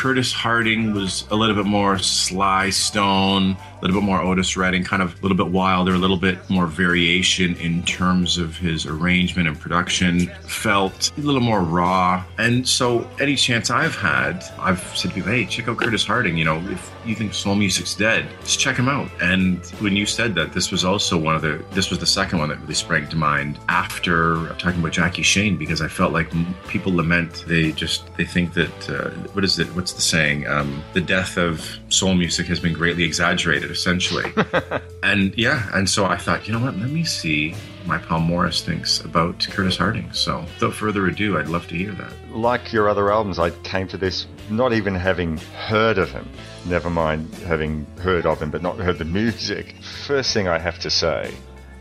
Curtis 0.00 0.32
Harding 0.32 0.94
was 0.94 1.26
a 1.30 1.36
little 1.36 1.54
bit 1.54 1.66
more 1.66 1.98
Sly 1.98 2.70
Stone, 2.70 3.58
a 3.80 3.86
little 3.86 4.00
bit 4.00 4.06
more 4.06 4.20
Otis 4.20 4.56
Redding, 4.56 4.84
kind 4.84 5.02
of 5.02 5.18
a 5.18 5.22
little 5.22 5.36
bit 5.36 5.48
wilder, 5.48 5.94
a 5.94 5.98
little 5.98 6.16
bit 6.16 6.38
more 6.50 6.66
variation 6.66 7.56
in 7.56 7.82
terms 7.84 8.36
of 8.36 8.56
his 8.56 8.86
arrangement 8.86 9.48
and 9.48 9.58
production. 9.58 10.26
Felt 10.42 11.12
a 11.16 11.20
little 11.20 11.40
more 11.40 11.62
raw. 11.62 12.24
And 12.38 12.66
so, 12.68 13.08
any 13.18 13.36
chance 13.36 13.70
I've 13.70 13.96
had, 13.96 14.44
I've 14.58 14.80
said 14.96 15.10
to 15.10 15.14
people, 15.14 15.30
hey, 15.30 15.46
check 15.46 15.68
out 15.68 15.78
Curtis 15.78 16.04
Harding. 16.04 16.36
You 16.36 16.44
know, 16.44 16.58
if 16.68 16.92
you 17.06 17.14
think 17.14 17.32
soul 17.32 17.54
music's 17.54 17.94
dead, 17.94 18.28
just 18.42 18.60
check 18.60 18.76
him 18.76 18.88
out. 18.88 19.10
And 19.20 19.64
when 19.80 19.96
you 19.96 20.06
said 20.06 20.34
that, 20.34 20.52
this 20.52 20.70
was 20.70 20.84
also 20.84 21.16
one 21.18 21.34
of 21.34 21.42
the, 21.42 21.64
this 21.72 21.90
was 21.90 21.98
the 21.98 22.06
second 22.06 22.38
one 22.38 22.50
that 22.50 22.60
really 22.60 22.74
sprang 22.74 23.08
to 23.08 23.16
mind 23.16 23.58
after 23.68 24.48
talking 24.54 24.80
about 24.80 24.92
Jackie 24.92 25.22
Shane, 25.22 25.56
because 25.56 25.80
I 25.80 25.88
felt 25.88 26.12
like 26.12 26.30
people 26.68 26.94
lament, 26.94 27.44
they 27.46 27.72
just, 27.72 28.14
they 28.16 28.24
think 28.24 28.52
that, 28.54 28.90
uh, 28.90 29.10
what 29.32 29.44
is 29.44 29.58
it, 29.58 29.68
what's 29.74 29.92
the 29.92 30.00
saying? 30.00 30.46
Um, 30.46 30.82
the 30.92 31.00
death 31.00 31.38
of 31.38 31.79
soul 31.90 32.14
music 32.14 32.46
has 32.46 32.60
been 32.60 32.72
greatly 32.72 33.04
exaggerated, 33.04 33.70
essentially. 33.70 34.32
and 35.02 35.36
yeah, 35.36 35.68
and 35.74 35.88
so 35.88 36.06
I 36.06 36.16
thought, 36.16 36.46
you 36.46 36.52
know 36.52 36.60
what, 36.60 36.76
let 36.76 36.90
me 36.90 37.04
see 37.04 37.50
what 37.50 37.86
my 37.86 37.98
pal 37.98 38.20
Morris 38.20 38.62
thinks 38.62 39.00
about 39.00 39.46
Curtis 39.50 39.76
Harding. 39.76 40.12
So 40.12 40.40
without 40.40 40.74
further 40.74 41.06
ado, 41.06 41.38
I'd 41.38 41.48
love 41.48 41.66
to 41.68 41.74
hear 41.74 41.92
that. 41.92 42.12
like 42.30 42.72
your 42.72 42.88
other 42.88 43.10
albums, 43.12 43.38
I 43.38 43.50
came 43.62 43.88
to 43.88 43.96
this 43.96 44.26
not 44.48 44.72
even 44.72 44.94
having 44.94 45.36
heard 45.38 45.98
of 45.98 46.10
him, 46.10 46.28
never 46.66 46.90
mind 46.90 47.34
having 47.46 47.86
heard 48.02 48.26
of 48.26 48.40
him 48.40 48.50
but 48.50 48.62
not 48.62 48.76
heard 48.76 48.98
the 48.98 49.04
music. 49.04 49.74
First 50.06 50.32
thing 50.34 50.48
I 50.48 50.58
have 50.58 50.78
to 50.80 50.90
say 50.90 51.32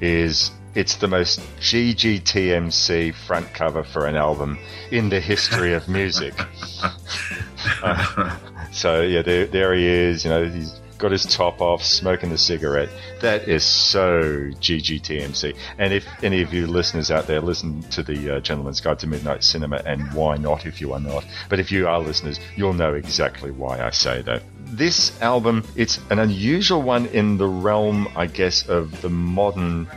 is 0.01 0.51
it's 0.75 0.95
the 0.95 1.07
most 1.07 1.39
GGTMC 1.59 3.13
front 3.13 3.53
cover 3.53 3.83
for 3.83 4.05
an 4.05 4.15
album 4.15 4.57
in 4.91 5.09
the 5.09 5.19
history 5.19 5.73
of 5.73 5.87
music. 5.87 6.33
Uh, 7.83 8.37
so 8.71 9.01
yeah, 9.01 9.21
there, 9.21 9.45
there 9.45 9.73
he 9.73 9.85
is. 9.85 10.23
You 10.23 10.29
know, 10.29 10.45
he's 10.45 10.79
got 10.99 11.11
his 11.11 11.25
top 11.25 11.61
off, 11.61 11.81
smoking 11.81 12.29
the 12.29 12.37
cigarette. 12.37 12.89
That 13.21 13.47
is 13.47 13.63
so 13.63 14.21
GGTMC. 14.21 15.55
And 15.77 15.93
if 15.93 16.05
any 16.21 16.41
of 16.41 16.53
you 16.53 16.67
listeners 16.67 17.09
out 17.09 17.25
there 17.25 17.39
listen 17.39 17.81
to 17.83 18.03
the 18.03 18.35
uh, 18.35 18.39
Gentleman's 18.41 18.81
Guide 18.81 18.99
to 18.99 19.07
Midnight 19.07 19.43
Cinema, 19.43 19.81
and 19.85 20.13
why 20.13 20.37
not 20.37 20.65
if 20.65 20.81
you 20.81 20.93
are 20.93 20.99
not? 20.99 21.25
But 21.47 21.59
if 21.59 21.71
you 21.71 21.87
are 21.87 21.99
listeners, 21.99 22.39
you'll 22.55 22.73
know 22.73 22.93
exactly 22.93 23.49
why 23.49 23.81
I 23.81 23.89
say 23.89 24.21
that. 24.23 24.43
This 24.65 25.19
album, 25.21 25.63
it's 25.75 25.99
an 26.11 26.19
unusual 26.19 26.81
one 26.81 27.07
in 27.07 27.37
the 27.37 27.47
realm, 27.47 28.07
I 28.15 28.27
guess, 28.27 28.67
of 28.67 29.01
the 29.01 29.09
modern 29.09 29.87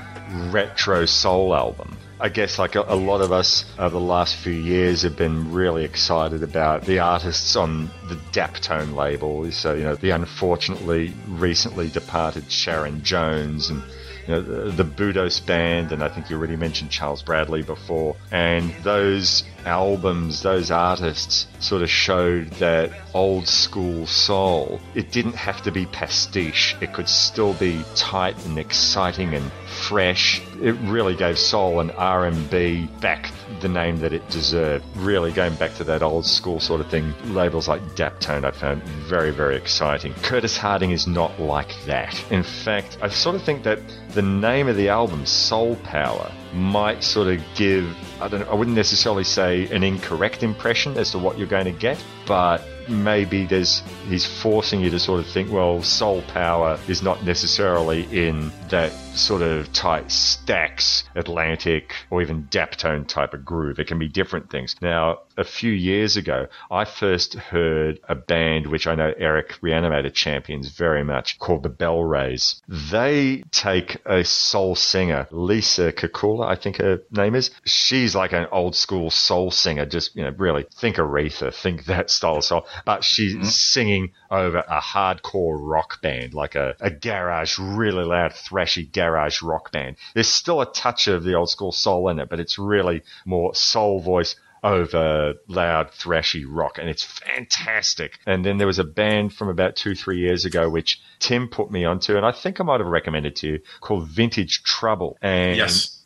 retro 0.50 1.04
soul 1.04 1.54
album. 1.54 1.96
I 2.22 2.28
guess 2.28 2.56
like 2.56 2.76
a, 2.76 2.84
a 2.86 2.94
lot 2.94 3.20
of 3.20 3.32
us 3.32 3.64
over 3.80 3.98
the 3.98 4.04
last 4.04 4.36
few 4.36 4.52
years 4.52 5.02
have 5.02 5.16
been 5.16 5.50
really 5.50 5.84
excited 5.84 6.44
about 6.44 6.84
the 6.84 7.00
artists 7.00 7.56
on 7.56 7.90
the 8.08 8.14
Daptone 8.30 8.94
label. 8.94 9.50
So, 9.50 9.74
you 9.74 9.82
know, 9.82 9.96
the 9.96 10.10
unfortunately 10.10 11.14
recently 11.26 11.88
departed 11.88 12.48
Sharon 12.48 13.02
Jones 13.02 13.70
and 13.70 13.82
you 14.28 14.34
know, 14.34 14.40
the, 14.40 14.70
the 14.70 14.84
Budos 14.84 15.44
band, 15.44 15.90
and 15.90 16.02
I 16.02 16.08
think 16.08 16.30
you 16.30 16.36
already 16.36 16.54
mentioned 16.54 16.92
Charles 16.92 17.22
Bradley 17.22 17.62
before. 17.62 18.14
And 18.30 18.72
those 18.84 19.42
albums, 19.64 20.42
those 20.42 20.70
artists 20.70 21.48
sort 21.58 21.82
of 21.82 21.90
showed 21.90 22.50
that 22.52 22.92
old 23.14 23.48
school 23.48 24.06
soul. 24.06 24.80
It 24.94 25.10
didn't 25.10 25.34
have 25.34 25.62
to 25.62 25.72
be 25.72 25.86
pastiche. 25.86 26.76
It 26.80 26.92
could 26.92 27.08
still 27.08 27.54
be 27.54 27.84
tight 27.96 28.36
and 28.46 28.58
exciting 28.58 29.34
and 29.34 29.50
fresh. 29.66 30.40
It 30.60 30.72
really 30.82 31.14
gave 31.14 31.38
soul 31.38 31.80
and 31.80 31.90
R&B 31.92 32.88
back 33.00 33.32
the 33.60 33.68
name 33.68 33.98
that 33.98 34.12
it 34.12 34.28
deserved. 34.28 34.84
Really 34.96 35.32
going 35.32 35.54
back 35.54 35.74
to 35.76 35.84
that 35.84 36.02
old 36.02 36.26
school 36.26 36.60
sort 36.60 36.80
of 36.80 36.88
thing. 36.88 37.14
Labels 37.34 37.68
like 37.68 37.82
Daptone 37.94 38.44
I 38.44 38.50
found 38.50 38.82
very, 38.82 39.30
very 39.30 39.56
exciting. 39.56 40.14
Curtis 40.22 40.56
Harding 40.56 40.90
is 40.90 41.06
not 41.06 41.40
like 41.40 41.74
that. 41.86 42.30
In 42.30 42.42
fact, 42.42 42.98
I 43.00 43.08
sort 43.08 43.36
of 43.36 43.42
think 43.42 43.62
that 43.64 43.80
the 44.10 44.22
name 44.22 44.68
of 44.68 44.76
the 44.76 44.88
album, 44.88 45.24
Soul 45.26 45.76
Power, 45.76 46.30
might 46.52 47.02
sort 47.02 47.28
of 47.28 47.40
give 47.54 47.96
I 48.20 48.28
don't 48.28 48.40
know, 48.40 48.50
I 48.50 48.54
wouldn't 48.54 48.76
necessarily 48.76 49.24
say 49.24 49.66
an 49.74 49.82
incorrect 49.82 50.44
impression 50.44 50.96
as 50.96 51.10
to 51.10 51.18
what 51.18 51.38
you're 51.38 51.48
going 51.48 51.64
to 51.64 51.72
get, 51.72 52.02
but 52.24 52.62
maybe 52.93 53.47
there's 53.47 53.82
he's 54.09 54.24
forcing 54.24 54.81
you 54.81 54.90
to 54.90 54.98
sort 54.98 55.20
of 55.20 55.27
think, 55.27 55.51
well, 55.51 55.82
soul 55.82 56.23
power 56.23 56.78
is 56.89 57.02
not 57.02 57.24
necessarily 57.24 58.05
in 58.12 58.52
that 58.69 58.93
sort 58.93 59.43
of 59.43 59.73
tight 59.73 60.06
Stax 60.06 61.05
Atlantic 61.14 61.94
or 62.10 62.23
even 62.23 62.44
Daptone 62.51 63.06
type 63.06 63.35
of 63.35 63.44
groove. 63.44 63.78
It 63.78 63.86
can 63.86 63.98
be 63.98 64.09
different 64.09 64.51
things. 64.51 64.77
Now, 64.81 65.20
a 65.36 65.44
few 65.44 65.72
years 65.72 66.16
ago, 66.16 66.46
I 66.70 66.84
first 66.84 67.34
heard 67.34 68.00
a 68.09 68.14
band 68.14 68.66
which 68.66 68.86
I 68.86 68.94
know 68.94 69.12
Eric 69.16 69.59
Reanimator 69.62 70.12
champions 70.12 70.68
very 70.68 71.04
much 71.04 71.38
called 71.38 71.62
the 71.62 71.70
BellRays. 71.70 72.60
They 72.68 73.44
take 73.50 73.98
a 74.06 74.24
soul 74.24 74.74
singer, 74.74 75.28
Lisa 75.30 75.92
Kekaula, 75.92 76.46
I 76.46 76.56
think 76.56 76.76
her 76.76 77.02
name 77.10 77.34
is. 77.34 77.50
She's 77.64 78.14
like 78.14 78.32
an 78.32 78.46
old 78.52 78.74
school 78.74 79.10
soul 79.10 79.50
singer, 79.50 79.86
just, 79.86 80.14
you 80.16 80.22
know, 80.22 80.34
really 80.36 80.66
think 80.74 80.96
Aretha, 80.96 81.54
think 81.54 81.86
that 81.86 82.10
style 82.10 82.38
of 82.38 82.44
soul. 82.44 82.66
But 82.84 83.04
she's 83.04 83.34
mm-hmm. 83.34 83.44
singing 83.44 84.12
over 84.30 84.59
a 84.59 84.80
hardcore 84.80 85.59
rock 85.60 86.00
band, 86.02 86.34
like 86.34 86.54
a, 86.54 86.74
a 86.80 86.90
garage, 86.90 87.59
really 87.59 88.04
loud, 88.04 88.32
thrashy 88.32 88.90
garage 88.90 89.42
rock 89.42 89.72
band. 89.72 89.96
There's 90.14 90.28
still 90.28 90.60
a 90.60 90.72
touch 90.72 91.09
of 91.09 91.24
the 91.24 91.34
old 91.34 91.50
school 91.50 91.72
soul 91.72 92.09
in 92.09 92.18
it, 92.18 92.28
but 92.28 92.40
it's 92.40 92.59
really 92.59 93.02
more 93.24 93.54
soul 93.54 94.00
voice 94.00 94.36
over 94.62 95.34
loud 95.48 95.90
thrashy 95.90 96.44
rock 96.47 96.78
and 96.78 96.89
it's 96.89 97.02
fantastic. 97.02 98.18
And 98.26 98.44
then 98.44 98.59
there 98.59 98.66
was 98.66 98.78
a 98.78 98.84
band 98.84 99.34
from 99.34 99.48
about 99.48 99.76
two, 99.76 99.94
three 99.94 100.18
years 100.18 100.44
ago 100.44 100.68
which 100.68 101.01
Tim 101.18 101.48
put 101.48 101.70
me 101.70 101.84
onto 101.84 102.16
and 102.16 102.24
I 102.24 102.32
think 102.32 102.60
I 102.60 102.64
might 102.64 102.80
have 102.80 102.89
recommended 102.89 103.36
to 103.36 103.48
you 103.48 103.60
called 103.80 104.09
Vintage 104.09 104.62
Trouble. 104.62 105.18
And 105.20 105.56
Yes. 105.56 105.98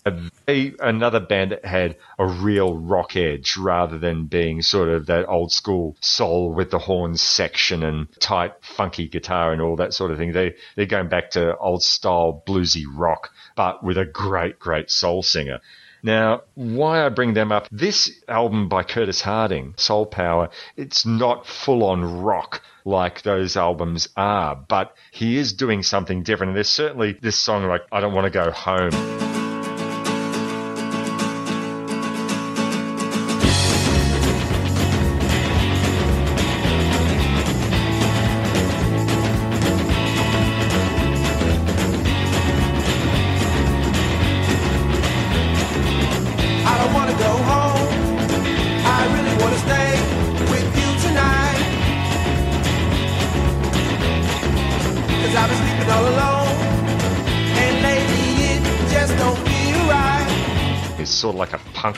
a, 0.49 0.75
another 0.81 1.21
band 1.21 1.51
that 1.53 1.65
had 1.65 1.97
a 2.19 2.27
real 2.27 2.79
rock 2.79 3.17
edge 3.17 3.57
rather 3.59 3.99
than 3.99 4.27
being 4.27 4.63
sort 4.63 4.89
of 4.89 5.07
that 5.07 5.29
old 5.29 5.53
school 5.53 5.97
soul 6.01 6.53
with 6.53 6.71
the 6.71 6.79
horns 6.79 7.21
section 7.21 7.83
and 7.83 8.09
tight 8.21 8.55
funky 8.63 9.07
guitar 9.09 9.53
and 9.53 9.61
all 9.61 9.77
that 9.77 9.93
sort 9.93 10.13
of 10.13 10.19
thing. 10.19 10.33
They 10.33 10.55
they're 10.77 10.87
going 10.87 11.09
back 11.09 11.31
to 11.33 11.57
old 11.59 11.83
style 11.83 12.43
bluesy 12.47 12.85
rock, 12.91 13.33
but 13.55 13.83
with 13.85 13.99
a 13.99 14.07
great 14.07 14.59
great 14.59 14.91
soul 14.91 15.23
singer. 15.23 15.61
Now, 16.07 16.43
why 16.55 17.05
I 17.05 17.09
bring 17.09 17.35
them 17.35 17.51
up, 17.51 17.67
this 17.73 18.23
album 18.29 18.69
by 18.69 18.85
Curtis 18.85 19.21
Harding, 19.21 19.75
Soul 19.77 20.07
Power, 20.07 20.51
it's 20.77 21.05
not 21.05 21.49
full 21.49 21.83
on 21.83 22.23
rock 22.23 22.63
like 22.85 23.23
those 23.23 23.57
albums 23.57 24.09
are, 24.17 24.55
but 24.55 24.95
he 25.11 25.37
is 25.37 25.53
doing 25.53 25.83
something 25.83 26.23
different. 26.23 26.51
And 26.51 26.57
there's 26.57 26.69
certainly 26.69 27.19
this 27.21 27.41
song 27.41 27.67
like, 27.67 27.83
I 27.91 27.99
Don't 27.99 28.15
Want 28.15 28.27
to 28.27 28.31
Go 28.31 28.53
Home. 28.53 29.36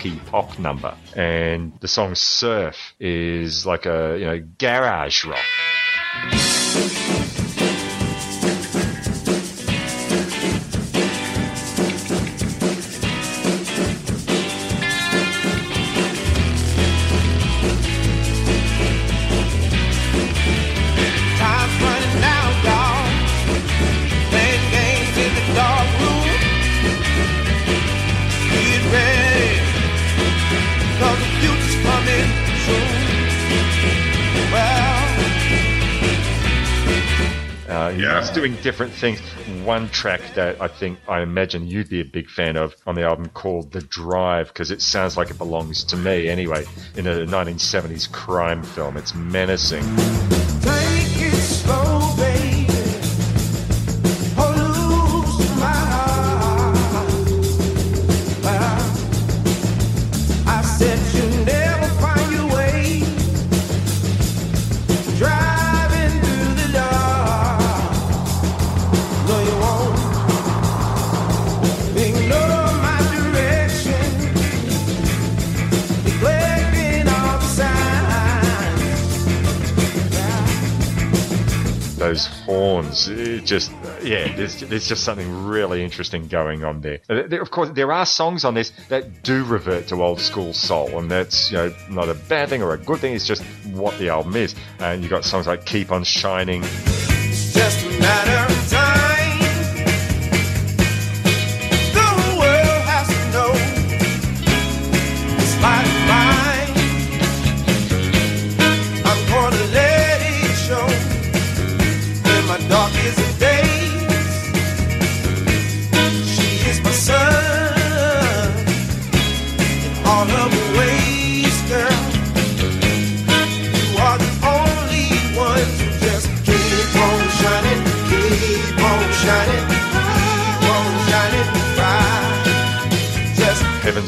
Punky 0.09 0.31
pop 0.31 0.59
number, 0.59 0.95
and 1.17 1.73
the 1.81 1.89
song 1.89 2.15
"Surf" 2.15 2.95
is 3.01 3.67
like 3.67 3.87
a 3.87 4.17
you 4.19 4.25
know 4.25 4.41
garage 4.59 5.25
rock. 5.25 5.39
Doing 38.35 38.57
different 38.63 38.93
things. 38.93 39.21
One 39.65 39.89
track 39.89 40.21
that 40.35 40.61
I 40.61 40.69
think 40.69 40.99
I 41.09 41.21
imagine 41.21 41.67
you'd 41.67 41.89
be 41.89 42.01
a 42.01 42.05
big 42.05 42.29
fan 42.29 42.57
of 42.57 42.75
on 42.87 42.95
the 42.95 43.03
album 43.03 43.29
called 43.31 43.73
"The 43.73 43.81
Drive" 43.81 44.49
because 44.49 44.71
it 44.71 44.83
sounds 44.83 45.17
like 45.17 45.31
it 45.31 45.39
belongs 45.39 45.85
to 45.85 45.97
me 45.97 46.29
anyway. 46.29 46.65
In 46.97 47.07
a 47.07 47.27
1970s 47.27 48.11
crime 48.11 48.63
film, 48.63 48.97
it's 48.97 49.15
menacing. 49.15 49.83
take 50.61 51.23
it 51.23 51.41
slow, 51.41 52.15
baby. 52.17 52.28
Just, 83.49 83.73
yeah, 84.03 84.35
there's, 84.37 84.61
there's 84.61 84.89
just 84.89 85.05
something 85.05 85.47
really 85.47 85.83
interesting 85.83 86.29
going 86.29 86.65
on 86.65 86.81
there. 86.81 87.01
There. 87.07 87.41
Of 87.41 87.51
course, 87.51 87.71
there 87.71 87.91
are 87.93 88.07
songs 88.07 88.45
on 88.45 88.55
this 88.55 88.73
that 88.89 89.23
do 89.23 89.45
revert 89.45 89.89
to 89.89 90.03
old 90.03 90.21
school 90.21 90.53
soul, 90.53 90.99
and 90.99 91.11
that's, 91.11 91.51
you 91.51 91.57
know, 91.57 91.75
not 91.91 92.09
a 92.09 92.15
bad 92.15 92.49
thing 92.51 92.63
or 92.63 92.75
a 92.75 92.79
good 92.79 93.01
thing. 93.01 93.15
It's 93.15 93.27
just 93.27 93.43
what 93.73 93.99
the 93.99 94.11
album 94.11 94.37
is. 94.37 94.55
And 94.79 95.03
you 95.03 95.09
have 95.09 95.23
got 95.23 95.25
songs 95.25 95.47
like 95.47 95.65
Keep 95.65 95.91
on 95.91 96.05
Shining. 96.05 96.63
just 96.63 97.85
a 97.85 98.01
matter 98.01 98.53
of 98.53 98.71
time. 98.71 98.88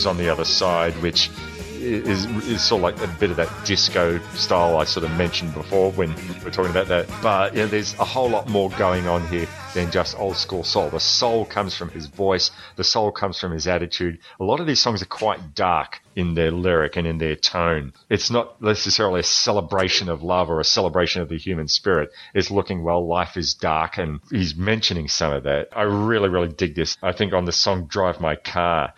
On 0.07 0.17
the 0.17 0.29
Other 0.29 0.45
Side, 0.45 0.95
which 1.03 1.31
is, 1.81 2.27
is 2.47 2.63
sort 2.63 2.81
of 2.81 2.83
like 2.83 3.09
a 3.09 3.19
bit 3.19 3.31
of 3.31 3.37
that 3.37 3.51
disco 3.65 4.19
style 4.35 4.77
I 4.77 4.85
sort 4.85 5.05
of 5.05 5.17
mentioned 5.17 5.55
before 5.55 5.93
when 5.93 6.15
we 6.15 6.47
are 6.47 6.51
talking 6.51 6.71
about 6.71 6.89
that. 6.89 7.09
But 7.23 7.55
you 7.55 7.63
know, 7.63 7.67
there's 7.67 7.95
a 7.95 8.05
whole 8.05 8.29
lot 8.29 8.49
more 8.49 8.71
going 8.71 9.07
on 9.07 9.27
here 9.29 9.47
than 9.75 9.91
just 9.91 10.19
old 10.19 10.37
school 10.37 10.65
soul. 10.65 10.91
The 10.91 11.01
soul 11.01 11.45
comes 11.45 11.75
from 11.75 11.89
his 11.91 12.07
voice, 12.07 12.51
the 12.77 12.85
soul 12.85 13.13
comes 13.13 13.39
from 13.39 13.53
his 13.53 13.67
attitude. 13.67 14.19
A 14.41 14.45
lot 14.45 14.61
of 14.61 14.67
these 14.67 14.81
songs 14.81 15.03
are 15.03 15.07
quite 15.07 15.55
dark 15.55 16.01
in 16.17 16.35
their 16.35 16.51
lyric 16.51 16.97
and 16.97 17.07
in 17.07 17.19
their 17.19 17.37
tone. 17.37 17.93
It's 18.09 18.31
not 18.31 18.61
necessarily 18.61 19.21
a 19.21 19.25
celebration 19.25 20.09
of 20.09 20.23
love 20.23 20.51
or 20.51 20.61
a 20.61 20.65
celebration 20.65 21.23
of 21.23 21.29
the 21.29 21.39
human 21.39 21.69
spirit. 21.69 22.11
It's 22.35 22.51
looking, 22.51 22.83
well, 22.83 23.07
life 23.07 23.37
is 23.37 23.55
dark, 23.55 23.97
and 23.97 24.21
he's 24.31 24.57
mentioning 24.57 25.09
some 25.09 25.33
of 25.33 25.45
that. 25.45 25.69
I 25.75 25.83
really, 25.83 26.29
really 26.29 26.49
dig 26.49 26.75
this. 26.75 26.97
I 27.03 27.13
think 27.13 27.33
on 27.33 27.45
the 27.45 27.53
song 27.53 27.87
Drive 27.87 28.21
My 28.21 28.35
Car, 28.35 28.93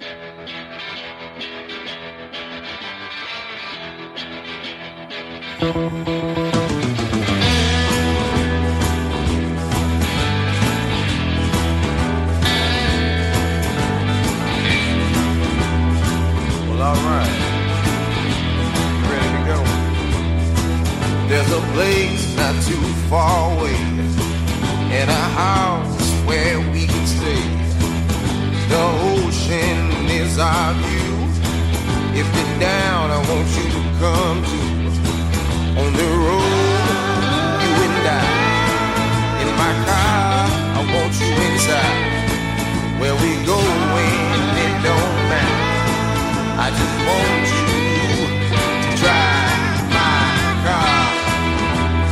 If 32.14 32.26
you're 32.36 32.60
down, 32.60 33.10
I 33.10 33.16
want 33.26 33.48
you 33.56 33.70
to 33.70 33.98
come 33.98 34.44
to. 34.44 34.71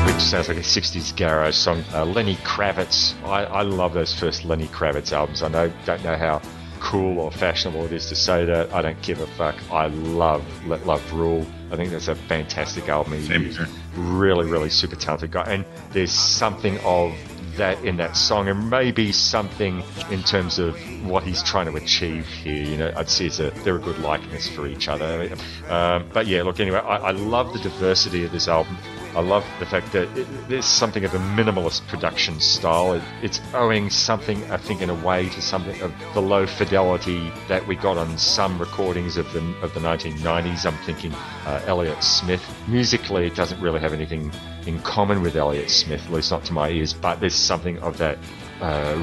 Which 0.06 0.22
sounds 0.22 0.48
like 0.48 0.56
a 0.56 0.60
60s 0.60 1.14
garage 1.16 1.54
song. 1.54 1.84
Uh, 1.92 2.04
Lenny 2.06 2.36
Kravitz. 2.36 3.14
I, 3.24 3.44
I 3.44 3.62
love 3.62 3.92
those 3.92 4.14
first 4.18 4.44
Lenny 4.44 4.68
Kravitz 4.68 5.12
albums. 5.12 5.42
I 5.42 5.48
know, 5.48 5.72
don't 5.84 6.02
know 6.02 6.16
how 6.16 6.40
cool 6.80 7.18
or 7.20 7.30
fashionable 7.30 7.84
it 7.84 7.92
is 7.92 8.06
to 8.06 8.16
say 8.16 8.44
that. 8.46 8.72
I 8.72 8.80
don't 8.82 9.00
give 9.02 9.20
a 9.20 9.26
fuck. 9.26 9.56
I 9.70 9.88
love 9.88 10.44
Let 10.66 10.86
Love 10.86 11.12
Rule. 11.12 11.46
I 11.70 11.76
think 11.76 11.90
that's 11.90 12.08
a 12.08 12.14
fantastic 12.14 12.88
album. 12.88 13.14
He- 13.14 13.26
Same 13.26 13.44
he's 13.44 13.56
here. 13.56 13.68
really, 13.96 14.48
really 14.48 14.70
super 14.70 14.96
talented 14.96 15.30
guy. 15.30 15.44
And 15.44 15.64
there's 15.92 16.12
something 16.12 16.78
of 16.84 17.12
that 17.56 17.82
in 17.84 17.96
that 17.98 18.16
song, 18.16 18.48
and 18.48 18.70
maybe 18.70 19.12
something 19.12 19.82
in 20.10 20.22
terms 20.22 20.58
of 20.58 20.74
what 21.04 21.22
he's 21.24 21.42
trying 21.42 21.66
to 21.66 21.76
achieve 21.76 22.26
here. 22.26 22.62
You 22.64 22.76
know, 22.76 22.92
I'd 22.96 23.10
say 23.10 23.26
it's 23.26 23.40
a, 23.40 23.50
they're 23.64 23.76
a 23.76 23.80
good 23.80 23.98
likeness 23.98 24.48
for 24.48 24.66
each 24.66 24.88
other. 24.88 25.28
Um, 25.68 26.08
but 26.12 26.26
yeah, 26.26 26.42
look, 26.42 26.60
anyway, 26.60 26.78
I, 26.78 26.96
I 26.96 27.10
love 27.10 27.52
the 27.52 27.58
diversity 27.58 28.24
of 28.24 28.32
this 28.32 28.48
album. 28.48 28.78
I 29.14 29.20
love 29.20 29.44
the 29.58 29.66
fact 29.66 29.92
that 29.92 30.08
there's 30.48 30.64
something 30.64 31.04
of 31.04 31.12
a 31.14 31.18
minimalist 31.18 31.86
production 31.88 32.38
style. 32.38 32.92
It, 32.92 33.02
it's 33.22 33.40
owing 33.54 33.90
something, 33.90 34.48
I 34.52 34.56
think, 34.56 34.82
in 34.82 34.90
a 34.90 34.94
way 34.94 35.28
to 35.30 35.42
something 35.42 35.80
of 35.82 35.92
the 36.14 36.22
low 36.22 36.46
fidelity 36.46 37.32
that 37.48 37.66
we 37.66 37.74
got 37.74 37.96
on 37.96 38.16
some 38.18 38.58
recordings 38.58 39.16
of 39.16 39.32
the 39.32 39.40
of 39.62 39.74
the 39.74 39.80
1990s. 39.80 40.64
I'm 40.64 40.78
thinking 40.84 41.12
uh, 41.44 41.62
Elliott 41.66 42.04
Smith. 42.04 42.42
Musically, 42.68 43.26
it 43.26 43.34
doesn't 43.34 43.60
really 43.60 43.80
have 43.80 43.92
anything 43.92 44.32
in 44.66 44.80
common 44.82 45.22
with 45.22 45.34
Elliott 45.34 45.70
Smith, 45.70 46.04
at 46.06 46.12
least 46.12 46.30
not 46.30 46.44
to 46.44 46.52
my 46.52 46.70
ears. 46.70 46.94
But 46.94 47.18
there's 47.18 47.34
something 47.34 47.78
of 47.78 47.98
that 47.98 48.16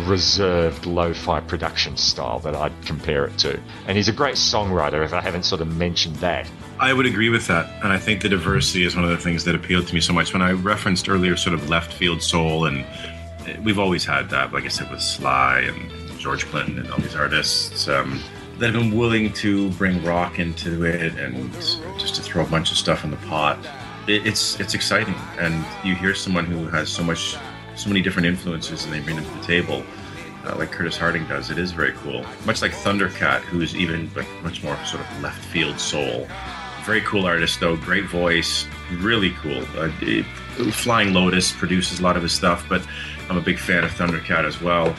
reserved 0.05 0.85
lo-fi 0.85 1.39
production 1.39 1.97
style 1.97 2.39
that 2.39 2.55
I'd 2.55 2.73
compare 2.85 3.25
it 3.25 3.37
to. 3.39 3.59
And 3.87 3.97
he's 3.97 4.07
a 4.07 4.13
great 4.13 4.35
songwriter. 4.35 5.03
If 5.03 5.13
I 5.13 5.21
haven't 5.21 5.43
sort 5.43 5.61
of 5.61 5.75
mentioned 5.75 6.15
that, 6.17 6.49
I 6.79 6.93
would 6.93 7.05
agree 7.05 7.29
with 7.29 7.47
that. 7.47 7.67
And 7.83 7.91
I 7.91 7.97
think 7.97 8.21
the 8.21 8.29
diversity 8.29 8.83
is 8.83 8.95
one 8.95 9.03
of 9.03 9.09
the 9.09 9.17
things 9.17 9.43
that 9.45 9.55
appealed 9.55 9.87
to 9.87 9.95
me 9.95 10.01
so 10.01 10.13
much. 10.13 10.33
When 10.33 10.41
I 10.41 10.51
referenced 10.51 11.09
earlier 11.09 11.35
sort 11.35 11.55
of 11.55 11.69
left 11.69 11.93
field 11.93 12.21
soul, 12.21 12.65
and 12.65 12.85
eh, 13.47 13.57
we've 13.63 13.79
always 13.79 14.05
had 14.05 14.29
that, 14.29 14.53
like 14.53 14.65
I 14.65 14.67
said, 14.67 14.91
with 14.91 15.01
Sly 15.01 15.61
and 15.61 16.19
George 16.19 16.45
Clinton 16.45 16.79
and 16.79 16.91
all 16.91 16.99
these 16.99 17.15
artists 17.15 17.87
um, 17.87 18.21
that 18.59 18.73
have 18.73 18.81
been 18.81 18.97
willing 18.97 19.33
to 19.33 19.71
bring 19.71 20.03
rock 20.03 20.39
into 20.39 20.83
it 20.83 21.15
and 21.17 21.51
just 21.53 22.15
to 22.15 22.21
throw 22.21 22.43
a 22.43 22.47
bunch 22.47 22.71
of 22.71 22.77
stuff 22.77 23.03
in 23.03 23.11
the 23.11 23.17
pot. 23.17 23.57
It, 24.07 24.27
it's 24.27 24.59
it's 24.59 24.73
exciting. 24.73 25.15
And 25.39 25.65
you 25.83 25.95
hear 25.95 26.13
someone 26.13 26.45
who 26.45 26.67
has 26.67 26.89
so 26.89 27.03
much, 27.03 27.37
so 27.77 27.89
many 27.89 28.01
different 28.01 28.25
influences 28.25 28.83
and 28.85 28.93
they 28.93 28.99
bring 28.99 29.15
them 29.15 29.25
to 29.25 29.31
the 29.31 29.43
table. 29.45 29.83
Uh, 30.45 30.55
like 30.57 30.71
Curtis 30.71 30.97
Harding 30.97 31.27
does, 31.27 31.49
it 31.49 31.57
is 31.57 31.71
very 31.71 31.91
cool. 31.93 32.25
Much 32.45 32.61
like 32.61 32.71
Thundercat, 32.71 33.41
who's 33.41 33.75
even 33.75 34.09
like 34.15 34.27
much 34.43 34.63
more 34.63 34.75
sort 34.85 35.01
of 35.03 35.21
left 35.21 35.43
field 35.45 35.79
soul. 35.79 36.27
Very 36.85 37.01
cool 37.01 37.25
artist, 37.25 37.59
though. 37.59 37.75
Great 37.75 38.05
voice. 38.05 38.65
Really 38.99 39.31
cool. 39.41 39.61
Uh, 39.77 39.91
it- 40.01 40.25
Flying 40.73 41.13
Lotus 41.13 41.51
produces 41.51 41.99
a 41.99 42.03
lot 42.03 42.17
of 42.17 42.23
his 42.23 42.31
stuff, 42.31 42.65
but 42.67 42.81
I'm 43.29 43.37
a 43.37 43.41
big 43.41 43.59
fan 43.59 43.83
of 43.83 43.91
Thundercat 43.91 44.43
as 44.43 44.59
well. 44.59 44.95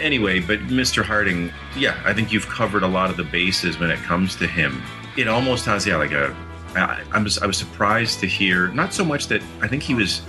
Anyway, 0.00 0.38
but 0.38 0.60
Mr. 0.68 1.02
Harding, 1.02 1.50
yeah, 1.76 2.00
I 2.04 2.12
think 2.14 2.30
you've 2.30 2.46
covered 2.46 2.84
a 2.84 2.86
lot 2.86 3.10
of 3.10 3.16
the 3.16 3.24
bases 3.24 3.76
when 3.80 3.90
it 3.90 3.98
comes 4.04 4.36
to 4.36 4.46
him. 4.46 4.80
It 5.16 5.26
almost 5.26 5.64
has, 5.64 5.84
yeah, 5.84 5.96
like 5.96 6.12
a. 6.12 6.32
I, 6.76 7.02
I 7.10 7.20
was 7.20 7.38
I 7.38 7.46
was 7.46 7.56
surprised 7.56 8.20
to 8.20 8.28
hear 8.28 8.68
not 8.68 8.94
so 8.94 9.04
much 9.04 9.26
that 9.26 9.42
I 9.60 9.66
think 9.66 9.82
he 9.82 9.94
was 9.96 10.22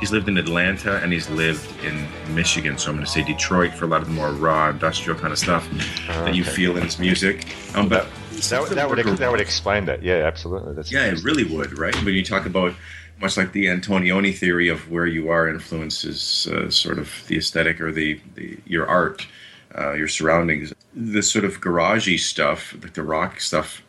he's 0.00 0.12
lived 0.12 0.28
in 0.28 0.36
Atlanta 0.36 0.96
and 1.02 1.12
he's 1.12 1.28
lived 1.30 1.68
in 1.84 2.06
Michigan, 2.34 2.78
so 2.78 2.90
I'm 2.90 2.96
going 2.96 3.06
to 3.06 3.10
say 3.10 3.22
Detroit 3.22 3.72
for 3.74 3.84
a 3.84 3.88
lot 3.88 4.02
of 4.02 4.08
the 4.08 4.14
more 4.14 4.32
raw 4.32 4.70
industrial 4.70 5.18
kind 5.18 5.32
of 5.32 5.38
stuff 5.38 5.68
that 6.08 6.34
you 6.34 6.42
okay. 6.42 6.52
feel 6.52 6.76
in 6.76 6.82
his 6.82 6.98
music. 6.98 7.46
Um, 7.74 7.88
but 7.88 8.06
that, 8.50 8.68
that 8.70 8.88
would 8.88 8.98
that 8.98 9.30
would 9.30 9.40
explain 9.40 9.84
that. 9.86 10.02
Yeah, 10.02 10.26
absolutely. 10.26 10.74
That's 10.74 10.92
yeah, 10.92 11.06
it 11.06 11.22
really 11.22 11.44
would, 11.44 11.78
right? 11.78 11.94
When 12.04 12.14
you 12.14 12.24
talk 12.24 12.46
about 12.46 12.74
much 13.20 13.36
like 13.36 13.52
the 13.52 13.66
Antonioni 13.66 14.36
theory 14.36 14.68
of 14.68 14.90
where 14.90 15.06
you 15.06 15.30
are 15.30 15.48
influences 15.48 16.48
uh, 16.48 16.68
sort 16.70 16.98
of 16.98 17.24
the 17.28 17.36
aesthetic 17.36 17.80
or 17.80 17.92
the, 17.92 18.20
the 18.34 18.58
your 18.66 18.86
art, 18.86 19.26
uh, 19.76 19.92
your 19.92 20.08
surroundings. 20.08 20.72
This 20.94 21.30
sort 21.30 21.44
of 21.44 21.60
garagey 21.60 22.18
stuff, 22.18 22.74
like 22.82 22.94
the 22.94 23.02
rock 23.02 23.40
stuff, 23.40 23.82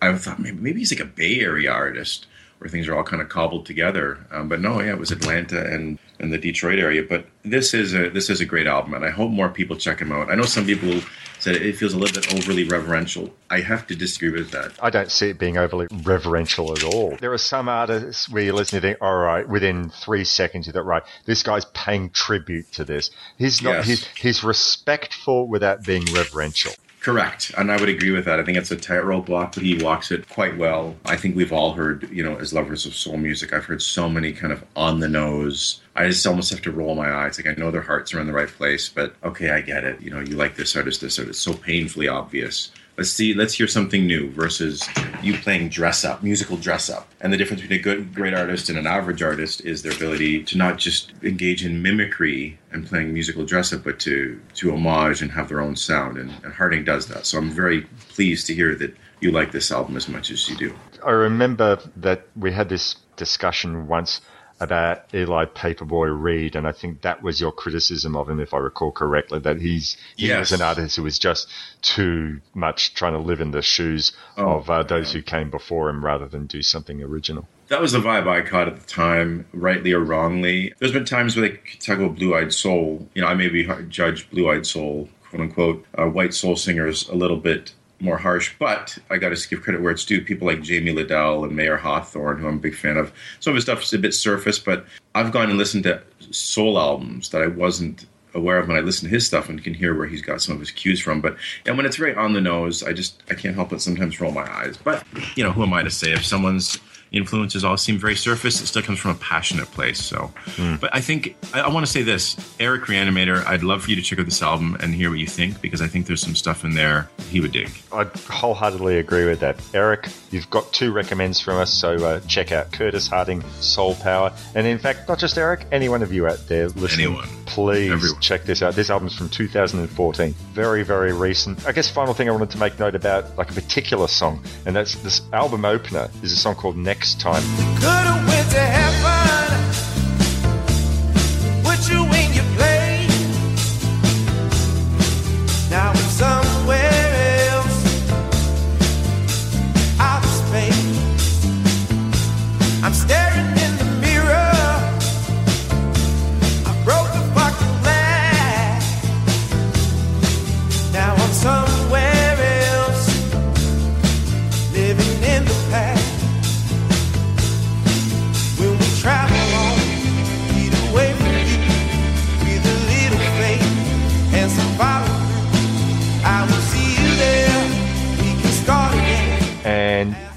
I 0.00 0.14
thought 0.14 0.38
maybe, 0.38 0.56
maybe 0.58 0.80
he's 0.80 0.92
like 0.92 1.00
a 1.00 1.10
Bay 1.10 1.40
Area 1.40 1.70
artist 1.70 2.26
where 2.58 2.68
things 2.68 2.88
are 2.88 2.96
all 2.96 3.04
kind 3.04 3.22
of 3.22 3.28
cobbled 3.28 3.66
together. 3.66 4.18
Um, 4.30 4.48
but 4.48 4.60
no, 4.60 4.80
yeah, 4.80 4.90
it 4.90 4.98
was 4.98 5.10
Atlanta 5.10 5.64
and, 5.72 5.98
and 6.18 6.32
the 6.32 6.38
Detroit 6.38 6.78
area. 6.78 7.02
But 7.02 7.26
this 7.44 7.74
is 7.74 7.94
a 7.94 8.10
this 8.10 8.30
is 8.30 8.40
a 8.40 8.44
great 8.44 8.66
album, 8.66 8.94
and 8.94 9.04
I 9.04 9.10
hope 9.10 9.30
more 9.30 9.48
people 9.48 9.76
check 9.76 10.00
him 10.00 10.12
out. 10.12 10.30
I 10.30 10.34
know 10.34 10.42
some 10.42 10.66
people 10.66 11.00
said 11.38 11.54
it 11.54 11.76
feels 11.76 11.94
a 11.94 11.98
little 11.98 12.20
bit 12.20 12.34
overly 12.34 12.64
reverential. 12.64 13.32
I 13.48 13.60
have 13.60 13.86
to 13.86 13.94
disagree 13.94 14.30
with 14.30 14.50
that. 14.50 14.72
I 14.82 14.90
don't 14.90 15.10
see 15.10 15.30
it 15.30 15.38
being 15.38 15.56
overly 15.56 15.86
reverential 16.02 16.72
at 16.72 16.82
all. 16.82 17.16
There 17.20 17.32
are 17.32 17.38
some 17.38 17.68
artists 17.68 18.28
where 18.28 18.42
you 18.42 18.52
listen 18.52 18.80
to 18.80 18.86
think, 18.86 18.98
all 19.00 19.16
right, 19.16 19.48
within 19.48 19.90
three 19.90 20.24
seconds 20.24 20.66
you 20.66 20.72
thought, 20.72 20.84
right, 20.84 21.02
this 21.26 21.42
guy's 21.42 21.64
paying 21.66 22.10
tribute 22.10 22.72
to 22.72 22.84
this. 22.84 23.10
He's 23.36 23.62
not. 23.62 23.76
Yes. 23.76 23.86
He's 23.86 24.06
he's 24.06 24.44
respectful 24.44 25.46
without 25.46 25.84
being 25.84 26.04
reverential. 26.12 26.72
Correct, 27.08 27.52
and 27.56 27.72
I 27.72 27.80
would 27.80 27.88
agree 27.88 28.10
with 28.10 28.26
that. 28.26 28.38
I 28.38 28.44
think 28.44 28.58
it's 28.58 28.70
a 28.70 28.76
tightrope 28.76 29.30
walk, 29.30 29.54
but 29.54 29.62
he 29.62 29.82
walks 29.82 30.10
it 30.10 30.28
quite 30.28 30.58
well. 30.58 30.94
I 31.06 31.16
think 31.16 31.36
we've 31.36 31.54
all 31.54 31.72
heard, 31.72 32.06
you 32.10 32.22
know, 32.22 32.36
as 32.36 32.52
lovers 32.52 32.84
of 32.84 32.94
soul 32.94 33.16
music, 33.16 33.54
I've 33.54 33.64
heard 33.64 33.80
so 33.80 34.10
many 34.10 34.30
kind 34.30 34.52
of 34.52 34.62
on 34.76 35.00
the 35.00 35.08
nose. 35.08 35.80
I 35.96 36.08
just 36.08 36.26
almost 36.26 36.50
have 36.50 36.60
to 36.60 36.70
roll 36.70 36.94
my 36.94 37.10
eyes. 37.10 37.38
Like 37.38 37.46
I 37.46 37.58
know 37.58 37.70
their 37.70 37.80
hearts 37.80 38.12
are 38.12 38.20
in 38.20 38.26
the 38.26 38.34
right 38.34 38.46
place, 38.46 38.90
but 38.90 39.14
okay, 39.24 39.48
I 39.48 39.62
get 39.62 39.84
it. 39.84 40.02
You 40.02 40.10
know, 40.10 40.20
you 40.20 40.36
like 40.36 40.56
this 40.56 40.76
artist, 40.76 41.00
this 41.00 41.18
artist. 41.18 41.40
So 41.40 41.54
painfully 41.54 42.08
obvious. 42.08 42.72
Let's 42.98 43.10
see. 43.10 43.32
Let's 43.32 43.54
hear 43.54 43.68
something 43.68 44.08
new 44.08 44.28
versus 44.32 44.84
you 45.22 45.38
playing 45.38 45.68
dress 45.68 46.04
up, 46.04 46.24
musical 46.24 46.56
dress 46.56 46.90
up. 46.90 47.08
And 47.20 47.32
the 47.32 47.36
difference 47.36 47.62
between 47.62 47.78
a 47.78 47.82
good, 47.82 48.12
great 48.12 48.34
artist 48.34 48.68
and 48.68 48.76
an 48.76 48.88
average 48.88 49.22
artist 49.22 49.60
is 49.60 49.82
their 49.82 49.92
ability 49.92 50.42
to 50.42 50.58
not 50.58 50.78
just 50.78 51.12
engage 51.22 51.64
in 51.64 51.80
mimicry 51.80 52.58
and 52.72 52.84
playing 52.84 53.14
musical 53.14 53.44
dress 53.44 53.72
up, 53.72 53.84
but 53.84 54.00
to 54.00 54.40
to 54.54 54.72
homage 54.72 55.22
and 55.22 55.30
have 55.30 55.48
their 55.48 55.60
own 55.60 55.76
sound. 55.76 56.18
And, 56.18 56.32
and 56.42 56.52
Harding 56.52 56.84
does 56.84 57.06
that. 57.06 57.24
So 57.24 57.38
I'm 57.38 57.50
very 57.50 57.82
pleased 58.08 58.48
to 58.48 58.54
hear 58.54 58.74
that 58.74 58.96
you 59.20 59.30
like 59.30 59.52
this 59.52 59.70
album 59.70 59.96
as 59.96 60.08
much 60.08 60.32
as 60.32 60.48
you 60.48 60.56
do. 60.56 60.74
I 61.06 61.12
remember 61.12 61.78
that 61.94 62.26
we 62.34 62.50
had 62.50 62.68
this 62.68 62.96
discussion 63.16 63.86
once 63.86 64.20
about 64.60 65.04
Eli 65.14 65.44
Paperboy 65.44 66.08
Reed, 66.20 66.56
and 66.56 66.66
I 66.66 66.72
think 66.72 67.02
that 67.02 67.22
was 67.22 67.40
your 67.40 67.52
criticism 67.52 68.16
of 68.16 68.28
him, 68.28 68.40
if 68.40 68.52
I 68.52 68.58
recall 68.58 68.90
correctly, 68.90 69.38
that 69.40 69.60
he's 69.60 69.96
he 70.16 70.28
Yes. 70.28 70.50
was 70.50 70.60
an 70.60 70.66
artist 70.66 70.96
who 70.96 71.02
was 71.04 71.18
just 71.18 71.48
too 71.82 72.40
much 72.54 72.94
trying 72.94 73.12
to 73.12 73.18
live 73.18 73.40
in 73.40 73.50
the 73.52 73.62
shoes 73.62 74.12
Oh, 74.36 74.56
of 74.58 74.70
uh, 74.70 74.82
those 74.82 75.12
who 75.12 75.22
came 75.22 75.50
before 75.50 75.88
him 75.90 76.04
rather 76.04 76.26
than 76.26 76.46
do 76.46 76.62
something 76.62 77.02
original. 77.02 77.46
That 77.68 77.80
was 77.80 77.92
the 77.92 77.98
vibe 78.00 78.26
I 78.26 78.40
caught 78.40 78.66
at 78.68 78.80
the 78.80 78.86
time, 78.86 79.46
rightly 79.52 79.92
or 79.92 80.00
wrongly. 80.00 80.72
There's 80.78 80.92
been 80.92 81.04
times 81.04 81.36
where 81.36 81.48
they 81.48 81.56
talk 81.80 81.98
about 81.98 82.16
Blue 82.16 82.34
Eyed 82.34 82.52
Soul. 82.52 83.08
You 83.14 83.22
know, 83.22 83.28
I 83.28 83.34
maybe 83.34 83.68
judge 83.88 84.28
Blue 84.30 84.50
Eyed 84.50 84.66
Soul, 84.66 85.08
quote 85.28 85.42
unquote, 85.42 85.84
uh, 85.96 86.06
white 86.06 86.32
soul 86.34 86.56
singers 86.56 87.08
a 87.08 87.14
little 87.14 87.36
bit 87.36 87.74
more 88.00 88.16
harsh, 88.16 88.54
but 88.58 88.96
I 89.10 89.16
got 89.16 89.36
to 89.36 89.48
give 89.48 89.62
credit 89.62 89.82
where 89.82 89.92
it's 89.92 90.04
due. 90.04 90.20
People 90.20 90.46
like 90.46 90.62
Jamie 90.62 90.92
Lidell 90.92 91.44
and 91.44 91.54
Mayer 91.54 91.76
Hawthorne, 91.76 92.38
who 92.38 92.46
I'm 92.46 92.56
a 92.56 92.58
big 92.58 92.76
fan 92.76 92.96
of. 92.96 93.12
Some 93.40 93.52
of 93.52 93.56
his 93.56 93.64
stuff 93.64 93.82
is 93.82 93.92
a 93.92 93.98
bit 93.98 94.14
surface, 94.14 94.58
but 94.58 94.86
I've 95.14 95.32
gone 95.32 95.50
and 95.50 95.58
listened 95.58 95.84
to 95.84 96.02
soul 96.30 96.78
albums 96.78 97.30
that 97.30 97.42
I 97.42 97.48
wasn't 97.48 98.06
aware 98.34 98.58
of 98.58 98.68
when 98.68 98.76
I 98.76 98.80
listen 98.80 99.08
to 99.08 99.14
his 99.14 99.26
stuff 99.26 99.48
and 99.48 99.62
can 99.62 99.74
hear 99.74 99.96
where 99.96 100.06
he's 100.06 100.22
got 100.22 100.40
some 100.40 100.54
of 100.54 100.60
his 100.60 100.70
cues 100.70 101.00
from. 101.00 101.20
But 101.20 101.36
and 101.66 101.76
when 101.76 101.86
it's 101.86 101.96
very 101.96 102.14
on 102.14 102.32
the 102.32 102.40
nose, 102.40 102.82
I 102.82 102.92
just 102.92 103.22
I 103.30 103.34
can't 103.34 103.54
help 103.54 103.70
but 103.70 103.82
sometimes 103.82 104.20
roll 104.20 104.32
my 104.32 104.48
eyes. 104.50 104.76
But 104.76 105.04
you 105.36 105.42
know, 105.44 105.52
who 105.52 105.62
am 105.62 105.72
I 105.72 105.82
to 105.82 105.90
say 105.90 106.12
if 106.12 106.24
someone's 106.24 106.78
influences 107.12 107.64
all 107.64 107.76
seem 107.76 107.98
very 107.98 108.16
surface, 108.16 108.60
it 108.60 108.66
still 108.66 108.82
comes 108.82 108.98
from 108.98 109.12
a 109.12 109.14
passionate 109.16 109.66
place. 109.70 110.02
So, 110.02 110.32
but 110.80 110.94
I 110.94 111.00
think 111.00 111.36
I, 111.54 111.60
I 111.60 111.68
want 111.68 111.84
to 111.86 111.90
say 111.92 112.02
this, 112.02 112.36
Eric 112.60 112.84
Reanimator. 112.84 113.44
I'd 113.46 113.62
love 113.62 113.84
for 113.84 113.90
you 113.90 113.96
to 113.96 114.02
check 114.02 114.18
out 114.18 114.24
this 114.26 114.42
album 114.42 114.76
and 114.80 114.94
hear 114.94 115.10
what 115.10 115.18
you 115.18 115.26
think 115.26 115.60
because 115.60 115.80
I 115.82 115.86
think 115.86 116.06
there's 116.06 116.20
some 116.22 116.34
stuff 116.34 116.64
in 116.64 116.74
there 116.74 117.08
he 117.30 117.40
would 117.40 117.52
dig. 117.52 117.70
I 117.92 118.04
wholeheartedly 118.30 118.98
agree 118.98 119.24
with 119.24 119.40
that. 119.40 119.60
Eric, 119.74 120.08
you've 120.30 120.48
got 120.50 120.72
two 120.72 120.92
recommends 120.92 121.40
from 121.40 121.56
us, 121.58 121.72
so 121.72 121.94
uh, 121.96 122.20
check 122.20 122.52
out 122.52 122.72
Curtis 122.72 123.06
Harding, 123.08 123.42
Soul 123.60 123.94
Power. 123.96 124.32
And 124.54 124.66
in 124.66 124.78
fact, 124.78 125.08
not 125.08 125.18
just 125.18 125.36
Eric, 125.38 125.66
any 125.72 125.88
one 125.88 126.02
of 126.02 126.12
you 126.12 126.26
out 126.26 126.46
there 126.48 126.68
listening, 126.70 127.06
Anyone. 127.08 127.28
please 127.46 127.90
Everyone. 127.92 128.20
check 128.20 128.44
this 128.44 128.62
out. 128.62 128.74
This 128.74 128.90
album's 128.90 129.16
from 129.16 129.28
2014. 129.28 130.32
Very, 130.52 130.82
very 130.82 131.12
recent. 131.12 131.66
I 131.66 131.72
guess 131.72 131.88
final 131.90 132.14
thing 132.14 132.28
I 132.28 132.32
wanted 132.32 132.50
to 132.50 132.58
make 132.58 132.78
note 132.78 132.94
about, 132.94 133.36
like 133.36 133.50
a 133.50 133.54
particular 133.54 134.08
song, 134.08 134.42
and 134.66 134.74
that's 134.76 134.94
this 134.96 135.22
album 135.32 135.64
opener 135.64 136.08
is 136.22 136.32
a 136.32 136.36
song 136.36 136.54
called 136.54 136.76
Next 136.76 136.97
Time. 136.98 137.42
Could've 137.80 138.18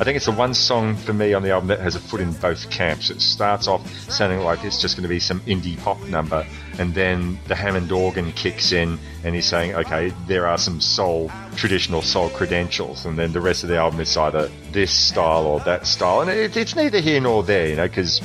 think 0.03 0.15
it's 0.15 0.25
the 0.25 0.31
one 0.31 0.55
song 0.55 0.95
for 0.95 1.13
me 1.13 1.35
on 1.35 1.43
the 1.43 1.51
album 1.51 1.67
that 1.67 1.79
has 1.79 1.93
a 1.95 1.99
foot 1.99 2.21
in 2.21 2.33
both 2.33 2.71
camps. 2.71 3.11
It 3.11 3.21
starts 3.21 3.67
off 3.67 3.87
sounding 4.09 4.39
like 4.39 4.63
it's 4.63 4.81
just 4.81 4.95
going 4.95 5.03
to 5.03 5.09
be 5.09 5.19
some 5.19 5.41
indie 5.41 5.77
pop 5.77 6.01
number, 6.07 6.43
and 6.79 6.95
then 6.95 7.37
the 7.47 7.53
Hammond 7.53 7.91
organ 7.91 8.31
kicks 8.31 8.71
in, 8.71 8.97
and 9.23 9.35
he's 9.35 9.45
saying, 9.45 9.75
okay, 9.75 10.11
there 10.25 10.47
are 10.47 10.57
some 10.57 10.81
soul, 10.81 11.31
traditional 11.55 12.01
soul 12.01 12.29
credentials, 12.29 13.05
and 13.05 13.15
then 13.19 13.31
the 13.31 13.41
rest 13.41 13.61
of 13.61 13.69
the 13.69 13.77
album 13.77 13.99
is 13.99 14.17
either 14.17 14.49
this 14.71 14.91
style 14.91 15.45
or 15.45 15.59
that 15.59 15.85
style, 15.85 16.21
and 16.21 16.31
it, 16.31 16.57
it's 16.57 16.75
neither 16.75 16.99
here 16.99 17.21
nor 17.21 17.43
there, 17.43 17.67
you 17.67 17.75
know, 17.75 17.87
because 17.87 18.21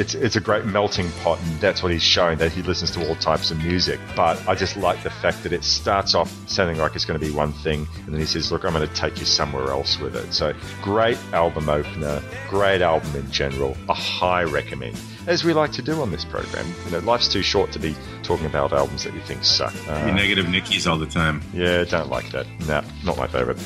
it's 0.00 0.14
it's 0.14 0.34
a 0.34 0.40
great 0.40 0.64
melting 0.64 1.10
pot, 1.22 1.38
and 1.42 1.60
that's 1.60 1.82
what 1.82 1.92
he's 1.92 2.02
shown 2.02 2.38
that 2.38 2.50
he 2.50 2.62
listens 2.62 2.90
to 2.92 3.06
all 3.06 3.14
types 3.16 3.50
of 3.50 3.62
music. 3.62 4.00
But 4.16 4.42
I 4.48 4.54
just 4.54 4.76
like 4.78 5.02
the 5.02 5.10
fact 5.10 5.42
that 5.42 5.52
it 5.52 5.62
starts 5.62 6.14
off 6.14 6.32
sounding 6.48 6.78
like 6.78 6.96
it's 6.96 7.04
going 7.04 7.20
to 7.20 7.24
be 7.24 7.30
one 7.32 7.52
thing, 7.52 7.86
and 8.06 8.08
then 8.14 8.18
he 8.18 8.26
says, 8.26 8.50
"Look, 8.50 8.64
I'm 8.64 8.72
going 8.72 8.88
to 8.88 8.94
take 8.94 9.18
you 9.20 9.26
somewhere 9.26 9.68
else 9.68 9.98
with 10.00 10.16
it." 10.16 10.32
So 10.32 10.54
great 10.82 11.18
album 11.34 11.68
opener, 11.68 12.22
great 12.48 12.80
album 12.80 13.14
in 13.14 13.30
general, 13.30 13.76
a 13.90 13.94
high 13.94 14.42
recommend. 14.42 14.98
As 15.26 15.44
we 15.44 15.52
like 15.52 15.72
to 15.72 15.82
do 15.82 16.00
on 16.00 16.10
this 16.10 16.24
program, 16.24 16.66
you 16.86 16.92
know, 16.92 16.98
life's 17.00 17.28
too 17.28 17.42
short 17.42 17.70
to 17.72 17.78
be 17.78 17.94
talking 18.22 18.46
about 18.46 18.72
albums 18.72 19.04
that 19.04 19.12
you 19.12 19.20
think 19.20 19.44
suck. 19.44 19.74
Uh, 19.86 20.10
negative 20.12 20.46
Nickies 20.46 20.90
all 20.90 20.98
the 20.98 21.06
time. 21.06 21.42
yeah, 21.52 21.84
don't 21.84 22.08
like 22.08 22.30
that. 22.30 22.46
No, 22.66 22.82
not 23.04 23.18
my 23.18 23.26
favorite. 23.26 23.58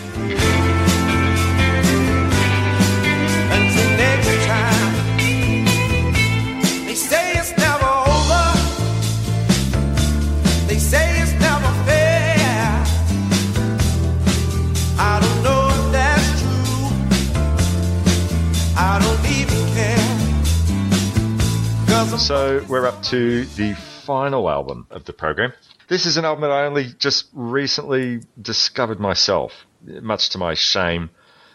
So 22.19 22.65
we're 22.69 22.86
up 22.86 23.03
to 23.05 23.45
the 23.45 23.74
final 23.74 24.49
album 24.49 24.86
of 24.91 25.05
the 25.05 25.12
program. 25.12 25.53
This 25.89 26.07
is 26.07 26.16
an 26.16 26.24
album 26.24 26.43
that 26.43 26.53
I 26.53 26.65
only 26.65 26.86
just 26.99 27.27
recently 27.32 28.20
discovered 28.41 28.99
myself, 28.99 29.53
much 29.82 30.31
to 30.31 30.39
my 30.39 30.55
shame. 30.55 31.11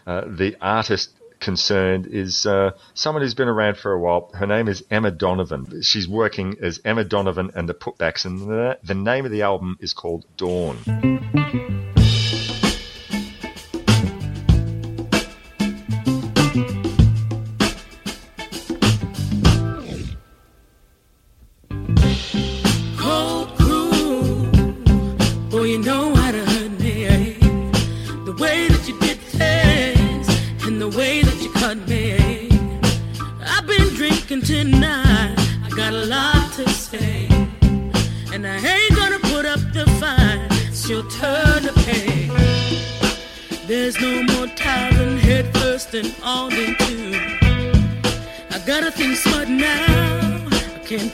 Uh, 0.06 0.22
the 0.26 0.56
artist 0.60 1.10
concerned 1.40 2.06
is 2.06 2.46
uh, 2.46 2.72
someone 2.94 3.22
who's 3.22 3.34
been 3.34 3.48
around 3.48 3.78
for 3.78 3.92
a 3.92 3.98
while. 3.98 4.30
Her 4.34 4.46
name 4.46 4.68
is 4.68 4.84
Emma 4.90 5.10
Donovan. 5.10 5.82
She's 5.82 6.06
working 6.06 6.56
as 6.62 6.80
Emma 6.84 7.04
Donovan 7.04 7.50
and 7.54 7.68
the 7.68 7.74
Putbacks, 7.74 8.24
and 8.24 8.40
the, 8.40 8.78
the 8.84 8.94
name 8.94 9.24
of 9.24 9.32
the 9.32 9.42
album 9.42 9.76
is 9.80 9.92
called 9.92 10.24
Dawn. 10.36 11.99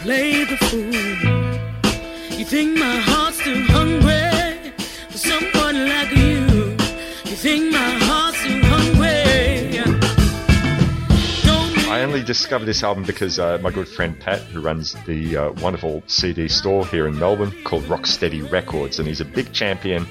Play 0.06 0.44
the 0.44 0.56
fool. 0.68 2.38
You 2.38 2.44
think 2.44 2.78
my 2.78 2.96
heart's 3.08 3.38
too 3.42 3.60
hungry 3.64 4.72
for 5.10 5.18
someone 5.18 5.88
like 5.88 6.10
you? 6.14 6.76
You 7.28 7.36
think 7.44 7.72
my 7.72 7.90
heart's 8.06 8.40
too 8.44 8.60
hungry? 8.62 9.16
I 11.90 12.02
only 12.02 12.22
discovered 12.22 12.66
this 12.66 12.84
album 12.84 13.02
because 13.02 13.40
uh, 13.40 13.58
my 13.60 13.72
good 13.72 13.88
friend 13.88 14.16
Pat, 14.20 14.38
who 14.42 14.60
runs 14.60 14.94
the 15.06 15.36
uh, 15.36 15.52
wonderful 15.60 16.04
CD 16.06 16.46
store 16.46 16.86
here 16.86 17.08
in 17.08 17.18
Melbourne 17.18 17.50
called 17.64 17.82
Rocksteady 17.84 18.48
Records, 18.48 19.00
and 19.00 19.08
he's 19.08 19.20
a 19.20 19.24
big 19.24 19.52
champion 19.52 20.06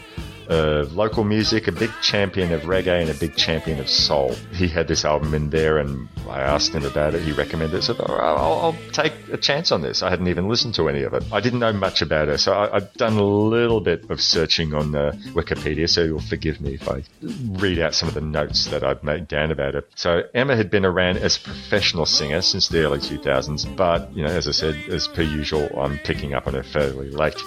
of 0.47 0.93
local 0.93 1.23
music, 1.23 1.67
a 1.67 1.71
big 1.71 1.91
champion 2.01 2.51
of 2.53 2.63
reggae, 2.63 3.01
and 3.01 3.09
a 3.09 3.13
big 3.13 3.35
champion 3.35 3.79
of 3.79 3.89
soul. 3.89 4.33
He 4.53 4.67
had 4.67 4.87
this 4.87 5.05
album 5.05 5.33
in 5.33 5.49
there, 5.49 5.77
and 5.77 6.07
I 6.29 6.41
asked 6.41 6.73
him 6.73 6.85
about 6.85 7.15
it. 7.15 7.21
He 7.21 7.31
recommended 7.31 7.77
it, 7.77 7.83
so 7.83 7.95
"Oh, 7.99 8.13
I'll, 8.13 8.53
I'll 8.61 8.77
take 8.91 9.13
a 9.31 9.37
chance 9.37 9.71
on 9.71 9.81
this. 9.81 10.03
I 10.03 10.09
hadn't 10.09 10.27
even 10.27 10.47
listened 10.47 10.75
to 10.75 10.89
any 10.89 11.03
of 11.03 11.13
it. 11.13 11.23
I 11.31 11.39
didn't 11.39 11.59
know 11.59 11.73
much 11.73 12.01
about 12.01 12.27
her, 12.27 12.37
so 12.37 12.53
I, 12.53 12.75
I've 12.75 12.93
done 12.93 13.13
a 13.13 13.23
little 13.23 13.81
bit 13.81 14.09
of 14.09 14.21
searching 14.21 14.73
on 14.73 14.95
uh, 14.95 15.13
Wikipedia, 15.33 15.89
so 15.89 16.03
you'll 16.03 16.19
forgive 16.19 16.61
me 16.61 16.75
if 16.75 16.89
I 16.89 17.03
read 17.21 17.79
out 17.79 17.95
some 17.95 18.07
of 18.07 18.15
the 18.15 18.21
notes 18.21 18.67
that 18.67 18.83
I've 18.83 19.03
made 19.03 19.27
down 19.27 19.51
about 19.51 19.73
her. 19.73 19.83
So 19.95 20.23
Emma 20.33 20.55
had 20.55 20.69
been 20.69 20.85
around 20.85 21.17
as 21.17 21.37
a 21.37 21.41
professional 21.41 22.05
singer 22.05 22.41
since 22.41 22.67
the 22.67 22.83
early 22.83 22.99
2000s, 22.99 23.75
but 23.75 24.11
you 24.15 24.23
know, 24.23 24.31
as 24.31 24.47
I 24.47 24.51
said, 24.51 24.75
as 24.89 25.07
per 25.07 25.21
usual, 25.21 25.69
I'm 25.77 25.97
picking 25.99 26.33
up 26.33 26.47
on 26.47 26.53
her 26.53 26.63
fairly 26.63 27.09
late. 27.09 27.39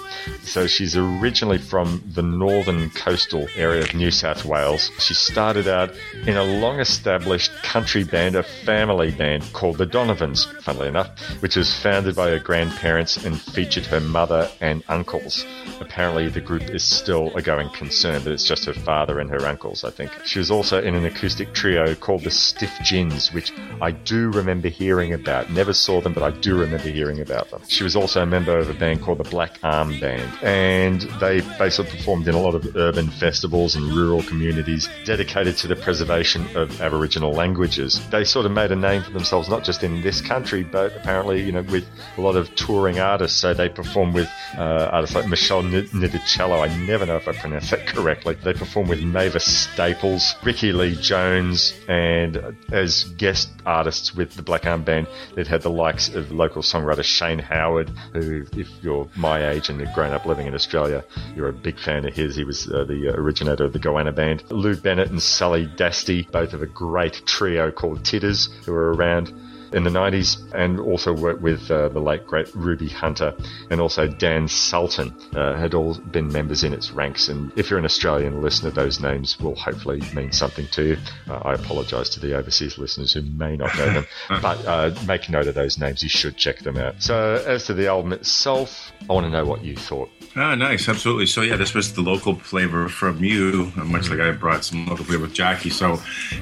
So 0.43 0.67
she's 0.67 0.95
originally 0.97 1.57
from 1.57 2.03
the 2.13 2.21
northern 2.21 2.88
coastal 2.89 3.47
area 3.55 3.81
of 3.81 3.93
New 3.93 4.11
South 4.11 4.45
Wales. 4.45 4.91
She 4.99 5.13
started 5.13 5.67
out 5.67 5.93
in 6.25 6.37
a 6.37 6.43
long-established 6.43 7.51
country 7.63 8.03
band, 8.03 8.35
a 8.35 8.43
family 8.43 9.11
band 9.11 9.51
called 9.53 9.77
the 9.77 9.85
Donovans, 9.85 10.45
funnily 10.61 10.87
enough, 10.87 11.09
which 11.41 11.55
was 11.55 11.73
founded 11.79 12.15
by 12.15 12.29
her 12.29 12.39
grandparents 12.39 13.17
and 13.23 13.39
featured 13.39 13.85
her 13.85 13.99
mother 13.99 14.49
and 14.61 14.83
uncles. 14.87 15.45
Apparently, 15.79 16.27
the 16.27 16.41
group 16.41 16.63
is 16.69 16.83
still 16.83 17.35
a 17.35 17.41
going 17.41 17.69
concern, 17.69 18.21
but 18.23 18.31
it's 18.31 18.43
just 18.43 18.65
her 18.65 18.73
father 18.73 19.19
and 19.19 19.29
her 19.29 19.45
uncles, 19.45 19.83
I 19.83 19.89
think. 19.89 20.11
She 20.25 20.39
was 20.39 20.51
also 20.51 20.81
in 20.81 20.95
an 20.95 21.05
acoustic 21.05 21.53
trio 21.53 21.95
called 21.95 22.23
the 22.23 22.31
Stiff 22.31 22.73
Gins, 22.83 23.33
which 23.33 23.53
I 23.81 23.91
do 23.91 24.29
remember 24.31 24.67
hearing 24.69 25.13
about. 25.13 25.49
Never 25.51 25.73
saw 25.73 26.01
them, 26.01 26.13
but 26.13 26.23
I 26.23 26.31
do 26.31 26.57
remember 26.57 26.89
hearing 26.89 27.21
about 27.21 27.49
them. 27.49 27.61
She 27.67 27.83
was 27.83 27.95
also 27.95 28.21
a 28.21 28.25
member 28.25 28.57
of 28.57 28.69
a 28.69 28.73
band 28.73 29.01
called 29.01 29.19
the 29.19 29.29
Black 29.29 29.59
Arm 29.63 29.99
Band, 29.99 30.31
and 30.43 31.01
they 31.19 31.41
basically 31.57 31.97
performed 31.97 32.27
in 32.27 32.35
a 32.35 32.41
lot 32.41 32.55
of 32.55 32.75
urban 32.79 33.09
festivals 33.09 33.75
and 33.75 33.85
rural 33.91 34.23
communities 34.23 34.89
dedicated 35.05 35.57
to 35.57 35.67
the 35.67 35.75
preservation 35.75 36.45
of 36.55 36.81
Aboriginal 36.81 37.31
languages. 37.31 38.01
They 38.09 38.23
sort 38.23 38.45
of 38.45 38.51
made 38.51 38.71
a 38.71 38.75
name 38.75 39.03
for 39.03 39.11
themselves, 39.11 39.49
not 39.49 39.63
just 39.63 39.83
in 39.83 40.01
this 40.01 40.21
country, 40.21 40.63
but 40.63 40.95
apparently, 40.95 41.43
you 41.43 41.51
know, 41.51 41.61
with 41.63 41.85
a 42.17 42.21
lot 42.21 42.35
of 42.35 42.53
touring 42.55 42.99
artists. 42.99 43.37
So 43.39 43.53
they 43.53 43.69
perform 43.69 44.13
with 44.13 44.29
uh, 44.57 44.89
artists 44.91 45.15
like 45.15 45.27
Michelle 45.27 45.63
Ndegeocello. 45.63 46.67
I 46.67 46.75
never 46.85 47.05
know 47.05 47.17
if 47.17 47.27
I 47.27 47.33
pronounced 47.33 47.71
that 47.71 47.85
correctly. 47.85 48.35
They 48.43 48.53
perform 48.53 48.87
with 48.87 49.01
Mavis 49.03 49.45
Staples, 49.45 50.35
Rickie 50.43 50.71
Lee 50.71 50.95
Jones, 50.95 51.73
and 51.87 52.55
as 52.71 53.03
guest 53.17 53.49
artists 53.65 54.15
with 54.15 54.35
the 54.35 54.41
Black 54.41 54.65
Arm 54.65 54.83
Band, 54.83 55.07
they've 55.35 55.47
had 55.47 55.61
the 55.61 55.69
likes 55.69 56.09
of 56.09 56.31
local 56.31 56.61
songwriter 56.61 57.03
Shane 57.03 57.39
Howard, 57.39 57.89
who, 58.13 58.45
if 58.53 58.69
you're 58.81 59.07
my 59.15 59.49
age 59.49 59.69
and 59.69 59.79
have 59.81 59.93
grown 59.93 60.13
up 60.13 60.25
living 60.25 60.47
in 60.47 60.53
Australia, 60.53 61.03
you're 61.35 61.49
a 61.49 61.53
big 61.53 61.79
fan 61.79 62.05
of 62.05 62.13
his. 62.13 62.35
He 62.35 62.43
was 62.43 62.68
uh, 62.71 62.83
the 62.83 63.09
originator 63.09 63.63
of 63.63 63.73
the 63.73 63.79
Goanna 63.79 64.13
Band. 64.13 64.43
Lou 64.51 64.75
Bennett 64.75 65.09
and 65.09 65.21
Sally 65.21 65.67
Dastey, 65.67 66.29
both 66.31 66.53
of 66.53 66.61
a 66.61 66.67
great 66.67 67.21
trio 67.25 67.71
called 67.71 68.03
Tiddas, 68.03 68.49
who 68.65 68.73
were 68.73 68.93
around 68.93 69.33
in 69.73 69.83
the 69.83 69.89
90s 69.89 70.37
and 70.53 70.79
also 70.79 71.13
worked 71.13 71.41
with 71.41 71.69
uh, 71.71 71.89
the 71.89 71.99
late 71.99 72.25
great 72.25 72.53
Ruby 72.55 72.89
Hunter 72.89 73.33
and 73.69 73.79
also 73.81 74.07
Dan 74.07 74.47
Sultan 74.47 75.13
uh, 75.35 75.55
had 75.55 75.73
all 75.73 75.95
been 75.95 76.31
members 76.31 76.63
in 76.63 76.73
its 76.73 76.91
ranks 76.91 77.27
and 77.29 77.51
if 77.57 77.69
you're 77.69 77.79
an 77.79 77.85
Australian 77.85 78.41
listener 78.41 78.71
those 78.71 78.99
names 78.99 79.39
will 79.39 79.55
hopefully 79.55 80.01
mean 80.13 80.31
something 80.31 80.67
to 80.67 80.83
you 80.89 80.97
uh, 81.29 81.39
I 81.43 81.53
apologise 81.53 82.09
to 82.09 82.19
the 82.19 82.35
overseas 82.35 82.77
listeners 82.77 83.13
who 83.13 83.21
may 83.21 83.55
not 83.55 83.75
know 83.77 83.93
them 83.93 84.07
but 84.41 84.65
uh, 84.65 84.91
make 85.05 85.29
note 85.29 85.47
of 85.47 85.55
those 85.55 85.77
names 85.77 86.03
you 86.03 86.09
should 86.09 86.37
check 86.37 86.59
them 86.59 86.77
out 86.77 87.01
so 87.01 87.43
as 87.45 87.65
to 87.65 87.73
the 87.73 87.87
album 87.87 88.13
itself 88.13 88.91
I 89.09 89.13
want 89.13 89.25
to 89.25 89.29
know 89.29 89.45
what 89.45 89.63
you 89.63 89.75
thought 89.75 90.09
Ah, 90.35 90.53
nice, 90.53 90.87
absolutely. 90.87 91.25
So 91.25 91.41
yeah, 91.41 91.55
this 91.55 91.73
was 91.73 91.93
the 91.93 92.01
local 92.01 92.35
flavor 92.35 92.87
from 92.87 93.23
you, 93.23 93.71
uh, 93.77 93.83
much 93.83 94.09
like 94.09 94.19
I 94.19 94.31
brought 94.31 94.63
some 94.63 94.85
local 94.85 95.03
flavor 95.03 95.23
with 95.23 95.33
Jackie. 95.33 95.71
So 95.71 95.99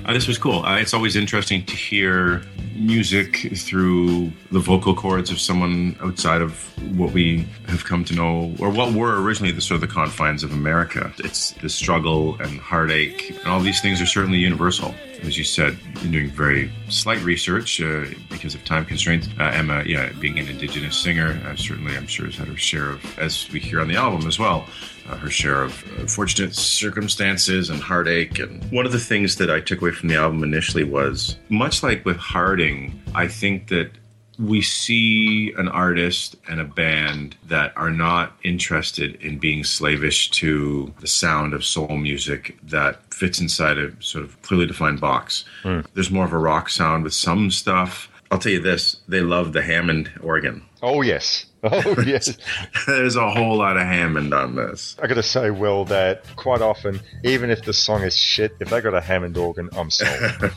this 0.08 0.28
was 0.28 0.38
cool. 0.38 0.66
Uh, 0.66 0.78
it's 0.78 0.94
always 0.94 1.16
interesting 1.16 1.66
to 1.66 1.74
hear 1.74 2.44
music 2.76 3.17
through 3.24 4.32
the 4.52 4.60
vocal 4.60 4.96
cords 4.96 5.32
of 5.32 5.40
someone 5.40 5.96
outside 6.02 6.42
of 6.42 6.54
what 6.98 7.12
we 7.12 7.48
have 7.68 7.86
come 7.86 8.04
to 8.06 8.14
know, 8.14 8.56
or 8.60 8.70
what 8.70 8.94
were 8.94 9.22
originally 9.22 9.52
the 9.52 9.62
sort 9.62 9.76
of 9.76 9.82
the 9.82 9.94
confines 9.94 10.44
of 10.44 10.52
America. 10.52 11.12
It's 11.20 11.52
the 11.54 11.70
struggle 11.70 12.40
and 12.42 12.60
heartache, 12.60 13.32
and 13.40 13.48
all 13.48 13.60
these 13.60 13.82
things 13.82 14.02
are 14.02 14.06
certainly 14.06 14.40
universal. 14.40 14.94
As 15.24 15.38
you 15.38 15.44
said, 15.44 15.78
doing 16.12 16.30
very 16.30 16.72
slight 16.90 17.22
research 17.24 17.82
uh, 17.82 18.06
because 18.30 18.56
of 18.56 18.64
time 18.66 18.86
constraints. 18.86 19.28
Uh, 19.40 19.52
Emma, 19.54 19.84
yeah, 19.86 20.12
being 20.20 20.40
an 20.40 20.48
Indigenous 20.48 20.98
singer, 20.98 21.40
uh, 21.46 21.56
certainly 21.56 21.96
I'm 21.96 22.08
sure 22.08 22.26
has 22.26 22.36
had 22.36 22.48
her 22.48 22.58
share 22.58 22.90
of, 22.92 23.20
as 23.20 23.50
we 23.52 23.60
hear 23.60 23.82
on 23.82 23.88
the 23.88 23.96
album 23.96 24.28
as 24.28 24.40
well, 24.40 24.68
uh, 25.10 25.16
her 25.18 25.30
share 25.30 25.64
of 25.64 25.84
uh, 26.00 26.06
fortunate 26.08 26.56
circumstances 26.56 27.70
and 27.70 27.82
heartache. 27.82 28.40
And 28.40 28.64
one 28.72 28.86
of 28.86 28.92
the 28.92 29.00
things 29.00 29.36
that 29.38 29.50
I 29.50 29.60
took 29.60 29.82
away 29.82 29.92
from 29.92 30.10
the 30.10 30.16
album 30.16 30.44
initially 30.44 30.84
was 30.84 31.38
much 31.50 31.84
like 31.84 32.06
with 32.06 32.18
Harding, 32.18 33.02
I 33.16 33.28
think 33.28 33.68
that 33.70 33.92
we 34.40 34.62
see 34.62 35.54
an 35.58 35.68
artist 35.68 36.36
and 36.48 36.60
a 36.60 36.66
band 36.66 37.36
that 37.48 37.74
are 37.76 37.90
not 37.90 38.34
interested 38.44 39.16
in 39.16 39.40
being 39.40 39.64
slavish 39.64 40.30
to 40.32 40.94
the 41.00 41.08
sound 41.08 41.54
of 41.54 41.66
soul 41.66 41.98
music 41.98 42.58
that 42.64 43.02
fits 43.14 43.40
inside 43.40 43.78
a 43.78 43.92
sort 44.02 44.24
of 44.24 44.40
clearly 44.44 44.68
defined 44.68 45.02
box. 45.02 45.44
Hmm. 45.64 45.82
There's 45.94 46.12
more 46.12 46.26
of 46.26 46.34
a 46.34 46.38
rock 46.38 46.70
sound 46.70 47.04
with 47.04 47.14
some 47.14 47.50
stuff. 47.50 48.10
I'll 48.30 48.40
tell 48.40 48.52
you 48.52 48.62
this, 48.62 48.98
they 49.08 49.22
love 49.22 49.54
the 49.54 49.62
Hammond 49.62 50.12
organ. 50.22 50.64
Oh, 50.82 51.02
yes. 51.02 51.46
Oh, 51.64 51.96
yes. 52.06 52.38
There's 52.88 53.16
a 53.16 53.30
whole 53.30 53.58
lot 53.58 53.78
of 53.78 53.84
Hammond 53.84 54.34
on 54.34 54.56
this. 54.56 54.96
I 55.02 55.08
got 55.08 55.16
to 55.16 55.24
say, 55.24 55.50
Will, 55.50 55.86
that 55.86 56.24
quite 56.36 56.62
often, 56.62 57.02
even 57.24 57.50
if 57.50 57.64
the 57.66 57.74
song 57.74 58.04
is 58.04 58.16
shit, 58.16 58.56
if 58.60 58.70
they 58.70 58.80
got 58.80 58.94
a 58.94 59.02
Hammond 59.02 59.38
organ, 59.38 59.70
I'm 59.76 59.90
sold. 59.90 60.52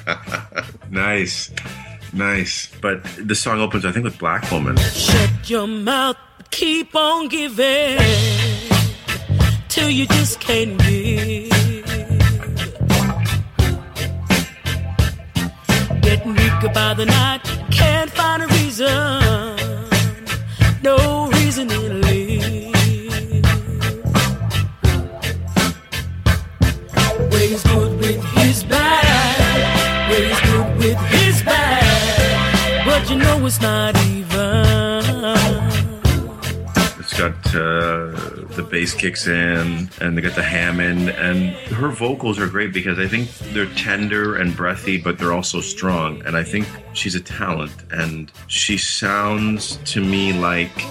nice. 0.90 1.50
Nice. 2.12 2.68
But 2.80 3.04
the 3.18 3.34
song 3.34 3.60
opens, 3.60 3.84
I 3.84 3.92
think, 3.92 4.04
with 4.04 4.18
Black 4.18 4.50
Woman. 4.50 4.76
Shut 4.76 5.50
your 5.50 5.66
mouth, 5.66 6.16
keep 6.50 6.94
on 6.94 7.28
giving 7.28 7.98
till 9.68 9.90
you 9.90 10.06
just 10.06 10.40
can't 10.40 10.78
give. 10.78 11.50
Getting 16.02 16.34
weaker 16.34 16.70
by 16.74 16.94
the 16.94 17.06
night, 17.06 17.40
can't 17.70 18.10
find 18.10 18.42
a 18.42 18.46
reason, 18.46 19.20
no 20.82 21.28
reason 21.30 21.68
to 21.68 21.78
live. 21.78 22.74
Ways 27.32 27.62
good 27.64 27.87
but 33.48 33.62
you 33.62 33.68
know 33.68 33.86
it's 33.86 33.88
not 33.88 33.96
even. 34.06 34.28
It's 36.98 37.18
got 37.18 37.46
uh, 37.54 38.10
the 38.54 38.66
bass 38.70 38.94
kicks 38.94 39.26
in, 39.26 39.88
and 40.00 40.16
they 40.16 40.20
got 40.20 40.34
the 40.34 40.42
Hammond, 40.42 41.08
and 41.10 41.54
her 41.72 41.88
vocals 41.88 42.38
are 42.38 42.46
great 42.46 42.72
because 42.72 42.98
I 42.98 43.08
think 43.08 43.30
they're 43.54 43.72
tender 43.74 44.36
and 44.36 44.54
breathy, 44.54 44.98
but 44.98 45.18
they're 45.18 45.32
also 45.32 45.60
strong. 45.60 46.22
And 46.26 46.36
I 46.36 46.44
think 46.44 46.68
she's 46.92 47.14
a 47.14 47.20
talent, 47.20 47.72
and 47.90 48.30
she 48.48 48.76
sounds 48.76 49.76
to 49.92 50.00
me 50.02 50.32
like. 50.32 50.84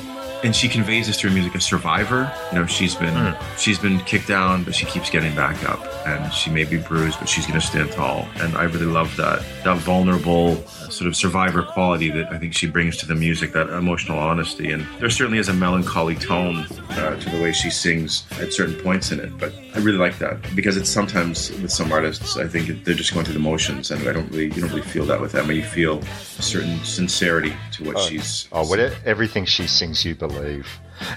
And 0.43 0.55
she 0.55 0.69
conveys 0.69 1.07
this 1.07 1.19
through 1.19 1.31
music 1.31 1.55
a 1.55 1.59
survivor. 1.59 2.31
You 2.51 2.59
know, 2.59 2.67
she's 2.67 2.93
been 2.93 3.35
she's 3.57 3.79
been 3.79 3.99
kicked 4.01 4.27
down, 4.27 4.63
but 4.63 4.75
she 4.75 4.85
keeps 4.85 5.09
getting 5.09 5.35
back 5.35 5.67
up. 5.67 5.84
And 6.05 6.31
she 6.31 6.51
may 6.51 6.63
be 6.63 6.77
bruised, 6.77 7.17
but 7.19 7.27
she's 7.27 7.47
going 7.47 7.59
to 7.59 7.65
stand 7.65 7.91
tall. 7.91 8.27
And 8.35 8.55
I 8.55 8.65
really 8.65 8.85
love 8.85 9.15
that 9.17 9.43
that 9.63 9.77
vulnerable 9.79 10.63
sort 10.91 11.07
of 11.07 11.15
survivor 11.15 11.64
quality 11.64 12.09
that 12.11 12.31
I 12.31 12.38
think 12.38 12.53
she 12.53 12.68
brings 12.68 12.97
to 12.97 13.05
the 13.05 13.15
music, 13.15 13.53
that 13.53 13.69
emotional 13.69 14.18
honesty. 14.19 14.72
And 14.72 14.85
there 14.99 15.09
certainly 15.09 15.39
is 15.39 15.49
a 15.49 15.53
melancholy 15.53 16.15
tone 16.15 16.65
uh, 16.91 17.19
to 17.19 17.30
the 17.30 17.41
way 17.41 17.51
she 17.51 17.69
sings 17.69 18.26
at 18.39 18.53
certain 18.53 18.76
points 18.76 19.11
in 19.11 19.19
it. 19.19 19.38
But 19.38 19.53
I 19.76 19.80
really 19.80 19.97
like 19.97 20.18
that 20.19 20.38
because 20.55 20.77
it's 20.77 20.89
sometimes 20.89 21.51
with 21.61 21.72
some 21.72 21.91
artists, 21.91 22.38
I 22.38 22.47
think 22.47 22.84
they're 22.84 22.93
just 22.95 23.14
going 23.14 23.26
through 23.26 23.35
the 23.35 23.39
motions, 23.39 23.91
and 23.91 24.07
I 24.07 24.14
don't 24.14 24.30
really 24.31 24.45
you 24.45 24.61
don't 24.61 24.69
really 24.69 24.81
feel 24.81 25.05
that 25.05 25.19
with 25.22 25.35
Emma. 25.35 25.53
You 25.53 25.64
feel 25.64 25.99
a 25.99 26.41
certain 26.41 26.80
sincerity 26.84 27.53
to 27.73 27.84
what 27.84 27.95
Oh, 27.97 27.99
she's. 28.01 28.47
Oh, 28.51 28.68
what 28.68 28.80
everything 29.05 29.45
she 29.45 29.68
sings, 29.68 30.03
you 30.05 30.15
believe. 30.15 30.68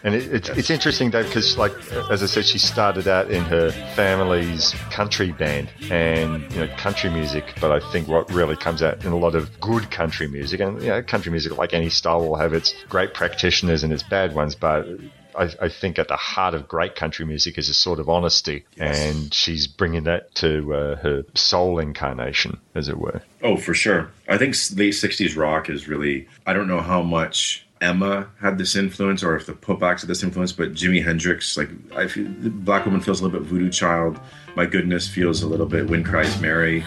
And 0.05 0.15
it, 0.15 0.33
it's, 0.33 0.49
it's 0.51 0.71
interesting 0.71 1.11
though, 1.11 1.23
because 1.23 1.57
like 1.59 1.73
as 2.11 2.23
I 2.23 2.27
said, 2.27 2.47
she 2.47 2.59
started 2.59 3.09
out 3.09 3.31
in 3.31 3.45
her 3.45 3.71
family's 3.95 4.75
country 4.91 5.33
band 5.33 5.71
and 5.91 6.51
you 6.53 6.61
know 6.61 6.77
country 6.77 7.11
music. 7.11 7.55
But 7.61 7.73
I 7.73 7.81
think 7.91 8.09
what 8.09 8.31
really 8.33 8.57
comes 8.57 8.83
out 8.83 9.05
in 9.05 9.13
a 9.13 9.19
lot 9.19 9.35
of 9.35 9.61
good 9.61 9.91
country 9.91 10.29
music, 10.29 10.61
and 10.61 10.81
you 10.83 10.89
know, 10.89 11.03
country 11.03 11.31
music, 11.31 11.57
like 11.57 11.75
any 11.75 11.91
style, 11.91 12.21
will 12.21 12.37
have 12.37 12.53
its 12.53 12.75
great 12.89 13.15
practitioners 13.15 13.83
and 13.83 13.93
its 13.93 14.03
bad 14.03 14.35
ones. 14.35 14.55
But 14.55 14.87
I, 15.35 15.51
I 15.61 15.69
think 15.69 15.99
at 15.99 16.09
the 16.09 16.17
heart 16.17 16.55
of 16.55 16.69
great 16.69 16.97
country 16.97 17.25
music 17.25 17.59
is 17.59 17.69
a 17.69 17.75
sort 17.75 17.99
of 17.99 18.09
honesty, 18.09 18.65
and 18.79 19.33
she's 19.33 19.67
bringing 19.67 20.05
that 20.05 20.35
to 20.37 20.75
uh, 20.75 20.97
her 20.97 21.25
soul 21.35 21.79
incarnation, 21.79 22.61
as 22.75 22.89
it 22.89 22.99
were. 22.99 23.23
Oh, 23.43 23.57
for 23.57 23.75
sure. 23.75 24.11
I 24.29 24.39
think 24.39 24.55
late 24.77 24.95
'60s 24.95 25.37
rock 25.37 25.71
is 25.71 25.89
really. 25.89 26.29
I 26.47 26.53
don't 26.53 26.69
know 26.69 26.81
how 26.81 27.03
much 27.03 27.67
Emma 27.81 28.29
had 28.41 28.59
this 28.59 28.77
influence, 28.77 29.23
or 29.23 29.37
if 29.37 29.47
the 29.47 29.53
putbacks 29.53 30.01
had 30.01 30.09
this 30.09 30.23
influence, 30.23 30.53
but 30.53 30.73
Jimi 30.75 31.03
Hendrix, 31.03 31.57
like 31.57 31.71
I 31.97 32.07
feel, 32.07 32.25
the 32.41 32.51
Black 32.51 32.85
Woman 32.85 33.01
feels 33.01 33.21
a 33.21 33.25
little 33.25 33.41
bit 33.41 33.49
Voodoo 33.49 33.71
Child. 33.71 34.21
My 34.55 34.67
Goodness 34.67 35.09
feels 35.09 35.43
a 35.43 35.47
little 35.47 35.67
bit 35.67 35.89
Wind 35.89 36.05
Cries 36.05 36.41
Mary. 36.41 36.81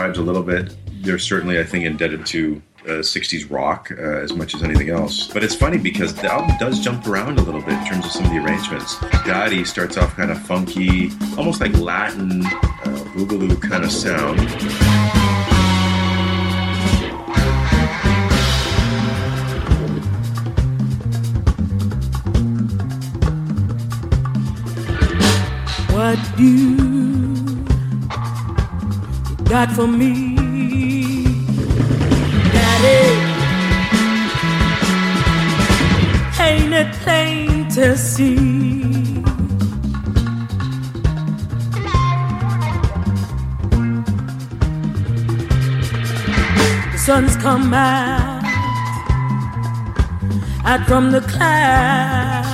Vibes 0.00 0.16
a 0.16 0.22
little 0.22 0.42
bit. 0.42 0.74
They're 1.02 1.18
certainly, 1.18 1.58
I 1.58 1.64
think, 1.64 1.84
indebted 1.84 2.24
to 2.26 2.62
uh, 2.84 2.88
60s 3.02 3.50
rock 3.50 3.90
uh, 3.92 4.02
as 4.02 4.32
much 4.32 4.54
as 4.54 4.62
anything 4.62 4.88
else. 4.88 5.28
But 5.28 5.44
it's 5.44 5.54
funny 5.54 5.78
because 5.78 6.14
the 6.14 6.32
album 6.32 6.56
does 6.58 6.80
jump 6.80 7.06
around 7.06 7.38
a 7.38 7.42
little 7.42 7.60
bit 7.60 7.74
in 7.74 7.84
terms 7.84 8.06
of 8.06 8.12
some 8.12 8.24
of 8.24 8.30
the 8.30 8.38
arrangements. 8.38 8.94
Gotti 9.26 9.66
starts 9.66 9.96
off 9.98 10.16
kind 10.16 10.30
of 10.30 10.40
funky, 10.42 11.10
almost 11.36 11.60
like 11.60 11.76
Latin 11.76 12.46
uh, 12.46 13.04
boogaloo 13.14 13.60
kind 13.60 13.84
of 13.84 13.92
sound. 13.92 15.09
Got 29.66 29.72
for 29.76 29.86
me, 29.86 30.14
Daddy? 32.54 33.02
Ain't 36.40 36.72
it 36.72 36.90
plain 37.02 37.68
to 37.68 37.94
see? 37.98 38.36
The 46.92 46.98
sun's 46.98 47.36
come 47.36 47.74
out, 47.74 48.42
out 50.64 50.86
from 50.88 51.10
the 51.10 51.20
clouds. 51.20 52.49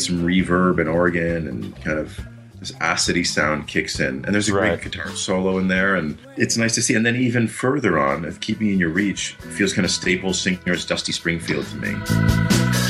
Get 0.00 0.06
some 0.06 0.24
reverb 0.24 0.80
and 0.80 0.88
organ 0.88 1.46
and 1.46 1.76
kind 1.84 1.98
of 1.98 2.18
this 2.58 2.72
acidy 2.72 3.26
sound 3.26 3.66
kicks 3.66 4.00
in 4.00 4.24
and 4.24 4.34
there's 4.34 4.48
a 4.48 4.52
great 4.52 4.82
guitar 4.82 5.08
solo 5.10 5.58
in 5.58 5.68
there 5.68 5.94
and 5.94 6.18
it's 6.36 6.56
nice 6.56 6.74
to 6.74 6.82
see 6.82 6.94
and 6.94 7.06
then 7.06 7.16
even 7.16 7.48
further 7.48 7.98
on 7.98 8.24
of 8.24 8.40
keeping 8.40 8.68
in 8.68 8.78
your 8.78 8.90
reach 8.90 9.34
feels 9.56 9.72
kind 9.72 9.84
of 9.84 9.90
staples 9.90 10.40
singers 10.40 10.84
dusty 10.84 11.12
springfield 11.12 11.64
to 11.66 11.76
me 11.76 11.94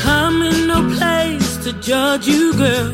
I'm 0.04 0.42
in 0.42 0.66
no 0.66 0.88
place 0.96 1.56
to 1.64 1.72
judge 1.74 2.26
you, 2.26 2.52
girl. 2.54 2.92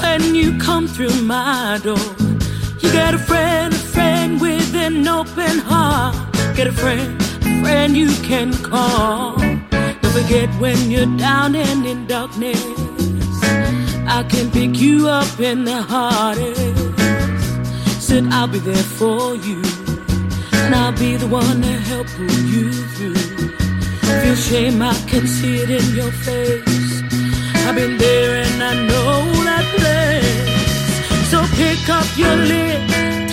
When 0.00 0.34
you 0.34 0.56
come 0.58 0.86
through 0.86 1.22
my 1.22 1.80
door, 1.82 1.98
you 2.80 2.92
get 2.92 3.14
a 3.14 3.18
friend, 3.18 3.74
a 3.74 3.76
friend 3.76 4.40
with 4.40 4.74
an 4.74 5.06
open 5.06 5.58
heart. 5.58 6.14
Get 6.56 6.66
a 6.66 6.72
friend, 6.72 7.20
a 7.20 7.62
friend 7.62 7.96
you 7.96 8.12
can 8.22 8.52
call. 8.54 9.36
Don't 9.36 10.12
forget 10.12 10.48
when 10.60 10.90
you're 10.90 11.14
down 11.16 11.56
and 11.56 11.84
in 11.84 12.06
darkness, 12.06 12.62
I 14.14 14.22
can 14.22 14.48
pick 14.52 14.80
you 14.80 15.08
up 15.08 15.40
in 15.40 15.64
the 15.64 15.82
hardest. 15.82 16.54
Said 18.00 18.24
I'll 18.30 18.46
be 18.46 18.60
there 18.60 18.88
for 19.00 19.34
you, 19.34 19.60
and 20.52 20.72
I'll 20.72 20.96
be 20.96 21.16
the 21.16 21.26
one 21.26 21.60
to 21.62 21.74
help 21.90 22.06
pull 22.16 22.40
you 22.54 22.70
through. 22.94 23.14
Feel 24.22 24.36
shame, 24.36 24.80
I 24.80 24.94
can 25.10 25.26
see 25.26 25.56
it 25.56 25.68
in 25.68 25.96
your 25.96 26.12
face. 26.12 27.02
I've 27.66 27.74
been 27.74 27.98
there 27.98 28.44
and 28.44 28.62
I 28.62 28.74
know 28.86 29.16
that 29.48 29.66
place. 29.78 31.30
So 31.32 31.38
pick 31.58 31.82
up 31.88 32.06
your 32.16 32.36
lid, 32.36 32.88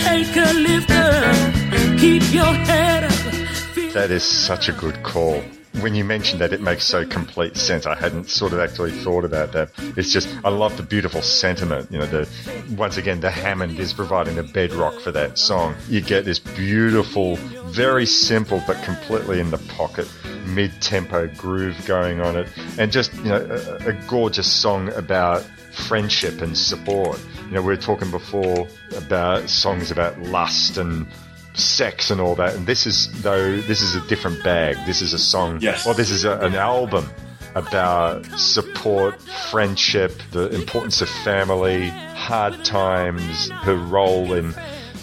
take 0.08 0.34
a 0.36 0.52
lifter, 0.68 1.98
keep 2.00 2.24
your 2.32 2.54
head 2.66 3.04
up. 3.04 3.92
That 3.92 4.10
is 4.10 4.24
such 4.24 4.68
a 4.68 4.72
good 4.72 5.00
call. 5.04 5.44
When 5.80 5.94
you 5.94 6.04
mentioned 6.04 6.40
that, 6.40 6.52
it 6.52 6.60
makes 6.60 6.84
so 6.84 7.04
complete 7.06 7.56
sense. 7.56 7.86
I 7.86 7.94
hadn't 7.94 8.28
sort 8.28 8.52
of 8.52 8.60
actually 8.60 8.92
thought 8.92 9.24
about 9.24 9.52
that. 9.52 9.70
It's 9.96 10.12
just, 10.12 10.28
I 10.44 10.50
love 10.50 10.76
the 10.76 10.82
beautiful 10.82 11.22
sentiment. 11.22 11.90
You 11.90 11.98
know, 11.98 12.06
the 12.06 12.28
once 12.76 12.98
again, 12.98 13.20
the 13.20 13.30
Hammond 13.30 13.78
is 13.78 13.92
providing 13.92 14.36
the 14.36 14.42
bedrock 14.42 15.00
for 15.00 15.12
that 15.12 15.38
song. 15.38 15.74
You 15.88 16.00
get 16.00 16.24
this 16.24 16.38
beautiful, 16.38 17.36
very 17.66 18.06
simple 18.06 18.62
but 18.66 18.82
completely 18.82 19.40
in 19.40 19.50
the 19.50 19.58
pocket 19.58 20.08
mid-tempo 20.46 21.28
groove 21.36 21.80
going 21.86 22.20
on 22.20 22.36
it, 22.36 22.48
and 22.78 22.92
just 22.92 23.14
you 23.14 23.24
know, 23.24 23.76
a, 23.80 23.88
a 23.88 23.92
gorgeous 24.08 24.52
song 24.52 24.92
about 24.92 25.42
friendship 25.72 26.42
and 26.42 26.56
support. 26.56 27.18
You 27.46 27.52
know, 27.52 27.62
we 27.62 27.68
were 27.68 27.76
talking 27.76 28.10
before 28.10 28.66
about 28.96 29.48
songs 29.48 29.90
about 29.90 30.18
lust 30.20 30.76
and 30.78 31.06
sex 31.54 32.10
and 32.10 32.20
all 32.20 32.34
that. 32.36 32.54
And 32.54 32.66
this 32.66 32.86
is 32.86 33.22
though 33.22 33.56
this 33.62 33.82
is 33.82 33.94
a 33.94 34.00
different 34.08 34.42
bag. 34.42 34.76
This 34.86 35.02
is 35.02 35.12
a 35.12 35.18
song. 35.18 35.58
Yes. 35.60 35.84
Well, 35.84 35.94
this 35.94 36.10
is 36.10 36.24
a, 36.24 36.38
an 36.40 36.54
album 36.54 37.08
about 37.54 38.24
support, 38.38 39.20
friendship, 39.50 40.12
the 40.30 40.48
importance 40.54 41.02
of 41.02 41.08
family, 41.08 41.88
hard 41.88 42.64
times, 42.64 43.50
her 43.50 43.76
role 43.76 44.32
in 44.32 44.54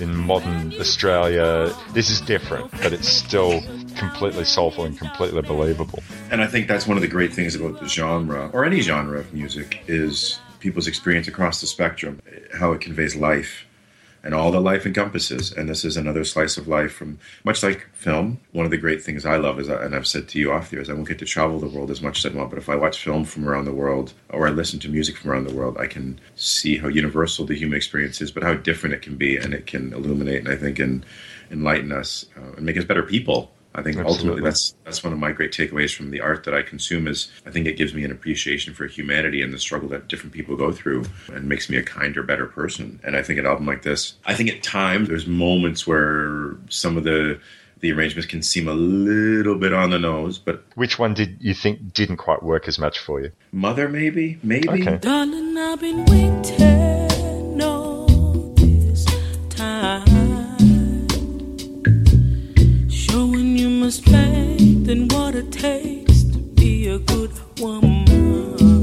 in 0.02 0.16
modern 0.16 0.74
Australia. 0.80 1.74
This 1.94 2.10
is 2.10 2.22
different, 2.22 2.72
but 2.72 2.94
it's 2.94 3.08
still 3.08 3.62
completely 3.98 4.46
soulful 4.46 4.86
and 4.86 4.98
completely 4.98 5.42
believable. 5.42 6.02
And 6.32 6.42
I 6.42 6.48
think 6.48 6.68
that's 6.68 6.88
one 6.88 6.98
of 6.98 7.02
the 7.02 7.08
great 7.08 7.34
things 7.34 7.56
about 7.56 7.80
the 7.80 7.88
genre, 7.88 8.50
or 8.54 8.64
any 8.64 8.80
genre 8.82 9.20
of 9.20 9.34
music, 9.34 9.82
is 9.88 10.40
people's 10.60 10.88
experience 10.88 11.28
across 11.28 11.62
the 11.62 11.68
spectrum, 11.68 12.22
how 12.58 12.72
it 12.72 12.82
conveys 12.82 13.16
life 13.16 13.66
and 14.30 14.36
all 14.36 14.52
that 14.52 14.60
life 14.60 14.86
encompasses. 14.86 15.52
And 15.52 15.68
this 15.68 15.84
is 15.84 15.98
another 15.98 16.24
slice 16.24 16.56
of 16.56 16.68
life 16.68 16.94
from, 16.94 17.18
much 17.44 17.64
like 17.64 17.88
film. 17.94 18.40
One 18.52 18.64
of 18.64 18.70
the 18.70 18.78
great 18.78 19.02
things 19.02 19.26
I 19.26 19.38
love 19.38 19.60
is, 19.60 19.70
and 19.70 19.96
I've 19.96 20.06
said 20.06 20.28
to 20.28 20.40
you 20.40 20.52
off 20.52 20.72
is 20.72 20.88
I 20.88 20.94
won't 20.94 21.08
get 21.08 21.18
to 21.18 21.26
travel 21.26 21.60
the 21.60 21.68
world 21.68 21.90
as 21.90 22.00
much 22.00 22.24
as 22.24 22.32
I 22.32 22.38
want, 22.38 22.52
but 22.52 22.60
if 22.60 22.70
I 22.70 22.76
watch 22.76 23.04
film 23.04 23.26
from 23.26 23.50
around 23.50 23.66
the 23.66 23.74
world 23.74 24.14
or 24.30 24.48
I 24.48 24.52
listen 24.52 24.80
to 24.82 24.88
music 24.88 25.18
from 25.18 25.32
around 25.32 25.48
the 25.48 25.56
world, 25.56 25.80
I 25.80 25.88
can 25.88 26.22
see 26.36 26.78
how 26.78 26.90
universal 26.90 27.48
the 27.48 27.56
human 27.56 27.76
experience 27.76 28.22
is, 28.22 28.30
but 28.30 28.44
how 28.44 28.54
different 28.54 28.94
it 28.94 29.02
can 29.02 29.16
be, 29.16 29.36
and 29.36 29.52
it 29.52 29.66
can 29.66 29.94
illuminate 29.94 30.46
and 30.46 30.50
I 30.50 30.58
think 30.58 30.78
and 30.78 31.04
enlighten 31.50 31.92
us 31.92 32.28
uh, 32.38 32.52
and 32.56 32.62
make 32.68 32.78
us 32.78 32.86
better 32.86 33.02
people. 33.02 33.52
I 33.76 33.84
think 33.84 33.98
Absolutely. 33.98 34.12
ultimately 34.12 34.42
that's 34.42 34.76
that's 34.84 35.04
one 35.04 35.14
of 35.14 35.20
my 35.20 35.32
great 35.32 35.52
takeaways 35.52 35.96
from 35.96 36.10
the 36.10 36.22
art 36.22 36.44
that 36.46 36.56
I 36.56 36.64
consume 36.64 37.08
is 37.08 37.32
I 37.46 37.52
think 37.52 37.68
it 37.68 37.78
gives 37.78 37.94
me 37.94 38.04
an 38.04 38.12
appreciation 38.12 38.74
for 38.74 38.88
humanity 38.88 39.42
and 39.44 39.54
the 39.54 39.60
struggle 39.60 39.90
that 39.90 40.08
different 40.08 40.34
people 40.34 40.56
go 40.56 40.72
through 40.72 41.06
and 41.32 41.48
makes 41.48 41.70
me 41.70 41.78
a 41.78 41.84
kinder, 41.84 42.24
better 42.24 42.48
person. 42.48 43.00
And 43.04 43.16
I 43.16 43.22
think 43.22 43.38
an 43.40 43.46
album 43.46 43.68
like 43.68 43.84
this, 43.84 44.16
I 44.26 44.34
think 44.34 44.50
at 44.50 44.64
times 44.64 45.08
there's 45.08 45.28
moments 45.28 45.86
where 45.86 46.56
some 46.70 46.98
of 46.98 47.04
the 47.04 47.40
the 47.82 47.92
arrangements 47.94 48.28
can 48.28 48.42
seem 48.42 48.68
a 48.68 48.74
little 48.74 49.56
bit 49.56 49.72
on 49.74 49.92
the 49.92 50.00
nose, 50.00 50.38
but 50.38 50.64
Which 50.76 51.00
one 51.00 51.14
did 51.14 51.38
you 51.40 51.54
think 51.54 51.94
didn't 51.94 52.18
quite 52.18 52.44
work 52.44 52.68
as 52.68 52.78
much 52.78 53.00
for 53.00 53.22
you? 53.22 53.32
Mother 53.52 53.88
maybe, 53.88 54.38
maybe. 54.44 54.68
Okay. 54.68 54.98
Darling, 54.98 55.54
my 63.90 63.94
strength 63.94 64.88
and 64.88 65.12
what 65.12 65.34
it 65.34 65.52
takes 65.52 66.22
to 66.22 66.38
be 66.38 66.88
a 66.90 67.00
good 67.00 67.32
woman. 67.60 68.79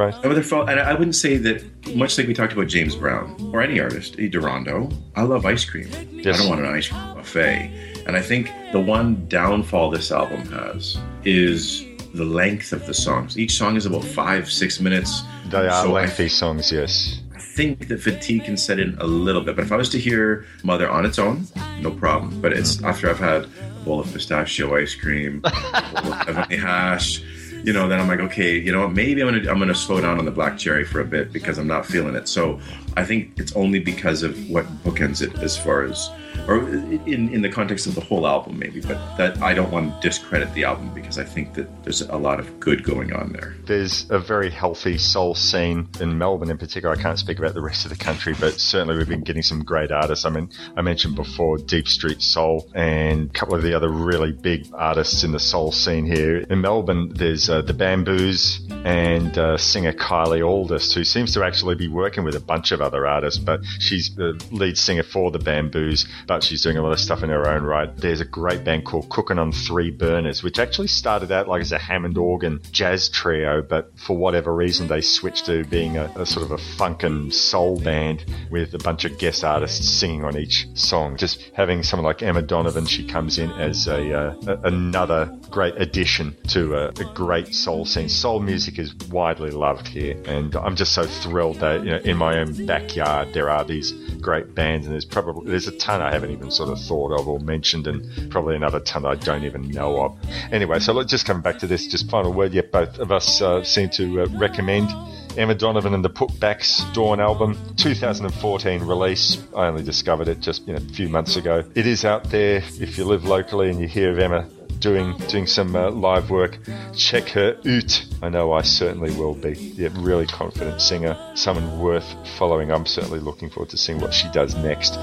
Right. 0.00 0.22
They're 0.22 0.42
fo- 0.42 0.64
and 0.64 0.80
I 0.80 0.94
wouldn't 0.94 1.14
say 1.14 1.36
that 1.36 1.94
much 1.94 2.16
like 2.16 2.26
we 2.26 2.32
talked 2.32 2.54
about 2.54 2.68
James 2.68 2.96
Brown 2.96 3.36
or 3.52 3.60
any 3.60 3.78
artist, 3.80 4.18
E. 4.18 4.30
Durando. 4.30 4.90
I 5.14 5.24
love 5.24 5.44
ice 5.44 5.66
cream. 5.66 5.90
I 5.94 6.22
don't 6.22 6.48
want 6.48 6.62
an 6.62 6.66
ice 6.66 6.88
cream 6.88 7.14
buffet. 7.14 8.02
And 8.06 8.16
I 8.16 8.22
think 8.22 8.50
the 8.72 8.80
one 8.80 9.28
downfall 9.28 9.90
this 9.90 10.10
album 10.10 10.40
has 10.52 10.96
is 11.26 11.84
the 12.14 12.24
length 12.24 12.72
of 12.72 12.86
the 12.86 12.94
songs. 12.94 13.38
Each 13.38 13.52
song 13.52 13.76
is 13.76 13.84
about 13.84 14.02
five, 14.02 14.50
six 14.50 14.80
minutes. 14.80 15.22
They 15.50 15.68
are 15.68 15.82
So 15.82 15.90
I 15.90 16.04
lengthy 16.04 16.30
songs, 16.30 16.72
yes. 16.72 17.20
I 17.34 17.38
think 17.38 17.88
that 17.88 18.00
fatigue 18.00 18.44
can 18.44 18.56
set 18.56 18.80
in 18.80 18.96
a 19.00 19.06
little 19.06 19.42
bit. 19.42 19.54
But 19.54 19.66
if 19.66 19.70
I 19.70 19.76
was 19.76 19.90
to 19.90 19.98
hear 19.98 20.46
Mother 20.64 20.88
on 20.88 21.04
its 21.04 21.18
own, 21.18 21.46
no 21.80 21.90
problem. 21.90 22.40
But 22.40 22.54
it's 22.54 22.76
mm. 22.76 22.88
after 22.88 23.10
I've 23.10 23.18
had 23.18 23.44
a 23.44 23.84
bowl 23.84 24.00
of 24.00 24.10
pistachio 24.10 24.74
ice 24.74 24.94
cream, 24.94 25.42
a 25.44 26.02
bowl 26.02 26.12
of 26.14 26.18
heavenly 26.26 26.56
hash, 26.56 27.22
you 27.62 27.72
know, 27.72 27.88
then 27.88 28.00
I'm 28.00 28.08
like, 28.08 28.20
okay, 28.20 28.58
you 28.58 28.72
know? 28.72 28.88
Maybe 28.88 29.22
I'm 29.22 29.28
gonna 29.28 29.50
I'm 29.50 29.58
gonna 29.58 29.74
slow 29.74 30.00
down 30.00 30.18
on 30.18 30.24
the 30.24 30.30
black 30.30 30.58
cherry 30.58 30.84
for 30.84 31.00
a 31.00 31.04
bit 31.04 31.32
because 31.32 31.58
I'm 31.58 31.66
not 31.66 31.86
feeling 31.86 32.14
it. 32.14 32.28
So 32.28 32.60
I 32.96 33.04
think 33.04 33.32
it's 33.36 33.52
only 33.56 33.80
because 33.80 34.22
of 34.22 34.48
what 34.48 34.66
bookends 34.84 35.22
it 35.22 35.34
as 35.42 35.56
far 35.56 35.82
as 35.82 36.10
or 36.48 36.68
in, 36.68 37.28
in 37.32 37.42
the 37.42 37.48
context 37.48 37.86
of 37.86 37.94
the 37.94 38.00
whole 38.00 38.26
album 38.26 38.58
maybe 38.58 38.80
but 38.80 38.98
that 39.16 39.40
i 39.42 39.52
don't 39.52 39.70
want 39.70 40.00
to 40.00 40.08
discredit 40.08 40.52
the 40.54 40.64
album 40.64 40.92
because 40.94 41.18
i 41.18 41.24
think 41.24 41.54
that 41.54 41.68
there's 41.84 42.02
a 42.02 42.16
lot 42.16 42.38
of 42.40 42.60
good 42.60 42.82
going 42.84 43.12
on 43.12 43.32
there 43.32 43.54
There's 43.66 44.10
a 44.10 44.18
very 44.18 44.50
healthy 44.50 44.98
soul 44.98 45.34
scene 45.34 45.88
in 46.00 46.18
Melbourne 46.18 46.50
in 46.50 46.58
particular. 46.58 46.94
I 46.94 47.00
can't 47.00 47.18
speak 47.18 47.38
about 47.38 47.54
the 47.54 47.60
rest 47.60 47.84
of 47.84 47.90
the 47.90 47.96
country, 47.96 48.34
but 48.38 48.60
certainly 48.60 48.96
we've 48.96 49.08
been 49.08 49.22
getting 49.22 49.42
some 49.42 49.62
great 49.62 49.92
artists. 49.92 50.24
I 50.24 50.30
mean, 50.30 50.50
I 50.76 50.82
mentioned 50.82 51.14
before 51.14 51.56
Deep 51.58 51.86
Street 51.86 52.20
Soul 52.20 52.68
and 52.74 53.30
a 53.30 53.32
couple 53.32 53.54
of 53.54 53.62
the 53.62 53.74
other 53.74 53.88
really 53.88 54.32
big 54.32 54.66
artists 54.74 55.22
in 55.22 55.32
the 55.32 55.38
soul 55.38 55.70
scene 55.70 56.04
here. 56.04 56.38
In 56.38 56.60
Melbourne, 56.60 57.12
there's 57.14 57.48
uh, 57.48 57.62
the 57.62 57.74
Bamboos 57.74 58.60
and 58.84 59.36
uh, 59.38 59.56
singer 59.56 59.92
Kylie 59.92 60.40
Auldist, 60.40 60.94
who 60.94 61.04
seems 61.04 61.32
to 61.34 61.44
actually 61.44 61.76
be 61.76 61.88
working 61.88 62.24
with 62.24 62.34
a 62.34 62.40
bunch 62.40 62.72
of 62.72 62.80
other 62.80 63.06
artists, 63.06 63.38
but 63.38 63.60
she's 63.78 64.14
the 64.16 64.42
lead 64.50 64.76
singer 64.76 65.04
for 65.04 65.30
the 65.30 65.38
Bamboos, 65.38 66.06
but 66.30 66.44
she's 66.44 66.62
doing 66.62 66.76
a 66.76 66.80
lot 66.80 66.92
of 66.92 67.00
stuff 67.00 67.24
in 67.24 67.28
her 67.28 67.48
own 67.48 67.64
right. 67.64 67.96
There's 67.96 68.20
a 68.20 68.24
great 68.24 68.62
band 68.62 68.84
called 68.84 69.08
Cooking 69.08 69.36
on 69.36 69.50
Three 69.50 69.90
Burners, 69.90 70.44
which 70.44 70.60
actually 70.60 70.86
started 70.86 71.32
out 71.32 71.48
like 71.48 71.60
as 71.60 71.72
a 71.72 71.78
Hammond 71.78 72.16
organ 72.16 72.60
jazz 72.70 73.08
trio, 73.08 73.62
but 73.62 73.98
for 73.98 74.16
whatever 74.16 74.54
reason 74.54 74.86
they 74.86 75.00
switched 75.00 75.46
to 75.46 75.64
being 75.64 75.96
a, 75.96 76.04
a 76.14 76.24
sort 76.24 76.46
of 76.46 76.52
a 76.52 76.58
funk 76.58 77.02
and 77.02 77.34
soul 77.34 77.80
band 77.80 78.24
with 78.48 78.74
a 78.74 78.78
bunch 78.78 79.04
of 79.04 79.18
guest 79.18 79.42
artists 79.42 79.88
singing 79.88 80.24
on 80.24 80.38
each 80.38 80.68
song. 80.74 81.16
Just 81.16 81.50
having 81.56 81.82
someone 81.82 82.04
like 82.04 82.22
Emma 82.22 82.42
Donovan, 82.42 82.86
she 82.86 83.04
comes 83.04 83.36
in 83.36 83.50
as 83.50 83.88
a, 83.88 84.14
uh, 84.14 84.56
another 84.62 85.36
great 85.50 85.74
addition 85.76 86.36
to 86.48 86.76
a, 86.76 86.88
a 86.88 87.12
great 87.14 87.54
soul 87.54 87.84
scene. 87.84 88.08
Soul 88.08 88.40
music 88.40 88.78
is 88.78 88.94
widely 89.10 89.50
loved 89.50 89.88
here, 89.88 90.20
and 90.26 90.54
I'm 90.56 90.76
just 90.76 90.92
so 90.92 91.04
thrilled 91.04 91.56
that 91.56 91.84
you 91.84 91.90
know 91.90 91.98
in 91.98 92.16
my 92.16 92.38
own 92.38 92.66
backyard 92.66 93.32
there 93.32 93.50
are 93.50 93.64
these 93.64 93.92
great 94.20 94.54
bands, 94.54 94.86
and 94.86 94.94
there's 94.94 95.04
probably 95.04 95.50
there's 95.50 95.66
a 95.66 95.76
ton 95.76 96.00
I 96.00 96.12
haven't 96.12 96.30
even 96.30 96.50
sort 96.50 96.70
of 96.70 96.80
thought 96.80 97.18
of 97.18 97.28
or 97.28 97.40
mentioned, 97.40 97.86
and 97.86 98.30
probably 98.30 98.56
another 98.56 98.80
ton 98.80 99.04
I 99.04 99.16
don't 99.16 99.44
even 99.44 99.68
know 99.68 100.00
of. 100.00 100.18
Anyway, 100.52 100.78
so 100.78 100.92
let's 100.92 101.10
just 101.10 101.26
come 101.26 101.40
back 101.40 101.58
to 101.58 101.66
this. 101.66 101.86
Just 101.86 102.10
final 102.10 102.32
word. 102.32 102.52
Yet 102.52 102.72
both 102.72 102.98
of 102.98 103.12
us 103.12 103.42
uh, 103.42 103.64
seem 103.64 103.90
to 103.90 104.22
uh, 104.22 104.26
recommend. 104.38 104.90
Emma 105.36 105.54
Donovan 105.54 105.94
and 105.94 106.04
the 106.04 106.10
Putbacks 106.10 106.92
Dawn 106.92 107.20
album, 107.20 107.56
2014 107.76 108.82
release. 108.82 109.38
I 109.56 109.66
only 109.68 109.84
discovered 109.84 110.26
it 110.26 110.40
just 110.40 110.66
you 110.66 110.74
know, 110.74 110.80
a 110.80 110.92
few 110.92 111.08
months 111.08 111.36
ago. 111.36 111.62
It 111.76 111.86
is 111.86 112.04
out 112.04 112.24
there 112.30 112.64
if 112.80 112.98
you 112.98 113.04
live 113.04 113.24
locally 113.24 113.70
and 113.70 113.78
you 113.78 113.86
hear 113.86 114.10
of 114.10 114.18
Emma 114.18 114.48
doing 114.80 115.16
doing 115.28 115.46
some 115.46 115.76
uh, 115.76 115.90
live 115.90 116.30
work. 116.30 116.58
Check 116.96 117.28
her 117.30 117.56
out. 117.66 118.06
I 118.22 118.28
know 118.28 118.52
I 118.52 118.62
certainly 118.62 119.12
will 119.12 119.34
be. 119.34 119.52
Yeah, 119.76 119.90
really 119.94 120.26
confident 120.26 120.80
singer, 120.80 121.16
someone 121.34 121.78
worth 121.78 122.06
following. 122.38 122.72
I'm 122.72 122.86
certainly 122.86 123.20
looking 123.20 123.50
forward 123.50 123.70
to 123.70 123.76
seeing 123.76 124.00
what 124.00 124.12
she 124.12 124.28
does 124.32 124.54
next. 124.56 124.94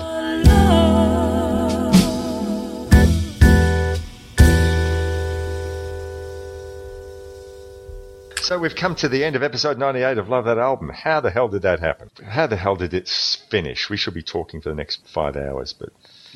So 8.47 8.57
we've 8.57 8.75
come 8.75 8.95
to 8.95 9.09
the 9.09 9.25
end 9.25 9.35
of 9.35 9.43
episode 9.43 9.77
98 9.77 10.17
of 10.17 10.29
Love 10.29 10.45
That 10.45 10.57
Album. 10.57 10.87
How 10.87 11.19
the 11.19 11.29
hell 11.29 11.49
did 11.49 11.63
that 11.63 11.81
happen? 11.81 12.09
How 12.25 12.47
the 12.47 12.55
hell 12.55 12.77
did 12.77 12.93
it 12.93 13.09
finish? 13.09 13.89
We 13.89 13.97
should 13.97 14.13
be 14.13 14.23
talking 14.23 14.61
for 14.61 14.69
the 14.69 14.75
next 14.75 15.05
five 15.05 15.35
hours, 15.35 15.73
but 15.73 15.89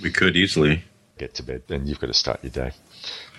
we 0.03 0.11
could 0.11 0.35
easily 0.35 0.84
get 1.18 1.35
to 1.35 1.43
bed 1.43 1.63
and 1.69 1.88
you've 1.88 2.01
got 2.01 2.07
to 2.07 2.13
start 2.13 2.43
your 2.43 2.51
day. 2.51 2.72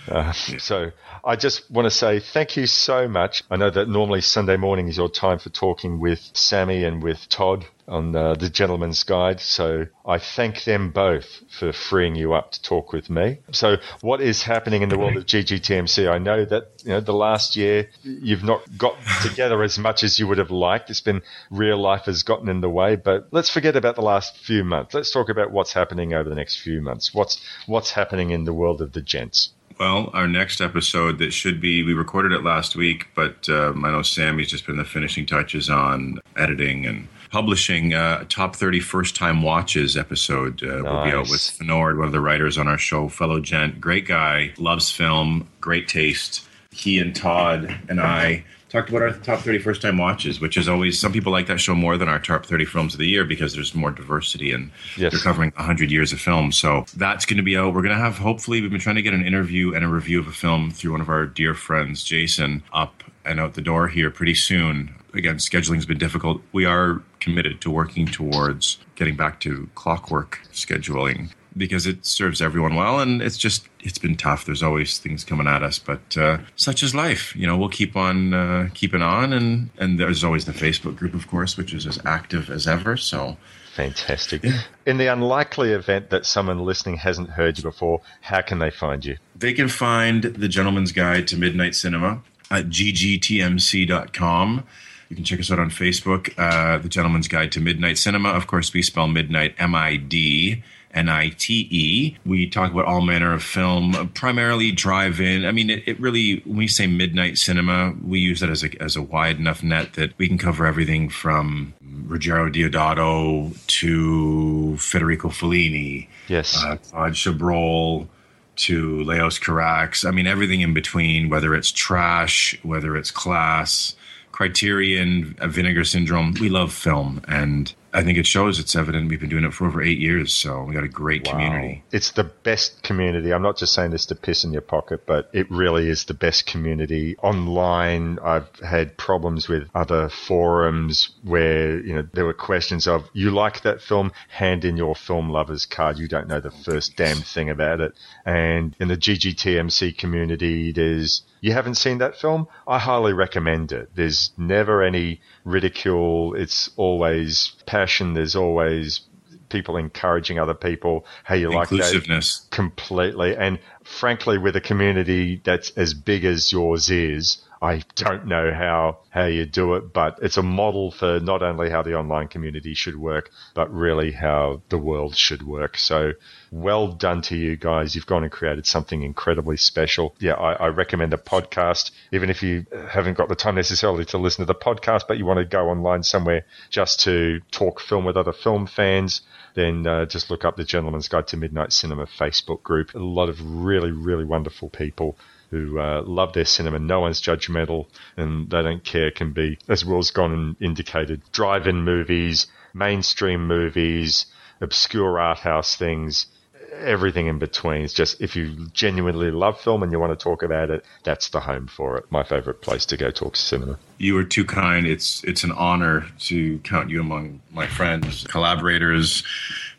Uh, 0.09 0.33
so 0.33 0.91
I 1.25 1.37
just 1.37 1.71
want 1.71 1.87
to 1.87 1.91
say 1.91 2.19
thank 2.19 2.57
you 2.57 2.67
so 2.67 3.07
much. 3.09 3.45
I 3.51 3.57
know 3.57 3.71
that 3.71 3.89
normally 3.89 4.21
Sunday 4.21 4.57
morning 4.57 4.89
is 4.89 4.97
your 4.97 5.09
time 5.09 5.39
for 5.39 5.51
talking 5.51 6.01
with 6.01 6.21
Sammy 6.35 6.85
and 6.85 7.03
with 7.03 7.29
Todd 7.29 7.65
on 7.87 8.15
uh, 8.15 8.35
the 8.35 8.49
Gentleman's 8.49 9.03
Guide. 9.05 9.41
So 9.41 9.87
I 10.07 10.19
thank 10.19 10.65
them 10.65 10.91
both 10.91 11.43
for 11.51 11.73
freeing 11.73 12.15
you 12.15 12.33
up 12.33 12.53
to 12.53 12.63
talk 12.63 12.93
with 12.93 13.11
me. 13.11 13.39
So 13.53 13.77
what 14.01 14.21
is 14.21 14.43
happening 14.43 14.83
in 14.83 14.89
the 14.89 14.99
world 14.99 15.17
of 15.17 15.27
GGTMC? 15.27 16.11
I 16.11 16.19
know 16.19 16.45
that 16.45 16.83
you 16.85 16.91
know 16.91 17.01
the 17.01 17.13
last 17.13 17.57
year 17.57 17.89
you've 18.03 18.45
not 18.45 18.63
got 18.77 18.97
together 19.23 19.63
as 19.63 19.79
much 19.79 20.03
as 20.03 20.19
you 20.19 20.27
would 20.27 20.39
have 20.39 20.51
liked. 20.51 20.91
It's 20.91 21.01
been 21.01 21.23
real 21.51 21.79
life 21.79 22.07
has 22.07 22.23
gotten 22.23 22.49
in 22.49 22.61
the 22.61 22.71
way, 22.71 22.97
but 22.97 23.29
let's 23.31 23.51
forget 23.51 23.77
about 23.77 23.97
the 23.97 24.03
last 24.03 24.37
few 24.39 24.65
months. 24.65 24.95
Let's 24.95 25.11
talk 25.11 25.29
about 25.29 25.51
what's 25.51 25.73
happening 25.73 26.15
over 26.15 26.29
the 26.29 26.35
next 26.35 26.57
few 26.57 26.81
months. 26.81 27.15
What's 27.15 27.41
what's 27.67 27.93
happening 27.93 28.31
in 28.31 28.45
the 28.45 28.55
world 28.55 28.81
of 28.81 28.93
the 28.93 29.03
gents. 29.03 29.51
Well, 29.79 30.11
our 30.13 30.29
next 30.29 30.61
episode 30.61 31.19
that 31.19 31.33
should 31.33 31.61
be, 31.61 31.83
we 31.83 31.95
recorded 31.95 32.33
it 32.33 32.43
last 32.45 32.77
week, 32.77 33.09
but 33.15 33.49
um, 33.49 33.85
I 33.85 33.91
know 33.91 34.03
Sammy's 34.03 34.51
just 34.51 34.67
been 34.67 34.77
the 34.77 34.85
finishing 34.85 35.27
touches 35.27 35.69
on 35.71 36.21
editing 36.37 36.87
and 36.87 37.09
publishing 37.31 37.95
uh, 37.95 38.19
a 38.23 38.25
top 38.27 38.55
30 38.57 38.81
first 38.81 39.17
time 39.17 39.43
watches 39.43 39.97
episode. 39.97 40.63
Uh, 40.63 40.83
We'll 40.83 41.05
be 41.05 41.11
out 41.11 41.23
with 41.23 41.31
Nice. 41.33 41.51
Fenord, 41.51 41.97
one 41.99 42.07
of 42.07 42.13
the 42.13 42.21
writers 42.21 42.59
on 42.59 42.69
our 42.69 42.79
show, 42.79 43.09
fellow 43.09 43.41
gent, 43.41 43.81
great 43.81 44.07
guy, 44.07 44.53
loves 44.59 44.91
film, 44.91 45.49
great 45.61 45.89
taste. 45.89 46.47
He 46.71 46.99
and 46.99 47.15
Todd 47.15 47.75
and 47.89 48.01
I 48.01 48.45
talked 48.73 48.89
about 48.89 49.03
our 49.03 49.13
top 49.13 49.41
30 49.41 49.59
first 49.59 49.83
time 49.83 49.99
watches, 49.99 50.41
which 50.41 50.57
is 50.57 50.67
always, 50.69 50.99
some 50.99 51.13
people 51.13 51.31
like 51.31 51.47
that 51.47 51.59
show 51.61 51.75
more 51.75 51.99
than 51.99 52.09
our 52.09 52.19
top 52.19 52.47
30 52.47 52.65
films 52.65 52.95
of 52.95 52.99
the 52.99 53.07
year 53.07 53.25
because 53.25 53.55
there's 53.55 53.75
more 53.75 53.91
diversity 53.91 54.51
and 54.51 54.71
Yes. 54.97 55.13
they're 55.13 55.21
covering 55.21 55.53
100 55.57 55.91
years 55.91 56.13
of 56.13 56.21
film. 56.21 56.51
So 56.53 56.87
that's 56.97 57.27
going 57.27 57.37
to 57.37 57.43
be 57.43 57.57
out. 57.57 57.75
We're 57.75 57.83
going 57.83 57.95
to 57.97 58.03
have, 58.03 58.17
hopefully, 58.19 58.63
we've 58.63 58.71
been 58.71 58.81
trying 58.81 58.97
to 58.97 59.03
get 59.03 59.13
an 59.15 59.25
interview 59.27 59.75
and 59.75 59.85
a 59.85 59.89
review 59.89 60.19
of 60.21 60.27
a 60.27 60.33
film 60.33 60.71
through 60.71 60.93
one 60.93 61.01
of 61.03 61.11
our 61.11 61.27
dear 61.27 61.53
friends, 61.55 62.03
Jason, 62.03 62.63
up 62.73 63.05
and 63.25 63.39
out 63.39 63.55
the 63.55 63.61
door 63.63 63.89
here 63.89 64.11
pretty 64.11 64.35
soon. 64.35 64.95
Again, 65.15 65.39
scheduling's 65.39 65.85
been 65.87 65.99
difficult. 65.99 66.41
We 66.53 66.65
are 66.65 67.03
committed 67.21 67.61
to 67.61 67.71
working 67.71 68.07
towards 68.07 68.79
getting 68.95 69.17
back 69.17 69.39
to 69.41 69.69
clockwork 69.75 70.41
scheduling 70.53 71.31
because 71.55 71.87
it 71.87 72.07
serves 72.07 72.41
everyone 72.41 72.75
well 72.75 72.99
and 73.01 73.21
it's 73.21 73.37
just 73.37 73.69
it's 73.83 73.99
been 73.99 74.17
tough 74.17 74.45
there's 74.45 74.63
always 74.63 74.99
things 74.99 75.25
coming 75.25 75.47
at 75.47 75.63
us 75.63 75.79
but 75.79 76.17
uh, 76.17 76.39
such 76.57 76.83
is 76.83 76.95
life 76.95 77.35
you 77.37 77.47
know 77.47 77.57
we'll 77.57 77.69
keep 77.69 77.97
on 77.97 78.33
uh, 78.35 78.69
keeping 78.75 79.03
on 79.03 79.33
and 79.33 79.71
and 79.79 79.99
there's 79.99 80.25
always 80.25 80.45
the 80.45 80.53
facebook 80.53 80.97
group 80.97 81.15
of 81.15 81.29
course 81.29 81.57
which 81.57 81.75
is 81.75 81.87
as 81.87 81.99
active 82.05 82.51
as 82.51 82.67
ever 82.67 82.97
so 82.97 83.37
Fantastic. 83.73 84.45
In 84.85 84.99
the 84.99 85.07
unlikely 85.07 85.73
event 85.73 86.11
that 86.11 86.27
someone 86.27 86.59
listening 86.59 86.99
hasn't 86.99 87.31
heard 87.31 87.57
you 87.57 87.63
before, 87.63 88.03
how 88.21 88.43
can 88.43 88.59
they 88.59 88.71
find 88.71 89.03
you? 89.03 89.17
They 89.35 89.55
can 89.55 89.69
find 89.69 90.25
The 90.25 90.49
Gentleman's 90.49 90.93
Guide 90.93 91.27
to 91.29 91.39
Midnight 91.39 91.75
Cinema 91.75 92.21
at 92.51 92.67
ggtmc.com. 92.67 94.65
You 95.09 95.17
can 95.17 95.25
check 95.25 95.41
us 95.41 95.51
out 95.51 95.59
on 95.59 95.71
Facebook, 95.71 96.39
uh, 96.39 96.77
The 96.79 96.89
Gentleman's 96.91 97.29
Guide 97.29 97.51
to 97.53 97.61
Midnight 97.61 97.97
Cinema. 97.97 98.29
Of 98.31 98.47
course, 98.47 98.75
we 98.75 98.83
spell 98.83 99.09
midnight 99.09 99.55
M 99.59 99.75
I 99.75 99.97
D 99.97 100.63
N 100.95 101.09
I 101.09 101.31
T 101.31 101.69
E. 101.71 102.17
We 102.27 102.49
talk 102.49 102.71
about 102.71 102.85
all 102.85 103.01
manner 103.01 103.33
of 103.33 103.43
film, 103.43 104.11
primarily 104.15 104.73
drive 104.73 105.21
in. 105.21 105.45
I 105.45 105.53
mean, 105.53 105.71
it, 105.71 105.83
it 105.87 106.01
really, 106.01 106.41
when 106.45 106.57
we 106.59 106.69
say 106.69 106.87
midnight 106.87 107.39
cinema, 107.39 107.95
we 108.05 108.21
use 108.21 108.41
that 108.41 108.51
as 108.51 108.63
a, 108.63 108.83
as 108.83 108.97
a 108.97 109.03
wide 109.03 109.39
enough 109.39 109.63
net 109.63 109.95
that 109.95 110.17
we 110.19 110.29
can 110.29 110.39
cover 110.39 110.67
everything 110.67 111.09
from 111.09 111.73
Ruggero 112.07 112.53
Deodato 112.53 113.57
to 113.67 114.77
Federico 114.77 115.29
Fellini. 115.29 116.09
Yes. 116.29 116.63
Uh, 116.63 116.77
Todd 116.77 117.13
Chabrol 117.13 118.09
to 118.55 119.03
Leos 119.05 119.39
Carax. 119.39 120.07
I 120.07 120.11
mean, 120.11 120.27
everything 120.27 120.61
in 120.61 120.75
between, 120.75 121.31
whether 121.31 121.55
it's 121.55 121.73
trash, 121.73 122.59
whether 122.63 122.97
it's 122.97 123.11
class, 123.11 123.97
Criterion, 124.31 125.37
uh, 125.41 125.49
Vinegar 125.49 125.85
Syndrome. 125.85 126.35
We 126.41 126.49
love 126.49 126.73
film, 126.73 127.23
and 127.29 127.75
I 127.95 128.03
think 128.03 128.17
it 128.17 128.27
shows. 128.27 128.59
It's 128.59 128.75
evident. 128.75 129.11
We've 129.11 129.21
been 129.21 129.29
doing 129.29 129.45
it 129.45 129.53
for 129.53 129.67
over 129.67 129.83
eight 129.83 129.99
years, 129.99 130.33
so 130.33 130.63
we 130.65 130.73
got 130.73 130.85
a 130.85 130.89
great 130.89 131.25
community. 131.25 131.85
It's 131.93 132.13
the 132.13 132.25
best 132.25 132.83
community. 132.83 133.33
I'm 133.33 133.43
not 133.43 133.59
just 133.59 133.75
saying 133.75 133.91
this 133.91 134.07
to 134.07 134.15
piss 134.15 134.45
in 134.45 134.53
your 134.53 134.63
pocket, 134.63 135.05
but 135.07 135.29
it 135.35 135.51
really 135.51 135.89
is 135.89 136.05
the 136.05 136.15
best 136.15 136.47
community 136.47 137.17
online. 137.19 138.19
I've 138.25 138.49
had 138.61 138.97
problems 138.97 139.47
with 139.47 139.69
other 139.75 140.09
forums 140.09 141.11
where, 141.23 141.81
you 141.81 141.95
know, 141.95 142.09
there 142.15 142.25
were 142.25 142.33
questions 142.33 142.87
of, 142.87 143.09
you 143.13 143.31
like 143.31 143.63
that 143.63 143.83
film? 143.83 144.13
Hand 144.29 144.65
in 144.65 144.77
your 144.77 144.95
film 144.95 145.29
lover's 145.29 145.67
card. 145.67 145.99
You 145.99 146.09
don't 146.09 146.29
know 146.29 146.41
the 146.41 146.51
first 146.51 146.97
damn 146.97 147.19
thing 147.19 147.51
about 147.51 147.81
it. 147.81 147.93
And 148.25 148.75
in 148.81 148.89
the 148.89 148.97
GGTMC 148.97 149.99
community, 149.99 150.73
there's, 150.73 151.23
you 151.43 151.53
haven't 151.53 151.75
seen 151.75 151.99
that 151.99 152.17
film? 152.17 152.49
I 152.67 152.79
highly 152.79 153.13
recommend 153.13 153.73
it. 153.73 153.91
There's 153.95 154.31
never 154.39 154.83
any 154.83 155.21
ridicule. 155.45 156.35
It's 156.35 156.71
always 156.77 157.53
passion. 157.67 158.15
There's 158.15 158.37
always 158.37 159.01
people 159.49 159.77
encouraging 159.77 160.39
other 160.39 160.55
people. 160.55 161.07
Hey, 161.27 161.41
you 161.41 161.51
like 161.51 161.69
that? 161.69 161.77
Inclusiveness. 161.77 162.47
Completely. 162.51 163.37
And 163.37 163.59
frankly, 163.85 164.39
with 164.39 164.57
a 164.57 164.61
community 164.61 165.41
that's 165.45 165.71
as 165.71 165.95
big 165.95 166.25
as 166.25 166.51
yours 166.51 166.91
is, 166.91 167.43
I 167.63 167.85
don't 167.95 168.27
know 168.27 168.53
how, 168.53 168.99
how 169.11 169.27
you 169.27 169.47
do 169.47 169.77
it, 169.77 169.93
but 169.93 170.19
it's 170.21 170.37
a 170.37 170.43
model 170.43 170.91
for 170.91 171.21
not 171.21 171.45
only 171.45 171.71
how 171.71 171.83
the 171.83 171.97
online 171.97 172.27
community 172.27 172.75
should 172.75 172.97
work, 172.97 173.31
but 173.55 173.73
really 173.73 174.11
how 174.11 174.63
the 174.69 174.79
world 174.79 175.17
should 175.17 175.45
work. 175.45 175.79
So 175.79 176.15
well 176.51 176.89
done 176.89 177.23
to 177.23 177.37
you 177.37 177.55
guys. 177.55 177.95
You've 177.95 178.07
gone 178.07 178.25
and 178.25 178.33
created 178.33 178.67
something 178.67 179.05
incredibly 179.05 179.57
special. 179.57 180.17
Yeah, 180.19 180.35
I, 180.35 180.55
I 180.55 180.67
recommend 180.69 181.15
a 181.15 181.19
podcast, 181.19 181.93
even 182.11 182.31
if 182.31 182.43
you 182.43 182.67
haven't 182.89 183.17
got 183.17 183.29
the 183.29 183.37
time 183.37 183.55
necessarily 183.55 184.07
to 184.07 184.19
listen 184.19 184.45
to 184.45 184.53
the 184.53 184.59
podcast, 184.59 185.03
but 185.07 185.19
you 185.19 185.25
want 185.25 185.39
to 185.39 185.45
go 185.45 185.69
online 185.69 186.03
somewhere 186.03 186.45
just 186.69 186.99
to 187.05 187.41
talk 187.53 187.79
film 187.79 188.05
with 188.05 188.17
other 188.17 188.33
film 188.33 188.67
fans 188.67 189.23
then 189.55 189.87
uh, 189.87 190.07
just 190.07 190.31
look 190.31 190.47
up 190.47 190.57
the 190.57 190.65
Gentleman's 190.65 191.09
Guide 191.09 191.27
to 191.29 191.37
Midnight 191.37 191.75
Cinema 191.75 192.07
Facebook 192.07 192.63
group. 192.63 192.95
A 192.95 192.99
lot 192.99 193.29
of 193.29 193.39
really, 193.43 193.91
really 193.91 194.25
wonderful 194.25 194.71
people 194.71 195.17
who 195.53 195.79
uh, 195.79 196.03
love 196.03 196.33
their 196.33 196.47
cinema. 196.47 196.79
No 196.79 197.01
one's 197.01 197.21
judgmental 197.21 197.87
and 198.17 198.51
they 198.51 198.63
don't 198.63 198.83
care. 198.83 199.11
Can 199.11 199.33
be, 199.33 199.59
as 199.69 199.85
Will's 199.85 200.11
gone 200.11 200.33
and 200.33 200.57
indicated, 200.61 201.21
drive-in 201.31 201.85
movies, 201.85 202.47
mainstream 202.75 203.47
movies, 203.47 204.27
obscure 204.63 205.21
art 205.21 205.39
house 205.39 205.77
things, 205.77 206.27
everything 206.73 207.27
in 207.27 207.39
between. 207.39 207.83
It's 207.83 207.93
just 207.93 208.23
if 208.23 208.35
you 208.35 208.69
genuinely 208.73 209.31
love 209.31 209.61
film 209.61 209.83
and 209.83 209.93
you 209.93 210.01
want 210.01 210.19
to 210.19 210.23
talk 210.23 210.43
about 210.43 210.71
it, 210.71 210.85
that's 211.05 211.29
the 211.29 211.41
home 211.41 211.67
for 211.67 211.99
it. 211.99 212.11
My 212.11 212.23
favorite 212.23 212.63
place 212.63 212.87
to 212.87 212.97
go 212.97 213.11
talk 213.11 213.37
cinema. 213.37 213.79
You 213.99 214.17
are 214.17 214.25
too 214.25 214.47
kind. 214.47 214.87
It's 214.87 215.23
it's 215.25 215.45
an 215.45 215.53
honor 215.53 216.07
to 216.21 216.59
count 216.61 216.89
you 216.89 217.01
among 217.01 217.43
my 217.51 217.67
friends, 217.67 218.27
collaborators, 218.27 219.23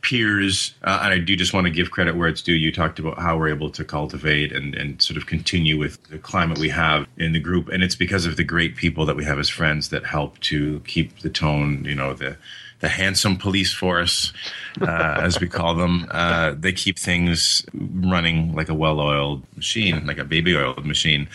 peers, 0.04 0.76
uh, 0.84 1.00
and 1.04 1.14
I 1.14 1.18
do 1.18 1.36
just 1.36 1.54
want 1.54 1.66
to 1.66 1.72
give 1.72 1.90
credit 1.90 2.16
where 2.16 2.28
it's 2.28 2.42
due. 2.42 2.54
You 2.54 2.72
talked 2.72 3.00
about 3.00 3.18
how 3.18 3.38
we're 3.38 3.50
able 3.50 3.72
to 3.72 3.84
cultivate 3.84 4.52
and 4.52 4.76
and 4.76 5.02
sort 5.02 5.18
of 5.18 5.26
continue 5.26 5.80
with 5.80 6.04
the 6.10 6.20
climate 6.20 6.60
we 6.60 6.70
have 6.70 7.08
in 7.18 7.32
the 7.32 7.40
group, 7.40 7.70
and 7.70 7.82
it's 7.82 7.96
because 7.96 8.26
of 8.26 8.38
the 8.38 8.44
great 8.44 8.76
people 8.76 9.06
that 9.06 9.16
we 9.16 9.24
have 9.24 9.40
as 9.40 9.50
friends 9.50 9.90
that 9.90 10.06
help 10.06 10.40
to 10.42 10.82
keep 10.82 11.20
the 11.20 11.30
tone. 11.30 11.84
You 11.86 11.96
know 11.96 12.14
the 12.14 12.38
the 12.82 12.90
handsome 12.90 13.38
police 13.38 13.74
force, 13.74 14.34
uh, 14.82 14.86
as 15.22 15.40
we 15.40 15.48
call 15.48 15.74
them. 15.74 16.06
Uh, 16.12 16.54
they 16.58 16.74
keep 16.74 17.00
things 17.00 17.66
running 17.74 18.54
like 18.54 18.68
a 18.68 18.74
well-oiled 18.74 19.42
machine, 19.56 20.06
like 20.06 20.18
a 20.18 20.26
baby-oiled 20.26 20.86
machine. 20.86 21.30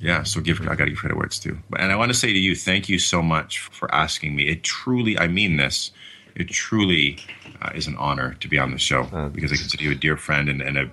Yeah, 0.00 0.24
so 0.24 0.40
give 0.40 0.60
I 0.62 0.74
got 0.74 0.86
to 0.86 0.90
give 0.90 0.98
credit 0.98 1.16
where 1.16 1.26
it's 1.26 1.38
due. 1.38 1.56
And 1.78 1.92
I 1.92 1.96
want 1.96 2.10
to 2.10 2.18
say 2.18 2.32
to 2.32 2.38
you, 2.38 2.56
thank 2.56 2.88
you 2.88 2.98
so 2.98 3.22
much 3.22 3.60
for 3.60 3.94
asking 3.94 4.34
me. 4.34 4.48
It 4.48 4.64
truly, 4.64 5.16
I 5.16 5.28
mean 5.28 5.56
this. 5.56 5.92
It 6.34 6.48
truly 6.48 7.18
uh, 7.62 7.70
is 7.74 7.86
an 7.86 7.96
honor 7.96 8.34
to 8.40 8.48
be 8.48 8.58
on 8.58 8.72
the 8.72 8.78
show 8.78 9.04
because 9.32 9.52
I 9.52 9.56
consider 9.56 9.84
you 9.84 9.92
a 9.92 9.94
dear 9.94 10.16
friend 10.16 10.48
and, 10.48 10.60
and 10.60 10.76
a 10.76 10.90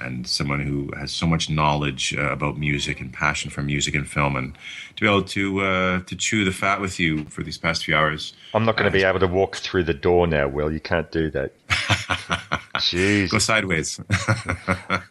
and 0.00 0.26
someone 0.26 0.60
who 0.60 0.90
has 0.98 1.10
so 1.12 1.26
much 1.26 1.48
knowledge 1.48 2.14
uh, 2.14 2.30
about 2.30 2.58
music 2.58 3.00
and 3.00 3.12
passion 3.12 3.50
for 3.50 3.62
music 3.62 3.94
and 3.94 4.08
film, 4.08 4.36
and 4.36 4.56
to 4.96 5.04
be 5.04 5.08
able 5.08 5.22
to 5.22 5.60
uh, 5.60 6.00
to 6.00 6.16
chew 6.16 6.44
the 6.44 6.52
fat 6.52 6.80
with 6.80 6.98
you 6.98 7.24
for 7.26 7.42
these 7.42 7.58
past 7.58 7.84
few 7.84 7.96
hours. 7.96 8.32
I'm 8.54 8.64
not 8.64 8.76
going 8.76 8.90
to 8.90 8.90
be 8.90 9.04
able 9.04 9.20
to 9.20 9.26
walk 9.26 9.56
through 9.56 9.84
the 9.84 9.94
door 9.94 10.26
now, 10.26 10.48
Will. 10.48 10.72
You 10.72 10.80
can't 10.80 11.10
do 11.12 11.30
that. 11.30 11.52
Jeez. 12.76 13.30
Go 13.30 13.38
sideways. 13.38 14.00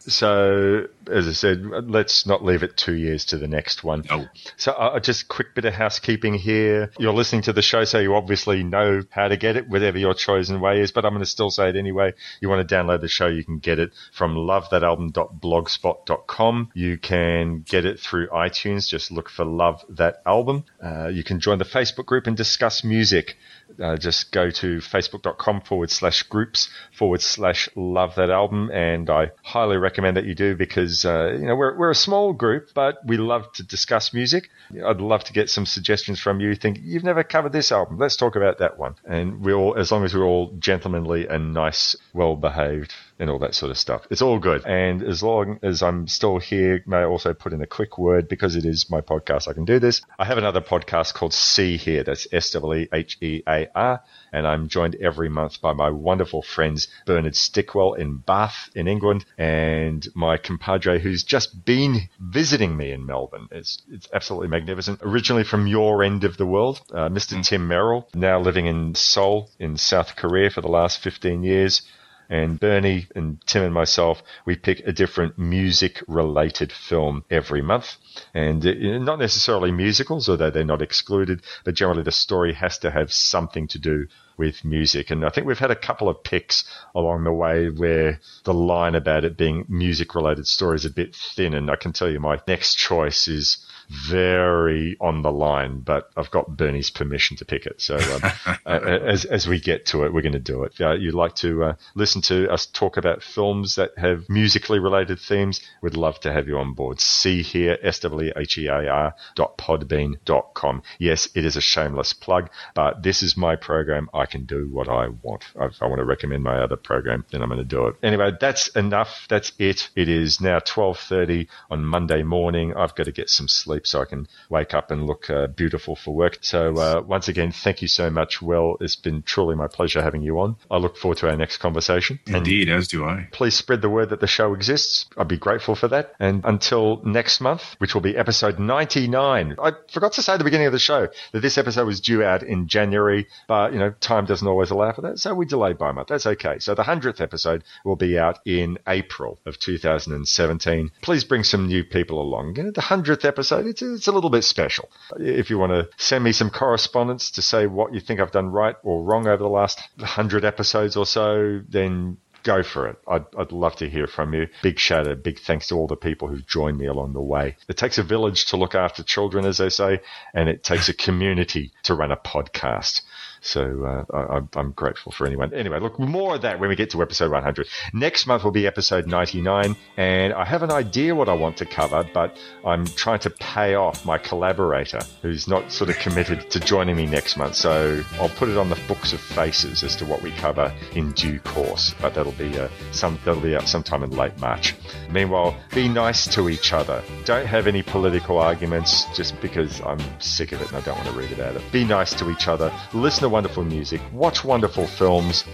so, 0.00 0.86
as 1.10 1.28
I 1.28 1.32
said, 1.32 1.64
let's 1.88 2.26
not 2.26 2.44
leave 2.44 2.62
it 2.62 2.76
two 2.76 2.94
years 2.94 3.24
to 3.26 3.38
the 3.38 3.48
next 3.48 3.84
one. 3.84 4.04
No. 4.08 4.26
So, 4.56 4.72
uh, 4.72 4.98
just 5.00 5.28
quick 5.28 5.54
bit 5.54 5.64
of 5.64 5.72
housekeeping 5.74 6.34
here. 6.34 6.90
You're 6.98 7.12
listening 7.12 7.42
to 7.42 7.52
the 7.52 7.62
show, 7.62 7.84
so 7.84 7.98
you 7.98 8.14
obviously 8.14 8.64
know 8.64 9.02
how 9.10 9.28
to 9.28 9.36
get 9.36 9.56
it, 9.56 9.68
whatever 9.68 9.98
your 9.98 10.14
chosen 10.14 10.60
way 10.60 10.80
is, 10.80 10.92
but 10.92 11.04
I'm 11.04 11.12
going 11.12 11.20
to 11.20 11.26
still 11.26 11.50
say 11.50 11.68
it 11.68 11.76
anyway. 11.76 12.14
You 12.40 12.48
want 12.48 12.66
to 12.66 12.74
download 12.74 13.00
the 13.00 13.08
show, 13.08 13.26
you 13.26 13.44
can 13.44 13.58
get 13.58 13.78
it 13.78 13.92
from 14.12 14.34
lovethatalbum.blogspot.com. 14.34 16.70
You 16.74 16.96
can 16.98 17.60
get 17.62 17.84
it 17.84 18.00
through 18.00 18.28
iTunes. 18.28 18.88
Just 18.88 19.12
look 19.12 19.28
for 19.28 19.44
Love 19.44 19.75
That 19.90 20.22
Album. 20.26 20.64
Uh, 20.82 21.08
you 21.08 21.24
can 21.24 21.40
join 21.40 21.58
the 21.58 21.64
Facebook 21.64 22.06
group 22.06 22.26
and 22.26 22.36
discuss 22.36 22.84
music 22.84 23.36
uh, 23.82 23.96
just 23.96 24.32
go 24.32 24.50
to 24.50 24.78
facebook.com 24.78 25.60
forward 25.62 25.90
slash 25.90 26.22
groups 26.24 26.70
forward 26.92 27.20
slash 27.20 27.68
love 27.74 28.14
that 28.14 28.30
album. 28.30 28.70
And 28.70 29.10
I 29.10 29.32
highly 29.42 29.76
recommend 29.76 30.16
that 30.16 30.24
you 30.24 30.34
do 30.34 30.54
because, 30.54 31.04
uh, 31.04 31.36
you 31.38 31.46
know, 31.46 31.56
we're, 31.56 31.76
we're 31.76 31.90
a 31.90 31.94
small 31.94 32.32
group, 32.32 32.70
but 32.74 33.04
we 33.04 33.16
love 33.16 33.52
to 33.54 33.62
discuss 33.62 34.14
music. 34.14 34.50
I'd 34.84 35.00
love 35.00 35.24
to 35.24 35.32
get 35.32 35.50
some 35.50 35.66
suggestions 35.66 36.20
from 36.20 36.40
you. 36.40 36.54
Think 36.54 36.78
you've 36.82 37.04
never 37.04 37.24
covered 37.24 37.52
this 37.52 37.72
album. 37.72 37.98
Let's 37.98 38.16
talk 38.16 38.36
about 38.36 38.58
that 38.58 38.78
one. 38.78 38.94
And 39.04 39.44
we 39.44 39.52
all, 39.52 39.76
as 39.76 39.92
long 39.92 40.04
as 40.04 40.14
we're 40.14 40.24
all 40.24 40.52
gentlemanly 40.58 41.26
and 41.26 41.52
nice, 41.52 41.96
well 42.14 42.36
behaved 42.36 42.94
and 43.18 43.30
all 43.30 43.38
that 43.38 43.54
sort 43.54 43.70
of 43.70 43.78
stuff. 43.78 44.06
It's 44.10 44.22
all 44.22 44.38
good. 44.38 44.64
And 44.66 45.02
as 45.02 45.22
long 45.22 45.58
as 45.62 45.82
I'm 45.82 46.06
still 46.08 46.38
here, 46.38 46.82
may 46.86 46.98
I 46.98 47.04
also 47.04 47.32
put 47.34 47.52
in 47.52 47.62
a 47.62 47.66
quick 47.66 47.98
word 47.98 48.28
because 48.28 48.56
it 48.56 48.64
is 48.64 48.90
my 48.90 49.00
podcast. 49.00 49.48
I 49.48 49.52
can 49.52 49.64
do 49.64 49.78
this. 49.78 50.02
I 50.18 50.24
have 50.24 50.38
another 50.38 50.60
podcast 50.60 51.14
called 51.14 51.32
See 51.32 51.76
Here. 51.76 52.04
That's 52.04 52.26
S 52.32 52.50
W 52.50 52.82
E 52.82 52.88
H 52.92 53.18
E 53.20 53.42
A 53.48 53.68
R. 53.74 54.02
And 54.32 54.46
I'm 54.46 54.68
joined 54.68 54.96
every 54.96 55.28
month 55.28 55.60
by 55.60 55.72
my 55.72 55.90
wonderful 55.90 56.42
friends, 56.42 56.88
Bernard 57.06 57.34
Stickwell 57.34 57.98
in 57.98 58.18
Bath 58.18 58.68
in 58.74 58.88
England 58.88 59.24
and 59.38 60.06
my 60.14 60.36
compadre 60.36 60.98
who's 60.98 61.24
just 61.24 61.64
been 61.64 62.08
visiting 62.20 62.76
me 62.76 62.92
in 62.92 63.06
Melbourne. 63.06 63.48
It's, 63.50 63.82
it's 63.90 64.08
absolutely 64.12 64.48
magnificent. 64.48 65.00
Originally 65.02 65.44
from 65.44 65.66
your 65.66 66.02
end 66.02 66.24
of 66.24 66.36
the 66.36 66.46
world, 66.46 66.80
uh, 66.92 67.08
Mr. 67.08 67.42
Tim 67.42 67.66
Merrill, 67.68 68.08
now 68.14 68.40
living 68.40 68.66
in 68.66 68.94
Seoul 68.94 69.50
in 69.58 69.76
South 69.76 70.16
Korea 70.16 70.50
for 70.50 70.60
the 70.60 70.68
last 70.68 70.98
15 70.98 71.42
years 71.42 71.82
and 72.28 72.58
Bernie 72.58 73.06
and 73.14 73.40
Tim 73.46 73.62
and 73.62 73.74
myself, 73.74 74.22
we 74.44 74.56
pick 74.56 74.80
a 74.86 74.92
different 74.92 75.38
music 75.38 76.02
related 76.08 76.72
film 76.72 77.24
every 77.30 77.62
month. 77.62 77.96
And 78.34 78.64
uh, 78.66 78.72
not 78.98 79.18
necessarily 79.18 79.70
musicals, 79.70 80.28
although 80.28 80.50
they're 80.50 80.64
not 80.64 80.82
excluded, 80.82 81.42
but 81.64 81.74
generally 81.74 82.02
the 82.02 82.12
story 82.12 82.54
has 82.54 82.78
to 82.78 82.90
have 82.90 83.12
something 83.12 83.68
to 83.68 83.78
do 83.78 84.06
with 84.36 84.64
music. 84.64 85.10
And 85.10 85.24
I 85.24 85.30
think 85.30 85.46
we've 85.46 85.58
had 85.58 85.70
a 85.70 85.76
couple 85.76 86.08
of 86.08 86.22
picks 86.22 86.64
along 86.94 87.24
the 87.24 87.32
way 87.32 87.70
where 87.70 88.20
the 88.44 88.54
line 88.54 88.94
about 88.94 89.24
it 89.24 89.36
being 89.36 89.64
music 89.68 90.14
related 90.14 90.46
story 90.46 90.76
is 90.76 90.84
a 90.84 90.90
bit 90.90 91.14
thin. 91.14 91.54
And 91.54 91.70
I 91.70 91.76
can 91.76 91.92
tell 91.92 92.10
you 92.10 92.20
my 92.20 92.38
next 92.46 92.74
choice 92.74 93.28
is 93.28 93.58
very 93.88 94.96
on 95.00 95.22
the 95.22 95.32
line, 95.32 95.80
but 95.80 96.10
I've 96.16 96.30
got 96.30 96.56
Bernie's 96.56 96.90
permission 96.90 97.36
to 97.38 97.44
pick 97.44 97.66
it. 97.66 97.80
So 97.80 97.96
um, 97.96 98.22
as, 98.66 99.24
as 99.24 99.46
we 99.46 99.60
get 99.60 99.86
to 99.86 100.04
it, 100.04 100.12
we're 100.12 100.22
going 100.22 100.32
to 100.32 100.38
do 100.38 100.64
it. 100.64 100.80
Uh, 100.80 100.92
you'd 100.92 101.14
like 101.14 101.34
to 101.36 101.64
uh, 101.64 101.74
listen 101.94 102.22
to 102.22 102.50
us 102.50 102.66
talk 102.66 102.96
about 102.96 103.22
films 103.22 103.76
that 103.76 103.96
have 103.96 104.28
musically 104.28 104.78
related 104.78 105.18
themes? 105.20 105.60
We'd 105.82 105.96
love 105.96 106.20
to 106.20 106.32
have 106.32 106.48
you 106.48 106.58
on 106.58 106.74
board. 106.74 107.00
See 107.00 107.42
here, 107.42 107.78
S-W-H-E-A-R 107.82 109.14
dot 109.34 109.58
podbean 109.58 110.16
dot 110.24 110.54
com. 110.54 110.82
Yes, 110.98 111.28
it 111.34 111.44
is 111.44 111.56
a 111.56 111.60
shameless 111.60 112.12
plug, 112.12 112.50
but 112.74 113.02
this 113.02 113.22
is 113.22 113.36
my 113.36 113.56
program. 113.56 114.08
I 114.12 114.26
can 114.26 114.44
do 114.44 114.68
what 114.68 114.88
I 114.88 115.08
want. 115.22 115.44
If 115.54 115.82
I 115.82 115.86
want 115.86 115.98
to 115.98 116.04
recommend 116.04 116.42
my 116.42 116.58
other 116.58 116.76
program, 116.76 117.24
then 117.30 117.42
I'm 117.42 117.48
going 117.48 117.58
to 117.58 117.64
do 117.64 117.86
it. 117.86 117.96
Anyway, 118.02 118.32
that's 118.40 118.68
enough. 118.68 119.26
That's 119.28 119.52
it. 119.58 119.90
It 119.94 120.08
is 120.08 120.40
now 120.40 120.58
12.30 120.58 121.48
on 121.70 121.84
Monday 121.84 122.22
morning. 122.22 122.74
I've 122.76 122.94
got 122.94 123.04
to 123.04 123.12
get 123.12 123.30
some 123.30 123.48
sleep 123.48 123.75
so 123.84 124.00
I 124.00 124.04
can 124.04 124.28
wake 124.48 124.74
up 124.74 124.90
and 124.90 125.06
look 125.06 125.28
uh, 125.28 125.48
beautiful 125.48 125.96
for 125.96 126.14
work. 126.14 126.38
So 126.40 126.76
uh, 126.76 127.02
once 127.02 127.28
again, 127.28 127.52
thank 127.52 127.82
you 127.82 127.88
so 127.88 128.10
much, 128.10 128.40
Will. 128.40 128.76
It's 128.80 128.96
been 128.96 129.22
truly 129.22 129.54
my 129.56 129.66
pleasure 129.66 130.02
having 130.02 130.22
you 130.22 130.38
on. 130.40 130.56
I 130.70 130.78
look 130.78 130.96
forward 130.96 131.18
to 131.18 131.28
our 131.28 131.36
next 131.36 131.58
conversation. 131.58 132.20
Indeed, 132.26 132.68
as 132.68 132.88
do 132.88 133.04
I. 133.04 133.28
Please 133.32 133.54
spread 133.54 133.82
the 133.82 133.90
word 133.90 134.10
that 134.10 134.20
the 134.20 134.26
show 134.26 134.54
exists. 134.54 135.06
I'd 135.16 135.28
be 135.28 135.36
grateful 135.36 135.74
for 135.74 135.88
that. 135.88 136.14
And 136.20 136.42
until 136.44 137.02
next 137.04 137.40
month, 137.40 137.76
which 137.78 137.94
will 137.94 138.00
be 138.00 138.16
episode 138.16 138.58
99. 138.58 139.56
I 139.62 139.72
forgot 139.92 140.12
to 140.14 140.22
say 140.22 140.34
at 140.34 140.38
the 140.38 140.44
beginning 140.44 140.66
of 140.66 140.72
the 140.72 140.78
show 140.78 141.08
that 141.32 141.40
this 141.40 141.58
episode 141.58 141.86
was 141.86 142.00
due 142.00 142.22
out 142.22 142.42
in 142.42 142.68
January, 142.68 143.26
but 143.48 143.72
you 143.72 143.78
know, 143.78 143.90
time 144.00 144.26
doesn't 144.26 144.46
always 144.46 144.70
allow 144.70 144.92
for 144.92 145.02
that. 145.02 145.18
So 145.18 145.34
we 145.34 145.46
delayed 145.46 145.78
by 145.78 145.90
a 145.90 145.92
month. 145.92 146.08
That's 146.08 146.26
okay. 146.26 146.58
So 146.58 146.74
the 146.74 146.84
100th 146.84 147.20
episode 147.20 147.64
will 147.84 147.96
be 147.96 148.18
out 148.18 148.38
in 148.44 148.78
April 148.86 149.38
of 149.46 149.58
2017. 149.58 150.90
Please 151.02 151.24
bring 151.24 151.44
some 151.44 151.66
new 151.66 151.84
people 151.84 152.20
along. 152.20 152.56
You 152.56 152.64
know, 152.64 152.70
the 152.70 152.80
100th 152.80 153.24
episode, 153.24 153.65
it's, 153.68 153.82
it's 153.82 154.06
a 154.06 154.12
little 154.12 154.30
bit 154.30 154.44
special. 154.44 154.90
If 155.18 155.50
you 155.50 155.58
want 155.58 155.72
to 155.72 155.88
send 155.96 156.24
me 156.24 156.32
some 156.32 156.50
correspondence 156.50 157.30
to 157.32 157.42
say 157.42 157.66
what 157.66 157.94
you 157.94 158.00
think 158.00 158.20
I've 158.20 158.32
done 158.32 158.48
right 158.48 158.76
or 158.82 159.02
wrong 159.02 159.26
over 159.26 159.42
the 159.42 159.48
last 159.48 159.80
100 159.96 160.44
episodes 160.44 160.96
or 160.96 161.06
so, 161.06 161.60
then 161.68 162.18
go 162.46 162.62
for 162.62 162.86
it. 162.86 162.96
I'd, 163.08 163.24
I'd 163.36 163.52
love 163.52 163.76
to 163.76 163.90
hear 163.90 164.06
from 164.06 164.32
you. 164.32 164.46
Big 164.62 164.78
shout 164.78 165.08
out, 165.08 165.22
big 165.22 165.40
thanks 165.40 165.68
to 165.68 165.74
all 165.74 165.88
the 165.88 165.96
people 165.96 166.28
who've 166.28 166.46
joined 166.46 166.78
me 166.78 166.86
along 166.86 167.12
the 167.12 167.20
way. 167.20 167.56
It 167.68 167.76
takes 167.76 167.98
a 167.98 168.04
village 168.04 168.46
to 168.46 168.56
look 168.56 168.74
after 168.74 169.02
children, 169.02 169.44
as 169.44 169.58
they 169.58 169.68
say, 169.68 170.00
and 170.32 170.48
it 170.48 170.62
takes 170.62 170.88
a 170.88 170.94
community 170.94 171.72
to 171.82 171.94
run 171.94 172.12
a 172.12 172.16
podcast. 172.16 173.02
So 173.40 174.04
uh, 174.12 174.16
I, 174.16 174.58
I'm 174.58 174.72
grateful 174.72 175.12
for 175.12 175.26
anyone. 175.26 175.52
Anyway, 175.54 175.80
look, 175.80 175.98
more 175.98 176.36
of 176.36 176.42
that 176.42 176.60
when 176.60 176.68
we 176.68 176.76
get 176.76 176.90
to 176.90 177.02
episode 177.02 177.30
100. 177.30 177.68
Next 177.92 178.26
month 178.26 178.44
will 178.44 178.50
be 178.50 178.66
episode 178.66 179.06
99, 179.06 179.76
and 179.96 180.32
I 180.32 180.44
have 180.44 180.62
an 180.62 180.70
idea 180.70 181.14
what 181.14 181.28
I 181.28 181.34
want 181.34 181.56
to 181.58 181.66
cover, 181.66 182.08
but 182.12 182.36
I'm 182.64 182.86
trying 182.86 183.20
to 183.20 183.30
pay 183.30 183.74
off 183.74 184.04
my 184.04 184.18
collaborator 184.18 185.00
who's 185.22 185.48
not 185.48 185.72
sort 185.72 185.90
of 185.90 185.98
committed 185.98 186.50
to 186.50 186.60
joining 186.60 186.96
me 186.96 187.06
next 187.06 187.36
month. 187.36 187.54
So 187.54 188.02
I'll 188.20 188.28
put 188.30 188.48
it 188.48 188.56
on 188.56 188.68
the 188.68 188.78
books 188.88 189.12
of 189.12 189.20
faces 189.20 189.82
as 189.82 189.96
to 189.96 190.04
what 190.04 190.22
we 190.22 190.30
cover 190.32 190.72
in 190.94 191.12
due 191.12 191.40
course. 191.40 191.94
But 192.00 192.14
that'll 192.14 192.32
be 192.32 192.58
uh, 192.58 192.68
some 192.92 193.18
that'll 193.24 193.40
be 193.40 193.56
out 193.56 193.68
sometime 193.68 194.02
in 194.02 194.10
late 194.10 194.38
March. 194.40 194.74
Meanwhile, 195.10 195.56
be 195.74 195.88
nice 195.88 196.26
to 196.34 196.48
each 196.48 196.72
other. 196.72 197.02
Don't 197.24 197.46
have 197.46 197.66
any 197.66 197.82
political 197.82 198.38
arguments 198.38 199.04
just 199.14 199.40
because 199.40 199.80
I'm 199.82 200.00
sick 200.20 200.52
of 200.52 200.60
it 200.60 200.68
and 200.68 200.76
I 200.76 200.80
don't 200.80 200.96
want 200.96 201.08
to 201.08 201.14
read 201.14 201.32
about 201.32 201.56
it. 201.56 201.62
Be 201.72 201.84
nice 201.84 202.14
to 202.14 202.30
each 202.30 202.48
other. 202.48 202.72
Listen 202.92 203.25
to 203.26 203.30
wonderful 203.30 203.64
music. 203.64 204.00
Watch 204.12 204.44
wonderful 204.44 204.86
films. 204.86 205.44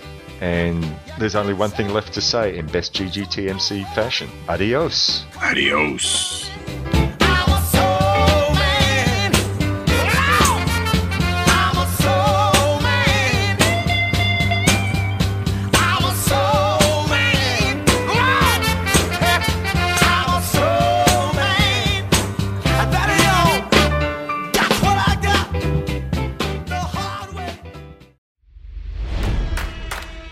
And 0.40 0.84
there's 1.18 1.34
only 1.34 1.54
one 1.54 1.70
thing 1.70 1.88
left 1.90 2.12
to 2.14 2.20
say 2.20 2.58
in 2.58 2.66
best 2.66 2.92
GGTMC 2.94 3.94
fashion. 3.94 4.28
Adios. 4.48 5.24
Adios. 5.40 6.50